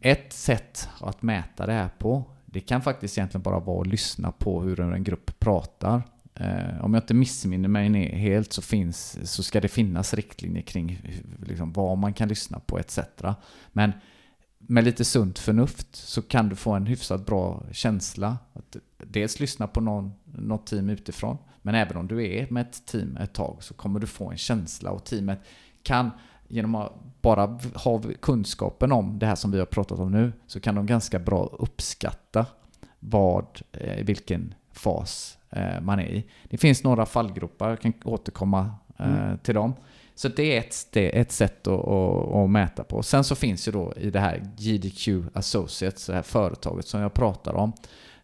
ett 0.00 0.32
sätt 0.32 0.88
att 1.00 1.22
mäta 1.22 1.66
det 1.66 1.72
här 1.72 1.90
på, 1.98 2.24
det 2.46 2.60
kan 2.60 2.82
faktiskt 2.82 3.18
egentligen 3.18 3.42
bara 3.42 3.60
vara 3.60 3.80
att 3.80 3.86
lyssna 3.86 4.32
på 4.32 4.62
hur 4.62 4.80
en 4.80 5.04
grupp 5.04 5.38
pratar. 5.38 6.02
Eh, 6.34 6.84
om 6.84 6.94
jag 6.94 7.02
inte 7.02 7.14
missminner 7.14 7.68
mig 7.68 8.16
helt 8.16 8.52
så, 8.52 8.62
finns, 8.62 9.18
så 9.32 9.42
ska 9.42 9.60
det 9.60 9.68
finnas 9.68 10.14
riktlinjer 10.14 10.62
kring 10.62 11.00
liksom, 11.46 11.72
vad 11.72 11.98
man 11.98 12.12
kan 12.12 12.28
lyssna 12.28 12.58
på 12.58 12.78
etc. 12.78 12.98
Men 13.72 13.92
med 14.66 14.84
lite 14.84 15.04
sunt 15.04 15.38
förnuft 15.38 15.96
så 15.96 16.22
kan 16.22 16.48
du 16.48 16.56
få 16.56 16.72
en 16.72 16.86
hyfsat 16.86 17.26
bra 17.26 17.62
känsla. 17.72 18.36
Att 18.52 18.76
dels 18.98 19.40
lyssna 19.40 19.66
på 19.66 19.80
någon, 19.80 20.12
något 20.24 20.66
team 20.66 20.90
utifrån, 20.90 21.38
men 21.62 21.74
även 21.74 21.96
om 21.96 22.06
du 22.06 22.26
är 22.26 22.46
med 22.50 22.66
ett 22.66 22.86
team 22.86 23.16
ett 23.16 23.32
tag 23.32 23.56
så 23.60 23.74
kommer 23.74 24.00
du 24.00 24.06
få 24.06 24.30
en 24.30 24.36
känsla 24.36 24.90
och 24.90 25.04
teamet 25.04 25.40
kan 25.82 26.10
genom 26.48 26.74
att 26.74 26.92
bara 27.22 27.58
ha 27.74 28.02
kunskapen 28.20 28.92
om 28.92 29.18
det 29.18 29.26
här 29.26 29.34
som 29.34 29.50
vi 29.50 29.58
har 29.58 29.66
pratat 29.66 29.98
om 29.98 30.10
nu 30.12 30.32
så 30.46 30.60
kan 30.60 30.74
de 30.74 30.86
ganska 30.86 31.18
bra 31.18 31.56
uppskatta 31.58 32.46
vad, 32.98 33.60
eh, 33.72 34.04
vilken 34.04 34.54
fas 34.72 35.38
eh, 35.50 35.80
man 35.80 35.98
är 35.98 36.08
i. 36.08 36.26
Det 36.44 36.58
finns 36.58 36.84
några 36.84 37.06
fallgropar, 37.06 37.68
jag 37.68 37.80
kan 37.80 37.92
återkomma 38.04 38.74
eh, 38.98 39.24
mm. 39.24 39.38
till 39.38 39.54
dem. 39.54 39.74
Så 40.18 40.28
det 40.28 40.56
är 40.56 40.60
ett, 40.60 40.86
det 40.90 41.16
är 41.16 41.20
ett 41.20 41.32
sätt 41.32 41.66
att, 41.66 41.88
att, 41.88 42.34
att, 42.34 42.50
mäta 42.50 42.84
på. 42.84 43.02
Sen 43.02 43.24
så 43.24 43.34
finns 43.34 43.68
ju 43.68 43.72
då 43.72 43.92
i 43.96 44.10
det 44.10 44.20
här 44.20 44.42
GDQ 44.58 45.08
Associates, 45.34 46.06
det 46.06 46.14
här 46.14 46.22
företaget 46.22 46.86
som 46.86 47.00
jag 47.00 47.14
pratar 47.14 47.54
om, 47.54 47.72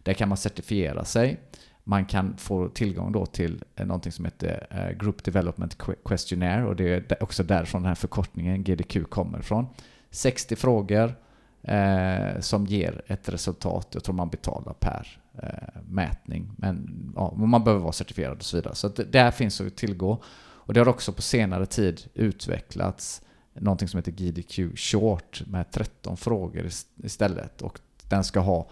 där 0.03 0.13
kan 0.13 0.29
man 0.29 0.37
certifiera 0.37 1.05
sig. 1.05 1.39
Man 1.83 2.05
kan 2.05 2.37
få 2.37 2.69
tillgång 2.69 3.11
då 3.11 3.25
till 3.25 3.63
någonting 3.75 4.11
som 4.11 4.25
heter 4.25 4.67
eh, 4.69 4.97
Group 4.97 5.23
Development 5.23 5.77
Questionnaire 6.05 6.65
och 6.65 6.75
det 6.75 7.11
är 7.11 7.23
också 7.23 7.43
därifrån 7.43 7.81
den 7.81 7.87
här 7.87 7.95
förkortningen 7.95 8.63
GDQ 8.63 8.97
kommer 9.09 9.39
ifrån. 9.39 9.65
60 10.09 10.55
frågor 10.55 11.15
eh, 11.63 12.39
som 12.39 12.65
ger 12.65 13.01
ett 13.07 13.29
resultat. 13.29 13.87
Jag 13.91 14.03
tror 14.03 14.15
man 14.15 14.29
betalar 14.29 14.73
per 14.73 15.21
eh, 15.43 15.81
mätning. 15.89 16.51
Men 16.57 16.89
ja, 17.15 17.33
man 17.35 17.63
behöver 17.63 17.83
vara 17.83 17.93
certifierad 17.93 18.37
och 18.37 18.43
så 18.43 18.57
vidare. 18.57 18.75
Så 18.75 18.87
det, 18.87 19.03
där 19.03 19.31
finns 19.31 19.61
att 19.61 19.75
tillgå. 19.75 20.23
Och 20.65 20.73
det 20.73 20.79
har 20.79 20.87
också 20.87 21.13
på 21.13 21.21
senare 21.21 21.65
tid 21.65 22.01
utvecklats 22.13 23.21
någonting 23.53 23.87
som 23.87 23.97
heter 23.97 24.11
GDQ 24.11 24.77
Short 24.77 25.43
med 25.47 25.71
13 25.71 26.17
frågor 26.17 26.69
istället. 27.03 27.61
Och 27.61 27.79
den 28.09 28.23
ska 28.23 28.39
ha 28.39 28.69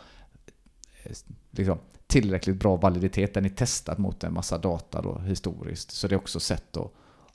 eh, 1.03 1.11
liksom, 1.51 1.77
tillräckligt 2.07 2.55
bra 2.55 2.75
validitet. 2.75 3.33
Den 3.33 3.45
är 3.45 3.49
testad 3.49 3.99
mot 3.99 4.23
en 4.23 4.33
massa 4.33 4.57
data 4.57 5.01
då, 5.01 5.19
historiskt. 5.19 5.91
Så 5.91 6.07
det 6.07 6.15
är 6.15 6.17
också 6.17 6.39
sätt 6.39 6.77
att, 6.77 6.91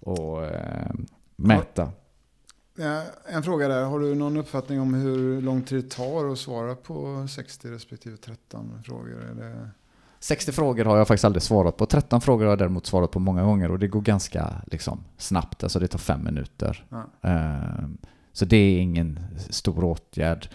att 0.09 0.53
äh, 0.53 0.95
mäta. 1.37 1.91
Ja, 2.79 3.03
en 3.27 3.43
fråga 3.43 3.69
där. 3.69 3.85
Har 3.85 4.01
du 4.01 4.15
någon 4.15 4.37
uppfattning 4.37 4.81
om 4.81 4.95
hur 4.95 5.43
lång 5.43 5.63
tid 5.63 5.85
det 5.85 5.91
tar 5.91 6.33
att 6.33 6.39
svara 6.39 6.75
på 6.75 7.27
60 7.29 7.71
respektive 7.71 8.17
13 8.17 8.83
frågor? 8.85 9.25
Är 9.31 9.35
det... 9.35 9.71
60 10.21 10.53
frågor 10.53 10.85
har 10.85 10.97
jag 10.97 11.09
faktiskt 11.09 11.25
aldrig 11.25 11.43
svarat 11.43 11.77
på. 11.77 11.87
13 11.87 12.21
frågor 12.21 12.45
har 12.45 12.53
jag 12.53 12.59
däremot 12.59 12.87
svarat 12.87 13.11
på 13.11 13.19
många 13.19 13.43
gånger 13.43 13.71
och 13.71 13.79
det 13.79 13.89
går 13.89 14.01
ganska 14.01 14.63
liksom, 14.67 15.05
snabbt. 15.19 15.63
Alltså 15.63 15.79
det 15.79 15.89
tar 15.89 15.99
fem 15.99 16.25
minuter. 16.25 16.85
Ja. 16.89 17.31
Uh, 17.31 17.89
så 18.33 18.45
det 18.45 18.57
är 18.57 18.79
ingen 18.79 19.21
stor 19.51 19.85
åtgärd 19.85 20.49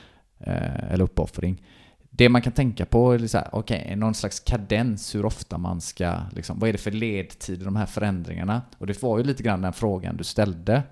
uh, 0.47 0.93
eller 0.93 1.03
uppoffring. 1.03 1.63
Det 2.09 2.29
man 2.29 2.41
kan 2.41 2.53
tänka 2.53 2.85
på 2.85 3.13
är 3.13 3.27
så 3.27 3.37
här, 3.37 3.55
okay, 3.55 3.95
någon 3.95 4.13
slags 4.13 4.39
kadens 4.39 5.15
hur 5.15 5.25
ofta 5.25 5.57
man 5.57 5.81
ska, 5.81 6.15
liksom, 6.31 6.59
vad 6.59 6.69
är 6.69 6.73
det 6.73 6.79
för 6.79 6.91
ledtid 6.91 7.61
i 7.61 7.63
de 7.63 7.75
här 7.75 7.85
förändringarna? 7.85 8.61
Och 8.77 8.87
det 8.87 9.01
var 9.03 9.17
ju 9.17 9.23
lite 9.23 9.43
grann 9.43 9.61
den 9.61 9.73
frågan 9.73 10.17
du 10.17 10.23
ställde. 10.23 10.83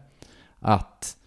Att 0.60 1.18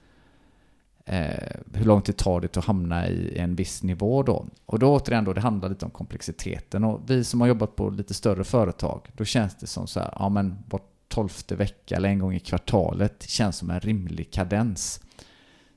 eh, 1.13 1.61
hur 1.75 1.85
lång 1.85 2.03
tid 2.03 2.17
tar 2.17 2.41
det 2.41 2.57
att 2.57 2.65
hamna 2.65 3.09
i 3.09 3.39
en 3.39 3.57
viss 3.57 3.83
nivå 3.83 4.23
då? 4.23 4.47
Och 4.67 4.79
då 4.79 4.95
återigen 4.97 5.25
då, 5.25 5.33
det 5.33 5.41
handlar 5.41 5.69
lite 5.69 5.85
om 5.85 5.91
komplexiteten. 5.91 6.85
Och 6.85 7.01
vi 7.07 7.25
som 7.25 7.41
har 7.41 7.49
jobbat 7.49 7.77
på 7.77 7.91
lite 7.91 8.15
större 8.15 8.45
företag, 8.45 9.11
då 9.17 9.25
känns 9.25 9.57
det 9.57 9.67
som 9.67 9.87
så 9.87 10.01
här, 10.01 10.15
ja 10.19 10.29
men 10.29 10.63
var 10.69 10.81
tolfte 11.09 11.57
vecka 11.57 11.97
eller 11.97 12.09
en 12.09 12.19
gång 12.19 12.35
i 12.35 12.41
kvartalet 12.41 13.23
känns 13.23 13.57
som 13.57 13.71
en 13.71 13.81
rimlig 13.81 14.33
kadens. 14.33 15.01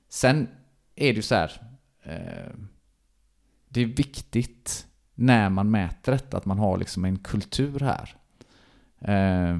Sen 0.09 0.47
är 0.95 1.07
det 1.07 1.15
ju 1.15 1.21
så 1.21 1.35
här, 1.35 1.51
eh, 2.03 2.53
det 3.69 3.81
är 3.81 3.85
viktigt 3.85 4.87
när 5.13 5.49
man 5.49 5.71
mäter 5.71 6.11
detta 6.11 6.37
att 6.37 6.45
man 6.45 6.59
har 6.59 6.77
liksom 6.77 7.05
en 7.05 7.17
kultur 7.17 7.79
här. 7.79 8.15
Eh, 8.99 9.57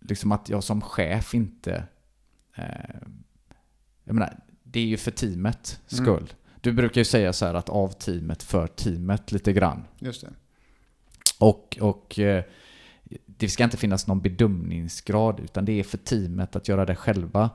liksom 0.00 0.32
att 0.32 0.48
jag 0.48 0.64
som 0.64 0.80
chef 0.80 1.34
inte 1.34 1.84
eh, 2.56 3.08
jag 4.08 4.14
menar, 4.14 4.36
det 4.62 4.80
är 4.80 4.84
ju 4.84 4.96
för 4.96 5.10
teamet 5.10 5.80
skull. 5.86 6.16
Mm. 6.16 6.28
Du 6.60 6.72
brukar 6.72 7.00
ju 7.00 7.04
säga 7.04 7.32
så 7.32 7.46
här 7.46 7.54
att 7.54 7.68
av 7.68 7.88
teamet 7.88 8.42
för 8.42 8.66
teamet 8.66 9.32
lite 9.32 9.52
grann. 9.52 9.84
Just 9.98 10.20
det. 10.20 10.30
Och, 11.38 11.78
och 11.80 12.18
eh, 12.18 12.44
det 13.26 13.48
ska 13.48 13.64
inte 13.64 13.76
finnas 13.76 14.06
någon 14.06 14.20
bedömningsgrad 14.20 15.40
utan 15.40 15.64
det 15.64 15.72
är 15.72 15.82
för 15.82 15.98
teamet 15.98 16.56
att 16.56 16.68
göra 16.68 16.84
det 16.84 16.96
själva. 16.96 17.50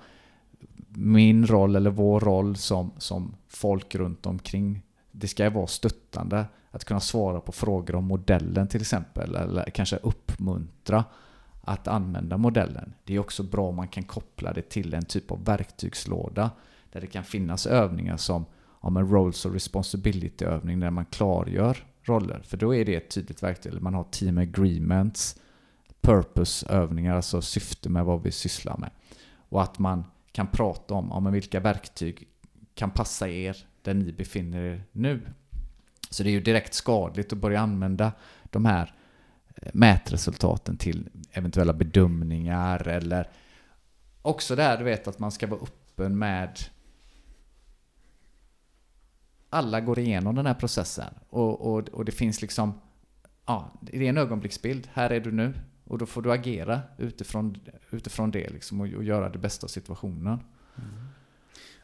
Min 0.90 1.48
roll 1.48 1.76
eller 1.76 1.90
vår 1.90 2.20
roll 2.20 2.56
som, 2.56 2.92
som 2.98 3.36
folk 3.48 3.96
runt 3.96 4.26
omkring 4.26 4.82
det 5.12 5.28
ska 5.28 5.50
vara 5.50 5.68
stöttande. 5.68 6.46
Att 6.72 6.86
kunna 6.86 7.00
svara 7.00 7.40
på 7.40 7.52
frågor 7.52 7.96
om 7.96 8.06
modellen 8.06 8.68
till 8.68 8.82
exempel 8.82 9.36
eller 9.36 9.70
kanske 9.70 9.96
uppmuntra 9.96 11.04
att 11.64 11.88
använda 11.88 12.38
modellen. 12.38 12.94
Det 13.04 13.16
är 13.16 13.20
också 13.20 13.44
bra 13.44 13.68
om 13.68 13.76
man 13.76 13.88
kan 13.88 14.04
koppla 14.04 14.54
det 14.54 14.70
till 14.70 14.94
en 14.94 15.06
typ 15.06 15.32
av 15.32 15.46
verktygslåda 15.46 16.52
där 16.92 17.02
det 17.02 17.08
kan 17.08 17.24
finnas 17.24 17.68
övningar 17.68 18.18
som 18.18 18.46
om 18.66 18.98
en 18.98 19.10
roles 19.10 19.46
och 19.46 19.54
responsibility 19.54 20.46
övning 20.46 20.80
där 20.80 20.90
man 20.90 21.06
klargör 21.06 21.78
roller. 22.02 22.42
För 22.44 22.58
då 22.58 22.76
är 22.76 22.86
det 22.86 22.96
ett 22.96 23.10
tydligt 23.10 23.44
verktyg. 23.44 23.82
Man 23.82 23.94
har 23.94 24.04
team 24.04 24.38
agreements, 24.38 25.40
purpose-övningar, 26.02 27.16
alltså 27.16 27.42
syfte 27.42 27.90
med 27.90 28.06
vad 28.06 28.24
vi 28.24 28.32
sysslar 28.32 28.78
med. 28.78 28.90
Och 29.50 29.62
att 29.62 29.80
man 29.80 30.04
kan 30.32 30.48
prata 30.48 30.94
om, 30.94 31.12
om 31.12 31.32
vilka 31.32 31.60
verktyg 31.60 32.28
kan 32.76 32.92
passa 32.92 33.30
er 33.30 33.58
där 33.82 33.94
ni 33.94 34.12
befinner 34.12 34.62
er 34.62 34.84
nu. 34.92 35.22
Så 36.10 36.24
det 36.24 36.30
är 36.30 36.32
ju 36.32 36.42
direkt 36.42 36.74
skadligt 36.74 37.34
att 37.34 37.40
börja 37.40 37.60
använda 37.60 38.12
de 38.44 38.66
här 38.66 38.84
eh, 38.84 39.03
mätresultaten 39.74 40.78
till 40.78 41.10
eventuella 41.32 41.74
bedömningar 41.74 42.88
eller 42.88 43.30
också 44.22 44.56
det 44.56 44.64
här 44.64 44.78
du 44.78 44.84
vet 44.84 45.08
att 45.08 45.20
man 45.20 45.32
ska 45.32 45.48
vara 45.48 45.62
öppen 45.62 46.18
med 46.18 46.60
alla 49.50 49.82
går 49.82 50.00
igenom 50.00 50.36
den 50.36 50.46
här 50.46 50.54
processen 50.54 51.14
och, 51.30 51.74
och, 51.74 51.90
och 51.90 52.06
det 52.06 52.12
finns 52.12 52.42
liksom 52.42 52.74
ja, 53.46 53.72
det 53.82 53.98
är 53.98 54.10
en 54.10 54.18
ögonblicksbild. 54.18 54.90
Här 54.94 55.10
är 55.10 55.20
du 55.20 55.32
nu 55.32 55.54
och 55.84 55.98
då 55.98 56.06
får 56.06 56.22
du 56.22 56.32
agera 56.32 56.82
utifrån, 56.98 57.58
utifrån 57.92 58.32
det 58.32 58.50
liksom 58.50 58.82
och, 58.82 58.88
och 58.88 59.04
göra 59.04 59.30
det 59.30 59.40
bästa 59.40 59.66
av 59.66 59.70
situationen. 59.70 60.40
Mm. 60.76 61.08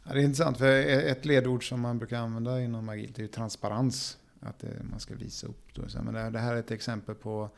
Ja, 0.03 0.13
det 0.13 0.19
är 0.19 0.23
intressant, 0.23 0.57
för 0.57 0.71
ett 1.07 1.25
ledord 1.25 1.69
som 1.69 1.81
man 1.81 1.97
brukar 1.97 2.17
använda 2.17 2.61
inom 2.61 2.89
agilt 2.89 3.17
är 3.17 3.21
ju 3.21 3.27
transparens. 3.27 4.17
Att 4.41 4.59
det, 4.59 4.83
man 4.83 4.99
ska 4.99 5.15
visa 5.15 5.47
upp. 5.47 5.73
Då. 5.73 5.83
Men 6.03 6.13
det, 6.13 6.29
det 6.29 6.39
här 6.39 6.55
är 6.55 6.59
ett 6.59 6.71
exempel 6.71 7.15
på 7.15 7.49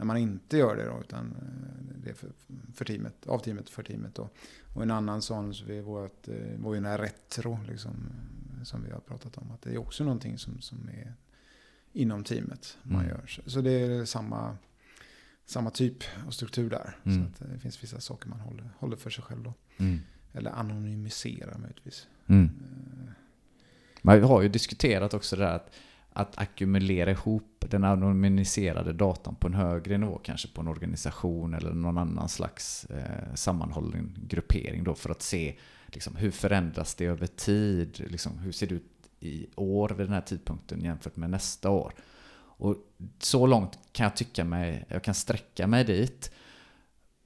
när 0.00 0.04
man 0.06 0.16
inte 0.16 0.56
gör 0.56 0.76
det, 0.76 0.84
då, 0.84 1.00
utan 1.00 1.26
eh, 1.26 2.02
det 2.04 2.10
är 2.10 2.14
för, 2.14 2.30
för 2.74 2.84
teamet, 2.84 3.26
av 3.26 3.38
teamet 3.38 3.70
för 3.70 3.82
teamet. 3.82 4.14
Då. 4.14 4.28
Och 4.74 4.82
en 4.82 4.90
annan 4.90 5.22
sån 5.22 5.54
så 5.54 5.64
vi, 5.64 5.80
vårt, 5.80 6.28
eh, 6.28 6.34
ju 6.34 6.74
den 6.74 6.84
här 6.84 6.98
retro, 6.98 7.58
liksom, 7.68 7.90
som 8.64 8.84
vi 8.84 8.90
har 8.90 9.00
pratat 9.00 9.38
om. 9.38 9.50
Att 9.50 9.62
det 9.62 9.70
är 9.70 9.78
också 9.78 10.04
någonting 10.04 10.38
som, 10.38 10.60
som 10.60 10.88
är 10.88 11.14
inom 11.92 12.24
teamet 12.24 12.78
man 12.82 13.04
mm. 13.04 13.08
gör. 13.08 13.42
Så 13.46 13.60
det 13.60 13.70
är 13.70 14.04
samma, 14.04 14.56
samma 15.46 15.70
typ 15.70 16.04
av 16.26 16.30
struktur 16.30 16.70
där. 16.70 16.96
Mm. 17.04 17.26
Så 17.38 17.44
det 17.44 17.58
finns 17.58 17.82
vissa 17.82 18.00
saker 18.00 18.28
man 18.28 18.40
håller, 18.40 18.70
håller 18.78 18.96
för 18.96 19.10
sig 19.10 19.24
själv 19.24 19.42
då. 19.42 19.54
Mm. 19.76 19.98
Eller 20.32 20.50
anonymisera 20.50 21.58
möjligtvis. 21.58 22.06
Mm. 22.26 22.44
Eh. 22.44 23.12
Man 24.02 24.22
har 24.22 24.42
ju 24.42 24.48
diskuterat 24.48 25.14
också 25.14 25.36
det 25.36 25.42
där 25.42 25.56
att, 25.56 25.70
att 26.20 26.38
ackumulera 26.38 27.10
ihop 27.10 27.64
den 27.68 27.84
anonymiserade 27.84 28.92
datan 28.92 29.34
på 29.34 29.46
en 29.46 29.54
högre 29.54 29.98
nivå, 29.98 30.20
kanske 30.22 30.48
på 30.48 30.60
en 30.60 30.68
organisation 30.68 31.54
eller 31.54 31.72
någon 31.72 31.98
annan 31.98 32.28
slags 32.28 32.84
eh, 32.84 33.34
sammanhållen 33.34 34.18
gruppering 34.28 34.84
då 34.84 34.94
för 34.94 35.10
att 35.10 35.22
se 35.22 35.56
liksom, 35.86 36.16
hur 36.16 36.30
förändras 36.30 36.94
det 36.94 37.04
över 37.04 37.26
tid? 37.26 38.04
Liksom, 38.10 38.38
hur 38.38 38.52
ser 38.52 38.66
det 38.66 38.74
ut 38.74 38.92
i 39.20 39.46
år 39.54 39.88
vid 39.88 40.06
den 40.06 40.14
här 40.14 40.20
tidpunkten 40.20 40.84
jämfört 40.84 41.16
med 41.16 41.30
nästa 41.30 41.70
år? 41.70 41.92
Och 42.60 42.76
så 43.18 43.46
långt 43.46 43.78
kan 43.92 44.04
jag 44.04 44.16
tycka 44.16 44.44
mig, 44.44 44.84
jag 44.88 45.04
kan 45.04 45.14
sträcka 45.14 45.66
mig 45.66 45.84
dit. 45.84 46.32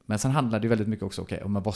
Men 0.07 0.19
sen 0.19 0.31
handlar 0.31 0.61
det 0.61 0.69
väldigt 0.69 0.89
mycket 0.89 1.05
också, 1.05 1.23
okay, 1.23 1.41
om 1.41 1.55
vad, 1.55 1.75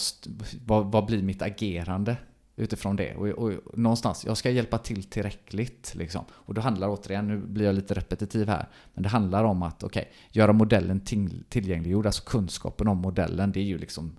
vad, 0.67 0.93
vad 0.93 1.07
blir 1.07 1.23
mitt 1.23 1.43
agerande 1.43 2.17
utifrån 2.59 2.97
det? 2.97 3.15
Och, 3.15 3.29
och, 3.29 3.79
någonstans, 3.79 4.25
jag 4.27 4.37
ska 4.37 4.51
hjälpa 4.51 4.79
till 4.79 5.05
tillräckligt. 5.05 5.95
Liksom. 5.95 6.25
Och 6.31 6.55
då 6.55 6.61
handlar 6.61 6.89
återigen, 6.89 7.29
nu 7.29 7.39
blir 7.39 7.67
jag 7.67 7.75
lite 7.75 7.95
repetitiv 7.95 8.49
här, 8.49 8.69
men 8.95 9.03
det 9.03 9.09
handlar 9.09 9.45
om 9.45 9.63
att 9.63 9.85
okay, 9.85 10.05
göra 10.31 10.53
modellen 10.53 11.01
till, 11.01 11.45
tillgängliggjord, 11.49 12.07
alltså 12.07 12.23
kunskapen 12.27 12.89
om 12.89 12.99
modellen, 12.99 13.53
det 13.53 13.61
är 13.61 13.65
ju 13.65 13.79
liksom 13.79 14.17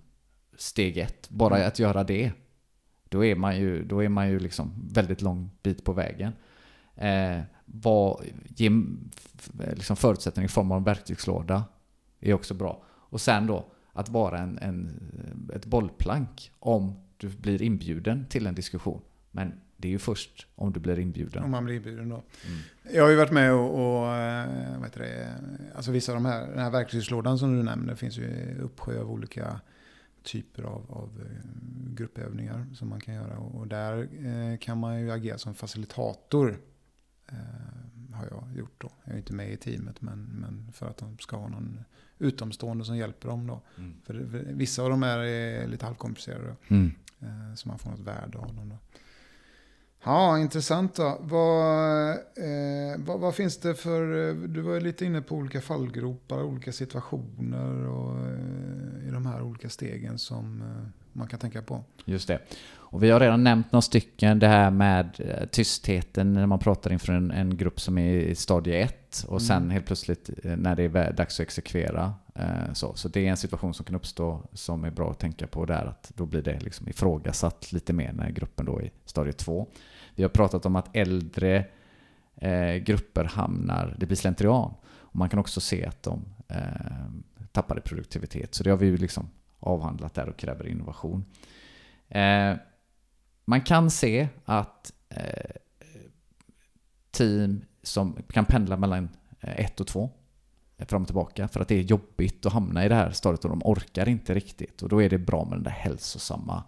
steg 0.56 0.98
ett. 0.98 1.30
Bara 1.30 1.56
mm. 1.56 1.68
att 1.68 1.78
göra 1.78 2.04
det, 2.04 2.32
då 3.08 3.24
är 3.24 3.36
man 3.36 3.58
ju, 3.58 3.84
då 3.84 4.02
är 4.02 4.08
man 4.08 4.28
ju 4.28 4.38
liksom 4.38 4.88
väldigt 4.92 5.22
lång 5.22 5.50
bit 5.62 5.84
på 5.84 5.92
vägen. 5.92 6.32
Eh, 6.94 7.40
vad, 7.64 8.24
ge 8.56 8.70
liksom 9.74 9.96
förutsättningar 9.96 10.44
i 10.44 10.52
form 10.52 10.72
av 10.72 10.78
en 10.78 10.84
verktygslåda 10.84 11.64
är 12.20 12.34
också 12.34 12.54
bra. 12.54 12.82
Och 12.88 13.20
sen 13.20 13.46
då, 13.46 13.72
att 13.92 14.08
vara 14.08 14.38
en, 14.38 14.58
en, 14.58 15.50
ett 15.54 15.66
bollplank 15.66 16.52
om 16.58 17.09
du 17.20 17.28
blir 17.28 17.62
inbjuden 17.62 18.26
till 18.26 18.46
en 18.46 18.54
diskussion. 18.54 19.00
Men 19.30 19.60
det 19.76 19.88
är 19.88 19.92
ju 19.92 19.98
först 19.98 20.46
om 20.54 20.72
du 20.72 20.80
blir 20.80 20.98
inbjuden. 20.98 21.42
Om 21.42 21.50
man 21.50 21.64
blir 21.64 21.74
inbjuden 21.74 22.08
då. 22.08 22.14
Mm. 22.14 22.58
Jag 22.94 23.02
har 23.02 23.10
ju 23.10 23.16
varit 23.16 23.32
med 23.32 23.52
och, 23.52 23.74
och 23.74 24.14
eh, 24.14 24.78
vad 24.78 24.84
heter 24.84 25.00
det, 25.00 25.34
alltså 25.74 25.90
vissa 25.90 26.12
av 26.12 26.16
de 26.16 26.24
här, 26.24 26.46
den 26.46 26.58
här 26.58 26.70
verktygslådan 26.70 27.38
som 27.38 27.56
du 27.56 27.62
nämnde, 27.62 27.96
finns 27.96 28.18
ju 28.18 28.56
uppsjö 28.60 29.00
av 29.00 29.10
olika 29.10 29.60
typer 30.22 30.62
av, 30.62 30.86
av 30.88 31.20
eh, 31.20 31.94
gruppövningar 31.94 32.66
som 32.74 32.88
man 32.88 33.00
kan 33.00 33.14
göra. 33.14 33.38
Och 33.38 33.66
där 33.66 34.08
eh, 34.26 34.58
kan 34.58 34.78
man 34.78 35.00
ju 35.00 35.10
agera 35.10 35.38
som 35.38 35.54
facilitator. 35.54 36.58
har 38.12 38.26
jag 38.30 38.56
gjort 38.56 38.74
då. 38.78 38.90
Jag 39.04 39.14
är 39.14 39.18
inte 39.18 39.32
med 39.32 39.52
i 39.52 39.56
teamet 39.56 40.00
men, 40.00 40.24
men 40.24 40.72
för 40.72 40.86
att 40.86 40.96
de 40.96 41.18
ska 41.18 41.36
ha 41.36 41.48
någon 41.48 41.84
utomstående 42.18 42.84
som 42.84 42.96
hjälper 42.96 43.28
dem. 43.28 43.46
Då. 43.46 43.62
Mm. 43.78 43.96
För, 44.04 44.14
vissa 44.52 44.82
av 44.82 44.90
dem 44.90 45.02
är 45.02 45.66
lite 45.66 45.86
halvkomplicerade. 45.86 46.56
Mm. 46.68 46.92
Eh, 47.22 47.54
så 47.54 47.68
man 47.68 47.78
får 47.78 47.90
något 47.90 48.00
värde 48.00 48.38
av 48.38 48.54
dem. 48.54 48.68
Då. 48.68 48.76
Ja, 50.04 50.38
intressant 50.38 50.94
då. 50.94 51.18
Vad, 51.20 52.10
eh, 52.10 52.98
vad, 52.98 53.20
vad, 53.20 53.34
finns 53.34 53.56
det 53.60 53.74
för, 53.74 54.28
eh, 54.28 54.34
du 54.34 54.60
var 54.60 54.74
ju 54.74 54.80
lite 54.80 55.04
inne 55.04 55.22
på 55.22 55.34
olika 55.34 55.60
fallgropar, 55.60 56.42
olika 56.42 56.72
situationer 56.72 57.88
och 57.88 58.16
eh, 58.26 59.08
i 59.08 59.10
de 59.12 59.26
här 59.26 59.42
olika 59.42 59.68
stegen 59.68 60.18
som 60.18 60.62
eh, 60.62 60.88
man 61.12 61.28
kan 61.28 61.38
tänka 61.38 61.62
på. 61.62 61.84
Just 62.04 62.28
det. 62.28 62.38
Och 62.72 63.02
vi 63.02 63.10
har 63.10 63.20
redan 63.20 63.44
nämnt 63.44 63.72
några 63.72 63.82
stycken, 63.82 64.38
det 64.38 64.48
här 64.48 64.70
med 64.70 65.16
eh, 65.18 65.46
tystheten 65.46 66.32
när 66.32 66.46
man 66.46 66.58
pratar 66.58 66.92
inför 66.92 67.12
en, 67.12 67.30
en 67.30 67.56
grupp 67.56 67.80
som 67.80 67.98
är 67.98 68.12
i 68.12 68.34
stadie 68.34 68.82
1 68.82 69.24
och 69.28 69.40
mm. 69.40 69.40
sen 69.40 69.70
helt 69.70 69.86
plötsligt 69.86 70.30
när 70.42 70.76
det 70.76 70.82
är 70.82 71.12
dags 71.12 71.40
att 71.40 71.44
exekvera. 71.44 72.14
Eh, 72.40 72.72
så, 72.72 72.94
så 72.94 73.08
det 73.08 73.26
är 73.26 73.30
en 73.30 73.36
situation 73.36 73.74
som 73.74 73.84
kan 73.84 73.94
uppstå 73.94 74.42
som 74.52 74.84
är 74.84 74.90
bra 74.90 75.10
att 75.10 75.18
tänka 75.18 75.46
på 75.46 75.64
där, 75.64 75.84
att 75.84 76.12
då 76.14 76.26
blir 76.26 76.42
det 76.42 76.60
liksom 76.60 76.88
ifrågasatt 76.88 77.72
lite 77.72 77.92
mer 77.92 78.12
när 78.12 78.30
gruppen 78.30 78.66
då 78.66 78.78
är 78.78 78.84
i 78.84 78.90
stadie 79.04 79.32
2. 79.32 79.68
Vi 80.14 80.22
har 80.22 80.30
pratat 80.30 80.66
om 80.66 80.76
att 80.76 80.96
äldre 80.96 81.64
eh, 82.36 82.74
grupper 82.74 83.24
hamnar, 83.24 83.96
det 83.98 84.06
blir 84.06 84.16
slentrian. 84.16 84.74
Och 84.84 85.16
man 85.16 85.28
kan 85.28 85.38
också 85.38 85.60
se 85.60 85.86
att 85.86 86.02
de 86.02 86.24
eh, 86.48 87.46
tappar 87.52 87.78
i 87.78 87.80
produktivitet. 87.80 88.54
Så 88.54 88.64
det 88.64 88.70
har 88.70 88.76
vi 88.76 88.86
ju 88.86 88.96
liksom 88.96 89.30
avhandlat 89.58 90.14
där 90.14 90.28
och 90.28 90.36
kräver 90.36 90.66
innovation. 90.66 91.24
Eh, 92.08 92.54
man 93.44 93.60
kan 93.60 93.90
se 93.90 94.28
att 94.44 94.92
eh, 95.08 95.50
team 97.10 97.64
som 97.82 98.22
kan 98.28 98.44
pendla 98.44 98.76
mellan 98.76 99.08
eh, 99.40 99.60
1 99.60 99.80
och 99.80 99.86
2 99.86 100.10
fram 100.88 101.02
och 101.02 101.08
tillbaka 101.08 101.48
för 101.48 101.60
att 101.60 101.68
det 101.68 101.74
är 101.74 101.82
jobbigt 101.82 102.46
att 102.46 102.52
hamna 102.52 102.84
i 102.84 102.88
det 102.88 102.94
här 102.94 103.10
stadiet 103.10 103.44
och 103.44 103.50
de 103.50 103.62
orkar 103.64 104.08
inte 104.08 104.34
riktigt. 104.34 104.82
Och 104.82 104.88
då 104.88 105.02
är 105.02 105.10
det 105.10 105.18
bra 105.18 105.44
med 105.44 105.58
den 105.58 105.62
där 105.62 105.70
hälsosamma 105.70 106.62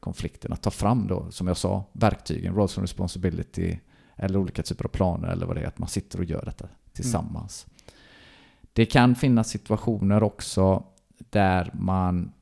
konflikten. 0.00 0.52
Att 0.52 0.62
ta 0.62 0.70
fram 0.70 1.06
då, 1.06 1.30
som 1.30 1.46
jag 1.46 1.56
sa, 1.56 1.84
verktygen, 1.92 2.54
roles 2.54 2.78
and 2.78 2.82
responsibility 2.82 3.78
eller 4.16 4.38
olika 4.38 4.62
typer 4.62 4.84
av 4.84 4.88
planer 4.88 5.28
eller 5.28 5.46
vad 5.46 5.56
det 5.56 5.62
är, 5.62 5.66
att 5.66 5.78
man 5.78 5.88
sitter 5.88 6.18
och 6.18 6.24
gör 6.24 6.44
detta 6.44 6.68
tillsammans. 6.92 7.66
Mm. 7.66 7.78
Det 8.72 8.86
kan 8.86 9.14
finnas 9.14 9.48
situationer 9.48 10.22
också 10.22 10.84
där 11.30 11.70
man 11.74 12.32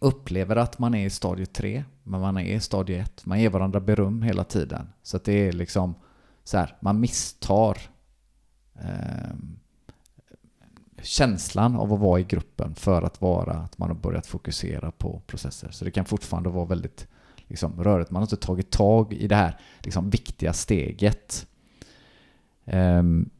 upplever 0.00 0.56
att 0.56 0.78
man 0.78 0.94
är 0.94 1.06
i 1.06 1.10
stadie 1.10 1.46
3, 1.46 1.84
men 2.02 2.20
man 2.20 2.36
är 2.36 2.54
i 2.54 2.60
stadie 2.60 2.98
1. 2.98 3.26
Man 3.26 3.40
ger 3.40 3.50
varandra 3.50 3.80
beröm 3.80 4.22
hela 4.22 4.44
tiden. 4.44 4.86
Så 5.02 5.18
det 5.18 5.32
är 5.32 5.52
liksom 5.52 5.94
så 6.44 6.58
här, 6.58 6.76
man 6.80 7.00
misstar 7.00 7.78
eh, 8.74 9.34
känslan 11.02 11.76
av 11.76 11.92
att 11.92 12.00
vara 12.00 12.20
i 12.20 12.24
gruppen 12.24 12.74
för 12.74 13.02
att 13.02 13.20
vara 13.20 13.52
att 13.52 13.78
man 13.78 13.88
har 13.88 13.96
börjat 13.96 14.26
fokusera 14.26 14.90
på 14.90 15.22
processer. 15.26 15.70
Så 15.70 15.84
det 15.84 15.90
kan 15.90 16.04
fortfarande 16.04 16.48
vara 16.48 16.64
väldigt 16.64 17.06
liksom, 17.36 17.84
rörigt. 17.84 18.10
Man 18.10 18.20
har 18.20 18.26
inte 18.26 18.46
tagit 18.46 18.70
tag 18.70 19.12
i 19.12 19.28
det 19.28 19.36
här 19.36 19.60
liksom, 19.78 20.10
viktiga 20.10 20.52
steget. 20.52 21.46
Um, 22.64 23.30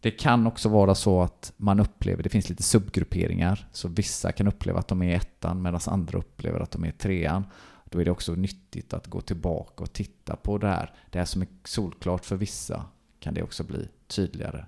det 0.00 0.10
kan 0.10 0.46
också 0.46 0.68
vara 0.68 0.94
så 0.94 1.22
att 1.22 1.52
man 1.56 1.80
upplever, 1.80 2.22
det 2.22 2.28
finns 2.28 2.48
lite 2.48 2.62
subgrupperingar, 2.62 3.68
så 3.72 3.88
vissa 3.88 4.32
kan 4.32 4.46
uppleva 4.48 4.78
att 4.78 4.88
de 4.88 5.02
är 5.02 5.16
ettan 5.16 5.62
medan 5.62 5.80
andra 5.86 6.18
upplever 6.18 6.60
att 6.60 6.70
de 6.70 6.84
är 6.84 6.90
trean. 6.90 7.44
Då 7.84 8.00
är 8.00 8.04
det 8.04 8.10
också 8.10 8.32
nyttigt 8.32 8.92
att 8.92 9.06
gå 9.06 9.20
tillbaka 9.20 9.82
och 9.82 9.92
titta 9.92 10.36
på 10.36 10.58
det 10.58 10.66
här. 10.66 10.94
Det 11.10 11.18
här 11.18 11.26
som 11.26 11.42
är 11.42 11.48
solklart 11.64 12.24
för 12.24 12.36
vissa 12.36 12.84
kan 13.20 13.34
det 13.34 13.42
också 13.42 13.64
bli 13.64 13.88
tydligare 14.06 14.64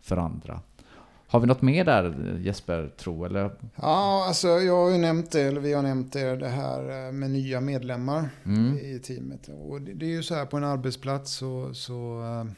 för 0.00 0.16
andra. 0.16 0.60
Har 1.32 1.40
vi 1.40 1.46
något 1.46 1.62
mer 1.62 1.84
där 1.84 2.38
Jesper, 2.40 2.92
tro 2.96 3.24
eller? 3.24 3.50
Ja, 3.74 4.24
alltså 4.28 4.48
jag 4.48 4.84
har 4.84 4.90
ju 4.90 4.98
nämnt 4.98 5.30
det, 5.30 5.40
eller 5.42 5.60
vi 5.60 5.72
har 5.72 5.82
nämnt 5.82 6.12
det, 6.12 6.36
det 6.36 6.48
här 6.48 7.06
eh, 7.06 7.12
med 7.12 7.30
nya 7.30 7.60
medlemmar 7.60 8.28
Mm. 8.44 8.78
i 8.78 8.98
teamet. 8.98 9.48
Och 9.48 9.80
det 9.82 9.92
det 9.94 10.06
är 10.06 10.10
ju 10.10 10.22
så 10.22 10.34
här 10.34 10.46
på 10.46 10.56
en 10.56 10.64
arbetsplats 10.64 11.32
så, 11.32 11.74
så 11.74 12.22
eh, 12.22 12.52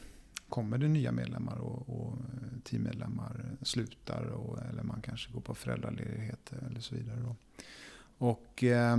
kommer 0.49 0.77
det 0.77 0.87
nya 0.87 1.11
medlemmar 1.11 1.57
och, 1.57 1.89
och 1.89 2.13
teammedlemmar 2.63 3.45
slutar 3.61 4.25
och, 4.25 4.59
eller 4.69 4.83
man 4.83 5.01
kanske 5.01 5.31
går 5.33 5.41
på 5.41 5.55
föräldraledighet 5.55 6.51
eller 6.69 6.79
så 6.79 6.95
vidare. 6.95 7.19
Då. 7.23 7.35
Och, 8.17 8.63
eh, 8.63 8.97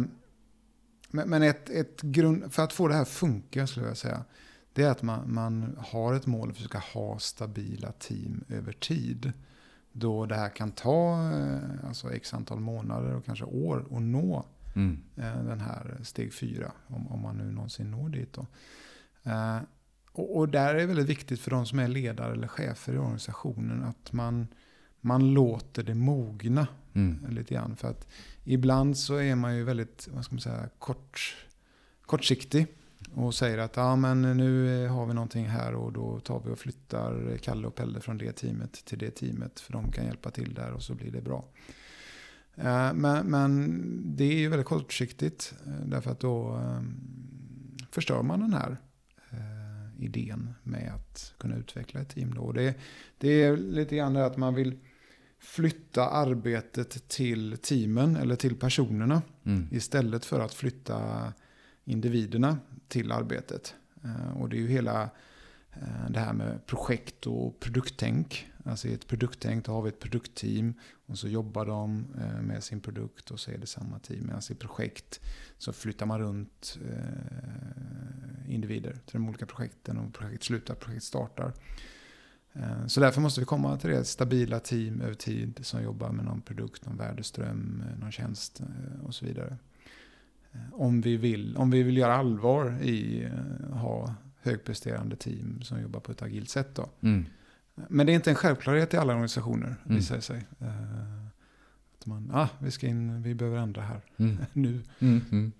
men 1.11 1.29
men 1.31 1.43
ett, 1.43 1.71
ett 1.71 2.03
grund, 2.03 2.53
för 2.53 2.63
att 2.63 2.73
få 2.73 2.89
det 2.89 2.95
här 2.95 3.03
att 3.03 3.09
funka 3.09 3.67
skulle 3.67 3.87
jag 3.87 3.97
säga, 3.97 4.25
det 4.73 4.83
är 4.83 4.91
att 4.91 5.03
man, 5.03 5.35
man 5.35 5.77
har 5.79 6.15
ett 6.15 6.27
mål 6.27 6.49
för 6.49 6.51
att 6.51 6.57
försöka 6.57 6.83
ha 6.95 7.19
stabila 7.19 7.93
team 7.93 8.45
över 8.49 8.73
tid. 8.73 9.33
Då 9.99 10.27
det 10.27 10.35
här 10.35 10.49
kan 10.49 10.71
ta 10.73 11.31
eh, 11.33 11.87
alltså 11.89 12.13
x 12.13 12.35
antal 12.35 12.61
månader 12.61 13.15
och 13.15 13.25
kanske 13.25 13.45
år 13.45 13.87
att 13.91 14.03
nå 14.03 14.45
Mm. 14.75 15.03
eh, 15.17 15.45
den 15.45 15.61
här 15.61 15.97
steg 16.03 16.33
fyra, 16.35 16.73
om, 16.87 17.07
om 17.09 17.21
man 17.21 17.37
nu 17.37 17.45
någonsin 17.53 17.91
når 17.91 18.09
dit. 18.09 18.33
Då. 18.33 18.47
Eh, 19.31 19.59
och, 20.13 20.37
och 20.37 20.49
där 20.49 20.75
är 20.75 20.79
det 20.79 20.87
väldigt 20.87 21.09
viktigt 21.09 21.41
för 21.41 21.51
de 21.51 21.67
som 21.67 21.79
är 21.79 21.89
ledare 21.89 22.33
eller 22.33 22.49
chefer 22.49 22.93
i 22.95 22.99
organisationen 22.99 23.83
att 23.85 24.13
man, 24.13 24.49
man 25.01 25.35
låter 25.35 25.83
det 25.83 25.95
mogna 25.95 26.67
Mm. 26.95 27.27
lite 27.31 27.55
grann. 27.55 27.77
För 27.77 27.89
att 27.91 28.07
ibland 28.45 28.97
så 28.97 29.15
är 29.17 29.35
man 29.35 29.57
ju 29.57 29.65
väldigt, 29.65 30.09
vad 30.13 30.25
ska 30.25 30.35
man 30.35 30.41
säga, 30.41 30.69
kort, 30.79 31.37
kortsiktig. 32.03 32.67
Och 33.19 33.35
säger 33.35 33.59
att 33.59 33.77
ja, 33.77 33.97
men 33.97 34.23
nu 34.23 34.85
eh, 34.85 34.93
har 34.95 35.07
vi 35.07 35.15
någonting 35.15 35.45
här 35.47 35.75
och 35.75 35.93
då 35.93 36.21
tar 36.21 36.41
vi 36.45 36.51
och 36.51 36.59
flyttar 36.59 37.37
Kalle 37.43 37.67
och 37.67 37.75
Pelle 37.75 38.01
från 38.01 38.19
det 38.19 38.33
teamet 38.33 38.73
till 38.85 38.99
det 38.99 39.11
teamet. 39.11 39.61
För 39.61 39.73
de 39.73 39.93
kan 39.93 40.05
hjälpa 40.05 40.31
till 40.31 40.55
där 40.55 40.73
och 40.73 40.83
så 40.83 40.95
blir 40.95 41.11
det 41.11 41.21
bra. 41.21 41.45
Eh, 42.55 42.93
Men, 42.95 43.27
men 43.27 44.17
det 44.17 44.25
är 44.25 44.39
ju 44.39 44.49
väldigt 44.49 44.67
kortsiktigt. 44.67 45.55
eh, 45.67 45.73
Därför 45.87 46.11
att 46.11 46.21
då 46.21 46.55
eh, 46.57 46.81
förstör 47.91 48.23
man 48.23 48.41
den 48.41 48.53
här 48.53 48.77
idén 49.99 50.55
med 50.63 50.93
att 50.95 51.35
kunna 51.39 51.57
utveckla 51.57 52.01
ett 52.01 52.09
team. 52.09 52.35
Då. 52.35 52.53
Det, 52.53 52.75
det 53.19 53.43
är 53.43 53.57
lite 53.57 53.97
grann 53.97 54.15
det 54.15 54.27
att 54.27 54.37
man 54.37 54.55
vill 54.55 54.79
flytta 55.39 56.09
arbetet 56.09 57.09
till 57.09 57.57
teamen 57.63 58.17
eller 58.17 58.37
till 58.37 58.57
personerna 58.57 59.23
Mm. 59.45 59.67
istället 59.71 60.25
för 60.25 60.41
att 60.41 60.55
flytta 60.55 61.33
individerna 61.85 62.59
till 62.89 63.13
arbetet. 63.13 63.75
Eh, 64.05 64.37
och 64.41 64.49
det 64.49 64.57
är 64.57 64.61
ju 64.61 64.69
hela 64.69 65.03
eh, 65.73 66.11
det 66.11 66.21
här 66.21 66.33
med 66.33 66.67
projekt 66.67 67.27
och 67.27 67.61
produkttänk. 67.61 68.53
Alltså 68.65 68.89
i 68.89 68.95
ett 68.95 69.07
produkttänk 69.07 69.65
då 69.65 69.73
har 69.73 69.83
vi 69.83 69.89
ett 69.89 70.01
produktteam 70.01 70.75
och 71.07 71.19
så 71.19 71.29
jobbar 71.29 71.67
de 71.67 72.07
eh, 72.21 72.43
med 72.43 72.65
sin 72.65 72.81
produkt 72.81 73.31
och 73.31 73.41
så 73.41 73.51
är 73.51 73.59
det 73.59 73.67
samma 73.67 73.99
team. 73.99 74.27
Medan 74.27 74.43
i 74.51 74.55
projekt 74.55 75.21
så 75.59 75.73
flyttar 75.73 76.07
man 76.07 76.21
runt 76.21 76.79
individer 78.49 78.93
till 78.93 79.13
de 79.13 79.29
olika 79.29 79.47
projekten 79.47 79.99
och 79.99 80.15
projekt 80.15 80.45
slutar, 80.45 80.75
projekt 80.75 81.05
startar. 81.05 81.53
Så 82.87 83.01
därför 83.01 83.21
måste 83.21 83.41
vi 83.41 83.47
komma 83.47 83.77
till 83.77 83.91
det 83.91 84.05
stabila 84.05 84.61
team 84.61 85.01
över 85.01 85.15
tid 85.15 85.59
som 85.63 85.83
jobbar 85.83 86.11
med 86.11 86.25
någon 86.25 86.41
produkt, 86.41 86.87
någon 86.87 86.97
värdeström, 86.97 87.85
någon 88.01 88.13
tjänst 88.13 88.63
och 89.03 89.15
så 89.15 89.27
vidare. 89.27 89.57
Eh, 90.57 90.81
Om 90.81 91.01
vi 91.01 91.17
vill, 91.17 91.57
om 91.57 91.71
vi 91.71 91.83
vill 91.83 91.97
göra 91.97 92.15
allvar 92.17 92.79
i 92.83 93.25
eh, 93.25 93.77
ha 93.77 94.15
högpresterande 94.43 95.17
team 95.17 95.63
som 95.63 95.81
jobbar 95.83 96.01
på 96.01 96.13
ett 96.13 96.23
agilt 96.23 96.49
sätt. 96.51 96.75
Då. 96.75 96.89
Mm. 97.01 97.27
Men 97.89 98.07
det 98.07 98.13
är 98.13 98.15
inte 98.15 98.31
en 98.31 98.37
självklarhet 98.37 98.95
i 98.95 98.97
alla 98.97 99.13
organisationer, 99.13 99.77
Mm. 99.85 99.97
visar 99.97 100.17
det 100.17 100.23
sig. 100.23 100.47
Eh, 100.61 100.67
Att 101.99 102.07
man, 102.07 102.31
ah, 102.35 102.49
vi, 102.59 102.71
ska 102.71 102.87
in, 102.87 103.23
vi 103.23 103.35
behöver 103.35 103.59
ändra 103.59 103.83
här 103.83 104.01
Mm. 104.19 104.37
nu. 104.53 104.81
Mm. 104.99 105.21
Mm. 105.33 105.53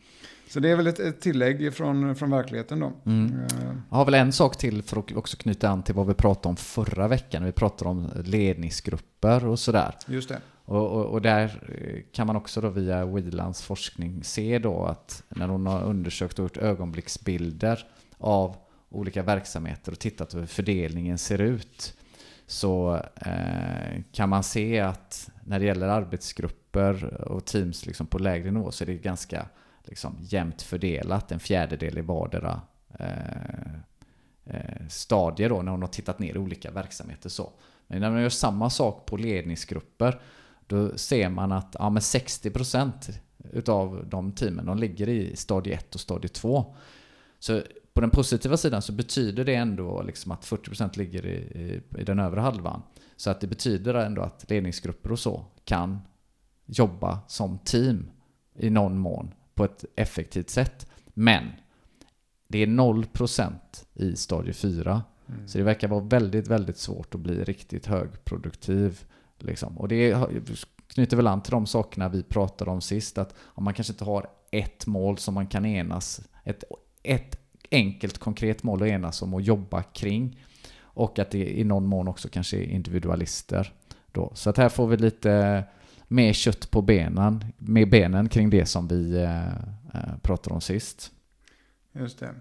Så 0.49 0.61
det 0.61 0.69
är 0.71 0.77
väl 0.77 0.87
ett, 0.87 0.99
ett 1.01 1.21
tillägg 1.21 1.75
från, 1.75 2.17
från 2.17 2.31
verkligheten 2.31 2.81
då. 2.81 2.93
Mm. 3.07 3.33
Jag 3.91 3.97
har 3.97 4.05
väl 4.05 4.15
en 4.15 4.33
sak 4.33 4.57
till 4.59 4.83
för 4.83 4.99
att 4.99 5.13
också 5.17 5.37
knyta 5.37 5.69
an 5.69 5.83
till 5.83 5.95
vad 5.95 6.07
vi 6.07 6.15
pratade 6.15 6.49
om 6.49 6.57
förra 6.57 7.09
veckan. 7.09 7.45
Vi 7.45 7.53
pratade 7.53 7.91
om 7.91 8.09
ledningsgrupper 8.25 9.47
och 9.47 9.59
sådär. 9.59 9.95
Just 10.07 10.29
det. 10.29 10.41
Och, 10.67 10.91
och, 10.91 11.05
och 11.05 11.23
där 11.23 11.45
eh, 11.69 12.03
kan 12.13 12.27
man 12.27 12.37
också 12.37 12.61
då 12.61 12.69
via 12.69 13.07
Wielands 13.07 13.63
forskning 13.63 14.25
se 14.25 14.59
då 14.59 14.85
att 14.85 15.23
när 15.29 15.49
hon 15.49 15.67
har 15.67 15.83
undersökt 15.83 16.39
och 16.39 16.43
gjort 16.43 16.57
ögonblicksbilder 16.57 17.87
av 18.19 18.57
olika 18.89 19.23
verksamheter 19.23 19.93
och 19.93 19.99
tittat 19.99 20.35
hur 20.35 20.47
fördelningen 20.47 21.19
ser 21.19 21.41
ut 21.41 21.97
så 22.47 23.03
eh, 23.17 24.03
kan 24.13 24.29
man 24.29 24.43
se 24.45 24.81
att 24.81 25.31
när 25.45 25.59
det 25.59 25.65
gäller 25.65 25.89
arbetsgrupper 25.89 27.05
och 27.29 27.45
teams 27.45 27.87
liksom 27.87 28.07
på 28.07 28.19
lägre 28.19 28.51
nivå 28.51 28.71
så 28.71 28.85
är 28.85 28.87
det 28.87 28.95
ganska 28.95 29.49
liksom 29.85 30.17
jämnt 30.21 30.63
fördelat, 30.63 31.33
en 31.33 31.41
fjärdedel 31.41 31.99
i 31.99 32.01
vardera 32.01 32.61
eh, 32.99 33.75
eh, 34.45 34.87
stadie 34.89 35.49
då 35.49 35.63
när 35.63 35.73
hon 35.73 35.83
har 35.83 35.89
tittat 35.89 36.19
ner 36.19 36.35
i 36.35 36.39
olika 36.39 36.71
verksamheter. 36.71 37.29
Så. 37.29 37.53
Men 37.87 38.01
när 38.01 38.11
man 38.11 38.23
gör 38.23 38.29
samma 38.29 38.71
sak 38.71 39.07
på 39.07 39.17
ledningsgrupper 39.17 40.21
då 40.67 40.97
ser 40.97 41.29
man 41.29 41.53
att 41.53 41.77
ja, 41.79 41.91
men 41.91 42.01
60% 42.01 42.93
utav 43.53 44.05
de 44.09 44.33
teamen 44.33 44.67
de 44.67 44.79
ligger 44.79 45.09
i 45.09 45.37
stadie 45.37 45.75
1 45.75 45.95
och 45.95 46.01
stadie 46.01 46.29
2. 46.29 46.75
Så 47.39 47.63
på 47.93 48.01
den 48.01 48.11
positiva 48.11 48.57
sidan 48.57 48.83
så 48.83 48.93
betyder 48.93 49.45
det 49.45 49.55
ändå 49.55 50.03
liksom 50.03 50.33
att 50.33 50.45
40% 50.45 50.99
ligger 50.99 51.27
i, 51.27 51.37
i, 51.37 51.83
i 52.01 52.05
den 52.05 52.19
övre 52.19 52.41
halvan. 52.41 52.83
Så 53.17 53.31
att 53.31 53.41
det 53.41 53.47
betyder 53.47 53.95
ändå 53.95 54.23
att 54.23 54.51
ledningsgrupper 54.51 55.13
och 55.13 55.19
så 55.19 55.45
kan 55.65 55.99
jobba 56.67 57.19
som 57.29 57.59
team 57.59 58.11
i 58.59 58.71
någon 58.71 58.99
mån 58.99 59.35
på 59.55 59.65
ett 59.65 59.85
effektivt 59.97 60.51
sätt. 60.51 60.87
Men 61.15 61.45
det 62.49 62.59
är 62.59 62.67
0% 62.67 63.53
i 63.95 64.17
stadie 64.17 64.53
4. 64.53 65.03
Mm. 65.29 65.49
Så 65.49 65.59
det 65.59 65.65
verkar 65.65 65.89
vara 65.89 66.05
väldigt, 66.05 66.49
väldigt 66.49 66.79
svårt 66.79 67.15
att 67.15 67.21
bli 67.21 67.45
riktigt 67.45 67.87
högproduktiv. 67.87 69.05
Liksom. 69.43 69.79
Och 69.79 69.89
det 69.89 70.17
knyter 70.89 71.17
väl 71.17 71.27
an 71.27 71.43
till 71.43 71.51
de 71.51 71.67
sakerna 71.67 72.09
vi 72.09 72.23
pratade 72.23 72.71
om 72.71 72.81
sist, 72.81 73.19
att 73.19 73.35
om 73.41 73.65
man 73.65 73.75
kanske 73.75 73.93
inte 73.93 74.05
har 74.05 74.31
ett 74.51 74.87
mål 74.87 75.19
som 75.19 75.35
man 75.35 75.47
kan 75.47 75.67
enas, 75.67 76.21
ett, 76.45 76.65
ett 77.03 77.39
enkelt 77.71 78.19
konkret 78.19 78.63
mål 78.63 78.83
att 78.83 78.89
enas 78.89 79.23
om 79.23 79.35
och 79.35 79.41
jobba 79.41 79.83
kring. 79.83 80.41
Och 80.79 81.19
att 81.19 81.31
det 81.31 81.59
i 81.59 81.65
någon 81.65 81.87
mån 81.87 82.09
också 82.09 82.29
kanske 82.29 82.57
är 82.57 82.63
individualister. 82.63 83.73
Då. 84.13 84.33
Så 84.35 84.51
att 84.51 84.57
här 84.57 84.69
får 84.69 84.87
vi 84.87 84.97
lite 84.97 85.65
mer 86.09 86.33
kött 86.33 86.71
på 86.71 86.83
benen, 86.83 87.45
med 87.59 87.91
benen 87.91 88.29
kring 88.29 88.51
det 88.51 88.67
som 88.67 88.89
vi 88.89 89.17
eh, 89.17 89.49
eh 89.49 90.17
pratade 90.23 90.55
om 90.55 90.61
sist. 90.61 91.13
Just 91.93 92.19
det. 92.19 92.35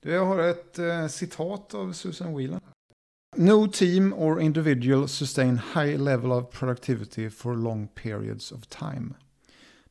Du, 0.00 0.10
Jag 0.10 0.26
har 0.26 0.38
ett 0.38 0.78
eh, 0.78 1.06
citat 1.06 1.74
av 1.74 1.92
Susan 1.92 2.36
Whelan. 2.36 2.60
No 3.36 3.66
team 3.66 4.12
or 4.16 4.38
individual 4.38 5.08
sustain 5.08 5.56
high 5.56 5.96
level 5.96 6.32
of 6.32 6.50
productivity 6.50 7.28
for 7.28 7.54
long 7.54 7.88
periods 7.88 8.52
of 8.52 8.70
time. 8.70 9.16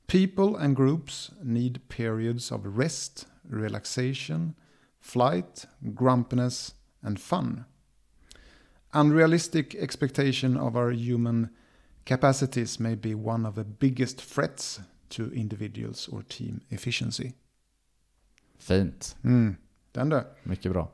People 0.08 0.56
and 0.56 0.76
groups 0.76 1.32
need 1.44 1.88
periods 1.90 2.52
of 2.52 2.78
rest, 2.78 3.26
relaxation, 3.48 4.56
flight, 5.02 5.66
grumpiness 5.94 6.74
and 7.02 7.20
fun. 7.20 7.66
Unrealistic 8.94 9.76
expectation 9.76 10.56
of 10.56 10.78
our 10.78 10.92
human 10.92 11.50
capacities 12.06 12.80
may 12.80 12.96
be 12.96 13.14
one 13.14 13.46
of 13.46 13.56
the 13.56 13.66
biggest 13.66 14.22
threats 14.22 14.80
to 15.10 15.32
individuals 15.34 16.08
or 16.08 16.24
team 16.24 16.62
efficiency. 16.70 17.34
Fint. 18.58 19.16
Mm. 19.26 19.58
Den 19.94 20.10
du. 20.10 20.26
Mycket 20.46 20.72
bra. 20.72 20.88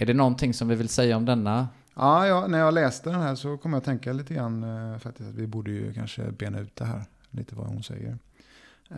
Är 0.00 0.06
det 0.06 0.14
någonting 0.14 0.54
som 0.54 0.68
vi 0.68 0.74
vill 0.74 0.88
säga 0.88 1.16
om 1.16 1.24
denna? 1.24 1.68
Ja, 1.94 2.26
ja, 2.26 2.46
när 2.46 2.58
jag 2.58 2.74
läste 2.74 3.10
den 3.10 3.20
här 3.20 3.34
så 3.34 3.56
kom 3.56 3.72
jag 3.72 3.78
att 3.78 3.84
tänka 3.84 4.12
lite 4.12 4.34
grann 4.34 4.62
eh, 4.64 4.98
faktiskt 4.98 5.28
att 5.28 5.34
vi 5.34 5.46
borde 5.46 5.70
ju 5.70 5.92
kanske 5.92 6.32
bena 6.32 6.60
ut 6.60 6.76
det 6.76 6.84
här, 6.84 7.04
lite 7.30 7.54
vad 7.54 7.66
hon 7.66 7.82
säger. 7.82 8.18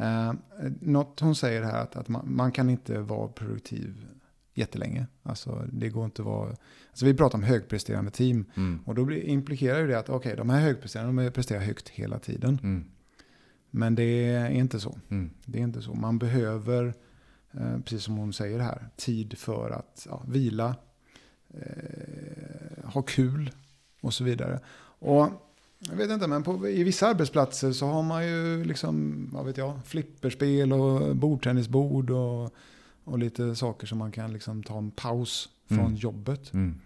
Eh, 0.00 0.32
något 0.80 1.20
hon 1.20 1.34
säger 1.34 1.62
här 1.62 1.82
att, 1.82 1.96
att 1.96 2.08
man, 2.08 2.34
man 2.34 2.52
kan 2.52 2.70
inte 2.70 2.98
vara 2.98 3.28
produktiv 3.28 4.06
jättelänge. 4.54 5.06
Alltså 5.22 5.64
det 5.72 5.88
går 5.88 6.04
inte 6.04 6.22
att 6.22 6.26
vara, 6.26 6.48
alltså 6.90 7.04
vi 7.04 7.14
pratar 7.14 7.38
om 7.38 7.44
högpresterande 7.44 8.10
team 8.10 8.44
Mm. 8.54 8.80
och 8.86 8.94
då 8.94 9.04
blir, 9.04 9.22
implikerar 9.22 9.80
ju 9.80 9.86
det 9.86 9.98
att 9.98 10.08
okej, 10.08 10.36
de 10.36 10.50
här 10.50 10.60
högpresterande, 10.60 11.24
de 11.24 11.30
presterar 11.30 11.60
högt 11.60 11.88
hela 11.88 12.18
tiden. 12.18 12.58
Mm. 12.62 12.84
Men 13.70 13.94
det 13.94 14.32
är 14.34 14.50
inte 14.50 14.80
så. 14.80 14.98
Mm. 15.08 15.30
Det 15.44 15.58
är 15.58 15.62
inte 15.62 15.82
så. 15.82 15.94
Man 15.94 16.18
behöver, 16.18 16.94
eh, 17.52 17.78
precis 17.78 18.02
som 18.02 18.16
hon 18.16 18.32
säger 18.32 18.58
här, 18.58 18.88
tid 18.96 19.38
för 19.38 19.70
att 19.70 20.06
ja, 20.10 20.22
vila, 20.28 20.74
eh, 21.60 22.84
ha 22.90 23.02
kul 23.02 23.50
och 24.00 24.14
så 24.14 24.24
vidare. 24.24 24.60
Och 24.98 25.28
Jag 25.88 25.96
vet 25.96 26.10
inte, 26.10 26.26
men 26.26 26.42
på, 26.42 26.68
i 26.68 26.84
vissa 26.84 27.08
arbetsplatser 27.08 27.72
så 27.72 27.86
har 27.86 28.02
man 28.02 28.26
ju 28.26 28.64
liksom, 28.64 29.28
vad 29.32 29.44
vet 29.46 29.56
jag, 29.56 29.80
flipperspel 29.86 30.72
och 30.72 31.16
bordtennisbord 31.16 32.10
och, 32.10 32.54
och 33.04 33.18
lite 33.18 33.56
saker 33.56 33.86
som 33.86 33.98
man 33.98 34.12
kan 34.12 34.32
liksom 34.32 34.62
ta 34.62 34.78
en 34.78 34.90
paus 34.90 35.48
från 35.68 35.78
Mm. 35.80 35.94
jobbet. 35.94 36.52
Mm. 36.52 36.80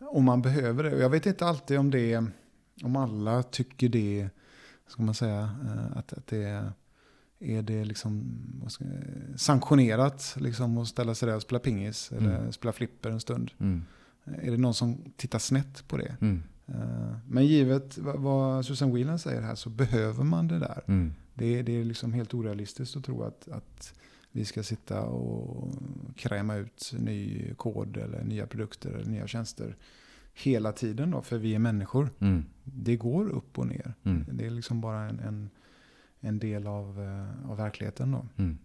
Om 0.00 0.24
man 0.24 0.42
behöver 0.42 0.84
det. 0.84 0.94
Och 0.94 1.00
Jag 1.00 1.10
vet 1.10 1.26
inte 1.26 1.46
alltid 1.46 1.78
om 1.78 1.90
det, 1.90 2.24
om 2.84 2.96
alla 2.96 3.42
tycker 3.42 3.88
det, 3.88 4.28
ska 4.86 5.02
man 5.02 5.14
säga, 5.14 5.40
eh, 5.66 5.96
att, 5.98 6.12
att 6.12 6.26
det 6.26 6.42
är, 6.44 6.72
är 7.38 7.62
det 7.62 7.84
liksom 7.84 8.24
ska, 8.68 8.84
sanktionerat 9.36 10.34
liksom 10.38 10.78
att 10.78 10.88
ställa 10.88 11.14
sig 11.14 11.28
där 11.28 11.36
och 11.36 11.42
spela 11.42 11.58
pingis 11.58 12.12
eller 12.12 12.38
Mm. 12.38 12.52
spela 12.52 12.72
flipper 12.72 13.10
en 13.10 13.20
stund. 13.20 13.50
Mm. 13.58 13.84
Är 14.42 14.50
det 14.50 14.56
någon 14.56 14.74
som 14.74 15.12
tittar 15.16 15.38
snett 15.38 15.88
på 15.88 15.96
det? 15.96 16.16
Mm. 16.20 16.42
Eh, 16.66 17.16
Men 17.26 17.46
givet 17.46 17.98
vad- 17.98 18.66
Susan 18.66 18.94
Whelan 18.94 19.18
säger 19.18 19.42
här 19.42 19.54
så 19.54 19.70
behöver 19.70 20.24
man 20.24 20.48
det 20.48 20.58
där. 20.58 20.82
Mm. 20.86 21.12
Det 21.34 21.58
är, 21.58 21.62
det 21.62 21.72
är 21.72 21.84
liksom 21.84 22.12
helt 22.12 22.34
orealistiskt 22.34 22.96
att 22.96 23.04
tro 23.04 23.22
att, 23.22 23.48
att 23.48 23.94
vi 24.32 24.44
ska 24.44 24.62
sitta 24.62 25.02
och 25.02 25.74
kräma 26.16 26.54
ut 26.56 26.92
ny 26.98 27.48
kod 27.54 27.96
eller 27.96 28.24
nya 28.24 28.46
produkter 28.46 28.90
eller 28.90 29.10
nya 29.10 29.26
tjänster 29.26 29.76
hela 30.34 30.72
tiden 30.72 31.10
då, 31.10 31.22
för 31.22 31.38
vi 31.38 31.54
är 31.54 31.58
människor. 31.58 32.10
Mm. 32.18 32.44
Det 32.64 32.96
går 32.96 33.28
upp 33.28 33.58
och 33.58 33.66
ner. 33.66 33.94
Mm. 34.04 34.24
Det 34.32 34.46
är 34.46 34.50
liksom 34.50 34.80
bara 34.80 35.00
en, 35.08 35.20
en, 35.20 35.50
en 36.20 36.38
del 36.38 36.66
av, 36.66 37.00
eh, 37.02 37.50
av 37.50 37.56
verkligheten 37.56 38.10
då. 38.12 38.26
Mm. 38.36 38.58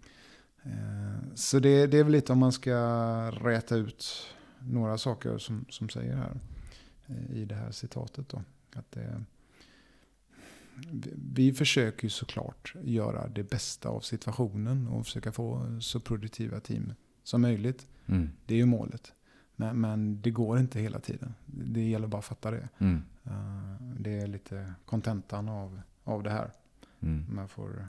Eh, 0.63 1.35
Så 1.35 1.59
det, 1.59 1.87
det 1.87 1.97
är 1.97 2.03
väl 2.03 2.11
lite 2.11 2.31
om 2.31 2.39
man 2.39 2.51
ska 2.51 2.75
räta 3.31 3.75
ut 3.75 4.05
några 4.65 4.97
saker 4.97 5.37
som, 5.37 5.65
som 5.69 5.89
säger 5.89 6.15
här 6.15 6.39
eh, 7.07 7.37
i 7.37 7.45
det 7.45 7.55
här 7.55 7.71
citatet. 7.71 8.29
Då. 8.29 8.43
Att 8.75 8.91
det, 8.91 9.23
vi- 10.91 11.13
vi 11.33 11.53
försöker 11.53 12.03
ju 12.03 12.09
såklart 12.09 12.73
göra 12.83 13.27
det 13.27 13.43
bästa 13.49 13.89
av 13.89 13.99
situationen 13.99 14.87
och 14.87 15.05
försöka 15.05 15.31
få 15.31 15.77
så 15.81 15.99
produktiva 15.99 16.59
team 16.59 16.93
som 17.23 17.41
möjligt. 17.41 17.87
Mm. 18.05 18.29
Det 18.45 18.53
är 18.53 18.57
ju 18.57 18.65
målet. 18.65 19.13
Men, 19.55 19.81
men 19.81 20.21
det 20.21 20.31
går 20.31 20.59
inte 20.59 20.79
hela 20.79 20.99
tiden. 20.99 21.33
Det 21.45 21.89
gäller 21.89 22.07
bara 22.07 22.17
att 22.19 22.25
fatta 22.25 22.51
det. 22.51 22.69
Mm. 22.77 23.01
Eh, 23.23 23.81
Det 23.99 24.11
är 24.19 24.27
lite 24.27 24.73
kontentan 24.85 25.49
av, 25.49 25.81
av 26.03 26.23
det 26.23 26.29
här. 26.29 26.51
Mm. 26.99 27.37
Jag 27.37 27.51
får 27.51 27.87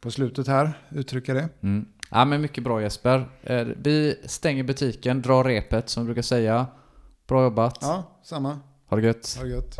på 0.00 0.10
slutet 0.10 0.46
här 0.46 0.72
uttrycka 0.90 1.34
det. 1.34 1.48
Mm. 1.60 1.86
Ja 2.12 2.24
men 2.24 2.40
mycket 2.40 2.64
bra 2.64 2.82
Jesper. 2.82 3.28
Eh, 3.42 3.60
Vi 3.76 4.20
stänger 4.24 4.62
butiken, 4.64 5.22
drar 5.22 5.44
repet 5.44 5.88
som 5.88 6.02
vi 6.02 6.06
brukar 6.06 6.22
säga. 6.22 6.66
Bra 7.28 7.42
jobbat. 7.42 7.78
Ja, 7.80 8.02
samma. 8.22 8.58
Ha 8.88 8.96
det 8.96 9.02
gött. 9.06 9.34
Ha 9.38 9.44
det 9.44 9.50
gött. 9.50 9.78